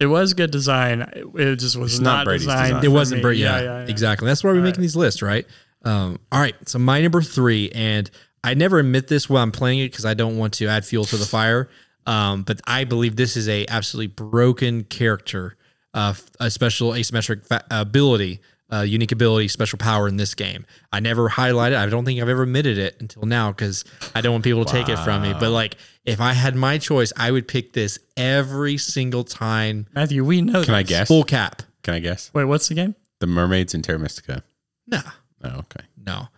It 0.00 0.06
was 0.06 0.34
good 0.34 0.50
design. 0.50 1.02
It, 1.02 1.26
it 1.34 1.56
just 1.56 1.76
was 1.76 1.94
It's 1.94 2.00
not 2.00 2.18
not, 2.18 2.24
Brady's 2.26 2.42
designed. 2.46 2.68
design. 2.68 2.84
It 2.84 2.88
wasn't 2.88 3.18
me. 3.18 3.22
Brit. 3.22 3.38
Yeah, 3.38 3.80
exactly. 3.86 4.26
That's 4.26 4.42
why 4.42 4.52
we're 4.52 4.60
making 4.62 4.82
these 4.82 4.96
lists, 4.96 5.22
right? 5.22 5.46
Um, 5.84 6.18
all 6.32 6.40
right. 6.40 6.54
So 6.68 6.78
my 6.78 7.00
number 7.00 7.22
three, 7.22 7.70
and 7.70 8.10
I 8.42 8.54
never 8.54 8.78
admit 8.78 9.08
this 9.08 9.28
while 9.28 9.42
I'm 9.42 9.52
playing 9.52 9.80
it 9.80 9.90
because 9.90 10.04
I 10.04 10.14
don't 10.14 10.36
want 10.36 10.54
to 10.54 10.66
add 10.68 10.84
fuel 10.84 11.04
to 11.06 11.16
the 11.16 11.26
fire. 11.26 11.68
Um, 12.06 12.42
but 12.42 12.60
I 12.66 12.84
believe 12.84 13.16
this 13.16 13.36
is 13.36 13.48
a 13.48 13.66
absolutely 13.68 14.08
broken 14.08 14.84
character, 14.84 15.56
uh, 15.94 16.14
a 16.40 16.50
special 16.50 16.90
asymmetric 16.90 17.46
fa- 17.46 17.64
ability, 17.70 18.40
uh, 18.72 18.80
unique 18.80 19.12
ability, 19.12 19.48
special 19.48 19.78
power 19.78 20.08
in 20.08 20.16
this 20.16 20.34
game. 20.34 20.66
I 20.92 21.00
never 21.00 21.28
highlighted. 21.28 21.76
I 21.76 21.86
don't 21.86 22.04
think 22.04 22.20
I've 22.20 22.28
ever 22.28 22.42
admitted 22.42 22.76
it 22.78 22.96
until 23.00 23.22
now 23.22 23.52
because 23.52 23.84
I 24.14 24.20
don't 24.20 24.32
want 24.32 24.44
people 24.44 24.64
to 24.64 24.70
take 24.72 24.88
it 24.88 24.98
from 24.98 25.22
me. 25.22 25.32
But 25.38 25.50
like, 25.50 25.76
if 26.04 26.20
I 26.20 26.32
had 26.32 26.56
my 26.56 26.78
choice, 26.78 27.12
I 27.16 27.30
would 27.30 27.46
pick 27.48 27.72
this 27.72 27.98
every 28.16 28.76
single 28.78 29.24
time. 29.24 29.86
Matthew, 29.94 30.24
we 30.24 30.42
know. 30.42 30.64
Can 30.64 30.74
I 30.74 30.82
guess? 30.82 31.08
Full 31.08 31.24
cap. 31.24 31.62
Can 31.82 31.94
I 31.94 31.98
guess? 32.00 32.30
Wait, 32.34 32.44
what's 32.44 32.68
the 32.68 32.74
game? 32.74 32.94
The 33.20 33.26
mermaids 33.26 33.74
in 33.74 33.82
Terra 33.82 33.98
Mystica. 33.98 34.42
No, 34.86 35.00
Oh, 35.42 35.58
okay. 35.60 35.84
no. 36.04 36.28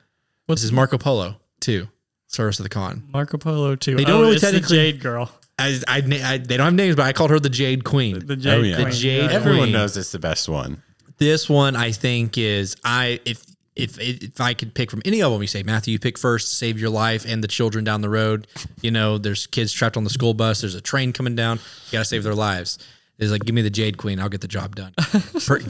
What's 0.46 0.60
This 0.60 0.66
is 0.66 0.72
Marco 0.72 0.98
Polo 0.98 1.36
II. 1.66 1.88
Service 2.28 2.58
of 2.60 2.64
the 2.64 2.68
Khan. 2.68 3.08
Marco 3.12 3.38
Polo 3.38 3.70
II. 3.72 3.94
They 3.94 4.04
don't 4.04 4.16
oh, 4.18 4.20
really 4.22 4.32
it's 4.34 4.42
the 4.44 4.52
technically- 4.52 4.76
Jade 4.76 5.00
Girl. 5.00 5.30
I, 5.58 5.78
I, 5.88 5.96
I, 5.98 6.38
they 6.38 6.56
don't 6.56 6.64
have 6.66 6.74
names, 6.74 6.96
but 6.96 7.06
I 7.06 7.12
called 7.12 7.30
her 7.30 7.40
the 7.40 7.48
Jade 7.48 7.84
Queen. 7.84 8.24
The 8.26 8.36
Jade 8.36 8.54
Oh, 8.54 8.62
yeah. 8.62 8.74
Queen. 8.76 8.88
The 8.88 8.94
Jade 8.94 9.30
yeah. 9.30 9.36
Everyone 9.36 9.60
Queen. 9.60 9.72
knows 9.72 9.96
it's 9.96 10.12
the 10.12 10.18
best 10.18 10.48
one. 10.48 10.82
this 11.18 11.48
one, 11.48 11.76
I 11.76 11.92
think, 11.92 12.36
is 12.36 12.76
I 12.84 13.20
if 13.24 13.42
if 13.74 13.98
if 14.00 14.40
I 14.40 14.54
could 14.54 14.74
pick 14.74 14.90
from 14.90 15.02
any 15.04 15.22
of 15.22 15.32
them, 15.32 15.40
you 15.42 15.48
say 15.48 15.62
Matthew, 15.62 15.92
you 15.92 15.98
pick 15.98 16.18
first, 16.18 16.58
save 16.58 16.78
your 16.78 16.90
life 16.90 17.24
and 17.26 17.42
the 17.44 17.48
children 17.48 17.84
down 17.84 18.00
the 18.02 18.08
road. 18.10 18.46
You 18.82 18.90
know, 18.90 19.16
there's 19.18 19.46
kids 19.46 19.72
trapped 19.72 19.96
on 19.96 20.04
the 20.04 20.10
school 20.10 20.34
bus. 20.34 20.60
There's 20.60 20.74
a 20.74 20.80
train 20.80 21.12
coming 21.12 21.34
down. 21.36 21.58
You 21.86 21.92
got 21.92 21.98
to 22.00 22.04
save 22.04 22.22
their 22.22 22.34
lives. 22.34 22.78
It's 23.18 23.30
like, 23.32 23.44
give 23.46 23.54
me 23.54 23.62
the 23.62 23.70
Jade 23.70 23.96
Queen. 23.96 24.20
I'll 24.20 24.28
get 24.28 24.42
the 24.42 24.48
job 24.48 24.76
done. 24.76 24.92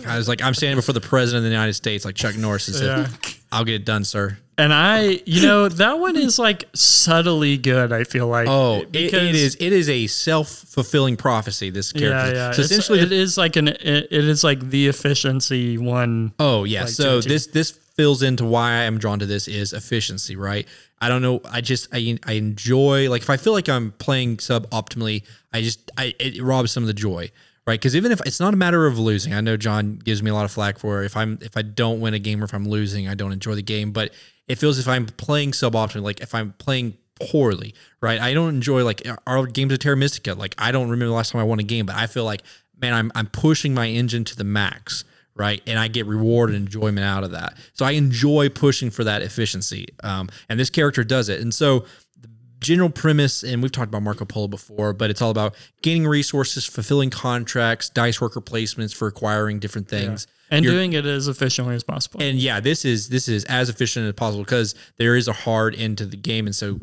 I 0.08 0.16
was 0.16 0.26
like, 0.28 0.42
I'm 0.42 0.52
standing 0.54 0.76
before 0.78 0.94
the 0.94 1.00
president 1.00 1.38
of 1.38 1.44
the 1.44 1.50
United 1.54 1.74
States, 1.74 2.04
like 2.04 2.16
Chuck 2.16 2.36
Norris, 2.36 2.66
and 2.66 2.76
said, 2.76 2.86
Yeah. 3.08 3.30
I'll 3.52 3.64
get 3.64 3.76
it 3.76 3.84
done, 3.84 4.02
sir. 4.02 4.36
And 4.58 4.72
I, 4.72 5.20
you 5.26 5.42
know, 5.42 5.68
that 5.68 5.98
one 5.98 6.16
is 6.16 6.38
like 6.38 6.64
subtly 6.72 7.58
good. 7.58 7.92
I 7.92 8.04
feel 8.04 8.26
like 8.26 8.48
Oh, 8.48 8.80
it, 8.92 9.12
it 9.12 9.34
is 9.34 9.54
it 9.60 9.72
is 9.72 9.90
a 9.90 10.06
self 10.06 10.48
fulfilling 10.48 11.16
prophecy. 11.18 11.68
This 11.68 11.92
character. 11.92 12.34
Yeah, 12.34 12.46
yeah. 12.48 12.52
So 12.52 12.62
essentially, 12.62 13.00
it 13.00 13.12
is 13.12 13.36
like 13.36 13.56
an. 13.56 13.68
It, 13.68 14.08
it 14.10 14.24
is 14.24 14.42
like 14.42 14.60
the 14.60 14.88
efficiency 14.88 15.76
one. 15.76 16.32
Oh 16.38 16.64
yeah. 16.64 16.82
like 16.82 16.88
so 16.90 17.20
JG. 17.20 17.24
this 17.28 17.46
this 17.48 17.70
fills 17.70 18.22
into 18.22 18.44
why 18.46 18.70
I 18.72 18.82
am 18.84 18.98
drawn 18.98 19.18
to 19.18 19.26
this 19.26 19.46
is 19.46 19.74
efficiency, 19.74 20.36
right? 20.36 20.66
I 21.00 21.10
don't 21.10 21.20
know. 21.20 21.42
I 21.50 21.60
just 21.60 21.88
I 21.92 22.18
I 22.24 22.32
enjoy 22.32 23.10
like 23.10 23.20
if 23.22 23.28
I 23.28 23.36
feel 23.36 23.52
like 23.52 23.68
I'm 23.68 23.92
playing 23.92 24.38
sub 24.38 24.70
optimally, 24.70 25.22
I 25.52 25.60
just 25.60 25.90
I 25.98 26.14
it 26.18 26.42
robs 26.42 26.70
some 26.72 26.82
of 26.82 26.86
the 26.86 26.94
joy, 26.94 27.30
right? 27.66 27.78
Because 27.78 27.94
even 27.94 28.10
if 28.10 28.22
it's 28.24 28.40
not 28.40 28.54
a 28.54 28.56
matter 28.56 28.86
of 28.86 28.98
losing, 28.98 29.34
I 29.34 29.42
know 29.42 29.58
John 29.58 29.96
gives 29.96 30.22
me 30.22 30.30
a 30.30 30.34
lot 30.34 30.46
of 30.46 30.50
flack 30.50 30.78
for 30.78 31.02
if 31.02 31.14
I'm 31.14 31.38
if 31.42 31.58
I 31.58 31.62
don't 31.62 32.00
win 32.00 32.14
a 32.14 32.18
game 32.18 32.40
or 32.40 32.44
if 32.44 32.54
I'm 32.54 32.66
losing, 32.66 33.06
I 33.06 33.14
don't 33.14 33.32
enjoy 33.32 33.54
the 33.54 33.62
game. 33.62 33.92
But 33.92 34.12
it 34.48 34.56
feels 34.56 34.78
if 34.78 34.88
I'm 34.88 35.06
playing 35.06 35.52
sub 35.52 35.74
optimally, 35.74 36.02
like 36.02 36.20
if 36.20 36.34
I'm 36.34 36.52
playing 36.54 36.96
poorly, 37.20 37.74
right? 38.00 38.20
I 38.20 38.34
don't 38.34 38.50
enjoy 38.50 38.84
like 38.84 39.02
our 39.26 39.46
games 39.46 39.72
of 39.72 39.78
Terra 39.78 39.96
Mystica. 39.96 40.34
Like 40.34 40.54
I 40.58 40.72
don't 40.72 40.90
remember 40.90 41.06
the 41.06 41.16
last 41.16 41.32
time 41.32 41.40
I 41.40 41.44
won 41.44 41.58
a 41.58 41.64
game, 41.64 41.86
but 41.86 41.96
I 41.96 42.06
feel 42.06 42.24
like 42.24 42.42
man, 42.80 42.92
I'm 42.94 43.12
I'm 43.14 43.26
pushing 43.26 43.74
my 43.74 43.88
engine 43.88 44.24
to 44.24 44.36
the 44.36 44.44
max 44.44 45.04
right? 45.36 45.62
And 45.66 45.78
I 45.78 45.88
get 45.88 46.06
reward 46.06 46.50
and 46.50 46.56
enjoyment 46.56 47.04
out 47.04 47.22
of 47.22 47.32
that. 47.32 47.54
So 47.74 47.84
I 47.84 47.92
enjoy 47.92 48.48
pushing 48.48 48.90
for 48.90 49.04
that 49.04 49.22
efficiency. 49.22 49.86
Um, 50.02 50.28
and 50.48 50.58
this 50.58 50.70
character 50.70 51.04
does 51.04 51.28
it. 51.28 51.40
And 51.40 51.54
so 51.54 51.80
the 52.18 52.28
general 52.60 52.88
premise, 52.88 53.44
and 53.44 53.62
we've 53.62 53.70
talked 53.70 53.88
about 53.88 54.02
Marco 54.02 54.24
Polo 54.24 54.48
before, 54.48 54.92
but 54.92 55.10
it's 55.10 55.20
all 55.20 55.30
about 55.30 55.54
gaining 55.82 56.06
resources, 56.06 56.64
fulfilling 56.64 57.10
contracts, 57.10 57.90
dice 57.90 58.20
worker 58.20 58.40
placements 58.40 58.94
for 58.94 59.06
acquiring 59.06 59.58
different 59.58 59.88
things. 59.88 60.26
And 60.50 60.64
doing 60.64 60.92
it 60.92 61.04
as 61.04 61.28
efficiently 61.28 61.74
as 61.74 61.82
possible. 61.82 62.22
and 62.22 62.38
yeah, 62.38 62.60
this 62.60 62.84
is 62.84 63.08
this 63.08 63.28
is 63.28 63.44
as 63.44 63.68
efficient 63.68 64.06
as 64.06 64.14
possible 64.14 64.44
because 64.44 64.74
there 64.96 65.16
is 65.16 65.28
a 65.28 65.32
hard 65.32 65.74
end 65.74 65.98
to 65.98 66.06
the 66.06 66.16
game, 66.16 66.46
and 66.46 66.54
so 66.54 66.78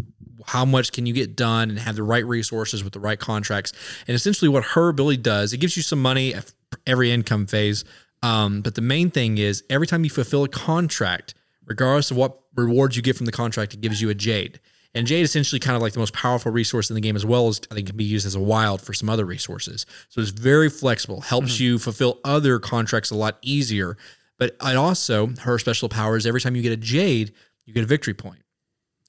how 0.45 0.65
much 0.65 0.91
can 0.91 1.05
you 1.05 1.13
get 1.13 1.35
done 1.35 1.69
and 1.69 1.79
have 1.79 1.95
the 1.95 2.03
right 2.03 2.25
resources 2.25 2.83
with 2.83 2.93
the 2.93 2.99
right 2.99 3.19
contracts? 3.19 3.71
And 4.07 4.15
essentially, 4.15 4.49
what 4.49 4.63
her 4.63 4.89
ability 4.89 5.21
does, 5.21 5.53
it 5.53 5.57
gives 5.57 5.77
you 5.77 5.83
some 5.83 6.01
money 6.01 6.35
every 6.85 7.11
income 7.11 7.45
phase. 7.47 7.83
Um, 8.21 8.61
but 8.61 8.75
the 8.75 8.81
main 8.81 9.11
thing 9.11 9.37
is 9.37 9.63
every 9.69 9.87
time 9.87 10.03
you 10.03 10.09
fulfill 10.09 10.43
a 10.43 10.49
contract, 10.49 11.33
regardless 11.65 12.11
of 12.11 12.17
what 12.17 12.39
rewards 12.55 12.95
you 12.95 13.01
get 13.01 13.17
from 13.17 13.25
the 13.25 13.31
contract, 13.31 13.73
it 13.73 13.81
gives 13.81 14.01
you 14.01 14.09
a 14.09 14.15
jade. 14.15 14.59
And 14.95 15.07
jade 15.07 15.23
is 15.23 15.31
essentially 15.31 15.59
kind 15.59 15.75
of 15.75 15.81
like 15.81 15.93
the 15.93 15.99
most 15.99 16.13
powerful 16.13 16.51
resource 16.51 16.89
in 16.89 16.93
the 16.93 17.01
game, 17.01 17.15
as 17.15 17.25
well 17.25 17.47
as 17.47 17.61
I 17.71 17.75
think 17.75 17.87
can 17.87 17.97
be 17.97 18.03
used 18.03 18.27
as 18.27 18.35
a 18.35 18.39
wild 18.39 18.81
for 18.81 18.93
some 18.93 19.09
other 19.09 19.25
resources. 19.25 19.85
So 20.09 20.21
it's 20.21 20.29
very 20.29 20.69
flexible, 20.69 21.21
helps 21.21 21.55
mm-hmm. 21.55 21.63
you 21.63 21.79
fulfill 21.79 22.19
other 22.23 22.59
contracts 22.59 23.09
a 23.09 23.15
lot 23.15 23.37
easier. 23.41 23.97
But 24.37 24.55
it 24.61 24.75
also, 24.75 25.27
her 25.41 25.57
special 25.57 25.89
power 25.89 26.15
is 26.15 26.27
every 26.27 26.41
time 26.41 26.55
you 26.55 26.61
get 26.61 26.71
a 26.71 26.77
jade, 26.77 27.33
you 27.65 27.73
get 27.73 27.83
a 27.83 27.87
victory 27.87 28.13
point. 28.13 28.41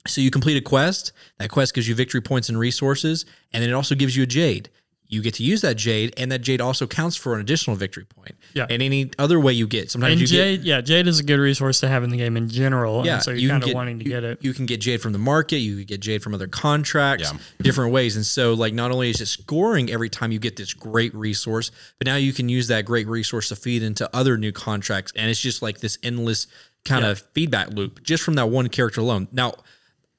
So 0.07 0.21
you 0.21 0.31
complete 0.31 0.57
a 0.57 0.61
quest, 0.61 1.13
that 1.39 1.51
quest 1.51 1.75
gives 1.75 1.89
you 1.89 1.95
victory 1.95 2.21
points 2.21 2.49
and 2.49 2.59
resources, 2.59 3.25
and 3.53 3.63
then 3.63 3.71
it 3.71 3.75
also 3.75 3.95
gives 3.95 4.17
you 4.17 4.23
a 4.23 4.27
jade. 4.27 4.71
You 5.15 5.23
get 5.23 5.35
to 5.35 5.45
use 5.45 5.61
that 5.63 5.77
jade, 5.77 6.13
and 6.17 6.31
that 6.33 6.41
jade 6.43 6.61
also 6.61 6.87
counts 6.87 7.17
for 7.17 7.35
an 7.35 7.41
additional 7.41 7.77
victory 7.77 8.05
point. 8.05 8.35
Yeah. 8.53 8.67
And 8.69 8.83
any 8.83 9.11
other 9.19 9.39
way 9.41 9.53
you 9.53 9.67
get, 9.67 9.91
sometimes 9.91 10.13
And 10.13 10.21
you 10.21 10.27
get 10.27 10.61
yeah, 10.65 10.81
Jade 10.81 11.07
is 11.07 11.21
a 11.21 11.23
good 11.23 11.39
resource 11.39 11.81
to 11.81 11.89
have 11.89 12.03
in 12.05 12.11
the 12.11 12.17
game 12.17 12.37
in 12.37 12.49
general. 12.49 13.07
yeah, 13.07 13.15
and 13.15 13.23
so 13.23 13.31
you 13.31 13.43
you're 13.43 13.51
can 13.53 13.61
kind 13.61 13.71
of 13.71 13.75
wanting 13.75 13.99
to 14.01 14.05
you- 14.05 14.11
get 14.11 14.25
it. 14.25 14.39
You 14.43 14.53
can 14.53 14.67
get 14.67 14.81
jade 14.81 15.01
from 15.01 15.13
the 15.13 15.19
market. 15.19 15.59
You 15.59 15.77
can 15.77 15.85
get 15.87 16.01
jade 16.01 16.23
from 16.23 16.35
other 16.35 16.47
contracts, 16.49 17.31
Yeah. 17.33 17.39
different 17.63 17.93
ways. 17.93 18.17
And 18.17 18.27
so, 18.27 18.55
like, 18.55 18.75
not 18.75 18.91
only 18.91 19.11
is 19.11 19.21
it 19.21 19.27
scoring 19.27 19.91
every 19.91 20.09
time 20.09 20.33
you 20.33 20.39
get 20.39 20.57
this 20.57 20.75
great 20.75 21.15
resource, 21.15 21.71
but 21.99 22.07
now 22.07 22.17
you 22.17 22.33
can 22.33 22.49
use 22.49 22.67
that 22.69 22.85
great 22.85 23.07
resource 23.07 23.49
to 23.49 23.57
feed 23.57 23.83
into 23.83 24.09
other 24.15 24.37
new 24.37 24.53
contracts, 24.53 25.13
and 25.17 25.31
it's 25.31 25.41
just 25.41 25.63
like 25.63 25.79
this 25.81 25.97
endless 26.03 26.47
kind 26.85 27.05
of 27.05 27.23
feedback 27.33 27.71
loop 27.71 28.03
just 28.03 28.23
from 28.23 28.35
that 28.35 28.49
one 28.51 28.69
character 28.69 29.01
alone. 29.01 29.29
Now, 29.33 29.55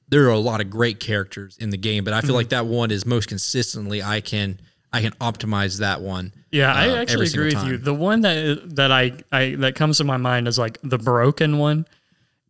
there 0.08 0.24
are 0.26 0.30
a 0.30 0.38
lot 0.38 0.60
of 0.60 0.70
great 0.70 1.00
characters 1.00 1.56
in 1.58 1.70
the 1.70 1.76
game, 1.76 2.04
but 2.04 2.12
I 2.14 2.20
feel 2.20 2.28
Mm-hmm. 2.28 2.36
like 2.36 2.48
that 2.50 2.66
one 2.66 2.90
is 2.92 3.04
most 3.04 3.28
consistently 3.28 4.02
I 4.02 4.20
can 4.20 4.60
I 4.92 5.02
can 5.02 5.12
optimize 5.12 5.80
that 5.80 6.00
one. 6.00 6.32
Yeah, 6.50 6.70
uh, 6.72 6.74
I 6.74 6.98
actually 6.98 7.26
single 7.26 7.48
agree 7.48 7.60
with 7.60 7.68
you. 7.72 7.76
The 7.78 7.94
one 7.94 8.20
that 8.22 8.76
that 8.76 8.90
I, 8.92 9.12
I 9.32 9.56
that 9.56 9.74
comes 9.74 9.98
to 9.98 10.04
my 10.04 10.16
mind 10.16 10.48
is 10.48 10.58
like 10.58 10.78
the 10.82 10.98
broken 10.98 11.58
one 11.58 11.86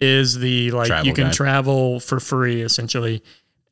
is 0.01 0.39
the 0.39 0.71
like 0.73 0.89
Travel 0.89 1.07
you 1.07 1.15
can 1.15 1.25
guide. 1.25 1.33
travel 1.33 2.01
for 2.01 2.21
free 2.21 2.61
essentially. 2.63 3.23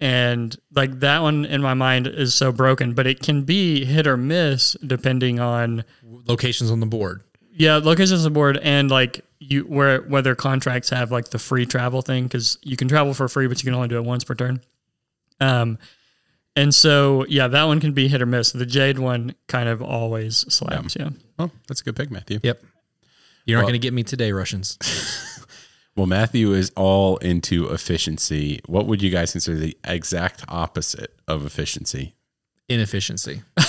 And 0.00 0.56
like 0.74 1.00
that 1.00 1.22
one 1.22 1.44
in 1.44 1.62
my 1.62 1.74
mind 1.74 2.06
is 2.08 2.34
so 2.34 2.50
broken, 2.50 2.94
but 2.94 3.06
it 3.06 3.20
can 3.20 3.42
be 3.42 3.84
hit 3.84 4.06
or 4.06 4.16
miss 4.16 4.76
depending 4.84 5.38
on 5.40 5.84
Locations 6.02 6.70
on 6.70 6.80
the 6.80 6.86
board. 6.86 7.22
yeah, 7.52 7.76
locations 7.76 8.20
on 8.20 8.24
the 8.24 8.30
board 8.30 8.58
and 8.62 8.90
like 8.90 9.24
you 9.38 9.62
where 9.62 10.00
whether 10.02 10.34
contracts 10.34 10.88
have 10.90 11.12
like 11.12 11.28
the 11.28 11.38
free 11.38 11.66
travel 11.66 12.00
thing 12.02 12.24
because 12.24 12.58
you 12.62 12.76
can 12.76 12.88
travel 12.88 13.14
for 13.14 13.28
free, 13.28 13.46
but 13.46 13.62
you 13.62 13.66
can 13.66 13.74
only 13.74 13.88
do 13.88 13.96
it 13.98 14.04
once 14.04 14.24
per 14.24 14.34
turn. 14.34 14.60
Um, 15.40 15.78
and 16.56 16.74
so 16.74 17.24
yeah, 17.28 17.48
that 17.48 17.64
one 17.64 17.80
can 17.80 17.92
be 17.92 18.08
hit 18.08 18.22
or 18.22 18.26
miss. 18.26 18.52
The 18.52 18.66
Jade 18.66 18.98
one 18.98 19.34
kind 19.48 19.68
of 19.68 19.82
always 19.82 20.38
slaps. 20.52 20.96
Yeah, 20.98 21.10
Oh, 21.38 21.50
that's 21.68 21.80
a 21.80 21.84
good 21.84 21.96
pick, 21.96 22.10
Matthew. 22.10 22.40
Yep. 22.42 22.62
You're 23.46 23.58
not 23.58 23.64
going 23.64 23.74
to 23.74 23.78
get 23.78 23.92
me 23.92 24.02
today, 24.02 24.32
Russians. 24.32 24.78
Well, 25.96 26.06
Matthew 26.06 26.52
is 26.52 26.72
all 26.74 27.18
into 27.18 27.68
efficiency. 27.68 28.60
What 28.66 28.86
would 28.86 29.00
you 29.00 29.10
guys 29.10 29.30
consider 29.30 29.58
the 29.58 29.76
exact 29.84 30.44
opposite 30.48 31.14
of 31.28 31.46
efficiency? 31.46 32.16
Inefficiency. 32.68 33.42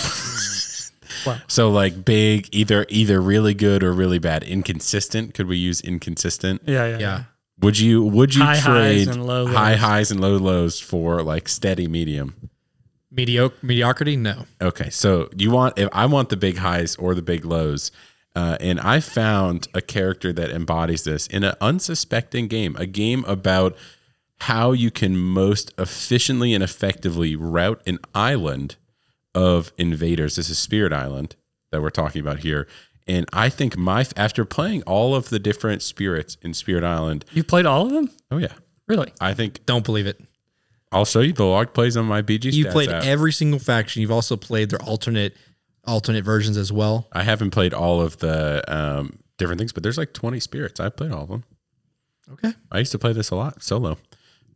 wow. 1.28 1.38
So 1.48 1.70
like 1.70 2.04
big, 2.04 2.50
either 2.52 2.88
either 2.90 3.22
really 3.22 3.54
good 3.54 3.84
or 3.84 3.94
really 3.94 4.18
bad. 4.18 4.44
Inconsistent. 4.44 5.36
Could 5.36 5.46
we 5.48 5.58
use 5.58 5.82
inconsistent? 5.82 6.64
yeah, 6.66 6.88
yeah. 6.88 6.98
Yeah. 6.98 7.24
Would 7.60 7.80
you 7.80 8.04
would 8.04 8.34
you 8.34 8.42
High 8.42 8.58
highs 8.58 8.64
trade 8.64 9.08
and 9.08 9.26
low 9.26 9.46
high 9.46 9.76
highs 9.76 10.10
and 10.10 10.20
low 10.20 10.38
lows 10.38 10.80
for 10.80 11.22
like 11.22 11.48
steady 11.48 11.88
medium? 11.88 12.50
Mediocre 13.16 13.56
mediocrity? 13.62 14.16
No. 14.18 14.46
Okay, 14.62 14.90
so 14.90 15.30
you 15.38 15.52
want 15.52 15.78
if 15.80 15.90
I 15.94 16.06
want 16.06 16.30
the 16.30 16.38
big 16.38 16.58
highs 16.58 16.96
or 16.98 17.16
the 17.16 17.22
big 17.22 17.46
lows, 17.46 17.92
uh, 18.36 18.58
and 18.60 18.80
I 18.80 19.00
found 19.00 19.68
a 19.74 19.82
character 19.82 20.34
that 20.34 20.52
embodies 20.52 21.04
this 21.06 21.28
in 21.28 21.44
an 21.44 21.56
unsuspecting 21.62 22.48
game, 22.48 22.76
a 22.78 22.86
game 22.86 23.24
about 23.26 23.76
how 24.40 24.74
you 24.74 24.92
can 24.92 25.16
most 25.18 25.74
efficiently 25.78 26.54
and 26.54 26.62
effectively 26.64 27.36
route 27.36 27.82
an 27.88 28.00
island 28.14 28.76
of 29.34 29.72
invaders. 29.78 30.36
This 30.36 30.50
is 30.50 30.60
Spirit 30.60 30.92
Island 30.92 31.36
that 31.72 31.82
we're 31.82 31.90
talking 31.90 32.22
about 32.22 32.40
here. 32.40 32.68
And 33.08 33.26
I 33.32 33.50
think 33.50 33.78
my 33.78 34.06
after 34.18 34.44
playing 34.46 34.82
all 34.84 35.16
of 35.16 35.30
the 35.30 35.40
different 35.40 35.82
spirits 35.84 36.38
in 36.42 36.54
Spirit 36.54 36.84
Island, 36.84 37.24
You 37.32 37.44
played 37.44 37.66
all 37.66 37.86
of 37.86 37.92
them? 37.92 38.10
oh 38.32 38.38
yeah, 38.38 38.54
Really? 38.88 39.14
I 39.22 39.34
think 39.34 39.66
Don't 39.66 39.86
believe 39.86 40.08
it. 40.08 40.20
I'll 40.96 41.06
show 41.06 41.20
you 41.20 41.34
the 41.34 41.44
log 41.46 41.74
plays 41.74 41.98
on 41.98 42.06
my 42.06 42.22
BG. 42.22 42.54
You 42.54 42.68
played 42.68 42.90
app. 42.90 43.04
every 43.04 43.32
single 43.34 43.60
faction. 43.60 44.02
You've 44.02 44.12
also 44.12 44.38
played 44.38 44.70
their 44.70 44.82
alternate 44.82 45.36
alternate 45.86 46.24
versions 46.24 46.58
as 46.58 46.72
well. 46.72 47.08
I 47.12 47.24
haven't 47.24 47.52
played 47.52 47.74
all 47.74 48.02
of 48.02 48.18
the 48.18 48.64
um, 48.68 49.20
different 49.38 49.60
things, 49.60 49.74
but 49.74 49.84
there's 49.84 49.98
like 49.98 50.14
20 50.14 50.40
spirits. 50.40 50.80
I've 50.80 50.96
played 50.96 51.12
all 51.12 51.24
of 51.24 51.30
them. 51.30 51.44
Okay. 52.34 52.54
I 52.72 52.80
used 52.80 52.92
to 52.94 52.98
play 53.00 53.14
this 53.14 53.30
a 53.30 53.36
lot 53.36 53.62
solo, 53.62 53.98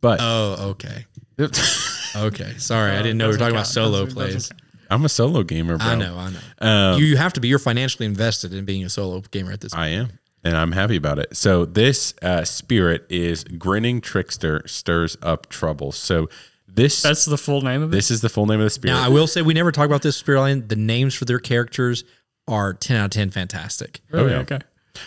but 0.00 0.18
Oh, 0.20 0.70
okay. 0.70 1.06
Okay. 2.16 2.54
Sorry, 2.58 2.90
I 2.92 3.02
didn't 3.02 3.18
know 3.18 3.26
we 3.28 3.34
were 3.34 3.38
talking 3.38 3.54
about 3.54 3.68
solo 3.68 4.06
plays. 4.06 4.50
I'm 4.90 5.04
a 5.04 5.08
solo 5.08 5.44
gamer, 5.44 5.78
bro. 5.78 5.86
I 5.86 5.94
know, 5.94 6.16
I 6.18 6.30
know. 6.30 6.38
Um, 6.94 7.00
you, 7.00 7.06
you 7.06 7.16
have 7.16 7.32
to 7.34 7.40
be. 7.40 7.46
You're 7.46 7.60
financially 7.60 8.06
invested 8.06 8.52
in 8.52 8.64
being 8.64 8.84
a 8.84 8.88
solo 8.90 9.20
gamer 9.30 9.52
at 9.52 9.60
this 9.60 9.72
point. 9.72 9.82
I 9.84 9.88
am, 9.90 10.10
and 10.44 10.56
I'm 10.56 10.72
happy 10.72 10.96
about 10.96 11.18
it. 11.18 11.36
So 11.36 11.64
this 11.64 12.14
uh, 12.22 12.44
spirit 12.44 13.06
is 13.08 13.44
grinning 13.44 14.00
trickster 14.00 14.62
stirs 14.66 15.16
up 15.22 15.48
trouble. 15.48 15.92
So 15.92 16.28
this 16.66 17.02
That's 17.02 17.24
the 17.24 17.38
full 17.38 17.62
name 17.62 17.82
of 17.82 17.92
it. 17.92 17.96
this 17.96 18.10
is 18.10 18.20
the 18.20 18.28
full 18.28 18.46
name 18.46 18.60
of 18.60 18.64
the 18.64 18.70
spirit. 18.70 18.94
Now, 18.94 19.04
I 19.04 19.08
will 19.08 19.26
say 19.26 19.42
we 19.42 19.54
never 19.54 19.72
talk 19.72 19.86
about 19.86 20.02
this 20.02 20.16
Spirit 20.16 20.40
Island. 20.40 20.68
The 20.68 20.76
names 20.76 21.14
for 21.14 21.24
their 21.24 21.40
characters 21.40 22.04
are 22.46 22.72
10 22.74 22.96
out 22.96 23.04
of 23.06 23.10
10 23.10 23.30
fantastic. 23.30 24.00
Really? 24.10 24.32
yeah. 24.32 24.38
Okay. 24.38 24.60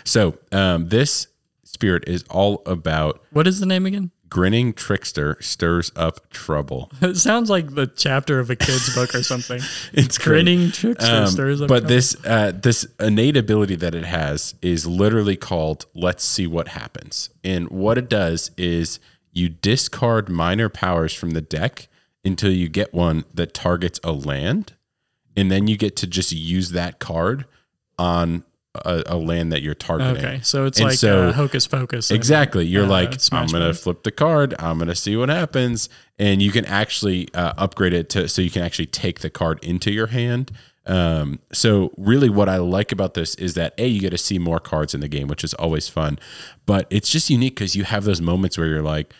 so 0.04 0.38
um, 0.52 0.88
this 0.88 1.26
spirit 1.64 2.04
is 2.06 2.22
all 2.30 2.62
about 2.66 3.22
What 3.30 3.46
is 3.46 3.60
the 3.60 3.66
name 3.66 3.86
again? 3.86 4.10
Grinning 4.28 4.72
trickster 4.72 5.36
stirs 5.40 5.92
up 5.96 6.28
trouble. 6.30 6.90
It 7.02 7.16
sounds 7.16 7.50
like 7.50 7.74
the 7.74 7.86
chapter 7.86 8.40
of 8.40 8.50
a 8.50 8.56
kid's 8.56 8.94
book 8.94 9.14
or 9.14 9.22
something. 9.22 9.60
It's 9.92 10.18
great. 10.18 10.44
Grinning 10.44 10.72
trickster 10.72 11.10
Um, 11.12 11.26
stirs 11.28 11.60
up 11.62 11.68
trouble. 11.68 11.74
but 11.74 11.80
trouble. 11.80 11.88
this 11.88 12.16
uh, 12.26 12.52
this 12.54 12.86
innate 12.98 13.36
ability 13.36 13.76
that 13.76 13.94
it 13.94 14.04
has 14.04 14.54
is 14.62 14.86
literally 14.86 15.36
called 15.36 15.86
"Let's 15.94 16.24
see 16.24 16.46
what 16.46 16.68
happens." 16.68 17.30
And 17.44 17.68
what 17.70 17.98
it 17.98 18.08
does 18.08 18.50
is 18.56 18.98
you 19.32 19.48
discard 19.48 20.28
minor 20.28 20.68
powers 20.68 21.12
from 21.14 21.30
the 21.32 21.40
deck 21.40 21.88
until 22.24 22.50
you 22.52 22.68
get 22.68 22.94
one 22.94 23.24
that 23.34 23.52
targets 23.52 24.00
a 24.02 24.12
land, 24.12 24.72
and 25.36 25.50
then 25.50 25.68
you 25.68 25.76
get 25.76 25.94
to 25.96 26.06
just 26.06 26.32
use 26.32 26.70
that 26.70 26.98
card 26.98 27.44
on 27.98 28.44
a, 28.74 29.02
a 29.06 29.16
land 29.16 29.52
that 29.52 29.62
you're 29.62 29.74
targeting. 29.74 30.24
Okay, 30.24 30.40
so 30.42 30.66
it's 30.66 30.78
And 30.78 30.88
like 30.88 30.98
so- 30.98 31.28
uh, 31.28 31.32
hocus 31.32 31.66
pocus. 31.66 32.10
Exactly. 32.10 32.66
You're 32.66 32.84
uh, 32.84 32.88
like, 32.88 33.14
I'm 33.32 33.46
going 33.46 33.60
to 33.62 33.68
Bros. 33.68 33.82
flip 33.82 34.02
the 34.02 34.10
card. 34.10 34.54
I'm 34.58 34.78
going 34.78 34.88
to 34.88 34.94
see 34.96 35.16
what 35.16 35.28
happens. 35.28 35.88
And 36.18 36.40
you 36.42 36.50
can 36.50 36.64
actually 36.66 37.28
uh, 37.34 37.52
upgrade 37.56 37.92
it 37.92 38.08
to 38.10 38.28
so 38.28 38.42
you 38.42 38.50
can 38.50 38.62
actually 38.62 38.86
take 38.86 39.20
the 39.20 39.30
card 39.30 39.62
into 39.62 39.90
your 39.92 40.08
hand. 40.08 40.52
Um, 40.86 41.38
so, 41.50 41.92
really, 41.96 42.28
what 42.28 42.48
I 42.48 42.58
like 42.58 42.92
about 42.92 43.14
this 43.14 43.34
is 43.36 43.54
that 43.54 43.72
A, 43.78 43.86
you 43.86 44.00
get 44.00 44.10
to 44.10 44.18
see 44.18 44.38
more 44.38 44.60
cards 44.60 44.92
in 44.94 45.00
the 45.00 45.08
game, 45.08 45.28
which 45.28 45.42
is 45.42 45.54
always 45.54 45.88
fun. 45.88 46.18
But 46.66 46.86
it's 46.90 47.08
just 47.08 47.30
unique 47.30 47.54
because 47.54 47.74
you 47.74 47.84
have 47.84 48.04
those 48.04 48.20
moments 48.20 48.58
where 48.58 48.66
you're 48.66 48.82
like, 48.82 49.12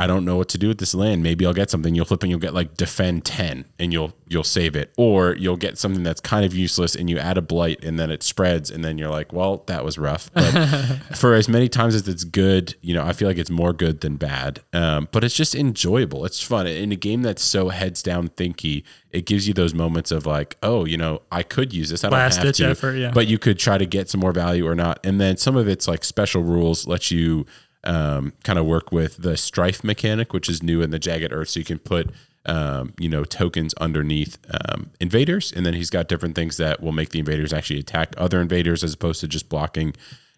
I 0.00 0.06
don't 0.06 0.24
know 0.24 0.38
what 0.38 0.48
to 0.48 0.56
do 0.58 0.68
with 0.68 0.78
this 0.78 0.94
land. 0.94 1.22
Maybe 1.22 1.44
I'll 1.44 1.52
get 1.52 1.68
something. 1.70 1.94
You'll 1.94 2.06
flip 2.06 2.22
and 2.22 2.30
you'll 2.30 2.40
get 2.40 2.54
like 2.54 2.74
defend 2.74 3.26
ten, 3.26 3.66
and 3.78 3.92
you'll 3.92 4.14
you'll 4.28 4.44
save 4.44 4.74
it, 4.74 4.94
or 4.96 5.36
you'll 5.36 5.58
get 5.58 5.76
something 5.76 6.02
that's 6.02 6.22
kind 6.22 6.42
of 6.46 6.54
useless, 6.54 6.96
and 6.96 7.10
you 7.10 7.18
add 7.18 7.36
a 7.36 7.42
blight, 7.42 7.84
and 7.84 7.98
then 7.98 8.10
it 8.10 8.22
spreads, 8.22 8.70
and 8.70 8.82
then 8.82 8.96
you're 8.96 9.10
like, 9.10 9.30
well, 9.30 9.62
that 9.66 9.84
was 9.84 9.98
rough. 9.98 10.32
But 10.32 10.52
for 11.16 11.34
as 11.34 11.50
many 11.50 11.68
times 11.68 11.94
as 11.94 12.08
it's 12.08 12.24
good, 12.24 12.76
you 12.80 12.94
know, 12.94 13.04
I 13.04 13.12
feel 13.12 13.28
like 13.28 13.36
it's 13.36 13.50
more 13.50 13.74
good 13.74 14.00
than 14.00 14.16
bad. 14.16 14.60
Um, 14.72 15.06
but 15.12 15.22
it's 15.22 15.36
just 15.36 15.54
enjoyable. 15.54 16.24
It's 16.24 16.42
fun 16.42 16.66
in 16.66 16.92
a 16.92 16.96
game 16.96 17.20
that's 17.20 17.42
so 17.42 17.68
heads 17.68 18.02
down 18.02 18.30
thinky. 18.30 18.84
It 19.10 19.26
gives 19.26 19.46
you 19.46 19.52
those 19.52 19.74
moments 19.74 20.10
of 20.10 20.24
like, 20.24 20.56
oh, 20.62 20.86
you 20.86 20.96
know, 20.96 21.20
I 21.30 21.42
could 21.42 21.74
use 21.74 21.90
this. 21.90 22.04
I 22.04 22.08
don't 22.08 22.18
Last 22.18 22.36
have 22.36 22.46
ditch 22.46 22.56
to, 22.58 22.68
effort, 22.68 22.94
yeah. 22.94 23.10
but 23.10 23.26
you 23.26 23.38
could 23.38 23.58
try 23.58 23.76
to 23.76 23.84
get 23.84 24.08
some 24.08 24.22
more 24.22 24.32
value 24.32 24.66
or 24.66 24.74
not. 24.74 25.04
And 25.04 25.20
then 25.20 25.36
some 25.36 25.56
of 25.56 25.68
it's 25.68 25.86
like 25.86 26.04
special 26.04 26.42
rules 26.42 26.86
let 26.86 27.10
you 27.10 27.44
um, 27.84 28.32
kind 28.44 28.58
of 28.58 28.66
work 28.66 28.92
with 28.92 29.18
the 29.18 29.36
strife 29.36 29.82
mechanic, 29.82 30.32
which 30.32 30.48
is 30.48 30.62
new 30.62 30.82
in 30.82 30.90
the 30.90 30.98
Jagged 30.98 31.32
Earth. 31.32 31.50
So 31.50 31.60
you 31.60 31.64
can 31.64 31.78
put, 31.78 32.10
um, 32.46 32.94
you 32.98 33.08
know, 33.08 33.24
tokens 33.24 33.74
underneath 33.74 34.38
um, 34.50 34.90
invaders. 35.00 35.52
And 35.52 35.64
then 35.64 35.74
he's 35.74 35.90
got 35.90 36.08
different 36.08 36.34
things 36.34 36.56
that 36.58 36.82
will 36.82 36.92
make 36.92 37.10
the 37.10 37.18
invaders 37.18 37.52
actually 37.52 37.80
attack 37.80 38.14
other 38.16 38.40
invaders 38.40 38.84
as 38.84 38.94
opposed 38.94 39.20
to 39.20 39.28
just 39.28 39.48
blocking 39.48 39.94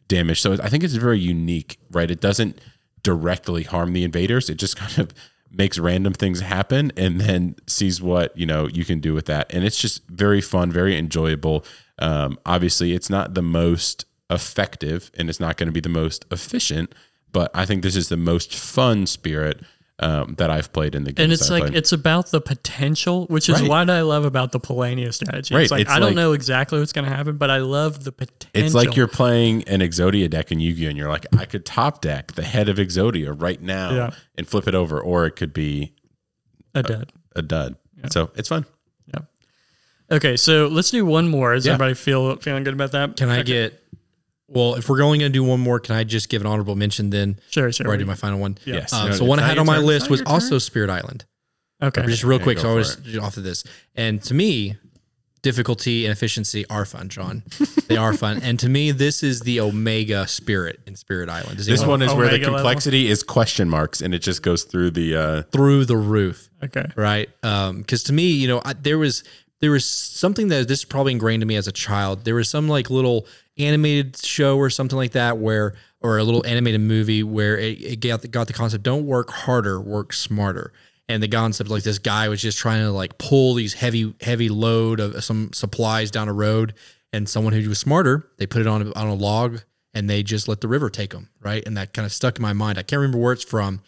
damage. 0.08 0.40
So 0.40 0.54
I 0.54 0.68
think 0.68 0.84
it's 0.84 0.94
very 0.94 1.18
unique, 1.18 1.78
right? 1.90 2.10
It 2.10 2.20
doesn't 2.20 2.60
directly 3.02 3.64
harm 3.64 3.92
the 3.92 4.04
invaders. 4.04 4.48
It 4.48 4.56
just 4.56 4.76
kind 4.76 4.98
of 4.98 5.12
makes 5.54 5.78
random 5.78 6.12
things 6.12 6.40
happen 6.40 6.92
and 6.96 7.20
then 7.20 7.54
sees 7.66 8.00
what 8.00 8.36
you 8.36 8.46
know 8.46 8.66
you 8.68 8.84
can 8.84 9.00
do 9.00 9.12
with 9.12 9.26
that 9.26 9.52
and 9.52 9.64
it's 9.64 9.76
just 9.76 10.02
very 10.08 10.40
fun 10.40 10.72
very 10.72 10.96
enjoyable 10.96 11.64
um, 11.98 12.38
obviously 12.46 12.94
it's 12.94 13.10
not 13.10 13.34
the 13.34 13.42
most 13.42 14.06
effective 14.30 15.10
and 15.18 15.28
it's 15.28 15.38
not 15.38 15.56
going 15.56 15.66
to 15.66 15.72
be 15.72 15.80
the 15.80 15.90
most 15.90 16.24
efficient 16.30 16.94
but 17.32 17.50
i 17.54 17.64
think 17.66 17.82
this 17.82 17.96
is 17.96 18.08
the 18.08 18.16
most 18.16 18.54
fun 18.54 19.06
spirit 19.06 19.60
um, 19.98 20.34
that 20.38 20.50
i've 20.50 20.72
played 20.72 20.94
in 20.96 21.04
the 21.04 21.12
game 21.12 21.24
and 21.24 21.32
it's 21.32 21.48
like 21.50 21.72
it's 21.74 21.92
about 21.92 22.30
the 22.32 22.40
potential, 22.40 23.26
which 23.26 23.48
is 23.48 23.60
Right. 23.60 23.68
what 23.70 23.90
I 23.90 24.00
love 24.00 24.24
about 24.24 24.50
the 24.50 24.58
Polania 24.58 25.14
strategy. 25.14 25.54
Right, 25.54 25.62
It's 25.62 25.70
like 25.70 25.82
it's 25.82 25.90
I 25.90 26.00
don't 26.00 26.08
like- 26.08 26.16
know 26.16 26.32
exactly 26.32 26.80
what's 26.80 26.92
going 26.92 27.04
to 27.08 27.14
happen, 27.14 27.36
but 27.36 27.50
I 27.50 27.58
love 27.58 28.02
the 28.02 28.10
potential. 28.10 28.50
it's 28.54 28.74
like 28.74 28.96
you're 28.96 29.06
playing 29.06 29.62
an 29.68 29.80
Exodia 29.80 30.28
deck 30.28 30.50
in 30.50 30.58
Yu-Gi-Oh! 30.58 30.88
and 30.88 30.98
you're 30.98 31.08
like, 31.10 31.26
I 31.38 31.44
could 31.44 31.64
top 31.64 32.00
deck 32.00 32.32
the 32.32 32.42
head 32.42 32.68
of 32.68 32.78
Exodia 32.78 33.32
right 33.40 33.60
now 33.60 33.90
Yeah. 33.94 34.10
and 34.34 34.48
flip 34.48 34.66
it 34.66 34.74
over, 34.74 34.98
or 35.00 35.26
it 35.26 35.32
could 35.36 35.52
be 35.52 35.92
a 36.74 36.82
dud. 36.82 37.12
a 37.36 37.42
dud. 37.42 37.76
So 38.10 38.30
it's 38.34 38.48
fun. 38.48 38.64
Yeah. 39.14 39.20
Okay, 40.10 40.36
so 40.36 40.66
let's 40.66 40.90
do 40.90 41.04
one 41.06 41.28
more. 41.28 41.54
Is 41.54 41.64
Yeah. 41.66 41.74
everybody 41.74 41.94
feel 41.94 42.36
feeling 42.38 42.64
good 42.64 42.74
about 42.74 42.90
that? 42.92 43.16
Can 43.16 43.28
I 43.28 43.42
get? 43.42 43.78
Well, 44.52 44.74
if 44.74 44.88
we're 44.88 45.02
only 45.02 45.18
going 45.18 45.32
to 45.32 45.36
do 45.38 45.42
one 45.44 45.60
more, 45.60 45.80
can 45.80 45.94
I 45.96 46.04
just 46.04 46.28
give 46.28 46.40
an 46.42 46.46
honorable 46.46 46.76
mention 46.76 47.10
then? 47.10 47.38
Sure, 47.50 47.72
sure. 47.72 47.84
Before 47.84 47.94
I 47.94 47.96
do 47.96 48.04
my 48.06 48.14
final 48.14 48.38
one. 48.38 48.58
Yes. 48.64 48.92
Um, 48.92 49.08
No, 49.10 49.14
so 49.16 49.24
one 49.24 49.38
I 49.40 49.46
had 49.46 49.58
on 49.58 49.66
my 49.66 49.76
turn. 49.76 49.86
List 49.86 50.10
was 50.10 50.20
your 50.20 50.28
also. 50.28 50.58
Spirit 50.58 50.90
Island. 50.90 51.24
okay. 51.82 52.04
Just 52.06 52.22
real 52.24 52.38
quick, 52.38 52.58
go 52.58 52.62
so 52.62 52.68
I 52.68 52.72
for 52.84 53.00
was 53.02 53.18
off 53.18 53.36
of 53.36 53.44
this. 53.44 53.64
And 53.94 54.22
to 54.24 54.34
me, 54.34 54.76
difficulty 55.42 56.04
and 56.06 56.12
efficiency 56.12 56.64
are 56.70 56.84
fun, 56.84 57.08
John. 57.08 57.42
they 57.88 57.96
are 57.96 58.12
fun. 58.14 58.40
And 58.42 58.58
to 58.60 58.68
me, 58.68 58.90
this 58.92 59.22
is 59.22 59.40
the 59.40 59.60
Omega 59.60 60.26
spirit 60.28 60.80
in 60.86 60.94
Spirit 60.96 61.28
Island. 61.28 61.56
Does 61.56 61.66
This 61.66 61.80
anyone- 61.80 62.00
one 62.00 62.08
is 62.08 62.14
where 62.14 62.26
the 62.28 62.34
Omega 62.34 62.44
level? 62.46 62.58
complexity 62.58 63.08
is 63.08 63.22
question 63.22 63.68
marks, 63.68 64.00
and 64.00 64.14
it 64.14 64.20
just 64.20 64.42
goes 64.42 64.64
through 64.64 64.90
the. 64.92 65.16
Uh, 65.16 65.42
through 65.50 65.84
the 65.86 65.96
roof. 65.96 66.48
Okay. 66.62 66.86
right? 66.94 67.28
Um, 67.42 67.78
Because 67.78 68.04
to 68.04 68.12
me, 68.12 68.28
you 68.28 68.46
know, 68.48 68.62
I, 68.64 68.74
there 68.74 68.98
was 68.98 69.24
there 69.62 69.70
was 69.70 69.88
something 69.88 70.48
that 70.48 70.66
this 70.66 70.80
is 70.80 70.84
probably 70.84 71.12
ingrained 71.12 71.40
in 71.40 71.48
me 71.48 71.54
as 71.54 71.68
a 71.68 71.72
child. 71.72 72.24
There 72.24 72.34
was 72.34 72.50
some 72.50 72.68
like 72.68 72.90
little 72.90 73.26
animated 73.56 74.16
show 74.16 74.58
or 74.58 74.68
something 74.68 74.96
like 74.96 75.12
that 75.12 75.38
where, 75.38 75.74
or 76.00 76.18
a 76.18 76.24
little 76.24 76.44
animated 76.44 76.80
movie 76.80 77.22
where 77.22 77.56
it, 77.56 77.80
it 77.80 78.00
got 78.00 78.22
the, 78.22 78.28
got 78.28 78.48
the 78.48 78.52
concept: 78.52 78.82
don't 78.82 79.06
work 79.06 79.30
harder, 79.30 79.80
work 79.80 80.12
smarter. 80.12 80.72
And 81.08 81.22
the 81.22 81.28
concept, 81.28 81.70
like 81.70 81.84
this 81.84 81.98
guy 81.98 82.28
was 82.28 82.42
just 82.42 82.58
trying 82.58 82.82
to 82.82 82.90
like 82.90 83.18
pull 83.18 83.54
these 83.54 83.74
heavy, 83.74 84.14
heavy 84.20 84.48
load 84.48 84.98
of 84.98 85.22
some 85.22 85.52
supplies 85.52 86.10
down 86.10 86.28
a 86.28 86.32
road, 86.32 86.74
and 87.12 87.28
someone 87.28 87.52
who 87.52 87.68
was 87.68 87.78
smarter, 87.78 88.28
they 88.38 88.46
put 88.46 88.62
it 88.62 88.66
on 88.66 88.88
a, 88.88 88.92
on 88.94 89.06
a 89.06 89.14
log 89.14 89.60
and 89.94 90.08
they 90.08 90.22
just 90.22 90.48
let 90.48 90.62
the 90.62 90.68
river 90.68 90.88
take 90.88 91.10
them, 91.10 91.28
right? 91.40 91.62
And 91.66 91.76
that 91.76 91.92
kind 91.92 92.06
of 92.06 92.12
stuck 92.12 92.36
in 92.36 92.42
my 92.42 92.54
mind. 92.54 92.78
I 92.78 92.82
can't 92.82 92.98
remember 92.98 93.18
where 93.18 93.34
it's 93.34 93.44
from, 93.44 93.82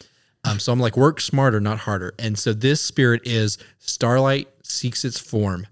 um, 0.45 0.59
so 0.59 0.73
I'm 0.73 0.79
like, 0.81 0.97
work 0.97 1.21
smarter, 1.21 1.61
not 1.61 1.81
harder. 1.81 2.15
And 2.19 2.39
so 2.39 2.53
this 2.53 2.81
spirit 2.81 3.23
is 3.25 3.57
starlight 3.79 4.49
seeks 4.65 5.05
its 5.05 5.19
form. 5.19 5.67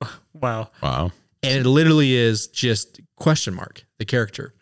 Wow. 0.34 0.70
wow. 0.82 1.12
And 1.42 1.64
it 1.64 1.66
literally 1.66 2.14
is 2.14 2.48
just 2.48 3.00
question 3.16 3.54
mark, 3.54 3.86
the 3.98 4.04
character. 4.04 4.52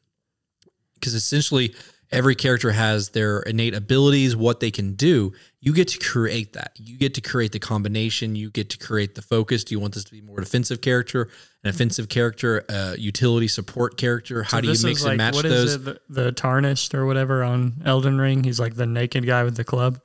Because 0.95 1.15
essentially 1.15 1.75
every 2.13 2.37
character 2.37 2.71
has 2.71 3.09
their 3.09 3.41
innate 3.41 3.75
abilities, 3.75 4.37
what 4.37 4.61
they 4.61 4.71
can 4.71 4.95
do. 4.95 5.33
You 5.61 5.73
get 5.73 5.89
to 5.89 5.99
create 5.99 6.53
that. 6.53 6.73
You 6.77 6.97
get 6.97 7.15
to 7.15 7.21
create 7.21 7.51
the 7.51 7.59
combination. 7.59 8.37
You 8.37 8.51
get 8.51 8.71
to 8.71 8.79
create 8.79 9.17
the 9.17 9.23
focus. 9.23 9.65
Do 9.65 9.75
you 9.75 9.81
want 9.81 9.95
this 9.95 10.05
to 10.05 10.13
be 10.13 10.21
more 10.21 10.39
defensive 10.39 10.81
character, 10.81 11.29
an 11.65 11.71
offensive 11.71 12.09
character, 12.09 12.65
a 12.69 12.97
utility 12.97 13.49
support 13.49 13.97
character? 13.99 14.45
How 14.45 14.61
do 14.61 14.69
you 14.69 14.75
This 14.75 14.85
mix 14.85 15.01
is 15.01 15.07
and 15.07 15.17
match 15.17 15.35
what 15.35 15.45
is 15.47 15.53
those? 15.53 15.75
it, 15.75 15.85
the, 15.85 16.01
the 16.23 16.33
tarnished 16.33 16.95
or 16.95 17.05
whatever 17.05 17.43
on 17.43 17.83
Elden 17.85 18.19
Ring? 18.19 18.45
He's 18.45 18.61
like 18.61 18.77
the 18.77 18.87
naked 18.87 19.27
guy 19.27 19.43
with 19.43 19.57
the 19.57 19.65
club. 19.65 20.01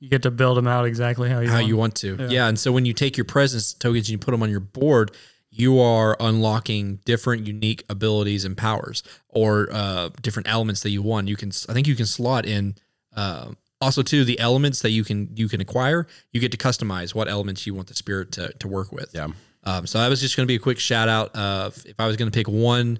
You 0.00 0.08
get 0.08 0.22
to 0.22 0.30
build 0.30 0.56
them 0.56 0.68
out 0.68 0.84
exactly 0.84 1.28
how 1.28 1.40
you 1.40 1.48
how 1.48 1.56
want. 1.56 1.66
you 1.66 1.76
want 1.76 1.94
to. 1.96 2.26
Yeah. 2.28 2.48
And 2.48 2.58
so 2.58 2.70
when 2.70 2.84
you 2.84 2.92
take 2.92 3.16
your 3.16 3.24
presence 3.24 3.72
tokens 3.72 4.08
and 4.08 4.10
you 4.10 4.18
put 4.18 4.30
them 4.30 4.42
on 4.42 4.50
your 4.50 4.60
board, 4.60 5.10
you 5.50 5.80
are 5.80 6.16
unlocking 6.20 7.00
different 7.04 7.46
unique 7.46 7.84
abilities 7.88 8.44
and 8.44 8.56
powers 8.56 9.02
or 9.28 9.68
uh, 9.72 10.10
different 10.22 10.48
elements 10.48 10.82
that 10.82 10.90
you 10.90 11.02
want. 11.02 11.26
You 11.26 11.36
can, 11.36 11.50
I 11.68 11.72
think 11.72 11.86
you 11.86 11.96
can 11.96 12.06
slot 12.06 12.46
in. 12.46 12.76
Uh, 13.16 13.52
also, 13.80 14.02
too, 14.02 14.24
the 14.24 14.38
elements 14.38 14.82
that 14.82 14.90
you 14.90 15.04
can 15.04 15.30
you 15.34 15.48
can 15.48 15.60
acquire, 15.60 16.06
you 16.32 16.40
get 16.40 16.52
to 16.52 16.58
customize 16.58 17.14
what 17.14 17.28
elements 17.28 17.66
you 17.66 17.74
want 17.74 17.88
the 17.88 17.94
spirit 17.94 18.32
to, 18.32 18.52
to 18.58 18.68
work 18.68 18.92
with. 18.92 19.10
Yeah. 19.14 19.28
Um, 19.64 19.86
so 19.86 19.98
that 19.98 20.08
was 20.08 20.20
just 20.20 20.36
going 20.36 20.46
to 20.46 20.48
be 20.48 20.56
a 20.56 20.60
quick 20.60 20.78
shout 20.78 21.08
out 21.08 21.34
of 21.34 21.84
if 21.86 21.98
I 21.98 22.06
was 22.06 22.16
going 22.16 22.30
to 22.30 22.36
pick 22.36 22.48
one 22.48 22.98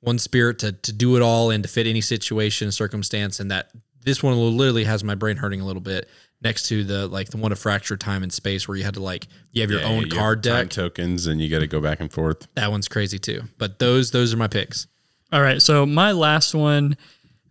one 0.00 0.18
spirit 0.18 0.58
to 0.60 0.72
to 0.72 0.92
do 0.92 1.16
it 1.16 1.22
all 1.22 1.50
and 1.50 1.62
to 1.62 1.68
fit 1.68 1.86
any 1.86 2.00
situation 2.00 2.72
circumstance, 2.72 3.40
and 3.40 3.50
that 3.50 3.70
this 4.04 4.22
one 4.22 4.36
literally 4.38 4.84
has 4.84 5.04
my 5.04 5.14
brain 5.14 5.36
hurting 5.36 5.60
a 5.60 5.66
little 5.66 5.82
bit 5.82 6.08
next 6.46 6.68
to 6.68 6.84
the 6.84 7.06
like 7.08 7.28
the 7.30 7.36
one 7.36 7.52
of 7.52 7.58
fractured 7.58 8.00
time 8.00 8.22
and 8.22 8.32
space 8.32 8.66
where 8.68 8.76
you 8.76 8.84
had 8.84 8.94
to 8.94 9.02
like 9.02 9.26
you 9.52 9.62
have 9.62 9.70
your 9.70 9.80
Yeah, 9.80 9.86
own 9.88 10.02
you 10.02 10.08
have 10.10 10.18
card 10.18 10.42
time 10.42 10.64
deck. 10.66 10.70
tokens, 10.70 11.26
and 11.26 11.40
you 11.40 11.48
got 11.50 11.58
to 11.60 11.66
go 11.66 11.80
back 11.80 12.00
and 12.00 12.10
forth. 12.12 12.46
That 12.54 12.70
one's 12.70 12.88
crazy 12.88 13.18
too. 13.18 13.42
But 13.58 13.78
those 13.78 14.10
those 14.12 14.32
are 14.32 14.36
my 14.36 14.48
picks. 14.48 14.86
All 15.32 15.42
right. 15.42 15.60
So 15.60 15.84
my 15.84 16.12
last 16.12 16.54
one 16.54 16.96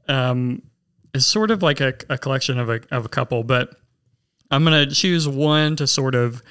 um, 0.07 0.61
is 1.13 1.25
sort 1.25 1.51
of 1.51 1.61
like 1.61 1.81
a, 1.81 1.93
a 2.09 2.17
collection 2.17 2.57
of 2.59 2.69
a, 2.69 2.79
of 2.91 3.05
a 3.05 3.09
couple, 3.09 3.43
but 3.43 3.75
I'm 4.49 4.63
going 4.63 4.87
to 4.87 4.95
choose 4.95 5.27
one 5.27 5.75
to 5.77 5.85
sort 5.87 6.15
of 6.15 6.41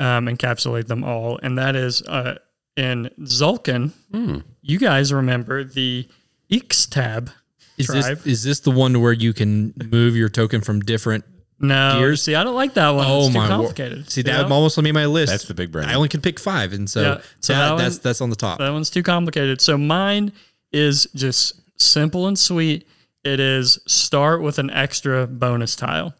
um, 0.00 0.26
encapsulate 0.26 0.86
them 0.86 1.04
all. 1.04 1.38
And 1.42 1.58
that 1.58 1.76
is 1.76 2.00
uh, 2.02 2.38
in 2.76 3.10
Tzolk'in. 3.20 3.92
Hmm. 4.10 4.38
You 4.62 4.78
guys 4.78 5.12
remember 5.12 5.64
the 5.64 6.08
Ixtab 6.50 7.30
Is 7.76 7.86
tribe? 7.86 8.02
this 8.18 8.26
is 8.26 8.42
this 8.44 8.60
the 8.60 8.70
one 8.70 9.00
where 9.02 9.12
you 9.12 9.32
can 9.34 9.74
move 9.90 10.16
your 10.16 10.28
token 10.30 10.60
from 10.62 10.80
different? 10.80 11.24
No. 11.60 11.98
Gears? 11.98 12.22
See, 12.22 12.34
I 12.34 12.44
don't 12.44 12.54
like 12.54 12.74
that 12.74 12.90
one. 12.90 13.06
Oh 13.08 13.24
it's 13.24 13.28
too 13.28 13.34
my! 13.34 13.48
wor- 13.48 13.48
complicated. 13.66 14.10
See 14.10 14.20
you 14.20 14.24
that 14.24 14.48
know? 14.48 14.54
almost 14.54 14.80
made 14.82 14.92
my 14.92 15.06
list. 15.06 15.32
That's 15.32 15.44
the 15.46 15.54
big 15.54 15.70
brain. 15.72 15.88
I 15.88 15.94
only 15.94 16.08
can 16.08 16.20
pick 16.20 16.38
five, 16.40 16.72
and 16.72 16.88
so, 16.88 17.02
Yeah, 17.02 17.20
so 17.40 17.52
that, 17.52 17.58
that 17.60 17.70
one- 17.74 17.78
that's 17.82 17.98
that's 17.98 18.20
on 18.20 18.30
the 18.30 18.36
top. 18.36 18.58
That 18.58 18.70
one's 18.70 18.90
too 18.90 19.02
complicated. 19.02 19.60
So 19.60 19.78
mine 19.78 20.32
is 20.72 21.06
just 21.14 21.60
simple 21.80 22.26
and 22.26 22.38
sweet. 22.38 22.86
It 23.24 23.40
is 23.40 23.78
start 23.86 24.42
with 24.42 24.58
an 24.58 24.70
extra 24.70 25.26
bonus 25.26 25.76
tile. 25.76 26.14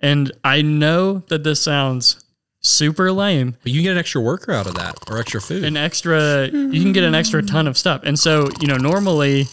And 0.00 0.32
I 0.44 0.62
know 0.62 1.18
that 1.28 1.44
this 1.44 1.60
sounds 1.62 2.24
super 2.60 3.12
lame. 3.12 3.56
But 3.62 3.72
you 3.72 3.78
can 3.78 3.84
get 3.84 3.92
an 3.92 3.98
extra 3.98 4.20
worker 4.20 4.52
out 4.52 4.66
of 4.66 4.74
that 4.74 4.98
or 5.10 5.18
extra 5.18 5.40
food. 5.40 5.64
An 5.64 5.76
extra, 5.76 6.48
you 6.48 6.82
can 6.82 6.92
get 6.92 7.04
an 7.04 7.14
extra 7.14 7.42
ton 7.42 7.66
of 7.66 7.78
stuff. 7.78 8.02
And 8.04 8.18
so, 8.18 8.48
you 8.60 8.66
know, 8.66 8.76
normally 8.76 9.46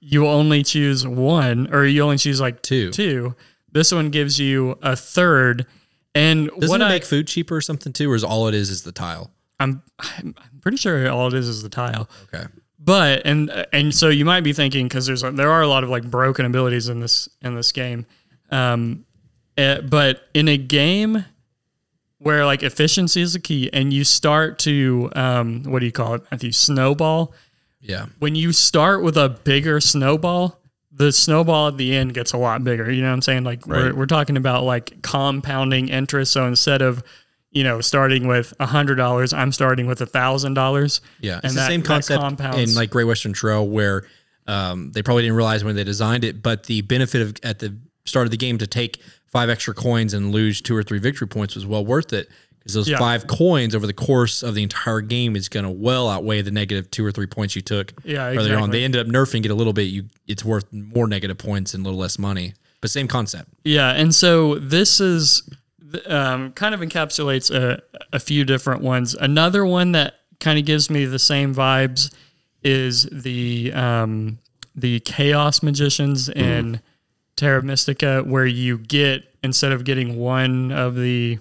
you 0.00 0.26
only 0.26 0.62
choose 0.62 1.06
one 1.06 1.72
or 1.72 1.84
you 1.84 2.02
only 2.02 2.18
choose 2.18 2.40
like 2.40 2.62
Two. 2.62 2.90
Two. 2.90 3.34
This 3.72 3.92
one 3.92 4.10
gives 4.10 4.38
you 4.38 4.78
a 4.82 4.96
third. 4.96 5.66
And 6.14 6.48
Doesn't 6.48 6.68
what 6.68 6.80
it 6.80 6.84
I, 6.84 6.88
make 6.88 7.04
food 7.04 7.26
cheaper 7.26 7.56
or 7.56 7.60
something 7.60 7.92
too, 7.92 8.10
or 8.10 8.14
is 8.14 8.24
all 8.24 8.48
it 8.48 8.54
is 8.54 8.70
is 8.70 8.82
the 8.82 8.92
tile? 8.92 9.30
I'm, 9.60 9.82
I'm 9.98 10.34
pretty 10.60 10.76
sure 10.76 11.10
all 11.10 11.28
it 11.28 11.34
is 11.34 11.48
is 11.48 11.62
the 11.62 11.68
tile. 11.68 12.08
Okay. 12.32 12.46
But 12.78 13.22
and 13.26 13.50
and 13.72 13.94
so 13.94 14.08
you 14.08 14.24
might 14.24 14.42
be 14.42 14.52
thinking 14.52 14.86
because 14.86 15.06
there's 15.06 15.22
there 15.22 15.50
are 15.50 15.62
a 15.62 15.68
lot 15.68 15.84
of 15.84 15.90
like 15.90 16.08
broken 16.10 16.46
abilities 16.46 16.88
in 16.88 17.00
this 17.00 17.28
in 17.42 17.54
this 17.54 17.72
game, 17.72 18.06
um, 18.50 19.04
eh, 19.56 19.80
but 19.80 20.22
in 20.32 20.48
a 20.48 20.56
game 20.56 21.24
where 22.18 22.46
like 22.46 22.62
efficiency 22.62 23.20
is 23.20 23.32
the 23.32 23.40
key, 23.40 23.68
and 23.72 23.92
you 23.92 24.04
start 24.04 24.58
to 24.60 25.10
um, 25.16 25.64
what 25.64 25.80
do 25.80 25.86
you 25.86 25.92
call 25.92 26.14
it, 26.14 26.22
Matthew? 26.30 26.52
Snowball. 26.52 27.34
Yeah. 27.80 28.06
When 28.20 28.34
you 28.34 28.52
start 28.52 29.02
with 29.02 29.16
a 29.16 29.28
bigger 29.28 29.80
snowball, 29.80 30.57
the 30.98 31.12
snowball 31.12 31.68
at 31.68 31.76
the 31.76 31.94
end 31.96 32.12
gets 32.14 32.32
a 32.32 32.36
lot 32.36 32.62
bigger. 32.64 32.90
You 32.90 33.02
know 33.02 33.08
what 33.08 33.14
I'm 33.14 33.22
saying? 33.22 33.44
Like 33.44 33.66
we're 33.66 33.94
we're 33.94 34.06
talking 34.06 34.36
about 34.36 34.64
like 34.64 35.00
compounding 35.02 35.88
interest. 35.88 36.32
So 36.32 36.46
instead 36.46 36.82
of 36.82 37.02
you 37.50 37.64
know 37.64 37.80
starting 37.80 38.26
with 38.26 38.52
a 38.60 38.66
hundred 38.66 38.96
dollars, 38.96 39.32
I'm 39.32 39.52
starting 39.52 39.86
with 39.86 40.00
a 40.00 40.06
thousand 40.06 40.54
dollars. 40.54 41.00
Yeah, 41.20 41.38
it's 41.38 41.46
And 41.48 41.56
the 41.56 41.66
same 41.66 41.80
that 41.80 41.86
concept 41.86 42.20
compounds. 42.20 42.70
in 42.70 42.76
like 42.76 42.90
Great 42.90 43.04
Western 43.04 43.32
Trail, 43.32 43.66
where 43.66 44.06
um, 44.46 44.92
they 44.92 45.02
probably 45.02 45.22
didn't 45.22 45.36
realize 45.36 45.62
when 45.64 45.76
they 45.76 45.84
designed 45.84 46.24
it, 46.24 46.42
but 46.42 46.64
the 46.64 46.82
benefit 46.82 47.22
of 47.22 47.36
at 47.42 47.60
the 47.60 47.78
start 48.04 48.26
of 48.26 48.30
the 48.30 48.36
game 48.36 48.58
to 48.58 48.66
take 48.66 49.00
five 49.26 49.50
extra 49.50 49.74
coins 49.74 50.14
and 50.14 50.32
lose 50.32 50.60
two 50.62 50.74
or 50.74 50.82
three 50.82 50.98
victory 50.98 51.28
points 51.28 51.54
was 51.54 51.66
well 51.66 51.84
worth 51.84 52.12
it 52.12 52.28
because 52.68 52.74
those 52.74 52.88
Yeah. 52.90 52.98
five 52.98 53.26
coins 53.26 53.74
over 53.74 53.86
the 53.86 53.94
course 53.94 54.42
of 54.42 54.54
the 54.54 54.62
entire 54.62 55.00
game 55.00 55.36
is 55.36 55.48
going 55.48 55.64
to 55.64 55.70
well 55.70 56.06
outweigh 56.10 56.42
the 56.42 56.50
negative 56.50 56.90
two 56.90 57.02
or 57.04 57.10
three 57.10 57.26
points 57.26 57.56
you 57.56 57.62
took 57.62 57.94
Yeah, 58.04 58.26
earlier 58.26 58.58
on. 58.58 58.68
They 58.70 58.84
ended 58.84 59.00
up 59.00 59.06
nerfing 59.06 59.42
it 59.46 59.50
a 59.50 59.54
little 59.54 59.72
bit. 59.72 59.84
You, 59.84 60.04
it's 60.26 60.44
worth 60.44 60.70
more 60.70 61.08
negative 61.08 61.38
points 61.38 61.72
and 61.72 61.82
a 61.82 61.88
little 61.88 61.98
less 61.98 62.18
money, 62.18 62.52
but 62.82 62.90
same 62.90 63.08
concept. 63.08 63.48
Yeah, 63.64 63.92
and 63.92 64.14
so 64.14 64.56
this 64.56 65.00
is 65.00 65.48
um, 66.06 66.52
kind 66.52 66.74
of 66.74 66.80
encapsulates 66.80 67.50
a, 67.50 67.80
a 68.12 68.20
few 68.20 68.44
different 68.44 68.82
ones. 68.82 69.14
Another 69.14 69.64
one 69.64 69.92
that 69.92 70.16
kind 70.38 70.58
of 70.58 70.66
gives 70.66 70.90
me 70.90 71.06
the 71.06 71.18
same 71.18 71.54
vibes 71.54 72.12
is 72.62 73.04
the 73.10 73.72
um, 73.72 74.38
the 74.76 75.00
Chaos 75.00 75.62
Magicians 75.62 76.28
in 76.28 76.82
Terra 77.36 77.62
Mystica, 77.62 78.22
where 78.26 78.44
you 78.44 78.76
get 78.76 79.22
instead 79.42 79.72
of 79.72 79.84
getting 79.84 80.16
one 80.18 80.70
of 80.72 80.94
the 80.96 81.38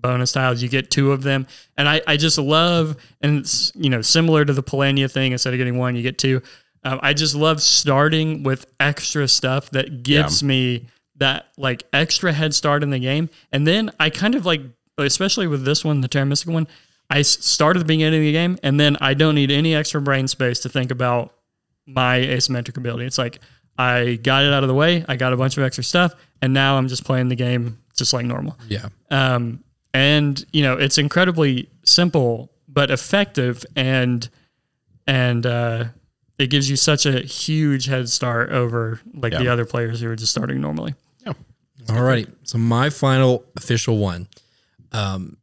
bonus 0.00 0.32
tiles, 0.32 0.62
you 0.62 0.68
get 0.68 0.90
two 0.90 1.12
of 1.12 1.22
them. 1.22 1.46
And 1.76 1.88
I, 1.88 2.00
I 2.06 2.16
just 2.16 2.38
love, 2.38 2.96
and 3.20 3.38
it's, 3.38 3.72
you 3.74 3.90
know, 3.90 4.02
similar 4.02 4.44
to 4.44 4.52
the 4.52 4.62
Polania 4.62 5.10
thing, 5.10 5.32
instead 5.32 5.52
of 5.52 5.58
getting 5.58 5.78
one, 5.78 5.96
you 5.96 6.02
get 6.02 6.18
two. 6.18 6.42
Um, 6.84 7.00
I 7.02 7.12
just 7.12 7.34
love 7.34 7.60
starting 7.60 8.42
with 8.44 8.66
extra 8.78 9.26
stuff 9.28 9.70
that 9.70 10.02
gives 10.02 10.42
me 10.42 10.86
that 11.16 11.46
like 11.56 11.82
extra 11.92 12.32
head 12.32 12.54
start 12.54 12.82
in 12.82 12.90
the 12.90 12.98
game. 12.98 13.28
And 13.52 13.66
then 13.66 13.90
I 13.98 14.10
kind 14.10 14.34
of 14.34 14.46
like, 14.46 14.60
especially 14.96 15.46
with 15.46 15.64
this 15.64 15.84
one, 15.84 16.00
the 16.00 16.08
Terra 16.08 16.26
Mystica 16.26 16.52
one, 16.52 16.68
I 17.10 17.22
start 17.22 17.76
at 17.76 17.80
the 17.80 17.84
beginning 17.84 18.20
of 18.20 18.24
the 18.24 18.32
game 18.32 18.58
and 18.62 18.78
then 18.78 18.96
I 19.00 19.14
don't 19.14 19.34
need 19.34 19.50
any 19.50 19.74
extra 19.74 20.00
brain 20.00 20.28
space 20.28 20.60
to 20.60 20.68
think 20.68 20.90
about 20.90 21.34
my 21.86 22.18
asymmetric 22.18 22.76
ability. 22.76 23.06
It's 23.06 23.18
like 23.18 23.40
I 23.76 24.16
got 24.22 24.44
it 24.44 24.52
out 24.52 24.62
of 24.62 24.68
the 24.68 24.74
way, 24.74 25.04
I 25.08 25.16
got 25.16 25.32
a 25.32 25.36
bunch 25.36 25.56
of 25.56 25.64
extra 25.64 25.84
stuff, 25.84 26.14
and 26.42 26.52
now 26.52 26.76
I'm 26.76 26.88
just 26.88 27.04
playing 27.04 27.28
the 27.28 27.36
game 27.36 27.78
just 27.96 28.12
like 28.12 28.26
normal. 28.26 28.58
Yeah. 28.68 28.88
Um, 29.10 29.64
and 29.98 30.44
you 30.52 30.62
know, 30.62 30.74
it's 30.74 30.96
incredibly 30.96 31.68
simple 31.84 32.52
but 32.68 32.88
effective, 32.88 33.66
and 33.74 34.28
and 35.08 35.44
uh, 35.44 35.86
it 36.38 36.50
gives 36.50 36.70
you 36.70 36.76
such 36.76 37.04
a 37.04 37.20
huge 37.20 37.86
head 37.86 38.08
start 38.08 38.50
over 38.50 39.00
like 39.12 39.32
the 39.32 39.48
other 39.48 39.64
players 39.64 40.00
who 40.00 40.08
are 40.08 40.14
just 40.14 40.30
starting 40.30 40.60
normally. 40.60 40.94
Yeah. 41.26 41.32
All 41.90 42.02
righty. 42.02 42.30
So 42.44 42.58
my 42.58 42.90
final 42.90 43.44
official 43.56 43.98
one. 43.98 44.28
Um, 44.92 45.36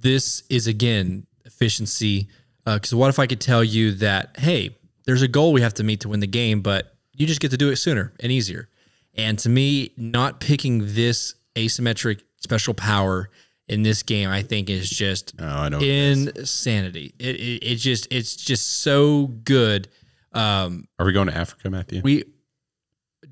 this 0.00 0.42
is 0.50 0.66
again 0.66 1.26
efficiency. 1.44 2.26
Because 2.64 2.94
what 2.94 3.08
if 3.08 3.18
I 3.20 3.26
could 3.26 3.40
tell 3.40 3.62
you 3.62 3.92
that 3.92 4.36
hey, 4.36 4.76
there's 5.04 5.22
a 5.22 5.28
goal 5.28 5.52
we 5.52 5.60
have 5.60 5.74
to 5.74 5.84
meet 5.84 6.00
to 6.00 6.08
win 6.08 6.18
the 6.18 6.26
game, 6.26 6.60
but 6.60 6.96
you 7.14 7.26
just 7.26 7.40
get 7.40 7.52
to 7.52 7.56
do 7.56 7.70
it 7.70 7.76
sooner 7.76 8.12
and 8.18 8.32
easier. 8.32 8.68
And 9.14 9.38
to 9.40 9.48
me, 9.48 9.92
not 9.96 10.40
picking 10.40 10.94
this 10.94 11.34
asymmetric 11.54 12.22
special 12.40 12.74
power 12.74 13.30
in 13.68 13.82
this 13.82 14.02
game, 14.02 14.28
I 14.28 14.42
think 14.42 14.68
is 14.70 14.88
just 14.90 15.34
Oh, 15.38 15.46
I 15.46 15.68
know. 15.68 15.78
it 15.78 15.82
is. 15.84 16.26
insanity. 16.28 17.14
It, 17.18 17.36
it 17.36 17.64
it 17.72 17.76
just 17.76 18.08
it's 18.10 18.36
just 18.36 18.80
so 18.80 19.26
good. 19.44 19.88
Um, 20.32 20.88
Are 20.98 21.06
we 21.06 21.12
going 21.12 21.28
to 21.28 21.36
Africa, 21.36 21.70
Matthew? 21.70 22.00
we 22.02 22.24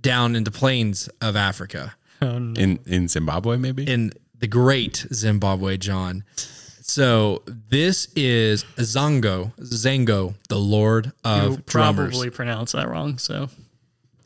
down 0.01 0.37
in 0.37 0.45
the 0.45 0.51
plains 0.51 1.09
of 1.21 1.37
Africa 1.37 1.95
Um, 2.21 2.55
in 2.57 2.79
in 2.87 3.09
Zimbabwe, 3.09 3.57
maybe. 3.57 3.85
in 3.91 4.13
the 4.39 4.47
great 4.47 5.07
Zimbabwe, 5.13 5.77
John. 5.77 6.25
So 6.83 7.43
this 7.47 8.09
is 8.17 8.65
Zango, 8.79 9.53
Zango, 9.61 10.35
the 10.49 10.59
Lord 10.59 11.13
of 11.25 11.43
you'll 11.43 11.57
Drummers. 11.67 12.11
probably 12.13 12.31
pronounce 12.31 12.73
that 12.73 12.89
wrong. 12.89 13.19
So 13.19 13.49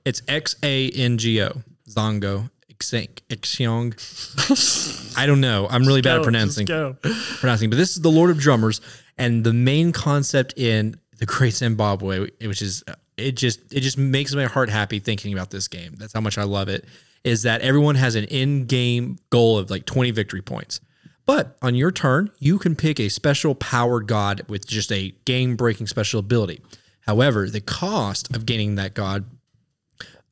It's 0.04 0.22
X 0.28 0.56
A 0.62 0.90
N 0.90 1.18
G 1.18 1.42
O, 1.42 1.62
Zango, 1.88 2.34
Xing- 2.34 2.50
Xiong. 2.78 3.94
I 5.18 5.26
don't 5.26 5.40
know. 5.40 5.66
I'm 5.68 5.84
really 5.84 6.02
bad 6.02 6.18
at 6.18 6.22
pronouncing 6.22 6.66
go. 6.66 6.96
pronouncing, 7.38 7.70
but 7.70 7.76
this 7.76 7.96
is 7.96 8.02
the 8.02 8.10
Lord 8.10 8.30
of 8.30 8.38
Drummers, 8.38 8.80
and 9.18 9.44
the 9.44 9.52
main 9.52 9.92
concept 9.92 10.54
in 10.56 10.96
the 11.18 11.26
Great 11.26 11.54
Zimbabwe, 11.54 12.28
which 12.42 12.62
is 12.62 12.82
uh, 12.88 12.94
it 13.16 13.32
just 13.32 13.72
it 13.72 13.80
just 13.80 13.98
makes 13.98 14.34
my 14.34 14.46
heart 14.46 14.68
happy 14.68 14.98
thinking 14.98 15.32
about 15.32 15.50
this 15.50 15.68
game. 15.68 15.94
That's 15.96 16.12
how 16.12 16.20
much 16.20 16.38
I 16.38 16.44
love 16.44 16.68
it. 16.68 16.84
Is 17.22 17.42
that 17.44 17.62
everyone 17.62 17.94
has 17.94 18.16
an 18.16 18.24
in-game 18.24 19.18
goal 19.30 19.56
of 19.56 19.70
like 19.70 19.86
20 19.86 20.10
victory 20.10 20.42
points. 20.42 20.80
But 21.26 21.56
on 21.62 21.74
your 21.74 21.90
turn, 21.90 22.30
you 22.38 22.58
can 22.58 22.76
pick 22.76 23.00
a 23.00 23.08
special 23.08 23.54
powered 23.54 24.06
god 24.06 24.42
with 24.46 24.66
just 24.66 24.92
a 24.92 25.14
game 25.24 25.56
breaking 25.56 25.86
special 25.86 26.20
ability. 26.20 26.60
However, 27.06 27.48
the 27.48 27.62
cost 27.62 28.34
of 28.36 28.44
gaining 28.44 28.74
that 28.74 28.92
god 28.92 29.24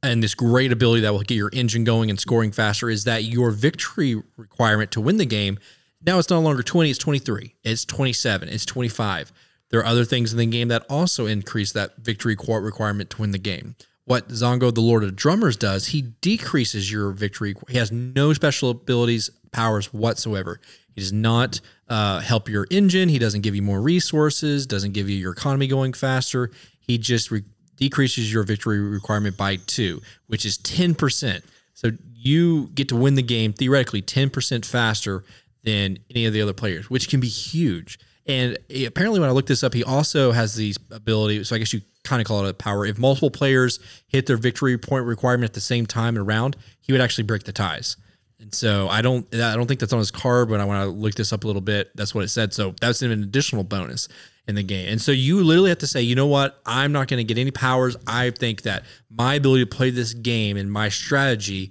and 0.03 0.23
this 0.23 0.35
great 0.35 0.73
ability 0.73 1.03
that 1.03 1.13
will 1.13 1.21
get 1.21 1.37
your 1.37 1.51
engine 1.53 1.85
going 1.85 2.11
and 2.11 2.19
scoring 2.19 2.53
faster 2.53 2.91
is 2.91 3.05
that 3.05 3.25
your 3.25 3.51
victory 3.51 4.23
requirement 4.37 4.91
to 4.91 5.01
win 5.01 5.17
the 5.17 5.27
game 5.27 5.59
now 6.05 6.19
it's 6.19 6.31
no 6.31 6.41
longer 6.41 6.63
20 6.63 6.91
it's 6.91 6.99
23 6.99 7.55
it's 7.65 7.85
27 7.85 8.49
it's 8.49 8.65
25 8.65 9.33
there 9.73 9.81
are 9.81 9.87
other 9.87 10.05
things 10.05 10.33
in 10.33 10.39
the 10.39 10.47
game 10.47 10.69
that 10.69 10.85
also 10.89 11.27
increase 11.27 11.73
that 11.73 11.97
victory 11.97 12.37
qu- 12.37 12.61
requirement 12.61 13.09
to 13.11 13.23
win 13.23 13.31
the 13.31 13.39
game. 13.39 13.75
What 14.05 14.29
zongo 14.29 14.73
the 14.73 14.83
lord 14.83 15.03
of 15.03 15.17
drummers 15.17 15.57
does 15.57 15.89
he 15.89 16.03
decreases 16.03 16.93
your 16.93 17.11
victory 17.11 17.55
he 17.69 17.79
has 17.79 17.91
no 17.91 18.33
special 18.35 18.71
abilities 18.71 19.31
powers 19.51 19.93
whatsoever. 19.93 20.61
He 20.95 21.01
does 21.01 21.13
not 21.13 21.61
uh, 21.89 22.21
help 22.21 22.49
your 22.49 22.67
engine 22.71 23.09
he 23.09 23.19
doesn't 23.19 23.41
give 23.41 23.57
you 23.57 23.63
more 23.63 23.81
resources 23.81 24.67
doesn't 24.67 24.93
give 24.93 25.09
you 25.09 25.17
your 25.17 25.33
economy 25.33 25.67
going 25.67 25.95
faster. 25.95 26.51
He 26.79 26.99
just 26.99 27.31
re- 27.31 27.45
decreases 27.83 28.33
your 28.33 28.45
victory 28.45 28.79
requirement 28.79 29.37
by 29.37 29.57
two, 29.57 30.01
which 30.29 30.47
is 30.47 30.57
10%. 30.59 31.43
So 31.75 31.91
you 32.15 32.69
get 32.69 32.89
to 32.91 32.97
win 32.97 33.17
the 33.17 33.25
game 33.25 33.53
theoretically 33.53 34.01
10% 34.01 34.65
faster 34.65 35.25
than 35.65 35.99
any 36.09 36.25
of 36.25 36.33
the 36.33 36.41
other 36.41 36.53
players, 36.53 36.89
which 36.89 37.09
can 37.09 37.19
be 37.19 37.27
huge. 37.27 37.99
And 38.25 38.57
apparently, 38.87 39.19
when 39.19 39.29
I 39.29 39.33
looked 39.33 39.49
this 39.49 39.65
up, 39.65 39.75
he 39.75 39.83
also 39.83 40.31
has 40.31 40.55
these 40.55 40.79
ability. 40.93 41.43
So 41.43 41.57
I 41.57 41.59
guess 41.59 41.73
you 41.73 41.81
kind 42.05 42.23
of 42.23 42.29
call 42.29 42.47
it 42.47 42.51
a 42.51 42.55
power. 42.55 42.87
If 42.87 42.99
multiple 43.01 43.33
players 43.33 43.81
hit 44.07 44.27
their 44.27 44.37
victory 44.37 44.79
point 44.79 45.05
requirement 45.05 45.51
at 45.51 45.55
the 45.55 45.61
same 45.61 45.85
time 45.85 46.15
in 46.15 46.21
a 46.21 46.25
round, 46.25 46.57
he 46.83 46.93
would 46.93 47.01
actually 47.01 47.25
break 47.25 47.43
the 47.43 47.53
ties. 47.53 47.97
And 48.39 48.55
so 48.55 48.89
I 48.89 49.03
don't, 49.03 49.27
I 49.35 49.57
don't 49.57 49.67
think 49.67 49.81
that's 49.81 49.93
on 49.93 49.99
his 49.99 50.13
card. 50.13 50.51
But 50.51 50.61
I, 50.61 50.65
when 50.67 50.77
I 50.77 50.85
looked 50.85 51.17
this 51.17 51.33
up 51.33 51.43
a 51.43 51.49
little 51.49 51.63
bit, 51.63 51.91
that's 51.97 52.15
what 52.15 52.23
it 52.23 52.29
said. 52.29 52.55
So 52.55 52.77
that's 52.81 53.03
an 53.03 53.11
additional 53.11 53.65
bonus 53.65 54.09
in 54.49 54.55
the 54.55 54.63
game. 54.63 54.89
And 54.89 55.01
so 55.01 55.13
you 55.13 55.43
literally 55.43 55.71
have 55.71 55.79
to 55.79 55.87
say, 55.87 56.03
you 56.03 56.15
know 56.15 56.27
what? 56.27 56.61
I'm 56.67 56.93
not 56.93 57.09
going 57.09 57.19
to 57.19 57.35
get 57.35 57.41
any 57.41 57.51
powers. 57.51 57.97
I 58.07 58.31
think 58.31 58.63
that 58.63 58.85
my 59.11 59.35
ability 59.35 59.65
to 59.65 59.71
play 59.71 59.91
this 59.91 60.15
game 60.15 60.57
and 60.57 60.71
my 60.71 60.89
strategy 60.89 61.71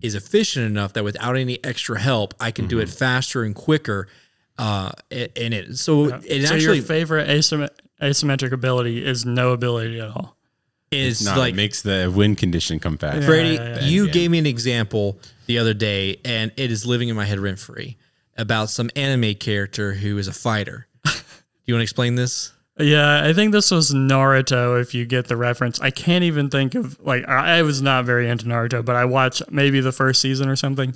is 0.00 0.14
efficient 0.14 0.66
enough 0.66 0.92
that 0.94 1.04
without 1.04 1.36
any 1.36 1.62
extra 1.64 1.98
help, 1.98 2.34
I 2.40 2.50
can 2.50 2.66
do 2.66 2.78
it 2.78 2.88
faster 2.88 3.42
and 3.44 3.54
quicker. 3.54 4.08
Uh, 4.58 4.90
in 5.10 5.52
it. 5.52 5.76
So 5.78 6.06
it 6.06 6.44
so 6.44 6.52
actually 6.54 6.78
your 6.78 6.84
favorite 6.84 7.28
asymmet- 7.28 7.70
asymmetric 8.02 8.50
ability 8.50 9.04
is 9.04 9.24
no 9.24 9.52
ability 9.52 10.00
at 10.00 10.08
all. 10.08 10.36
is 10.90 11.24
Not, 11.24 11.38
like 11.38 11.52
it 11.52 11.56
makes 11.56 11.82
the 11.82 12.12
win 12.12 12.34
condition 12.34 12.80
come 12.80 12.98
fast. 12.98 13.24
Brady, 13.24 13.54
yeah, 13.54 13.76
yeah, 13.76 13.84
you 13.84 14.06
yeah. 14.06 14.12
gave 14.12 14.32
me 14.32 14.38
an 14.38 14.46
example 14.46 15.20
the 15.46 15.58
other 15.58 15.74
day, 15.74 16.18
and 16.24 16.50
it 16.56 16.72
is 16.72 16.84
living 16.84 17.08
in 17.08 17.14
my 17.14 17.24
head 17.24 17.38
rent 17.38 17.60
free 17.60 17.96
about 18.36 18.68
some 18.68 18.90
anime 18.96 19.34
character 19.34 19.94
who 19.94 20.18
is 20.18 20.26
a 20.26 20.32
fighter. 20.32 20.88
You 21.68 21.74
want 21.74 21.80
to 21.80 21.84
explain 21.84 22.14
this? 22.14 22.54
Yeah, 22.78 23.22
I 23.22 23.34
think 23.34 23.52
this 23.52 23.70
was 23.70 23.92
Naruto. 23.92 24.80
If 24.80 24.94
you 24.94 25.04
get 25.04 25.26
the 25.28 25.36
reference, 25.36 25.78
I 25.80 25.90
can't 25.90 26.24
even 26.24 26.48
think 26.48 26.74
of 26.74 26.98
like 27.00 27.28
I 27.28 27.60
was 27.62 27.82
not 27.82 28.06
very 28.06 28.26
into 28.26 28.46
Naruto, 28.46 28.82
but 28.82 28.96
I 28.96 29.04
watched 29.04 29.42
maybe 29.50 29.80
the 29.80 29.92
first 29.92 30.22
season 30.22 30.48
or 30.48 30.56
something, 30.56 30.94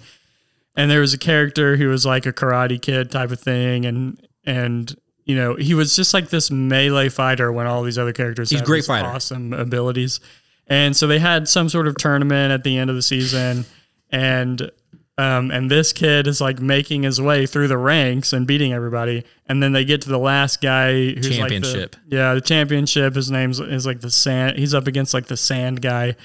and 0.75 0.91
there 0.91 1.01
was 1.01 1.13
a 1.13 1.19
character 1.19 1.77
who 1.77 1.89
was 1.89 2.07
like 2.07 2.25
a 2.25 2.33
karate 2.33 2.81
kid 2.81 3.11
type 3.11 3.31
of 3.33 3.39
thing, 3.41 3.85
and 3.85 4.27
and 4.47 4.97
you 5.25 5.37
know 5.37 5.57
he 5.57 5.75
was 5.75 5.95
just 5.95 6.15
like 6.15 6.31
this 6.31 6.51
melee 6.51 7.11
fighter 7.11 7.53
when 7.53 7.67
all 7.67 7.83
these 7.83 7.99
other 7.99 8.15
characters 8.15 8.49
He's 8.49 8.63
great 8.63 8.87
fighter. 8.87 9.09
awesome 9.09 9.53
abilities, 9.53 10.21
and 10.69 10.97
so 10.97 11.07
they 11.07 11.19
had 11.19 11.49
some 11.51 11.69
sort 11.69 11.87
of 11.87 11.97
tournament 11.97 12.51
at 12.51 12.65
the 12.65 12.79
end 12.79 12.89
of 12.89 12.97
the 12.97 13.03
season, 13.03 13.67
and 14.11 14.71
um, 15.19 15.51
and 15.51 15.71
this 15.71 15.93
kid 15.93 16.27
is 16.27 16.41
like 16.41 16.61
making 16.61 17.03
his 17.03 17.21
way 17.21 17.47
through 17.47 17.69
the 17.69 17.77
ranks 17.77 18.33
and 18.33 18.47
beating 18.47 18.73
everybody. 18.73 19.25
And 19.47 19.63
then 19.63 19.73
they 19.73 19.85
get 19.85 20.01
to 20.03 20.09
the 20.09 20.19
last 20.19 20.61
guy 20.63 20.93
who's 21.13 21.37
Championship. 21.37 21.97
Like 21.97 22.09
the, 22.11 22.17
yeah, 22.17 22.35
the 22.35 22.41
championship. 22.41 23.15
His 23.15 23.31
name's 23.31 23.61
is 23.61 23.85
like 23.87 24.01
the 24.01 24.11
sand. 24.11 24.59
He's 24.59 24.73
up 24.75 24.87
against 24.87 25.13
like 25.13 25.27
the 25.27 25.37
sand 25.37 25.83
guy, 25.83 26.17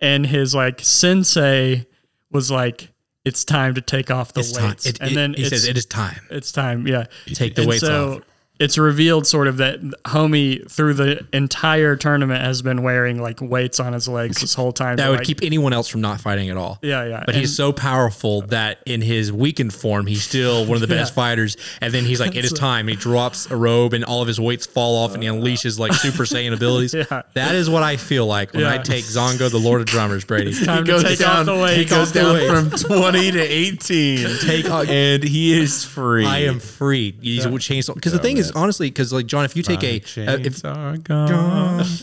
and 0.00 0.26
his 0.26 0.54
like 0.54 0.80
sensei 0.80 1.86
was 2.30 2.50
like 2.50 2.88
it's 3.24 3.44
time 3.44 3.74
to 3.74 3.80
take 3.80 4.10
off 4.10 4.32
the 4.34 4.40
It's 4.40 4.58
weights, 4.60 4.86
It, 4.86 5.00
and 5.00 5.12
it- 5.12 5.14
then 5.14 5.34
he 5.34 5.44
says 5.44 5.66
it 5.66 5.76
is 5.78 5.86
time. 5.86 6.20
it's 6.30 6.52
time. 6.52 6.86
Yeah, 6.86 7.04
Take 7.26 7.54
the 7.54 7.62
and 7.62 7.68
weights 7.70 7.80
so 7.86 8.14
off. 8.16 8.20
It's 8.60 8.78
revealed 8.78 9.26
sort 9.26 9.48
of 9.48 9.56
that 9.56 9.80
homie 10.04 10.70
through 10.70 10.94
the 10.94 11.26
entire 11.32 11.96
tournament 11.96 12.40
has 12.40 12.62
been 12.62 12.82
wearing 12.84 13.20
like 13.20 13.40
weights 13.40 13.80
on 13.80 13.92
his 13.92 14.06
legs 14.06 14.40
this 14.40 14.54
whole 14.54 14.72
time. 14.72 14.96
That 14.96 15.08
would 15.10 15.18
like- 15.18 15.26
keep 15.26 15.42
anyone 15.42 15.72
else 15.72 15.88
from 15.88 16.00
not 16.00 16.20
fighting 16.20 16.50
at 16.50 16.56
all. 16.56 16.78
Yeah, 16.80 17.04
yeah. 17.04 17.22
But 17.26 17.34
And- 17.34 17.40
he's 17.40 17.56
so 17.56 17.72
powerful 17.72 18.42
that 18.42 18.78
in 18.86 19.00
his 19.02 19.32
weakened 19.32 19.74
form, 19.74 20.06
he's 20.06 20.22
still 20.22 20.64
one 20.66 20.76
of 20.76 20.80
the 20.80 20.86
best 20.94 21.12
Yeah. 21.12 21.14
fighters. 21.16 21.56
And 21.80 21.92
then 21.92 22.04
he's 22.04 22.20
like, 22.20 22.36
it 22.36 22.44
is 22.44 22.52
time. 22.52 22.86
He 22.86 22.94
drops 22.94 23.50
a 23.50 23.56
robe 23.56 23.92
and 23.92 24.04
all 24.04 24.22
of 24.22 24.28
his 24.28 24.38
weights 24.40 24.66
fall 24.66 24.98
off 24.98 25.14
and 25.14 25.22
he 25.22 25.28
unleashes 25.28 25.78
like 25.80 25.92
Super 25.92 26.22
Saiyan 26.24 26.52
abilities. 26.54 26.94
Yeah. 27.10 27.22
That 27.34 27.56
is 27.56 27.68
what 27.68 27.82
I 27.82 27.96
feel 27.96 28.26
like 28.26 28.54
when 28.54 28.64
I 28.66 28.78
take 28.78 29.04
Zongo, 29.04 29.50
the 29.50 29.58
Lord 29.58 29.80
of 29.80 29.88
Drummers, 29.88 30.24
Brady. 30.24 30.54
time 30.64 30.84
to 30.84 30.92
goes 30.92 31.02
take 31.02 31.18
down- 31.18 31.48
off 31.48 31.58
the 31.68 31.74
he 31.74 31.84
goes 31.84 32.12
down 32.12 32.34
weights. 32.34 32.82
from 32.84 32.88
20 33.00 33.32
to 33.32 33.40
18 33.40 34.38
Take 34.40 34.70
off- 34.70 34.88
and 34.88 35.22
he 35.24 35.58
is 35.58 35.84
free 35.84 36.24
I 36.24 36.38
am 36.44 36.60
free. 36.60 37.16
He's 37.20 37.46
would 37.48 37.60
change 37.60 37.88
because 37.92 38.12
the 38.12 38.18
thing 38.20 38.36
is 38.36 38.43
honestly 38.52 38.88
because 38.88 39.12
like 39.12 39.26
John, 39.26 39.44
if 39.44 39.56
you 39.56 39.62
take 39.62 39.82
a 39.82 39.96
uh, 40.26 40.38
if 40.38 40.64
are 40.64 40.96
gone. 40.96 41.84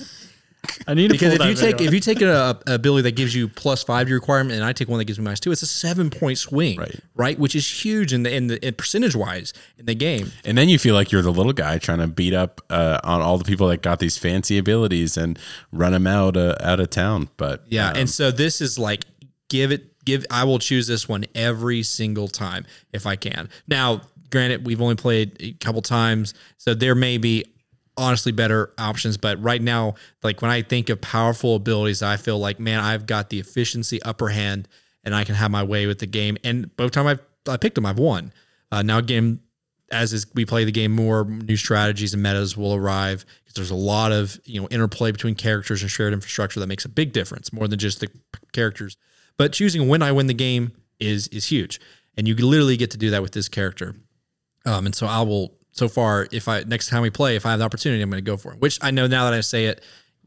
I 0.88 0.94
need 0.94 1.08
to 1.08 1.14
because 1.14 1.34
if 1.34 1.46
you 1.46 1.56
take 1.56 1.78
video 1.78 1.88
if 1.88 1.94
you 1.94 2.00
take 2.00 2.22
a, 2.22 2.60
a 2.68 2.76
ability 2.76 3.04
that 3.04 3.16
gives 3.16 3.34
you 3.34 3.48
plus 3.48 3.84
five 3.84 4.06
to 4.06 4.10
your 4.10 4.20
requirement, 4.20 4.56
and 4.56 4.64
I 4.64 4.74
take 4.74 4.88
one 4.88 5.00
that 5.00 5.06
gives 5.06 5.18
me 5.20 5.26
minus 5.26 5.40
two, 5.40 5.52
it's 5.52 5.62
a 5.62 5.68
seven 5.68 6.10
point 6.10 6.38
swing, 6.38 6.78
Right. 6.78 7.00
Right, 7.16 7.40
which 7.40 7.56
is 7.56 7.84
huge 7.84 8.14
in 8.14 8.24
the 8.24 8.34
in 8.34 8.48
the 8.48 8.66
in 8.66 8.76
percentage 8.76 9.16
wise 9.16 9.54
in 9.78 9.86
the 9.86 9.96
game. 9.96 10.32
And 10.46 10.58
then 10.58 10.70
you 10.70 10.78
feel 10.78 10.96
like 10.96 11.12
you're 11.12 11.22
the 11.22 11.32
little 11.32 11.54
guy 11.54 11.78
trying 11.78 12.00
to 12.00 12.08
beat 12.08 12.34
up 12.34 12.62
uh, 12.70 13.00
on 13.04 13.22
all 13.22 13.38
the 13.38 13.44
people 13.44 13.68
that 13.70 13.82
got 13.82 14.00
these 14.00 14.18
fancy 14.18 14.58
abilities 14.58 15.18
and 15.18 15.38
run 15.72 15.94
them 15.94 16.08
out 16.08 16.38
uh, 16.38 16.56
out 16.62 16.80
of 16.80 16.90
town. 16.90 17.30
But 17.38 17.64
Yeah, 17.68 17.90
um, 17.90 17.98
and 17.98 18.10
so 18.10 18.32
this 18.32 18.62
is 18.62 18.78
like 18.78 19.06
give 19.50 19.72
it 19.72 19.92
give 20.06 20.26
I 20.30 20.44
will 20.44 20.60
choose 20.60 20.88
this 20.88 21.08
one 21.08 21.26
every 21.36 21.84
single 21.84 22.28
time 22.28 22.66
if 22.94 23.06
I 23.06 23.16
can. 23.16 23.50
Now, 23.68 24.02
granted, 24.32 24.66
we've 24.66 24.82
only 24.82 24.95
played 24.95 25.38
a 25.40 25.53
couple 25.53 25.82
times, 25.82 26.34
so 26.58 26.74
there 26.74 26.95
may 26.95 27.18
be 27.18 27.45
honestly 27.98 28.32
better 28.32 28.74
options, 28.78 29.18
but 29.18 29.41
right 29.41 29.62
now, 29.62 29.95
like 30.24 30.41
when 30.41 30.49
I 30.49 30.62
think 30.62 30.90
of 30.90 31.02
powerful 31.02 31.56
abilities, 31.56 32.02
I 32.02 32.18
feel 32.18 32.40
like 32.40 32.60
man, 32.60 32.80
I've 32.80 33.06
got 33.06 33.30
the 33.30 33.40
efficiency 33.40 34.02
upper 34.03 34.30
hand 34.30 34.68
and 35.03 35.14
I 35.16 35.24
can 35.24 35.36
have 35.36 35.52
my 35.52 35.64
way 35.64 35.88
with 35.88 35.99
the 35.99 36.08
game. 36.08 36.38
And 36.44 36.76
both 36.76 36.91
time 36.91 37.08
I've 37.08 37.20
I 37.48 37.58
picked 37.58 37.76
them, 37.76 37.86
I've 37.86 37.99
won. 37.99 38.34
Uh, 38.72 38.82
now 38.82 38.98
again, 38.98 39.40
as 39.91 40.14
is, 40.14 40.26
we 40.34 40.45
play 40.45 40.64
the 40.64 40.72
game 40.72 40.91
more, 40.91 41.26
new 41.26 41.58
strategies 41.58 42.14
and 42.14 42.24
metas 42.24 42.56
will 42.56 42.74
arrive 42.74 43.26
because 43.44 43.56
there's 43.56 43.72
a 43.72 43.76
lot 43.76 44.12
of 44.12 44.40
you 44.45 44.62
know 44.62 44.68
interplay 44.70 45.12
between 45.12 45.36
characters 45.36 45.82
and 45.82 45.91
shared 45.91 46.14
infrastructure 46.14 46.60
that 46.60 46.68
makes 46.68 46.86
a 46.86 46.90
big 46.90 47.12
difference 47.12 47.52
more 47.52 47.68
than 47.68 47.80
just 47.80 47.99
the 47.99 48.08
characters. 48.53 48.98
But 49.38 49.53
choosing 49.53 49.88
when 49.88 50.02
I 50.02 50.12
win 50.12 50.28
the 50.28 50.34
game 50.34 50.72
is 50.99 51.28
is 51.28 51.48
huge, 51.48 51.80
and 52.16 52.28
you 52.28 52.36
literally 52.36 52.78
get 52.78 52.91
to 52.91 52.98
do 52.98 53.10
that 53.10 53.22
with 53.22 53.34
this 53.34 53.49
character. 53.49 53.95
Um, 54.66 54.86
and 54.86 54.96
so 54.96 55.08
I 55.08 55.22
will. 55.22 55.54
So 55.74 55.88
far, 55.88 56.28
if 56.34 56.48
I 56.50 56.64
next 56.64 56.90
time 56.90 57.02
we 57.02 57.10
play, 57.10 57.36
if 57.38 57.46
I 57.46 57.52
have 57.52 57.60
the 57.60 57.66
opportunity, 57.66 58.02
I'm 58.02 58.10
going 58.10 58.24
to 58.24 58.30
go 58.30 58.36
for 58.36 58.52
it. 58.54 58.60
Which 58.60 58.78
I 58.82 58.92
know 58.92 59.08
now 59.08 59.24
that 59.30 59.34
I 59.34 59.40
say 59.42 59.66
it, 59.68 59.82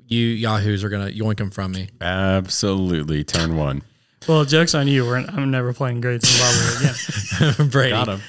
you 0.08 0.26
yahoos 0.26 0.82
are 0.82 0.88
going 0.88 1.06
to 1.06 1.14
yoink 1.14 1.36
them 1.36 1.50
from 1.50 1.72
me. 1.72 1.88
absolutely 2.00 3.24
turn 3.24 3.56
one. 3.56 3.82
well, 4.26 4.44
jokes 4.46 4.74
on 4.74 4.88
you. 4.88 5.04
We're, 5.04 5.18
I'm 5.18 5.50
never 5.50 5.72
playing 5.74 6.00
Great 6.00 6.24
Zimbabwe 6.24 7.54
again. 7.58 7.68
Brady, 7.70 8.10
him. 8.10 8.20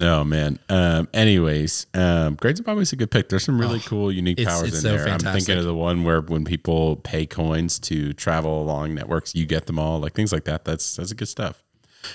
oh 0.00 0.24
man. 0.24 0.58
Um, 0.70 1.08
anyways, 1.12 1.86
um, 1.94 2.34
Great 2.36 2.56
Zimbabwe 2.56 2.82
is 2.82 2.92
a 2.92 2.96
good 2.96 3.10
pick. 3.10 3.28
There's 3.28 3.44
some 3.44 3.60
really 3.60 3.80
cool, 3.80 4.10
unique 4.10 4.38
Oh, 4.38 4.42
it's- 4.42 4.56
powers 4.58 4.68
it's 4.68 4.76
in 4.78 4.82
so 4.82 4.96
there. 4.96 5.08
I'm 5.08 5.18
thinking 5.20 5.58
of 5.58 5.64
the 5.64 5.74
one 5.74 6.02
where 6.04 6.22
when 6.22 6.44
people 6.44 6.96
pay 6.96 7.26
coins 7.26 7.78
to 7.80 8.12
travel 8.14 8.62
along 8.62 8.94
networks, 8.94 9.34
you 9.34 9.44
get 9.46 9.66
them 9.66 9.78
all, 9.78 10.00
like 10.00 10.14
things 10.14 10.32
like 10.32 10.44
that. 10.44 10.64
That's 10.64 10.96
that's 10.96 11.10
a 11.10 11.14
good 11.14 11.28
stuff. 11.28 11.62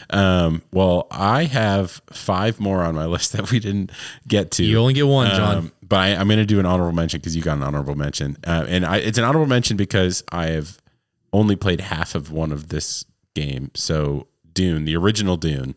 Um, 0.09 0.61
well, 0.71 1.07
I 1.11 1.43
have 1.45 2.01
five 2.11 2.59
more 2.59 2.81
on 2.83 2.95
my 2.95 3.05
list 3.15 3.33
that 3.33 3.51
we 3.51 3.59
didn't 3.59 3.91
get 4.27 4.51
to. 4.51 4.63
You 4.63 4.77
only 4.79 4.93
get 4.93 5.07
one, 5.07 5.29
John. 5.31 5.57
Um, 5.57 5.71
but 5.87 5.97
I, 5.97 6.07
I'm 6.15 6.27
going 6.27 6.39
to 6.39 6.45
do 6.45 6.59
an 6.59 6.65
honorable 6.65 6.93
mention 6.93 7.19
because 7.19 7.35
you 7.35 7.41
got 7.43 7.57
an 7.57 7.63
honorable 7.63 7.95
mention, 7.95 8.37
uh, 8.45 8.65
and 8.67 8.85
I, 8.85 8.97
it's 8.97 9.17
an 9.17 9.23
honorable 9.23 9.47
mention 9.47 9.77
because 9.77 10.23
I 10.31 10.47
have 10.47 10.77
only 11.33 11.55
played 11.55 11.81
half 11.81 12.15
of 12.15 12.31
one 12.31 12.51
of 12.51 12.69
this 12.69 13.05
game. 13.35 13.69
So 13.75 14.27
Dune, 14.53 14.85
the 14.85 14.95
original 14.95 15.37
Dune, 15.37 15.75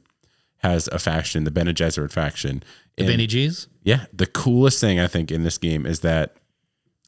has 0.58 0.88
a 0.88 0.98
faction, 0.98 1.44
the 1.44 1.50
Bene 1.50 1.72
Gesserit 1.74 2.10
faction. 2.12 2.62
the 2.96 3.02
And- 3.04 3.12
Benny 3.12 3.26
G's. 3.26 3.68
yeah, 3.82 4.06
the 4.12 4.26
coolest 4.26 4.80
thing 4.80 4.98
I 5.00 5.06
think 5.08 5.30
in 5.30 5.42
this 5.44 5.58
game 5.58 5.84
is 5.84 6.00
that 6.00 6.34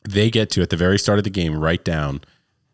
they 0.08 0.30
get 0.30 0.50
to 0.50 0.62
at 0.62 0.70
the 0.70 0.76
very 0.76 0.98
start 0.98 1.18
of 1.18 1.24
the 1.24 1.30
game 1.30 1.56
write 1.58 1.84
down 1.84 2.20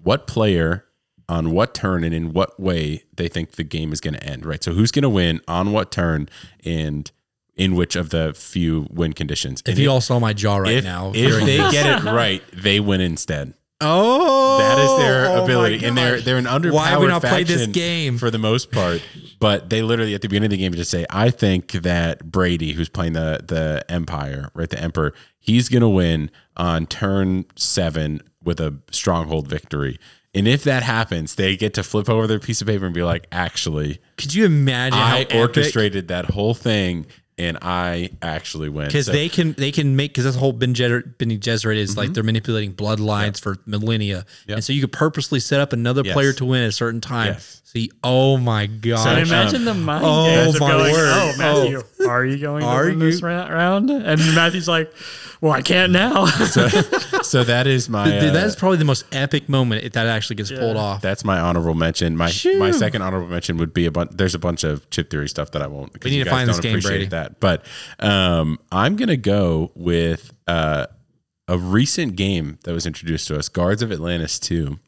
what 0.03 0.27
player 0.27 0.86
on 1.29 1.51
what 1.51 1.75
turn 1.75 2.05
and 2.05 2.15
in 2.15 2.33
what 2.33 2.59
way 2.61 3.03
they 3.17 3.29
think 3.29 3.53
the 3.53 3.65
game 3.65 3.93
is 3.93 4.01
going 4.01 4.15
to 4.15 4.23
end. 4.25 4.47
Right. 4.47 4.63
So 4.63 4.73
who's 4.73 4.93
going 4.93 5.03
to 5.03 5.09
win 5.09 5.41
on 5.49 5.73
what 5.73 5.91
turn 5.91 6.29
and 6.65 7.11
in 7.57 7.75
which 7.75 7.97
of 7.97 8.11
the 8.11 8.33
few 8.35 8.87
win 8.91 9.13
conditions. 9.15 9.63
If 9.65 9.71
And 9.73 9.79
you 9.79 9.91
all 9.91 10.01
saw 10.03 10.19
my 10.19 10.33
jaw 10.35 10.59
right 10.59 10.75
if, 10.75 10.85
now, 10.85 11.13
if 11.15 11.41
they 11.45 11.57
this. 11.57 11.73
get 11.73 11.87
it 11.87 12.05
right, 12.11 12.43
they 12.53 12.81
win 12.81 13.01
instead. 13.01 13.55
oh, 13.81 14.59
That 14.59 14.79
is 14.79 14.99
their 14.99 15.27
oh 15.39 15.45
ability, 15.45 15.85
and 15.85 15.97
they're 15.97 16.21
they're 16.21 16.37
an 16.39 16.45
underpowered 16.45 16.73
Why 16.75 16.89
have 16.89 17.01
we 17.01 17.07
not 17.09 17.23
played 17.23 17.47
this 17.47 17.57
faction 17.63 17.73
game? 17.73 18.19
for 18.19 18.31
the 18.31 18.39
most 18.39 18.71
part. 18.73 19.03
But 19.41 19.69
they 19.71 19.83
literally 19.83 20.15
at 20.15 20.23
the 20.23 20.29
beginning 20.29 20.47
of 20.47 20.51
the 20.53 20.57
game 20.59 20.73
just 20.75 20.91
say, 20.91 21.05
"I 21.11 21.31
think 21.31 21.73
that 21.73 22.31
Brady, 22.31 22.73
who's 22.73 22.89
playing 22.89 23.15
the 23.15 23.41
the 23.47 23.85
Empire, 23.89 24.51
right, 24.55 24.69
the 24.71 24.81
Emperor, 24.81 25.13
he's 25.39 25.69
gonna 25.69 25.89
win 25.91 26.31
on 26.57 26.87
turn 26.87 27.45
seven 27.57 28.21
with 28.43 28.61
a 28.61 28.79
stronghold 28.91 29.49
victory." 29.49 29.99
And 30.37 30.47
if 30.47 30.63
that 30.65 30.83
happens, 30.83 31.35
they 31.35 31.57
get 31.57 31.73
to 31.75 31.83
flip 31.83 32.09
over 32.11 32.27
their 32.27 32.39
piece 32.39 32.61
of 32.61 32.67
paper 32.69 32.85
and 32.85 32.95
be 32.95 33.03
like, 33.03 33.27
"Actually, 33.33 34.01
Could 34.19 34.35
you 34.35 34.45
imagine 34.45 34.99
how 34.99 35.17
I 35.17 35.27
orchestrated 35.35 36.09
that 36.09 36.27
whole 36.27 36.53
thing, 36.55 37.07
and 37.39 37.59
I 37.63 38.11
actually 38.23 38.69
win." 38.69 38.87
because 38.87 39.07
So- 39.07 39.13
they 39.13 39.29
can 39.29 39.53
they 39.55 39.73
can 39.73 39.97
make 39.97 40.13
because 40.13 40.25
this 40.25 40.37
whole 40.37 40.53
Ben 40.53 40.75
Gesserit, 40.75 41.19
Benny 41.19 41.39
Gesserit 41.39 41.77
is 41.77 41.91
Mm-hmm. 41.91 41.99
like 42.01 42.13
they're 42.15 42.23
manipulating 42.25 42.73
bloodlines 42.75 43.41
for 43.41 43.59
millennia, 43.67 44.25
and 44.49 44.63
so 44.65 44.73
you 44.73 44.81
could 44.81 44.93
purposely 44.93 45.41
set 45.41 45.61
up 45.61 45.73
another 45.73 46.03
Yes. 46.05 46.13
player 46.15 46.33
to 46.35 46.45
win 46.45 46.63
at 46.63 46.69
a 46.69 46.73
certain 46.73 47.01
time. 47.01 47.35
Yes. 47.35 47.63
See, 47.65 47.91
oh 48.03 48.39
my 48.39 48.67
god, 48.67 49.07
And 49.19 49.27
imagine 49.27 49.65
the 49.67 49.75
mind 49.75 50.03
Oh, 50.07 50.25
games 50.27 50.55
of 50.55 50.61
my 50.63 50.71
going, 50.71 50.93
word. 50.93 51.13
oh, 51.13 51.35
Matthew, 51.37 51.83
are 52.09 52.25
you 52.25 52.39
going 52.39 52.63
to 52.63 52.67
Are 52.69 52.85
win 52.87 53.01
this 53.01 53.21
you? 53.21 53.27
ra- 53.27 53.49
round? 53.49 53.91
And 53.91 54.19
Matthew's 54.35 54.69
like, 54.69 54.91
well, 55.43 55.53
I 55.53 55.61
can't 55.61 55.93
now. 55.93 56.25
so 57.23 57.45
that 57.45 57.67
is 57.67 57.89
my 57.91 58.05
Dude, 58.09 58.35
that 58.35 58.45
uh, 58.45 58.47
is 58.47 58.57
probably 58.57 58.79
the 58.79 58.85
most 58.87 59.05
epic 59.13 59.49
moment 59.49 59.85
if 59.85 59.93
that 59.93 60.07
actually 60.07 60.37
gets 60.37 60.51
pulled 60.51 60.77
off. 60.77 61.03
That's 61.03 61.25
my 61.25 61.39
honorable 61.39 61.75
mention. 61.75 62.17
My 62.17 62.31
Shoo. 62.31 62.59
my 62.59 62.71
second 62.71 63.03
honorable 63.03 63.29
mention 63.29 63.59
would 63.59 63.75
be 63.75 63.85
a 63.85 63.91
bunch. 63.91 64.13
There's 64.15 64.35
a 64.35 64.39
bunch 64.39 64.65
of 64.65 64.89
chip 64.91 65.11
theory 65.11 65.29
stuff 65.29 65.51
that 65.51 65.61
I 65.61 65.67
won't. 65.67 66.03
We 66.03 66.13
need 66.13 66.19
you 66.19 66.25
to 66.25 66.31
guys 66.31 66.37
find 66.39 66.49
this 66.49 66.57
don't 66.59 66.73
game, 66.73 66.81
Brady. 66.81 67.07
That, 67.07 67.26
but 67.41 67.65
um, 67.99 68.59
I'm 68.73 68.97
gonna 68.97 69.17
go 69.17 69.73
with 69.75 70.33
uh, 70.47 70.87
a 71.49 71.59
recent 71.59 72.17
game 72.17 72.59
that 72.65 72.73
was 72.73 72.87
introduced 72.87 73.29
to 73.29 73.39
us, 73.39 73.49
Guards 73.49 73.83
of 73.83 73.93
Atlantis 73.93 74.39
2. 74.39 74.79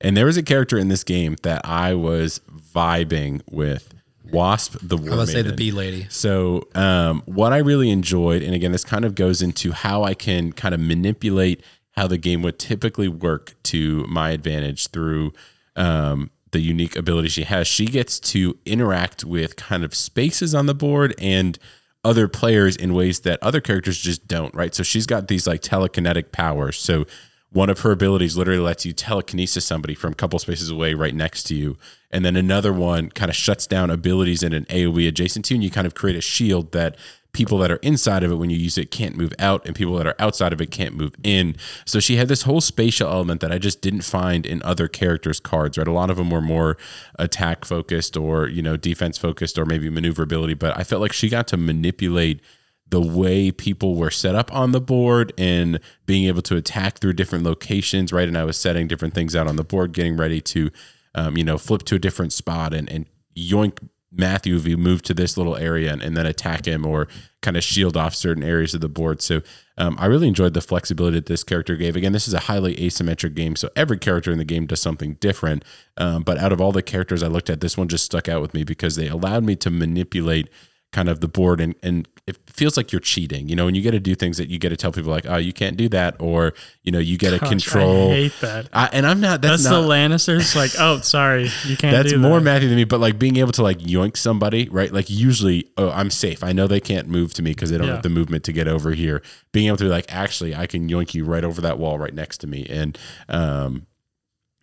and 0.00 0.16
there 0.16 0.26
was 0.26 0.36
a 0.36 0.42
character 0.42 0.78
in 0.78 0.88
this 0.88 1.04
game 1.04 1.36
that 1.42 1.64
I 1.64 1.94
was 1.94 2.40
vibing 2.50 3.42
with. 3.50 3.94
Wasp, 4.32 4.76
the 4.80 4.96
war 4.96 5.14
I 5.14 5.16
was 5.16 5.32
say 5.32 5.42
the 5.42 5.54
bee 5.54 5.72
lady. 5.72 6.06
So, 6.08 6.68
um, 6.76 7.22
what 7.26 7.52
I 7.52 7.58
really 7.58 7.90
enjoyed, 7.90 8.42
and 8.42 8.54
again, 8.54 8.70
this 8.70 8.84
kind 8.84 9.04
of 9.04 9.16
goes 9.16 9.42
into 9.42 9.72
how 9.72 10.04
I 10.04 10.14
can 10.14 10.52
kind 10.52 10.72
of 10.72 10.80
manipulate 10.80 11.64
how 11.92 12.06
the 12.06 12.18
game 12.18 12.42
would 12.42 12.58
typically 12.58 13.08
work 13.08 13.54
to 13.64 14.06
my 14.08 14.30
advantage 14.30 14.88
through 14.88 15.32
um, 15.74 16.30
the 16.52 16.60
unique 16.60 16.96
ability 16.96 17.28
she 17.28 17.44
has. 17.44 17.66
She 17.66 17.86
gets 17.86 18.20
to 18.20 18.56
interact 18.64 19.24
with 19.24 19.56
kind 19.56 19.84
of 19.84 19.94
spaces 19.94 20.54
on 20.54 20.66
the 20.66 20.74
board 20.74 21.14
and 21.18 21.58
other 22.02 22.28
players 22.28 22.76
in 22.76 22.94
ways 22.94 23.20
that 23.20 23.42
other 23.42 23.60
characters 23.60 23.98
just 23.98 24.26
don't, 24.26 24.54
right? 24.54 24.74
So, 24.74 24.82
she's 24.82 25.06
got 25.06 25.28
these 25.28 25.46
like 25.46 25.62
telekinetic 25.62 26.32
powers. 26.32 26.78
So, 26.78 27.06
one 27.52 27.68
of 27.68 27.80
her 27.80 27.90
abilities 27.90 28.36
literally 28.36 28.60
lets 28.60 28.86
you 28.86 28.92
telekinesis 28.92 29.64
somebody 29.64 29.94
from 29.94 30.12
a 30.12 30.14
couple 30.14 30.38
spaces 30.38 30.70
away 30.70 30.94
right 30.94 31.14
next 31.14 31.44
to 31.44 31.54
you. 31.54 31.76
And 32.10 32.24
then 32.24 32.36
another 32.36 32.72
one 32.72 33.10
kind 33.10 33.28
of 33.28 33.36
shuts 33.36 33.66
down 33.66 33.90
abilities 33.90 34.42
in 34.42 34.52
an 34.52 34.66
AoE 34.66 35.08
adjacent 35.08 35.44
to 35.46 35.54
you. 35.54 35.56
And 35.56 35.64
you 35.64 35.70
kind 35.70 35.86
of 35.86 35.94
create 35.94 36.16
a 36.16 36.20
shield 36.20 36.70
that 36.72 36.96
people 37.32 37.58
that 37.58 37.70
are 37.70 37.76
inside 37.76 38.22
of 38.22 38.30
it 38.30 38.36
when 38.36 38.50
you 38.50 38.56
use 38.56 38.76
it 38.76 38.90
can't 38.90 39.16
move 39.16 39.32
out 39.38 39.64
and 39.64 39.74
people 39.74 39.96
that 39.96 40.06
are 40.06 40.16
outside 40.18 40.52
of 40.52 40.60
it 40.60 40.70
can't 40.70 40.94
move 40.94 41.14
in. 41.22 41.56
So 41.84 42.00
she 42.00 42.16
had 42.16 42.28
this 42.28 42.42
whole 42.42 42.60
spatial 42.60 43.08
element 43.08 43.40
that 43.40 43.52
I 43.52 43.58
just 43.58 43.80
didn't 43.80 44.02
find 44.02 44.44
in 44.44 44.62
other 44.62 44.88
characters' 44.88 45.40
cards, 45.40 45.78
right? 45.78 45.86
A 45.86 45.92
lot 45.92 46.10
of 46.10 46.16
them 46.16 46.30
were 46.30 46.40
more 46.40 46.76
attack 47.18 47.64
focused 47.64 48.16
or, 48.16 48.48
you 48.48 48.62
know, 48.62 48.76
defense 48.76 49.16
focused 49.18 49.58
or 49.58 49.64
maybe 49.64 49.88
maneuverability. 49.90 50.54
But 50.54 50.76
I 50.76 50.82
felt 50.82 51.02
like 51.02 51.12
she 51.12 51.28
got 51.28 51.46
to 51.48 51.56
manipulate 51.56 52.40
the 52.88 53.00
way 53.00 53.52
people 53.52 53.94
were 53.94 54.10
set 54.10 54.34
up 54.34 54.52
on 54.52 54.72
the 54.72 54.80
board 54.80 55.32
and 55.38 55.78
being 56.06 56.26
able 56.26 56.42
to 56.42 56.56
attack 56.56 56.98
through 56.98 57.12
different 57.12 57.44
locations, 57.44 58.12
right? 58.12 58.26
And 58.26 58.36
I 58.36 58.44
was 58.44 58.58
setting 58.58 58.88
different 58.88 59.14
things 59.14 59.36
out 59.36 59.46
on 59.46 59.54
the 59.54 59.64
board, 59.64 59.92
getting 59.92 60.16
ready 60.16 60.40
to, 60.40 60.70
um, 61.14 61.36
you 61.36 61.44
know, 61.44 61.56
flip 61.56 61.84
to 61.84 61.94
a 61.94 61.98
different 62.00 62.32
spot 62.32 62.74
and, 62.74 62.90
and 62.90 63.06
yoink 63.36 63.78
Matthew 64.12 64.56
if 64.56 64.66
you 64.66 64.76
move 64.76 65.02
to 65.02 65.14
this 65.14 65.36
little 65.36 65.56
area 65.56 65.92
and, 65.92 66.02
and 66.02 66.16
then 66.16 66.26
attack 66.26 66.66
him 66.66 66.84
or 66.84 67.06
kind 67.42 67.56
of 67.56 67.62
shield 67.62 67.96
off 67.96 68.14
certain 68.14 68.42
areas 68.42 68.74
of 68.74 68.80
the 68.80 68.88
board. 68.88 69.22
So 69.22 69.40
um, 69.78 69.96
I 69.98 70.06
really 70.06 70.28
enjoyed 70.28 70.54
the 70.54 70.60
flexibility 70.60 71.18
that 71.18 71.26
this 71.26 71.44
character 71.44 71.76
gave. 71.76 71.96
Again, 71.96 72.12
this 72.12 72.28
is 72.28 72.34
a 72.34 72.40
highly 72.40 72.76
asymmetric 72.76 73.34
game, 73.34 73.56
so 73.56 73.70
every 73.76 73.98
character 73.98 74.30
in 74.32 74.38
the 74.38 74.44
game 74.44 74.66
does 74.66 74.82
something 74.82 75.14
different. 75.14 75.64
Um, 75.96 76.22
but 76.22 76.38
out 76.38 76.52
of 76.52 76.60
all 76.60 76.72
the 76.72 76.82
characters 76.82 77.22
I 77.22 77.28
looked 77.28 77.50
at, 77.50 77.60
this 77.60 77.78
one 77.78 77.88
just 77.88 78.04
stuck 78.04 78.28
out 78.28 78.42
with 78.42 78.52
me 78.52 78.64
because 78.64 78.96
they 78.96 79.08
allowed 79.08 79.44
me 79.44 79.56
to 79.56 79.70
manipulate 79.70 80.48
kind 80.92 81.08
of 81.08 81.20
the 81.20 81.28
board 81.28 81.60
and, 81.60 81.74
and 81.82 82.08
it 82.30 82.38
feels 82.46 82.76
like 82.76 82.92
you're 82.92 83.00
cheating 83.00 83.48
you 83.48 83.54
know 83.56 83.64
when 83.66 83.74
you 83.74 83.82
get 83.82 83.90
to 83.92 84.00
do 84.00 84.14
things 84.14 84.38
that 84.38 84.48
you 84.48 84.58
get 84.58 84.70
to 84.70 84.76
tell 84.76 84.92
people 84.92 85.10
like 85.10 85.26
oh 85.26 85.36
you 85.36 85.52
can't 85.52 85.76
do 85.76 85.88
that 85.88 86.16
or 86.20 86.52
you 86.84 86.92
know 86.92 86.98
you 86.98 87.18
get 87.18 87.30
to 87.30 87.38
Gosh, 87.38 87.48
control 87.48 88.10
I 88.10 88.14
hate 88.14 88.32
that. 88.40 88.68
I, 88.72 88.88
and 88.92 89.06
i'm 89.06 89.20
not 89.20 89.42
that's, 89.42 89.62
That's, 89.64 89.72
not 89.72 89.82
the 89.82 89.88
Lannisters. 89.88 90.54
Like, 90.56 90.72
oh, 90.78 91.00
sorry, 91.00 91.50
you 91.66 91.76
can't. 91.76 91.96
Do. 91.96 92.10
That's 92.10 92.14
more 92.14 92.38
that. 92.38 92.44
Matthew 92.44 92.68
than 92.68 92.76
me, 92.76 92.84
but 92.84 93.00
like 93.00 93.18
being 93.18 93.36
able 93.36 93.52
to 93.52 93.62
like 93.62 93.78
yoink 93.78 94.16
somebody, 94.16 94.68
right? 94.68 94.92
Like 94.92 95.10
usually, 95.10 95.70
oh, 95.76 95.90
I'm 95.90 96.10
safe. 96.10 96.42
I 96.44 96.52
know 96.52 96.66
they 96.66 96.80
can't 96.80 97.08
move 97.08 97.34
to 97.34 97.42
me 97.42 97.50
because 97.52 97.70
they 97.70 97.78
don't 97.78 97.86
Yeah. 97.86 97.94
have 97.94 98.02
the 98.02 98.08
movement 98.08 98.44
to 98.44 98.52
get 98.52 98.68
over 98.68 98.92
here. 98.92 99.22
Being 99.52 99.66
able 99.68 99.76
to 99.78 99.84
be 99.84 99.90
like, 99.90 100.06
actually, 100.08 100.54
I 100.54 100.66
can 100.66 100.88
yoink 100.88 101.14
you 101.14 101.24
right 101.24 101.44
over 101.44 101.60
that 101.62 101.78
wall 101.78 101.98
right 101.98 102.14
next 102.14 102.38
to 102.38 102.46
me, 102.46 102.66
and 102.68 102.96
um, 103.28 103.86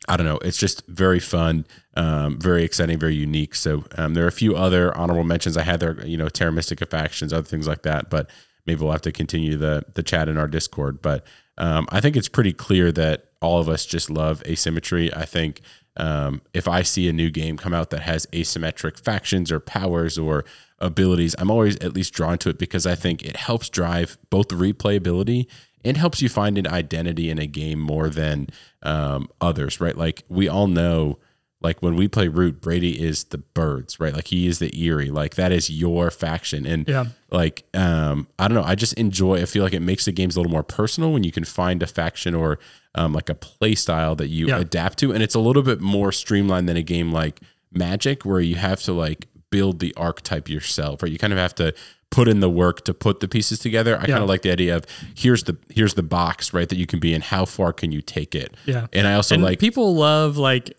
I 0.08 0.16
don't 0.16 0.26
know. 0.26 0.38
It's 0.38 0.58
just 0.58 0.86
very 0.88 1.20
fun, 1.20 1.66
um, 1.96 2.40
very 2.40 2.64
exciting, 2.64 2.98
very 2.98 3.16
unique. 3.16 3.56
So 3.56 3.86
um, 3.98 4.14
there 4.14 4.24
are 4.24 4.30
a 4.30 4.32
few 4.32 4.56
other 4.56 4.98
honorable 4.98 5.26
mentions 5.26 5.58
I 5.58 5.64
had 5.64 5.80
there. 5.80 6.06
You 6.06 6.18
know, 6.18 6.30
Terra 6.30 6.52
Mystica 6.52 6.86
factions, 6.86 7.34
other 7.34 7.46
things 7.46 7.68
like 7.68 7.82
that, 7.84 8.10
but 8.10 8.30
maybe 8.66 8.82
we'll 8.82 8.94
have 8.94 9.02
to 9.02 9.12
continue 9.12 9.58
the 9.58 9.84
the 9.94 10.04
chat 10.04 10.30
in 10.30 10.38
our 10.38 10.48
Discord. 10.48 11.02
But 11.02 11.26
um, 11.58 11.88
I 11.92 12.00
think 12.00 12.16
it's 12.16 12.30
pretty 12.30 12.54
clear 12.54 12.92
that 12.94 13.26
all 13.42 13.60
of 13.60 13.68
us 13.68 13.86
just 13.86 14.10
love 14.10 14.42
asymmetry. 14.46 15.14
I 15.14 15.26
think 15.26 15.62
um, 15.98 16.42
if 16.54 16.68
I 16.68 16.84
see 16.84 17.08
a 17.10 17.14
new 17.14 17.30
game 17.30 17.58
come 17.58 17.74
out 17.74 17.90
that 17.90 18.04
has 18.04 18.28
asymmetric 18.28 19.00
factions 19.04 19.52
or 19.52 19.60
powers 19.60 20.18
or 20.18 20.46
abilities, 20.80 21.36
I'm 21.40 21.52
always 21.52 21.76
at 21.78 21.94
least 21.94 22.14
drawn 22.14 22.38
to 22.40 22.50
it 22.50 22.60
because 22.60 22.86
I 22.86 22.96
think 22.96 23.24
it 23.24 23.36
helps 23.36 23.70
drive 23.70 24.18
both 24.30 24.50
the 24.50 24.56
replayability 24.56 25.48
and 25.88 25.98
helps 25.98 26.22
you 26.22 26.30
find 26.30 26.58
an 26.58 26.68
identity 26.68 27.30
in 27.30 27.40
a 27.40 27.48
game 27.48 27.80
more 27.80 28.10
than 28.10 28.48
um, 28.84 29.30
others, 29.42 29.80
right? 29.82 29.98
Like 29.98 30.24
we 30.30 30.48
all 30.48 30.68
know, 30.68 31.18
like 31.62 31.82
when 31.82 31.96
we 31.96 32.08
play 32.08 32.28
Root, 32.28 32.62
Brady 32.62 33.02
is 33.02 33.26
the 33.26 33.40
birds, 33.40 34.00
right? 34.00 34.14
Like 34.14 34.28
he 34.28 34.46
is 34.48 34.60
the 34.60 34.72
Eyrie, 34.76 35.10
like 35.10 35.36
that 35.36 35.52
is 35.52 35.70
your 35.70 36.12
faction, 36.12 36.66
and 36.68 36.88
Yeah. 36.88 37.06
like 37.32 37.64
um, 37.74 38.28
I 38.38 38.48
don't 38.48 38.56
know, 38.56 38.64
I 38.64 38.76
just 38.76 38.94
enjoy. 38.94 39.42
I 39.42 39.46
feel 39.46 39.64
like 39.64 39.74
it 39.74 39.82
makes 39.82 40.06
the 40.06 40.12
games 40.12 40.36
a 40.36 40.40
little 40.40 40.52
more 40.52 40.64
personal 40.64 41.12
when 41.12 41.24
you 41.24 41.32
can 41.32 41.44
find 41.46 41.82
a 41.82 41.88
faction 41.88 42.36
or 42.36 42.60
um, 42.96 43.14
like 43.14 43.30
a 43.30 43.36
play 43.36 43.74
style 43.76 44.16
that 44.18 44.28
you 44.30 44.48
Yeah. 44.48 44.60
adapt 44.60 45.00
to, 45.00 45.12
and 45.12 45.24
it's 45.24 45.36
a 45.36 45.40
little 45.40 45.64
bit 45.64 45.82
more 45.82 46.12
streamlined 46.12 46.70
than 46.70 46.78
a 46.78 46.84
game 46.84 47.12
like 47.12 47.40
Magic, 47.72 48.24
where 48.24 48.40
you 48.40 48.56
have 48.56 48.82
to 48.84 48.94
like 48.94 49.28
build 49.50 49.80
the 49.80 49.94
archetype 49.96 50.50
yourself, 50.50 51.02
right? 51.02 51.12
You 51.12 51.18
kind 51.18 51.34
of 51.34 51.40
have 51.40 51.56
to 51.56 51.74
put 52.10 52.28
in 52.28 52.40
the 52.40 52.50
work 52.50 52.86
to 52.86 52.94
put 52.94 53.20
the 53.20 53.28
pieces 53.28 53.60
together. 53.60 53.96
I 53.98 54.02
Yeah. 54.02 54.08
kind 54.08 54.24
of 54.24 54.30
like 54.30 54.42
the 54.42 54.52
idea 54.52 54.76
of 54.76 54.86
here's 55.16 55.44
the 55.44 55.58
here's 55.70 55.96
the 55.96 56.04
box, 56.04 56.54
right, 56.54 56.68
that 56.70 56.78
you 56.78 56.88
can 56.88 57.00
be 57.00 57.14
in. 57.14 57.22
How 57.22 57.46
far 57.46 57.74
can 57.74 57.92
you 57.92 58.02
take 58.02 58.34
it? 58.34 58.54
Yeah. 58.66 58.88
And 58.94 59.08
I 59.08 59.14
also 59.16 59.36
and 59.36 59.44
like 59.44 59.60
people 59.60 59.96
love 59.96 60.38
like 60.38 60.76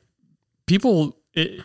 people. 0.66 1.16
It, 1.34 1.62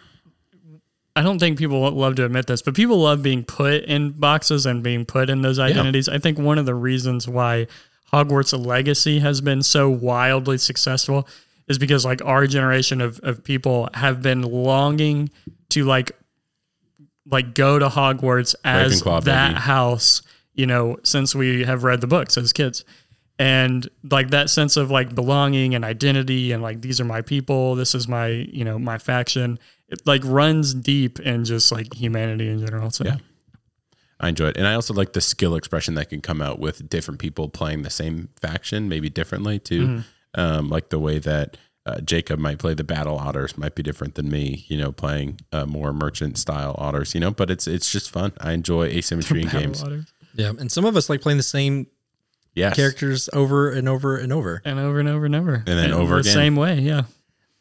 I 1.15 1.21
don't 1.21 1.37
think 1.37 1.59
people 1.59 1.91
love 1.91 2.15
to 2.15 2.25
admit 2.25 2.47
this, 2.47 2.63
but 2.63 2.73
people 2.73 2.97
love 2.99 3.21
being 3.21 3.43
put 3.43 3.83
in 3.83 4.11
boxes 4.11 4.65
and 4.65 4.81
being 4.81 5.05
put 5.05 5.29
in 5.29 5.43
those 5.43 5.59
identities. 5.59 6.09
I 6.09 6.17
think 6.17 6.39
one 6.39 6.57
of 6.57 6.65
the 6.65 6.73
reasons 6.73 7.27
why 7.27 7.67
Hogwarts 8.11 8.57
Legacy 8.65 9.19
has 9.19 9.39
been 9.39 9.61
so 9.61 9.89
wildly 9.89 10.57
successful 10.57 11.27
is 11.67 11.77
because 11.77 12.03
like 12.03 12.23
our 12.25 12.47
generation 12.47 12.99
of, 12.99 13.19
of 13.21 13.43
people 13.43 13.89
have 13.93 14.23
been 14.23 14.41
longing 14.41 15.29
to 15.69 15.83
like 15.85 16.11
like 17.25 17.53
go 17.53 17.79
to 17.79 17.87
Hogwarts 17.87 18.55
as 18.63 19.01
Ravenclaw, 19.01 19.23
that 19.23 19.49
baby. 19.49 19.59
house, 19.61 20.21
you 20.53 20.65
know, 20.65 20.97
since 21.03 21.33
we 21.33 21.63
have 21.63 21.83
read 21.83 22.01
the 22.01 22.07
books 22.07 22.37
as 22.37 22.53
kids. 22.53 22.83
And 23.39 23.89
like 24.09 24.29
that 24.29 24.49
sense 24.49 24.77
of 24.77 24.91
like 24.91 25.15
belonging 25.15 25.73
and 25.73 25.83
identity 25.83 26.51
and 26.51 26.61
like 26.61 26.81
these 26.81 27.01
are 27.01 27.05
my 27.05 27.21
people, 27.21 27.75
this 27.75 27.95
is 27.95 28.07
my, 28.07 28.27
you 28.27 28.63
know, 28.63 28.77
my 28.77 28.97
faction. 28.97 29.57
It 29.89 30.05
like 30.05 30.21
runs 30.23 30.73
deep 30.73 31.19
in 31.19 31.43
just 31.43 31.71
like 31.71 31.93
humanity 31.93 32.47
in 32.49 32.65
general. 32.65 32.91
So 32.91 33.05
Yeah. 33.05 33.17
I 34.19 34.29
enjoy 34.29 34.49
it. 34.49 34.57
And 34.57 34.67
I 34.67 34.75
also 34.75 34.93
like 34.93 35.13
the 35.13 35.21
skill 35.21 35.55
expression 35.55 35.95
that 35.95 36.09
can 36.09 36.21
come 36.21 36.41
out 36.41 36.59
with 36.59 36.87
different 36.89 37.19
people 37.19 37.49
playing 37.49 37.81
the 37.81 37.89
same 37.89 38.29
faction, 38.41 38.87
maybe 38.87 39.09
differently 39.09 39.59
too. 39.59 39.87
Mm-hmm. 39.87 40.39
Um, 40.39 40.69
like 40.69 40.89
the 40.89 40.99
way 40.99 41.19
that 41.19 41.57
uh, 41.85 41.99
Jacob 42.01 42.39
might 42.39 42.59
play 42.59 42.73
the 42.73 42.83
battle 42.83 43.17
otters 43.17 43.57
might 43.57 43.75
be 43.75 43.83
different 43.83 44.15
than 44.15 44.29
me, 44.29 44.65
you 44.69 44.77
know, 44.77 44.91
playing 44.91 45.39
uh, 45.51 45.65
more 45.65 45.91
merchant 45.93 46.37
style 46.37 46.75
otters, 46.77 47.13
you 47.13 47.19
know, 47.19 47.31
but 47.31 47.49
it's 47.51 47.67
it's 47.67 47.91
just 47.91 48.09
fun. 48.11 48.31
I 48.39 48.53
enjoy 48.53 48.85
asymmetry 48.87 49.41
in 49.43 49.49
games. 49.49 49.83
Otters. 49.83 50.05
Yeah, 50.35 50.49
and 50.57 50.71
some 50.71 50.85
of 50.85 50.95
us 50.95 51.09
like 51.09 51.21
playing 51.21 51.37
the 51.37 51.43
same 51.43 51.87
Yes. 52.55 52.75
characters 52.75 53.29
over 53.33 53.71
and 53.71 53.89
over 53.89 54.15
and 54.15 54.31
over. 54.31 54.61
And 54.63 54.79
over 54.79 54.99
and 54.99 55.09
over 55.09 55.25
and 55.25 55.35
over. 55.35 55.55
And 55.55 55.65
then 55.65 55.91
over 55.91 56.13
the 56.15 56.19
again. 56.19 56.33
same 56.33 56.55
way. 56.55 56.79
Yeah. 56.81 57.03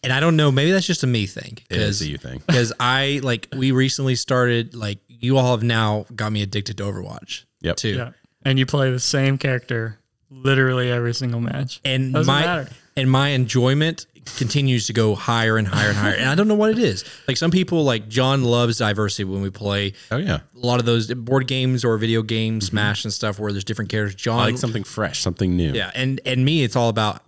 And 0.05 0.13
I 0.13 0.21
don't 0.21 0.37
know, 0.37 0.53
maybe 0.53 0.71
that's 0.71 0.87
just 0.87 1.03
a 1.03 1.07
me 1.07 1.27
thing. 1.27 1.59
It 1.71 1.81
is 1.81 2.03
a 2.03 2.09
you 2.09 2.19
thing. 2.19 2.43
because 2.47 2.73
I 2.79 3.21
like 3.23 3.49
we 3.57 3.71
recently 3.73 4.17
started 4.17 4.75
like 4.75 4.99
you 5.09 5.39
all 5.39 5.53
have 5.53 5.63
now 5.63 6.05
got 6.15 6.31
me 6.31 6.43
addicted 6.43 6.77
to 6.79 6.83
Overwatch 6.85 7.45
Yep. 7.63 7.77
too. 7.77 7.95
Yeah. 7.95 8.11
And 8.45 8.59
you 8.59 8.67
play 8.67 8.91
the 8.91 9.01
same 9.01 9.39
character 9.39 9.99
literally 10.29 10.91
every 10.91 11.15
single 11.15 11.41
match. 11.41 11.81
And 11.87 12.13
Doesn't 12.13 12.27
my 12.33 12.41
matter. 12.45 12.71
And 12.97 13.11
my 13.11 13.29
enjoyment 13.31 14.07
continues 14.37 14.87
to 14.87 14.93
go 14.93 15.15
higher 15.15 15.57
and 15.57 15.67
higher 15.67 15.89
and 15.89 15.99
higher. 15.99 16.15
And 16.15 16.29
I 16.29 16.35
don't 16.35 16.49
know 16.49 16.55
what 16.55 16.71
it 16.71 16.79
is. 16.79 17.05
Like 17.27 17.37
some 17.37 17.51
people 17.51 17.85
like 17.85 18.09
John 18.09 18.45
loves 18.45 18.79
diversity 18.79 19.25
when 19.25 19.43
we 19.43 19.51
play 19.51 19.95
Oh 20.11 20.17
yeah. 20.17 20.41
a 20.55 20.67
lot 20.67 20.79
of 20.79 20.87
those 20.87 21.13
board 21.13 21.49
games 21.49 21.85
or 21.85 21.97
video 21.99 22.23
games, 22.23 22.67
mm-hmm. 22.67 22.73
Smash 22.73 23.05
and 23.05 23.13
stuff 23.13 23.39
where 23.39 23.53
there's 23.53 23.65
different 23.65 23.91
characters. 23.91 24.15
John 24.15 24.39
I 24.39 24.45
like 24.45 24.59
something 24.59 24.85
fresh, 24.85 25.21
something 25.21 25.57
new. 25.57 25.73
Yeah, 25.73 25.91
and 25.95 26.21
and 26.25 26.45
me, 26.45 26.63
it's 26.63 26.77
all 26.77 26.89
about 26.89 27.23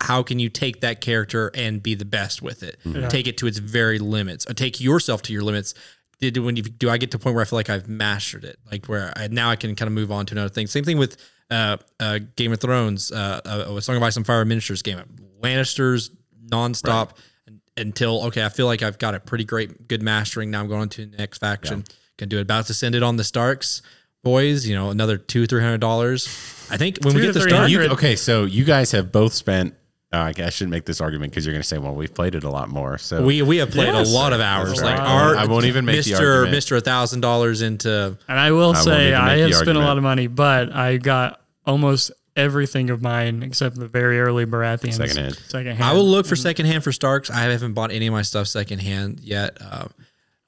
how 0.00 0.22
can 0.22 0.38
you 0.38 0.48
take 0.48 0.80
that 0.80 1.00
character 1.00 1.50
and 1.54 1.82
be 1.82 1.94
the 1.94 2.04
best 2.04 2.40
with 2.40 2.62
it, 2.62 2.78
mm-hmm. 2.84 3.08
take 3.08 3.26
it 3.26 3.36
to 3.38 3.46
its 3.46 3.58
very 3.58 3.98
limits, 3.98 4.48
or 4.48 4.54
take 4.54 4.80
yourself 4.80 5.22
to 5.22 5.32
your 5.32 5.42
limits. 5.42 5.74
Did 6.20 6.36
when 6.38 6.56
you 6.56 6.62
do 6.62 6.90
I 6.90 6.98
get 6.98 7.12
to 7.12 7.16
a 7.16 7.20
point 7.20 7.36
where 7.36 7.42
I 7.42 7.44
feel 7.44 7.58
like 7.58 7.70
I've 7.70 7.88
mastered 7.88 8.44
it, 8.44 8.58
like 8.70 8.86
where 8.86 9.12
I, 9.16 9.28
now 9.28 9.50
I 9.50 9.56
can 9.56 9.76
kind 9.76 9.86
of 9.86 9.92
move 9.92 10.10
on 10.10 10.26
to 10.26 10.34
another 10.34 10.48
thing. 10.48 10.66
Same 10.66 10.84
thing 10.84 10.98
with 10.98 11.16
uh, 11.50 11.76
uh, 11.98 12.18
Game 12.36 12.52
of 12.52 12.60
Thrones, 12.60 13.10
uh, 13.10 13.40
uh, 13.44 13.74
a 13.76 13.82
Song 13.82 13.96
of 13.96 14.02
Ice 14.02 14.16
and 14.16 14.26
Fire 14.26 14.44
Ministers 14.44 14.82
game, 14.82 15.02
Lannisters 15.42 16.10
nonstop 16.46 17.10
un- 17.46 17.60
until 17.76 18.24
okay, 18.26 18.44
I 18.44 18.48
feel 18.48 18.66
like 18.66 18.82
I've 18.82 18.98
got 18.98 19.14
a 19.14 19.20
pretty 19.20 19.44
great 19.44 19.88
good 19.88 20.02
mastering. 20.02 20.50
Now 20.50 20.60
I'm 20.60 20.68
going 20.68 20.88
to 20.90 21.06
the 21.06 21.16
next 21.16 21.38
faction, 21.38 21.84
can 22.16 22.28
do 22.28 22.38
it. 22.38 22.42
About 22.42 22.66
to 22.66 22.74
send 22.74 22.94
it 22.94 23.02
on 23.02 23.16
the 23.16 23.24
Starks 23.24 23.82
boys, 24.22 24.66
you 24.66 24.74
know, 24.74 24.90
another 24.90 25.16
two 25.16 25.46
three 25.46 25.62
hundred 25.62 25.80
dollars. 25.80 26.26
I 26.70 26.76
think 26.76 26.98
when 27.02 27.14
we 27.14 27.22
get 27.22 27.34
the 27.34 27.40
three 27.40 27.50
Starks. 27.50 27.72
hundred. 27.72 27.84
You, 27.86 27.92
okay, 27.92 28.16
so 28.16 28.44
you 28.44 28.64
guys 28.64 28.92
have 28.92 29.12
both 29.12 29.32
spent. 29.32 29.74
Uh, 30.10 30.18
I 30.20 30.32
guess 30.32 30.46
I 30.46 30.50
shouldn't 30.50 30.70
make 30.70 30.86
this 30.86 31.02
argument 31.02 31.32
because 31.32 31.44
you're 31.44 31.52
going 31.52 31.62
to 31.62 31.68
say, 31.68 31.76
"Well, 31.76 31.94
we've 31.94 32.14
played 32.14 32.34
it 32.34 32.42
a 32.42 32.48
lot 32.48 32.70
more." 32.70 32.96
So 32.96 33.22
We 33.22 33.42
we 33.42 33.58
have 33.58 33.70
played 33.70 33.92
Yes. 33.92 34.10
a 34.10 34.14
lot 34.14 34.32
of 34.32 34.40
hours. 34.40 34.70
That's 34.70 34.80
Like 34.82 34.98
right. 34.98 35.06
our 35.06 35.36
I 35.36 35.44
won't 35.44 35.66
even 35.66 35.84
make 35.84 36.02
the 36.02 36.10
Mister 36.12 36.26
argument. 36.32 36.52
Mister 36.52 36.76
a 36.76 36.80
thousand 36.80 37.20
dollars 37.20 37.60
into 37.60 38.16
And 38.26 38.40
I 38.40 38.52
will 38.52 38.68
won't 38.72 38.78
say 38.78 39.08
even 39.08 39.20
I 39.20 39.36
have 39.38 39.50
the 39.50 39.54
spent 39.56 39.76
a 39.76 39.80
lot 39.80 39.98
of 39.98 40.02
money, 40.02 40.26
but 40.26 40.72
I 40.74 40.96
got 40.96 41.42
almost 41.66 42.10
everything 42.36 42.88
of 42.88 43.02
mine 43.02 43.42
except 43.42 43.76
the 43.76 43.86
very 43.88 44.18
early 44.18 44.46
Baratheons. 44.46 44.94
Secondhand. 44.94 45.34
Secondhand. 45.48 45.82
I 45.84 45.92
will 45.92 46.06
look 46.08 46.24
for 46.24 46.36
secondhand 46.36 46.84
for 46.84 46.92
Starks. 46.92 47.28
I 47.30 47.40
haven't 47.40 47.74
bought 47.74 47.90
any 47.92 48.06
of 48.06 48.12
my 48.12 48.22
stuff 48.22 48.46
secondhand 48.46 49.20
yet. 49.20 49.58
Uh, 49.60 49.88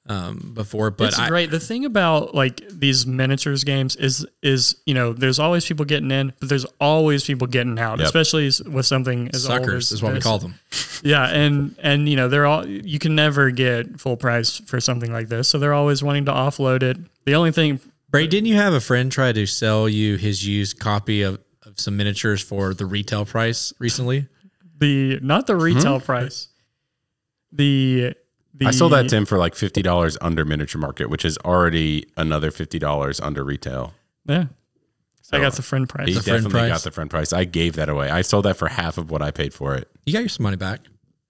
um, 0.07 0.51
before, 0.55 0.89
but 0.91 1.09
it's 1.09 1.19
I, 1.19 1.27
great. 1.29 1.51
The 1.51 1.59
thing 1.59 1.85
about 1.85 2.33
like 2.33 2.61
these 2.69 3.05
miniatures 3.05 3.63
games 3.63 3.95
is 3.95 4.25
is 4.41 4.75
you 4.85 4.93
know 4.93 5.13
there's 5.13 5.37
always 5.39 5.65
people 5.65 5.85
getting 5.85 6.09
in, 6.11 6.33
but 6.39 6.49
there's 6.49 6.65
always 6.79 7.23
people 7.23 7.47
getting 7.47 7.77
out, 7.79 7.99
Yep. 7.99 8.05
especially 8.07 8.49
with 8.69 8.85
something 8.85 9.29
as 9.33 9.45
old 9.49 9.59
suckers 9.59 9.91
as 9.91 9.97
is 9.97 10.03
what 10.03 10.13
we 10.13 10.19
call 10.19 10.39
them. 10.39 10.55
Yeah, 11.03 11.25
and 11.29 11.75
and 11.81 12.07
you 12.07 12.15
know 12.15 12.27
they're 12.27 12.45
all 12.45 12.65
you 12.67 12.99
can 12.99 13.15
never 13.15 13.49
get 13.49 13.99
full 13.99 14.17
price 14.17 14.57
for 14.59 14.79
something 14.79 15.11
like 15.11 15.29
this, 15.29 15.47
so 15.47 15.57
they're 15.57 15.73
always 15.73 16.03
wanting 16.03 16.25
to 16.25 16.31
offload 16.31 16.83
it. 16.83 16.97
The 17.25 17.33
only 17.33 17.51
thing, 17.51 17.79
Bray, 18.11 18.27
didn't 18.27 18.45
you 18.47 18.55
have 18.55 18.73
a 18.73 18.79
friend 18.81 19.11
try 19.11 19.31
to 19.31 19.45
sell 19.47 19.89
you 19.89 20.17
his 20.17 20.45
used 20.45 20.79
copy 20.79 21.23
of, 21.23 21.39
of 21.65 21.79
some 21.79 21.97
miniatures 21.97 22.41
for 22.43 22.75
the 22.75 22.85
retail 22.85 23.25
price 23.25 23.73
recently? 23.79 24.27
the 24.77 25.19
not 25.23 25.47
the 25.47 25.55
retaal 25.55 25.97
Hmm? 25.99 26.05
price, 26.05 26.49
the 27.51 28.13
the 28.53 28.67
I 28.67 28.71
sold 28.71 28.91
that 28.93 29.09
to 29.09 29.15
him 29.15 29.25
for 29.25 29.37
like 29.37 29.55
fifty 29.55 29.81
dollars 29.81 30.17
under 30.21 30.43
miniature 30.45 30.79
market, 30.79 31.09
which 31.09 31.25
is 31.25 31.37
already 31.39 32.05
another 32.17 32.51
fifty 32.51 32.79
dollars 32.79 33.19
under 33.19 33.43
retail. 33.43 33.93
yeah. 34.25 34.45
So 35.23 35.37
I 35.37 35.39
got 35.41 35.53
the 35.53 35.61
friend 35.61 35.87
price. 35.87 36.09
He 36.09 36.13
The 36.15 36.19
definitely 36.19 36.51
price. 36.59 36.69
got 36.69 36.81
the 36.83 36.91
friend 36.91 37.09
price. 37.09 37.31
I 37.31 37.45
gave 37.45 37.75
that 37.75 37.87
away. 37.87 38.09
I 38.09 38.21
sold 38.21 38.43
that 38.45 38.57
for 38.57 38.67
half 38.67 38.97
of 38.97 39.09
what 39.09 39.21
I 39.21 39.31
paid 39.31 39.53
for 39.53 39.75
it. 39.75 39.89
You 40.05 40.11
got 40.11 40.19
your 40.19 40.27
some 40.29 40.43
money 40.43 40.57
back. 40.57 40.81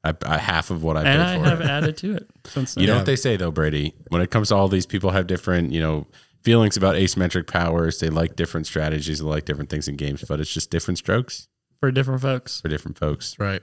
I, 0.03 0.15
I 0.25 0.39
half 0.39 0.71
of 0.71 0.81
what 0.81 0.97
I 0.97 1.03
paid 1.03 1.09
and 1.11 1.21
I 1.21 1.37
for 1.37 1.45
have 1.45 1.61
it. 1.61 1.67
added 1.69 1.97
to 1.97 2.15
it 2.15 2.27
since 2.45 2.73
then. 2.73 2.81
You 2.81 2.87
know 2.87 2.93
Yeah. 2.93 2.99
what 3.01 3.05
they 3.05 3.15
say 3.15 3.37
though, 3.37 3.51
Brady? 3.51 3.93
When 4.07 4.19
it 4.23 4.31
comes 4.31 4.47
to 4.49 4.55
all 4.55 4.67
these 4.67 4.87
people 4.87 5.11
have 5.11 5.27
different, 5.27 5.71
you 5.71 5.79
know, 5.81 6.07
feelings 6.41 6.75
about 6.77 6.95
asymmetric 6.95 7.45
powers. 7.45 7.99
They 7.99 8.09
like 8.09 8.35
different 8.35 8.65
strategies. 8.65 9.19
They 9.19 9.25
like 9.25 9.45
different 9.45 9.69
things 9.69 9.87
in 9.87 9.97
games, 9.97 10.23
but 10.27 10.39
it's 10.39 10.51
just 10.51 10.71
different 10.71 10.97
strokes 10.97 11.47
for 11.79 11.91
different 11.91 12.21
folks. 12.21 12.61
for 12.61 12.69
different 12.69 12.97
folks. 12.97 13.37
Right. 13.37 13.61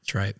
That's 0.00 0.14
right. 0.14 0.36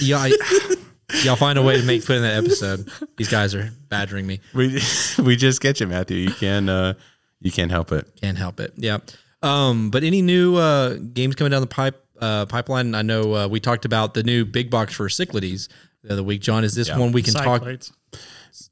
Yeah, 0.00 0.18
I, 0.18 0.76
Y'all 1.24 1.36
find 1.36 1.58
a 1.58 1.62
way 1.62 1.76
to 1.78 1.84
make 1.84 2.04
put 2.04 2.16
in 2.16 2.22
that 2.22 2.36
episode. 2.36 2.88
These 3.16 3.28
guys 3.28 3.54
are 3.54 3.70
badgering 3.88 4.26
me. 4.26 4.40
We 4.54 4.80
we 5.18 5.36
just 5.36 5.60
get 5.60 5.80
you, 5.80 5.86
Matthew. 5.86 6.16
You 6.18 6.30
can 6.30 6.68
uh, 6.68 6.94
you 7.40 7.50
can't 7.50 7.70
help 7.70 7.92
it. 7.92 8.06
Can't 8.20 8.38
help 8.38 8.60
it. 8.60 8.72
Yeah. 8.76 8.98
Um, 9.42 9.90
but 9.90 10.04
any 10.04 10.22
new 10.22 10.56
uh, 10.56 10.94
games 10.94 11.34
coming 11.34 11.50
down 11.50 11.62
the 11.62 11.66
pipe 11.66 12.04
uh, 12.20 12.46
pipeline? 12.46 12.94
I 12.94 13.02
know 13.02 13.34
uh, 13.34 13.48
we 13.48 13.60
talked 13.60 13.84
about 13.84 14.14
the 14.14 14.22
new 14.22 14.44
big 14.44 14.70
box 14.70 14.94
for 14.94 15.08
Cyclades 15.08 15.68
the 16.02 16.12
other 16.12 16.22
week. 16.22 16.42
John, 16.42 16.64
is 16.64 16.74
this 16.74 16.90
one 16.94 17.12
we 17.12 17.22
can 17.22 17.34
talk? 17.34 17.60
Cyclades. 17.60 17.92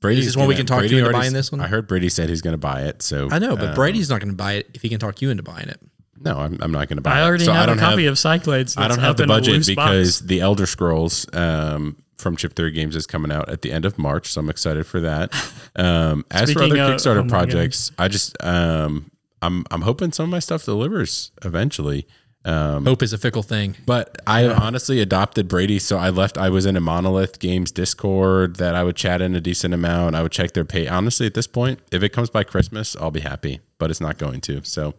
Brady's 0.01 0.27
this 0.27 0.37
one 0.37 0.49
we 0.49 0.57
can 0.57 0.67
talk 0.67 0.81
Brady 0.81 0.97
you 0.97 1.07
into 1.07 1.13
buying 1.13 1.33
this 1.33 1.53
one? 1.53 1.61
I 1.61 1.69
heard 1.69 1.87
Brady 1.87 2.09
said 2.09 2.29
he's 2.29 2.43
going 2.43 2.55
to 2.55 2.59
buy 2.59 2.83
it. 2.83 3.01
So 3.01 3.29
I 3.31 3.39
know, 3.39 3.57
but 3.57 3.71
uh, 3.71 3.75
Brady's 3.75 4.11
not 4.11 4.21
going 4.21 4.31
to 4.31 4.37
buy 4.37 4.55
it 4.55 4.71
if 4.75 4.83
he 4.83 4.89
can 4.89 4.99
talk 4.99 5.23
you 5.23 5.31
into 5.31 5.43
buying 5.43 5.69
it. 5.69 5.81
No, 6.25 6.39
I'm, 6.39 6.59
I'm 6.61 6.73
not 6.73 6.89
going 6.89 6.97
to 6.97 7.03
buy 7.03 7.19
I 7.19 7.21
it. 7.21 7.25
already 7.25 7.45
so 7.45 7.53
have 7.53 7.63
I 7.63 7.67
don't 7.67 7.79
a 7.79 7.81
copy 7.81 8.05
have, 8.05 8.13
of 8.13 8.19
Cyclades. 8.19 8.77
I 8.77 8.89
don't 8.89 8.99
have 8.99 9.17
the 9.17 9.27
budget 9.27 9.67
because 9.67 10.21
box. 10.21 10.29
the 10.29 10.41
Elder 10.41 10.67
Scrolls 10.67 11.27
um, 11.33 11.97
from 12.17 12.37
Chip 12.37 12.55
Theory 12.55 12.73
Games 12.73 12.97
is 12.97 13.07
coming 13.07 13.31
out 13.31 13.49
at 13.49 13.63
the 13.63 13.73
end 13.73 13.85
of 13.85 13.99
March, 13.99 14.29
so 14.29 14.41
I'm 14.41 14.51
excited 14.51 14.87
for 14.87 15.01
that. 15.01 15.33
Um, 15.77 16.25
as 16.33 16.53
for 16.53 16.65
other 16.65 16.77
of- 16.77 16.91
Kickstarter 16.91 17.19
oh 17.19 17.23
my 17.23 17.29
projects, 17.29 17.93
I 17.99 18.09
just 18.09 18.37
um, 18.43 19.13
I'm 19.41 19.65
I'm 19.71 19.83
hoping 19.83 20.11
some 20.11 20.25
of 20.25 20.31
my 20.31 20.41
stuff 20.41 20.65
delivers 20.65 21.31
eventually. 21.45 22.05
Um, 22.45 22.85
Hope 22.85 23.03
is 23.03 23.13
a 23.13 23.19
fickle 23.19 23.43
thing. 23.45 23.77
But 23.87 24.17
I 24.27 24.47
honestly 24.47 25.01
adopted 25.01 25.47
Brady, 25.47 25.79
so 25.79 25.99
I 25.99 26.11
left. 26.11 26.37
I 26.39 26.49
was 26.49 26.67
in 26.67 26.77
a 26.77 26.81
Monolith 26.81 27.39
Games 27.39 27.71
Discord 27.71 28.57
that 28.57 28.75
I 28.75 28.83
would 28.83 28.97
chat 28.97 29.21
in 29.23 29.35
a 29.37 29.41
decent 29.41 29.73
amount. 29.75 30.17
I 30.17 30.23
would 30.23 30.33
check 30.33 30.53
their 30.53 30.65
pay. 30.65 30.89
Honestly, 30.89 31.27
at 31.27 31.35
this 31.35 31.47
point, 31.47 31.79
if 31.93 32.03
it 32.03 32.09
comes 32.09 32.31
by 32.31 32.43
Christmas, 32.43 32.97
I'll 32.97 33.11
be 33.13 33.21
happy. 33.21 33.61
But 33.79 33.91
it's 33.91 34.01
not 34.01 34.19
going 34.19 34.41
to. 34.43 34.65
So 34.65 34.95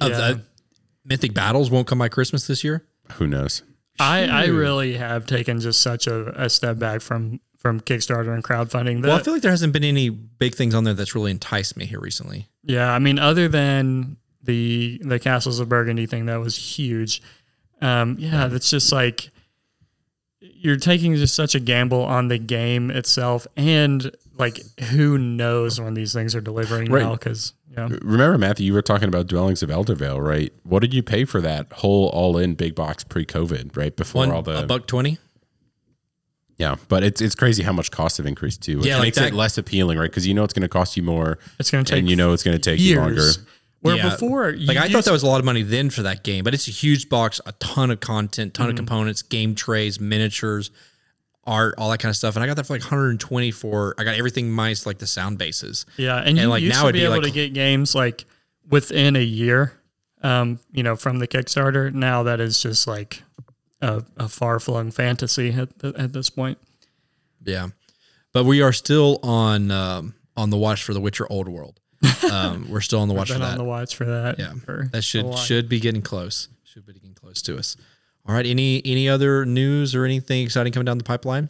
Of 0.00 0.10
Yeah. 0.10 0.18
the 0.32 0.42
Mythic 1.04 1.34
Battles 1.34 1.70
won't 1.70 1.86
come 1.86 1.98
by 1.98 2.08
Christmas 2.08 2.46
this 2.46 2.64
year. 2.64 2.84
who 3.14 3.26
knows? 3.26 3.62
I, 4.00 4.24
I 4.24 4.46
really 4.46 4.94
have 4.96 5.24
taken 5.26 5.60
just 5.60 5.80
such 5.80 6.06
a, 6.08 6.42
a 6.44 6.50
step 6.50 6.78
back 6.78 7.00
from 7.00 7.40
from 7.58 7.80
Kickstarter 7.80 8.34
and 8.34 8.42
crowdfunding. 8.44 9.02
Well, 9.02 9.16
I 9.16 9.22
feel 9.22 9.32
like 9.32 9.42
there 9.42 9.50
hasn't 9.50 9.72
been 9.72 9.84
any 9.84 10.10
big 10.10 10.54
things 10.54 10.74
on 10.74 10.84
there 10.84 10.92
that's 10.94 11.14
really 11.14 11.30
enticed 11.30 11.76
me 11.78 11.86
here 11.86 12.00
recently. 12.00 12.48
Yeah, 12.64 12.90
I 12.92 12.98
mean, 12.98 13.18
other 13.18 13.46
than 13.48 14.16
the 14.42 15.00
the 15.04 15.18
Castles 15.18 15.60
of 15.60 15.68
Burgundy 15.68 16.06
thing, 16.06 16.26
that 16.26 16.40
was 16.40 16.56
huge. 16.56 17.22
Um, 17.80 18.16
yeah, 18.18 18.48
that's 18.48 18.68
just 18.68 18.90
like 18.92 19.30
you're 20.40 20.76
taking 20.76 21.14
just 21.16 21.34
such 21.34 21.54
a 21.54 21.60
gamble 21.60 22.02
on 22.02 22.28
the 22.28 22.38
game 22.38 22.90
itself, 22.90 23.46
and 23.56 24.10
like 24.38 24.60
who 24.90 25.16
knows 25.18 25.80
when 25.80 25.94
these 25.94 26.12
things 26.12 26.34
are 26.34 26.40
delivering 26.40 26.90
Right. 26.90 27.02
now? 27.04 27.12
Because 27.12 27.52
yeah, 27.70 27.88
Remember, 28.02 28.38
Matthew, 28.38 28.66
you 28.66 28.72
were 28.72 28.82
talking 28.82 29.08
about 29.08 29.26
Dwellings 29.26 29.62
of 29.62 29.68
Eldervale, 29.70 30.20
right? 30.24 30.52
What 30.62 30.80
did 30.80 30.94
you 30.94 31.02
pay 31.02 31.24
for 31.24 31.40
that 31.40 31.72
whole 31.72 32.08
all-in 32.10 32.54
big 32.54 32.74
box 32.74 33.02
pre-COVID, 33.04 33.76
right? 33.76 33.94
Before 33.96 34.20
One 34.26 34.30
all 34.30 34.42
the 34.42 34.62
a 34.62 34.66
buck 34.66 34.86
twenty. 34.86 35.18
yeah, 36.56 36.76
but 36.88 37.02
it's 37.02 37.20
it's 37.20 37.34
crazy 37.34 37.62
how 37.64 37.72
much 37.72 37.90
costs 37.90 38.18
have 38.18 38.26
increased 38.26 38.62
too. 38.62 38.78
It 38.78 38.86
Yeah, 38.86 38.94
like 38.96 39.02
makes 39.06 39.18
that- 39.18 39.28
it 39.32 39.34
less 39.34 39.58
appealing, 39.58 39.98
right? 39.98 40.10
Because 40.10 40.26
you 40.26 40.34
know 40.34 40.44
it's 40.44 40.54
going 40.54 40.62
to 40.62 40.68
cost 40.68 40.96
you 40.96 41.02
more, 41.02 41.38
it's 41.58 41.70
going 41.70 41.84
to 41.84 41.90
take 41.90 41.98
and 42.00 42.08
you 42.08 42.16
know 42.16 42.32
it's 42.32 42.42
going 42.44 42.56
to 42.56 42.70
take 42.70 42.78
you 42.80 42.98
longer. 43.00 43.28
Where 43.80 43.96
Yeah. 43.96 44.10
before, 44.10 44.50
you 44.50 44.66
Like 44.66 44.78
I 44.78 44.88
thought 44.88 45.04
that 45.04 45.12
was 45.12 45.22
a 45.22 45.26
lot 45.26 45.40
of 45.40 45.44
money 45.44 45.62
then 45.62 45.90
for 45.90 46.02
that 46.02 46.22
game, 46.24 46.42
but 46.44 46.54
it's 46.54 46.66
a 46.68 46.70
huge 46.70 47.08
box, 47.10 47.38
a 47.44 47.52
ton 47.52 47.90
of 47.90 48.00
content, 48.00 48.54
ton 48.54 48.64
Mm-hmm. 48.66 48.70
of 48.70 48.76
components, 48.76 49.20
game 49.22 49.54
trays, 49.54 50.00
miniatures, 50.00 50.70
art, 51.46 51.74
all 51.78 51.90
that 51.90 51.98
kind 51.98 52.10
of 52.10 52.16
stuff. 52.16 52.36
And 52.36 52.42
I 52.42 52.46
got 52.46 52.56
that 52.56 52.66
for 52.66 52.74
like 52.74 52.82
120 52.82 53.50
for 53.50 53.94
I 53.98 54.04
got 54.04 54.16
everything 54.16 54.50
minus 54.50 54.86
like 54.86 54.98
the 54.98 55.06
sound 55.06 55.38
bases. 55.38 55.86
Yeah, 55.96 56.16
and, 56.18 56.28
And, 56.28 56.38
you 56.38 56.46
like, 56.48 56.62
used 56.62 56.74
now 56.74 56.82
to 56.82 56.88
it'd 56.88 56.94
be 56.94 57.00
be 57.00 57.04
able 57.04 57.14
like- 57.16 57.24
to 57.24 57.30
get 57.30 57.52
games 57.54 57.94
like 57.94 58.24
within 58.68 59.16
a 59.16 59.22
year, 59.22 59.72
um, 60.22 60.58
you 60.72 60.82
know, 60.82 60.96
from 60.96 61.18
the 61.18 61.28
Kickstarter. 61.28 61.92
Now 61.92 62.22
that 62.24 62.40
is 62.40 62.62
just 62.62 62.86
like 62.86 63.22
a, 63.82 64.02
a 64.16 64.28
far 64.28 64.58
flung 64.60 64.90
fantasy 64.90 65.50
at, 65.52 65.78
the, 65.80 65.92
at 65.98 66.12
this 66.12 66.30
point. 66.30 66.58
Yeah, 67.44 67.68
but 68.32 68.44
we 68.44 68.62
are 68.62 68.72
still 68.72 69.18
on 69.22 69.70
um, 69.70 70.14
on 70.36 70.48
the 70.50 70.56
watch 70.56 70.82
for 70.82 70.94
The 70.94 71.00
Witcher 71.00 71.26
Old 71.30 71.46
World. 71.48 71.78
Um, 72.30 72.68
we're 72.70 72.80
still 72.80 73.00
on 73.00 73.08
the 73.08 73.14
watch 73.18 73.28
for 73.28 73.34
Been 73.34 73.42
on 73.42 73.50
that. 73.52 73.58
the 73.58 73.64
watch 73.64 73.96
for 73.96 74.04
that. 74.06 74.38
Yeah, 74.38 74.54
that 74.92 75.02
should 75.04 75.36
should 75.38 75.68
be 75.68 75.78
getting 75.80 76.00
close. 76.02 76.48
Should 76.62 76.86
be 76.86 76.94
getting 76.94 77.12
close 77.14 77.42
to 77.42 77.56
us. 77.58 77.76
All 78.26 78.34
right. 78.34 78.46
Any 78.46 78.80
any 78.84 79.08
other 79.08 79.44
news 79.44 79.94
or 79.94 80.04
anything 80.04 80.44
exciting 80.44 80.72
coming 80.72 80.86
down 80.86 80.98
the 80.98 81.04
pipeline? 81.04 81.48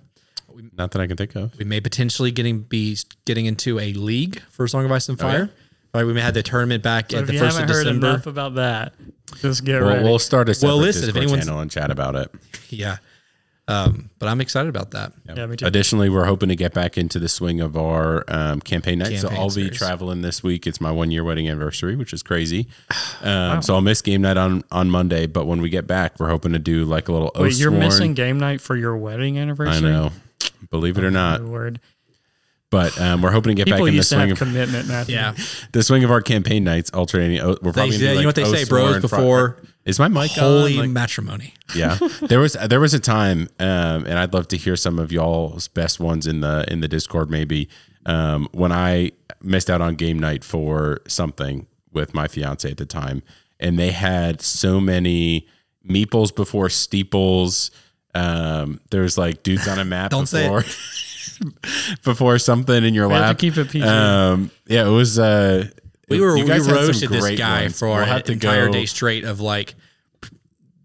Not 0.76 0.92
that 0.92 1.00
I 1.02 1.06
can 1.08 1.16
think 1.16 1.34
of. 1.34 1.56
We 1.58 1.64
may 1.64 1.80
potentially 1.80 2.30
getting 2.30 2.60
be 2.60 2.96
getting 3.24 3.46
into 3.46 3.78
a 3.80 3.92
league 3.92 4.40
for 4.50 4.66
Song 4.68 4.84
of 4.84 4.92
Ice 4.92 5.08
and 5.08 5.20
oh, 5.20 5.22
Fire. 5.22 5.50
Right, 5.92 6.04
we 6.04 6.12
may 6.12 6.20
have 6.22 6.34
the 6.34 6.42
tournament 6.42 6.82
back 6.82 7.08
But 7.10 7.18
at 7.18 7.26
the 7.28 7.38
first 7.38 7.56
of 7.56 7.60
haven't 7.62 7.74
heard 7.74 7.84
December. 7.84 8.06
enough 8.08 8.26
about 8.26 8.54
that, 8.56 8.94
just 9.40 9.64
get 9.64 9.80
We'll, 9.80 9.90
ready. 9.90 10.04
we'll 10.04 10.18
start 10.18 10.48
a 10.48 10.54
separate 10.54 10.74
listen, 10.74 11.02
if 11.02 11.06
Discord 11.14 11.22
anyone's- 11.24 11.44
channel 11.46 11.60
and 11.60 11.70
chat 11.70 11.90
about 11.92 12.16
it. 12.16 12.30
Yeah, 12.70 12.96
um, 13.66 14.10
but 14.18 14.28
I'm 14.28 14.40
excited 14.40 14.68
about 14.68 14.90
that. 14.90 15.12
yeah, 15.24 15.46
me 15.46 15.56
too. 15.56 15.66
Additionally, 15.66 16.10
we're 16.10 16.26
hoping 16.26 16.50
to 16.50 16.56
get 16.56 16.74
back 16.74 16.98
into 16.98 17.18
the 17.18 17.28
swing 17.28 17.60
of 17.60 17.76
our 17.76 18.24
um, 18.28 18.60
campaign 18.60 18.98
night. 18.98 19.16
so 19.18 19.28
I'll 19.30 19.48
be 19.54 19.70
traveling 19.70 20.20
this 20.22 20.42
week. 20.42 20.66
It's 20.66 20.80
my 20.80 20.90
one 20.90 21.10
year 21.10 21.24
wedding 21.24 21.48
anniversary, 21.48 21.96
which 21.96 22.12
is 22.12 22.22
crazy. 22.22 22.66
Um, 23.22 23.62
So 23.62 23.74
I'll 23.74 23.80
miss 23.80 24.02
game 24.02 24.20
night 24.20 24.36
on 24.36 24.64
on 24.70 24.90
Monday. 24.90 25.26
But 25.26 25.46
when 25.46 25.62
we 25.62 25.70
get 25.70 25.86
back, 25.86 26.20
we're 26.20 26.28
hoping 26.28 26.52
to 26.52 26.58
do 26.58 26.84
like 26.84 27.08
a 27.08 27.12
little. 27.12 27.32
Wait, 27.36 27.54
you're 27.56 27.70
missing 27.70 28.12
game 28.12 28.38
night 28.38 28.60
for 28.60 28.76
your 28.76 28.96
wedding 28.98 29.38
anniversary? 29.38 29.76
I 29.88 29.92
know. 29.92 30.10
Believe 30.70 30.98
it 30.98 31.04
or 31.04 31.10
not, 31.10 31.40
Good 31.40 31.48
word. 31.48 31.80
But 32.70 32.98
um, 33.00 33.22
we're 33.22 33.30
hoping 33.30 33.50
to 33.50 33.54
get 33.54 33.66
People 33.66 33.80
back 33.80 33.88
in 33.88 33.92
the 33.92 33.96
used 33.98 34.08
to 34.10 34.14
swing 34.16 34.28
have 34.30 34.32
of 34.42 34.46
commitment, 34.46 34.88
Matthew. 34.88 35.14
Yeah, 35.16 35.34
the 35.72 35.82
swing 35.82 36.02
of 36.04 36.10
our 36.10 36.20
campaign 36.20 36.64
nights, 36.64 36.90
alternating. 36.92 37.40
oh, 37.40 37.56
We're 37.62 37.72
probably 37.72 37.96
They- 37.96 37.98
gonna 37.98 37.98
do, 37.98 38.04
you 38.04 38.10
know 38.10 38.16
like, 38.16 38.26
what 38.26 38.34
they 38.34 38.44
say, 38.44 38.64
Oathsworn, 38.64 38.68
bros, 38.68 38.92
Fri- 38.94 39.00
before 39.00 39.62
Is 39.84 39.98
my 39.98 40.08
mic 40.08 40.30
holy 40.32 40.74
on? 40.74 40.80
Like, 40.80 40.90
matrimony. 40.90 41.54
yeah 41.74 41.98
there 42.22 42.40
was 42.40 42.54
there 42.68 42.80
was 42.80 42.94
a 42.94 43.00
time 43.00 43.48
um 43.60 44.04
and 44.06 44.18
i'd 44.18 44.32
love 44.34 44.48
to 44.48 44.56
hear 44.56 44.76
some 44.76 44.98
of 44.98 45.10
y'all's 45.12 45.66
best 45.68 45.98
ones 46.00 46.26
in 46.26 46.40
the 46.40 46.64
in 46.68 46.80
the 46.80 46.88
discord 46.88 47.30
maybe 47.30 47.68
um 48.06 48.46
when 48.52 48.70
i 48.72 49.10
missed 49.42 49.68
out 49.70 49.80
on 49.80 49.94
game 49.94 50.18
night 50.18 50.42
for 50.44 51.00
something 51.08 51.66
with 51.92 52.14
my 52.14 52.26
fiance 52.28 52.70
at 52.70 52.76
the 52.76 52.86
time 52.86 53.22
and 53.60 53.78
they 53.78 53.90
had 53.92 54.40
so 54.42 54.78
many 54.80 55.46
meeples 55.88 56.34
before 56.34 56.68
steeples 56.70 57.70
um 58.14 58.80
there's 58.90 59.16
like 59.18 59.42
dudes 59.42 59.66
on 59.68 59.78
a 59.78 59.84
map 59.84 60.10
Don't 60.10 60.26
say 60.26 60.42
before 60.44 60.62
before 62.04 62.38
something 62.38 62.84
in 62.84 62.94
your 62.94 63.08
We 63.08 63.14
lap 63.14 63.36
to 63.36 63.40
keep 63.40 63.56
it 63.56 63.70
PG. 63.70 63.84
um 63.84 64.50
yeah 64.66 64.86
it 64.86 64.90
was 64.90 65.18
uh 65.18 65.68
We 66.08 66.20
were 66.20 66.36
you 66.36 66.44
we 66.44 66.48
guys 66.48 66.66
had 66.66 66.74
some 66.74 66.86
roasted 66.86 67.10
this 67.10 67.38
guy 67.38 67.62
ones. 67.62 67.78
for 67.78 67.88
We'll 67.88 67.98
an 67.98 68.22
entire 68.30 68.66
go- 68.66 68.72
day 68.72 68.86
straight 68.86 69.24
of 69.24 69.40
like 69.40 69.74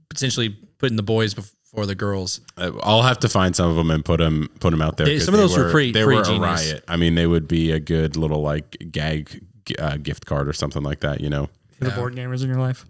potentially 0.10 0.50
putting 0.78 0.96
the 0.98 1.04
boys 1.04 1.34
before 1.34 1.86
the 1.86 1.96
girls. 1.96 2.42
Uh, 2.58 2.72
I'll 2.82 3.04
have 3.04 3.20
to 3.20 3.30
find 3.30 3.56
some 3.56 3.70
of 3.70 3.76
them 3.76 3.92
and 3.92 4.04
put 4.04 4.18
them 4.20 4.50
put 4.60 4.72
them 4.72 4.82
out 4.82 4.98
there. 4.98 5.08
Yeah, 5.08 5.16
'cause 5.18 5.26
some 5.26 5.34
of 5.36 5.40
those 5.40 5.58
were 5.58 5.70
pretty- 5.72 5.92
they 5.92 6.04
pretty 6.04 6.32
were 6.32 6.38
a 6.38 6.40
riot. 6.40 6.84
I 6.88 6.96
mean, 6.98 7.16
they 7.16 7.28
would 7.28 7.48
be 7.48 7.72
a 7.72 7.80
good 7.80 8.16
little 8.18 8.42
like 8.42 8.78
gag 8.92 9.46
uh, 9.78 9.98
gift 9.98 10.26
card 10.26 10.48
or 10.48 10.54
something 10.54 10.82
like 10.84 11.02
that. 11.02 11.22
You 11.22 11.30
know, 11.30 11.50
For 11.78 11.86
the 11.86 11.92
board 11.92 12.16
gamers 12.16 12.42
in 12.44 12.50
your 12.50 12.58
life. 12.60 12.86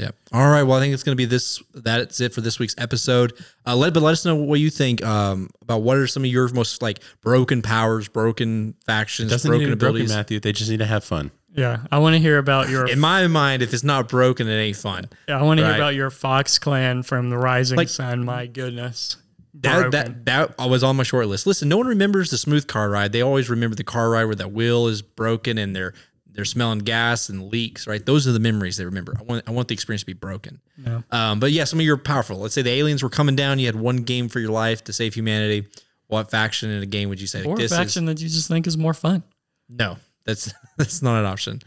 Yeah. 0.00 0.10
All 0.32 0.48
right. 0.50 0.62
Well, 0.62 0.78
I 0.78 0.80
think 0.80 0.94
it's 0.94 1.02
going 1.02 1.12
to 1.12 1.16
be 1.20 1.26
this. 1.26 1.62
That's 1.74 2.20
it 2.20 2.32
for 2.32 2.40
this 2.40 2.58
week's 2.58 2.74
episode. 2.78 3.34
Uh, 3.66 3.76
let 3.76 3.92
but 3.92 4.02
let 4.02 4.12
us 4.12 4.24
know 4.24 4.34
what 4.34 4.58
you 4.58 4.70
think 4.70 5.04
um, 5.04 5.50
about 5.60 5.82
what 5.82 5.98
are 5.98 6.06
some 6.06 6.24
of 6.24 6.30
your 6.30 6.48
most 6.54 6.80
like 6.80 7.00
broken 7.20 7.60
powers, 7.60 8.08
broken 8.08 8.74
factions, 8.86 9.30
doesn't 9.30 9.50
need 9.50 9.58
broken 9.58 9.70
to 9.70 9.76
be 9.76 9.80
broken, 9.80 9.96
abilities. 9.96 10.16
Matthew. 10.16 10.40
They 10.40 10.52
just 10.52 10.70
need 10.70 10.78
to 10.78 10.86
have 10.86 11.04
fun. 11.04 11.30
Yeah, 11.54 11.80
I 11.92 11.98
want 11.98 12.14
to 12.14 12.20
hear 12.20 12.38
about 12.38 12.70
your. 12.70 12.86
In 12.88 12.98
my 13.00 13.26
mind, 13.26 13.60
if 13.60 13.74
it's 13.74 13.84
not 13.84 14.08
broken, 14.08 14.48
it 14.48 14.54
ain't 14.56 14.76
fun. 14.76 15.08
Yeah, 15.28 15.38
I 15.38 15.42
want 15.42 15.58
to 15.58 15.64
Right. 15.64 15.70
hear 15.70 15.76
about 15.82 15.94
your 15.96 16.10
Fox 16.10 16.58
clan 16.58 17.02
from 17.02 17.28
the 17.28 17.36
Rising 17.36 17.76
Like- 17.76 17.88
Sun. 17.88 18.24
My 18.24 18.46
goodness, 18.46 19.16
That, 19.54 19.90
that 19.90 20.24
that 20.26 20.58
was 20.58 20.84
on 20.84 20.94
my 20.96 21.02
short 21.02 21.26
list. 21.26 21.46
Listen, 21.46 21.68
no 21.68 21.76
one 21.76 21.88
remembers 21.88 22.30
the 22.30 22.38
smooth 22.38 22.66
car 22.68 22.88
ride. 22.88 23.10
They 23.12 23.20
always 23.20 23.50
remember 23.50 23.74
the 23.74 23.84
car 23.84 24.10
ride 24.10 24.24
where 24.26 24.36
that 24.36 24.52
wheel 24.52 24.86
is 24.86 25.02
broken 25.02 25.58
and 25.58 25.74
they're 25.74 25.92
they're 26.40 26.44
smelling 26.46 26.78
gas 26.78 27.28
and 27.28 27.50
leaks. 27.52 27.86
Right, 27.86 28.04
those 28.04 28.26
are 28.26 28.32
the 28.32 28.40
memories 28.40 28.78
they 28.78 28.86
remember. 28.86 29.14
I 29.20 29.22
want 29.22 29.44
I 29.46 29.50
want 29.50 29.68
the 29.68 29.74
experience 29.74 30.00
to 30.02 30.06
be 30.06 30.14
broken. 30.14 30.60
No. 30.78 31.04
Um, 31.10 31.38
but 31.38 31.52
yeah, 31.52 31.64
some 31.64 31.78
of 31.78 31.84
you 31.84 31.92
are 31.92 31.98
powerful. 31.98 32.38
Let's 32.38 32.54
say 32.54 32.62
the 32.62 32.70
aliens 32.70 33.02
were 33.02 33.10
coming 33.10 33.36
down. 33.36 33.58
You 33.58 33.66
had 33.66 33.76
one 33.76 33.98
game 33.98 34.28
for 34.30 34.40
your 34.40 34.50
life 34.50 34.82
to 34.84 34.92
save 34.94 35.12
humanity. 35.14 35.66
What 36.06 36.30
faction 36.30 36.70
in 36.70 36.82
a 36.82 36.86
game 36.86 37.10
would 37.10 37.20
you 37.20 37.26
say? 37.26 37.44
or 37.44 37.54
a 37.54 37.56
this 37.58 37.72
faction 37.72 38.06
that 38.06 38.20
you 38.20 38.28
just 38.28 38.48
think 38.48 38.66
is 38.66 38.78
more 38.78 38.94
fun. 38.94 39.22
No, 39.68 39.98
that's 40.24 40.52
that's 40.78 41.02
not 41.02 41.20
an 41.20 41.26
option. 41.26 41.60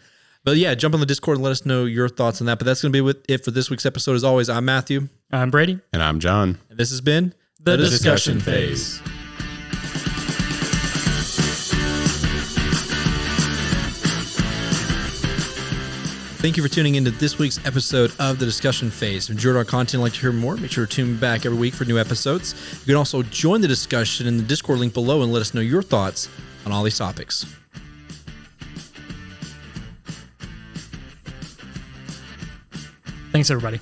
But 0.44 0.58
yeah, 0.58 0.74
jump 0.76 0.94
on 0.94 1.00
the 1.00 1.06
Discord 1.06 1.38
and 1.38 1.44
let 1.44 1.52
us 1.52 1.66
know 1.66 1.86
your 1.86 2.10
thoughts 2.10 2.42
on 2.42 2.48
that. 2.48 2.58
But 2.60 2.66
that's 2.66 2.82
going 2.82 2.92
to 2.92 2.98
be 2.98 3.02
with 3.02 3.24
it 3.30 3.46
for 3.46 3.52
this 3.52 3.70
week's 3.70 3.86
episode. 3.86 4.16
As 4.16 4.24
always, 4.24 4.50
I'm 4.50 4.66
Matthew, 4.66 5.08
I'm 5.32 5.52
Brady. 5.52 5.80
And 5.94 6.02
I'm 6.04 6.20
John. 6.20 6.58
and 6.70 6.78
this 6.78 6.90
has 6.90 7.00
been 7.00 7.34
The 7.62 7.78
discussion 7.78 8.40
phase. 8.42 9.02
Thank 16.44 16.58
you 16.58 16.64
for 16.64 16.68
tuning 16.68 16.96
into 16.96 17.10
this 17.10 17.40
week's 17.40 17.66
episode 17.66 18.12
of 18.20 18.38
the 18.38 18.44
discussion 18.46 18.92
phase. 18.92 19.24
If 19.24 19.30
you 19.30 19.36
enjoyed 19.36 19.56
our 19.56 19.64
content 19.64 19.94
and 19.94 20.04
like 20.04 20.12
to 20.12 20.20
hear 20.20 20.34
more, 20.34 20.58
make 20.58 20.72
sure 20.72 20.86
to 20.86 20.94
tune 20.94 21.16
back 21.18 21.46
every 21.46 21.58
week 21.58 21.74
for 21.74 21.86
new 21.86 21.98
episodes. 21.98 22.54
You 22.82 22.88
can 22.88 22.96
also 22.98 23.24
join 23.24 23.62
the 23.62 23.68
discussion 23.70 24.28
in 24.28 24.36
the 24.36 24.44
Discord 24.44 24.80
link 24.80 24.94
below 24.94 25.22
and 25.22 25.32
let 25.32 25.40
us 25.40 25.54
know 25.54 25.62
your 25.62 25.82
thoughts 25.82 26.28
on 26.66 26.74
all 26.74 26.84
these 26.84 26.98
topics. 26.98 27.46
Thanks, 33.32 33.50
everybody. 33.50 33.80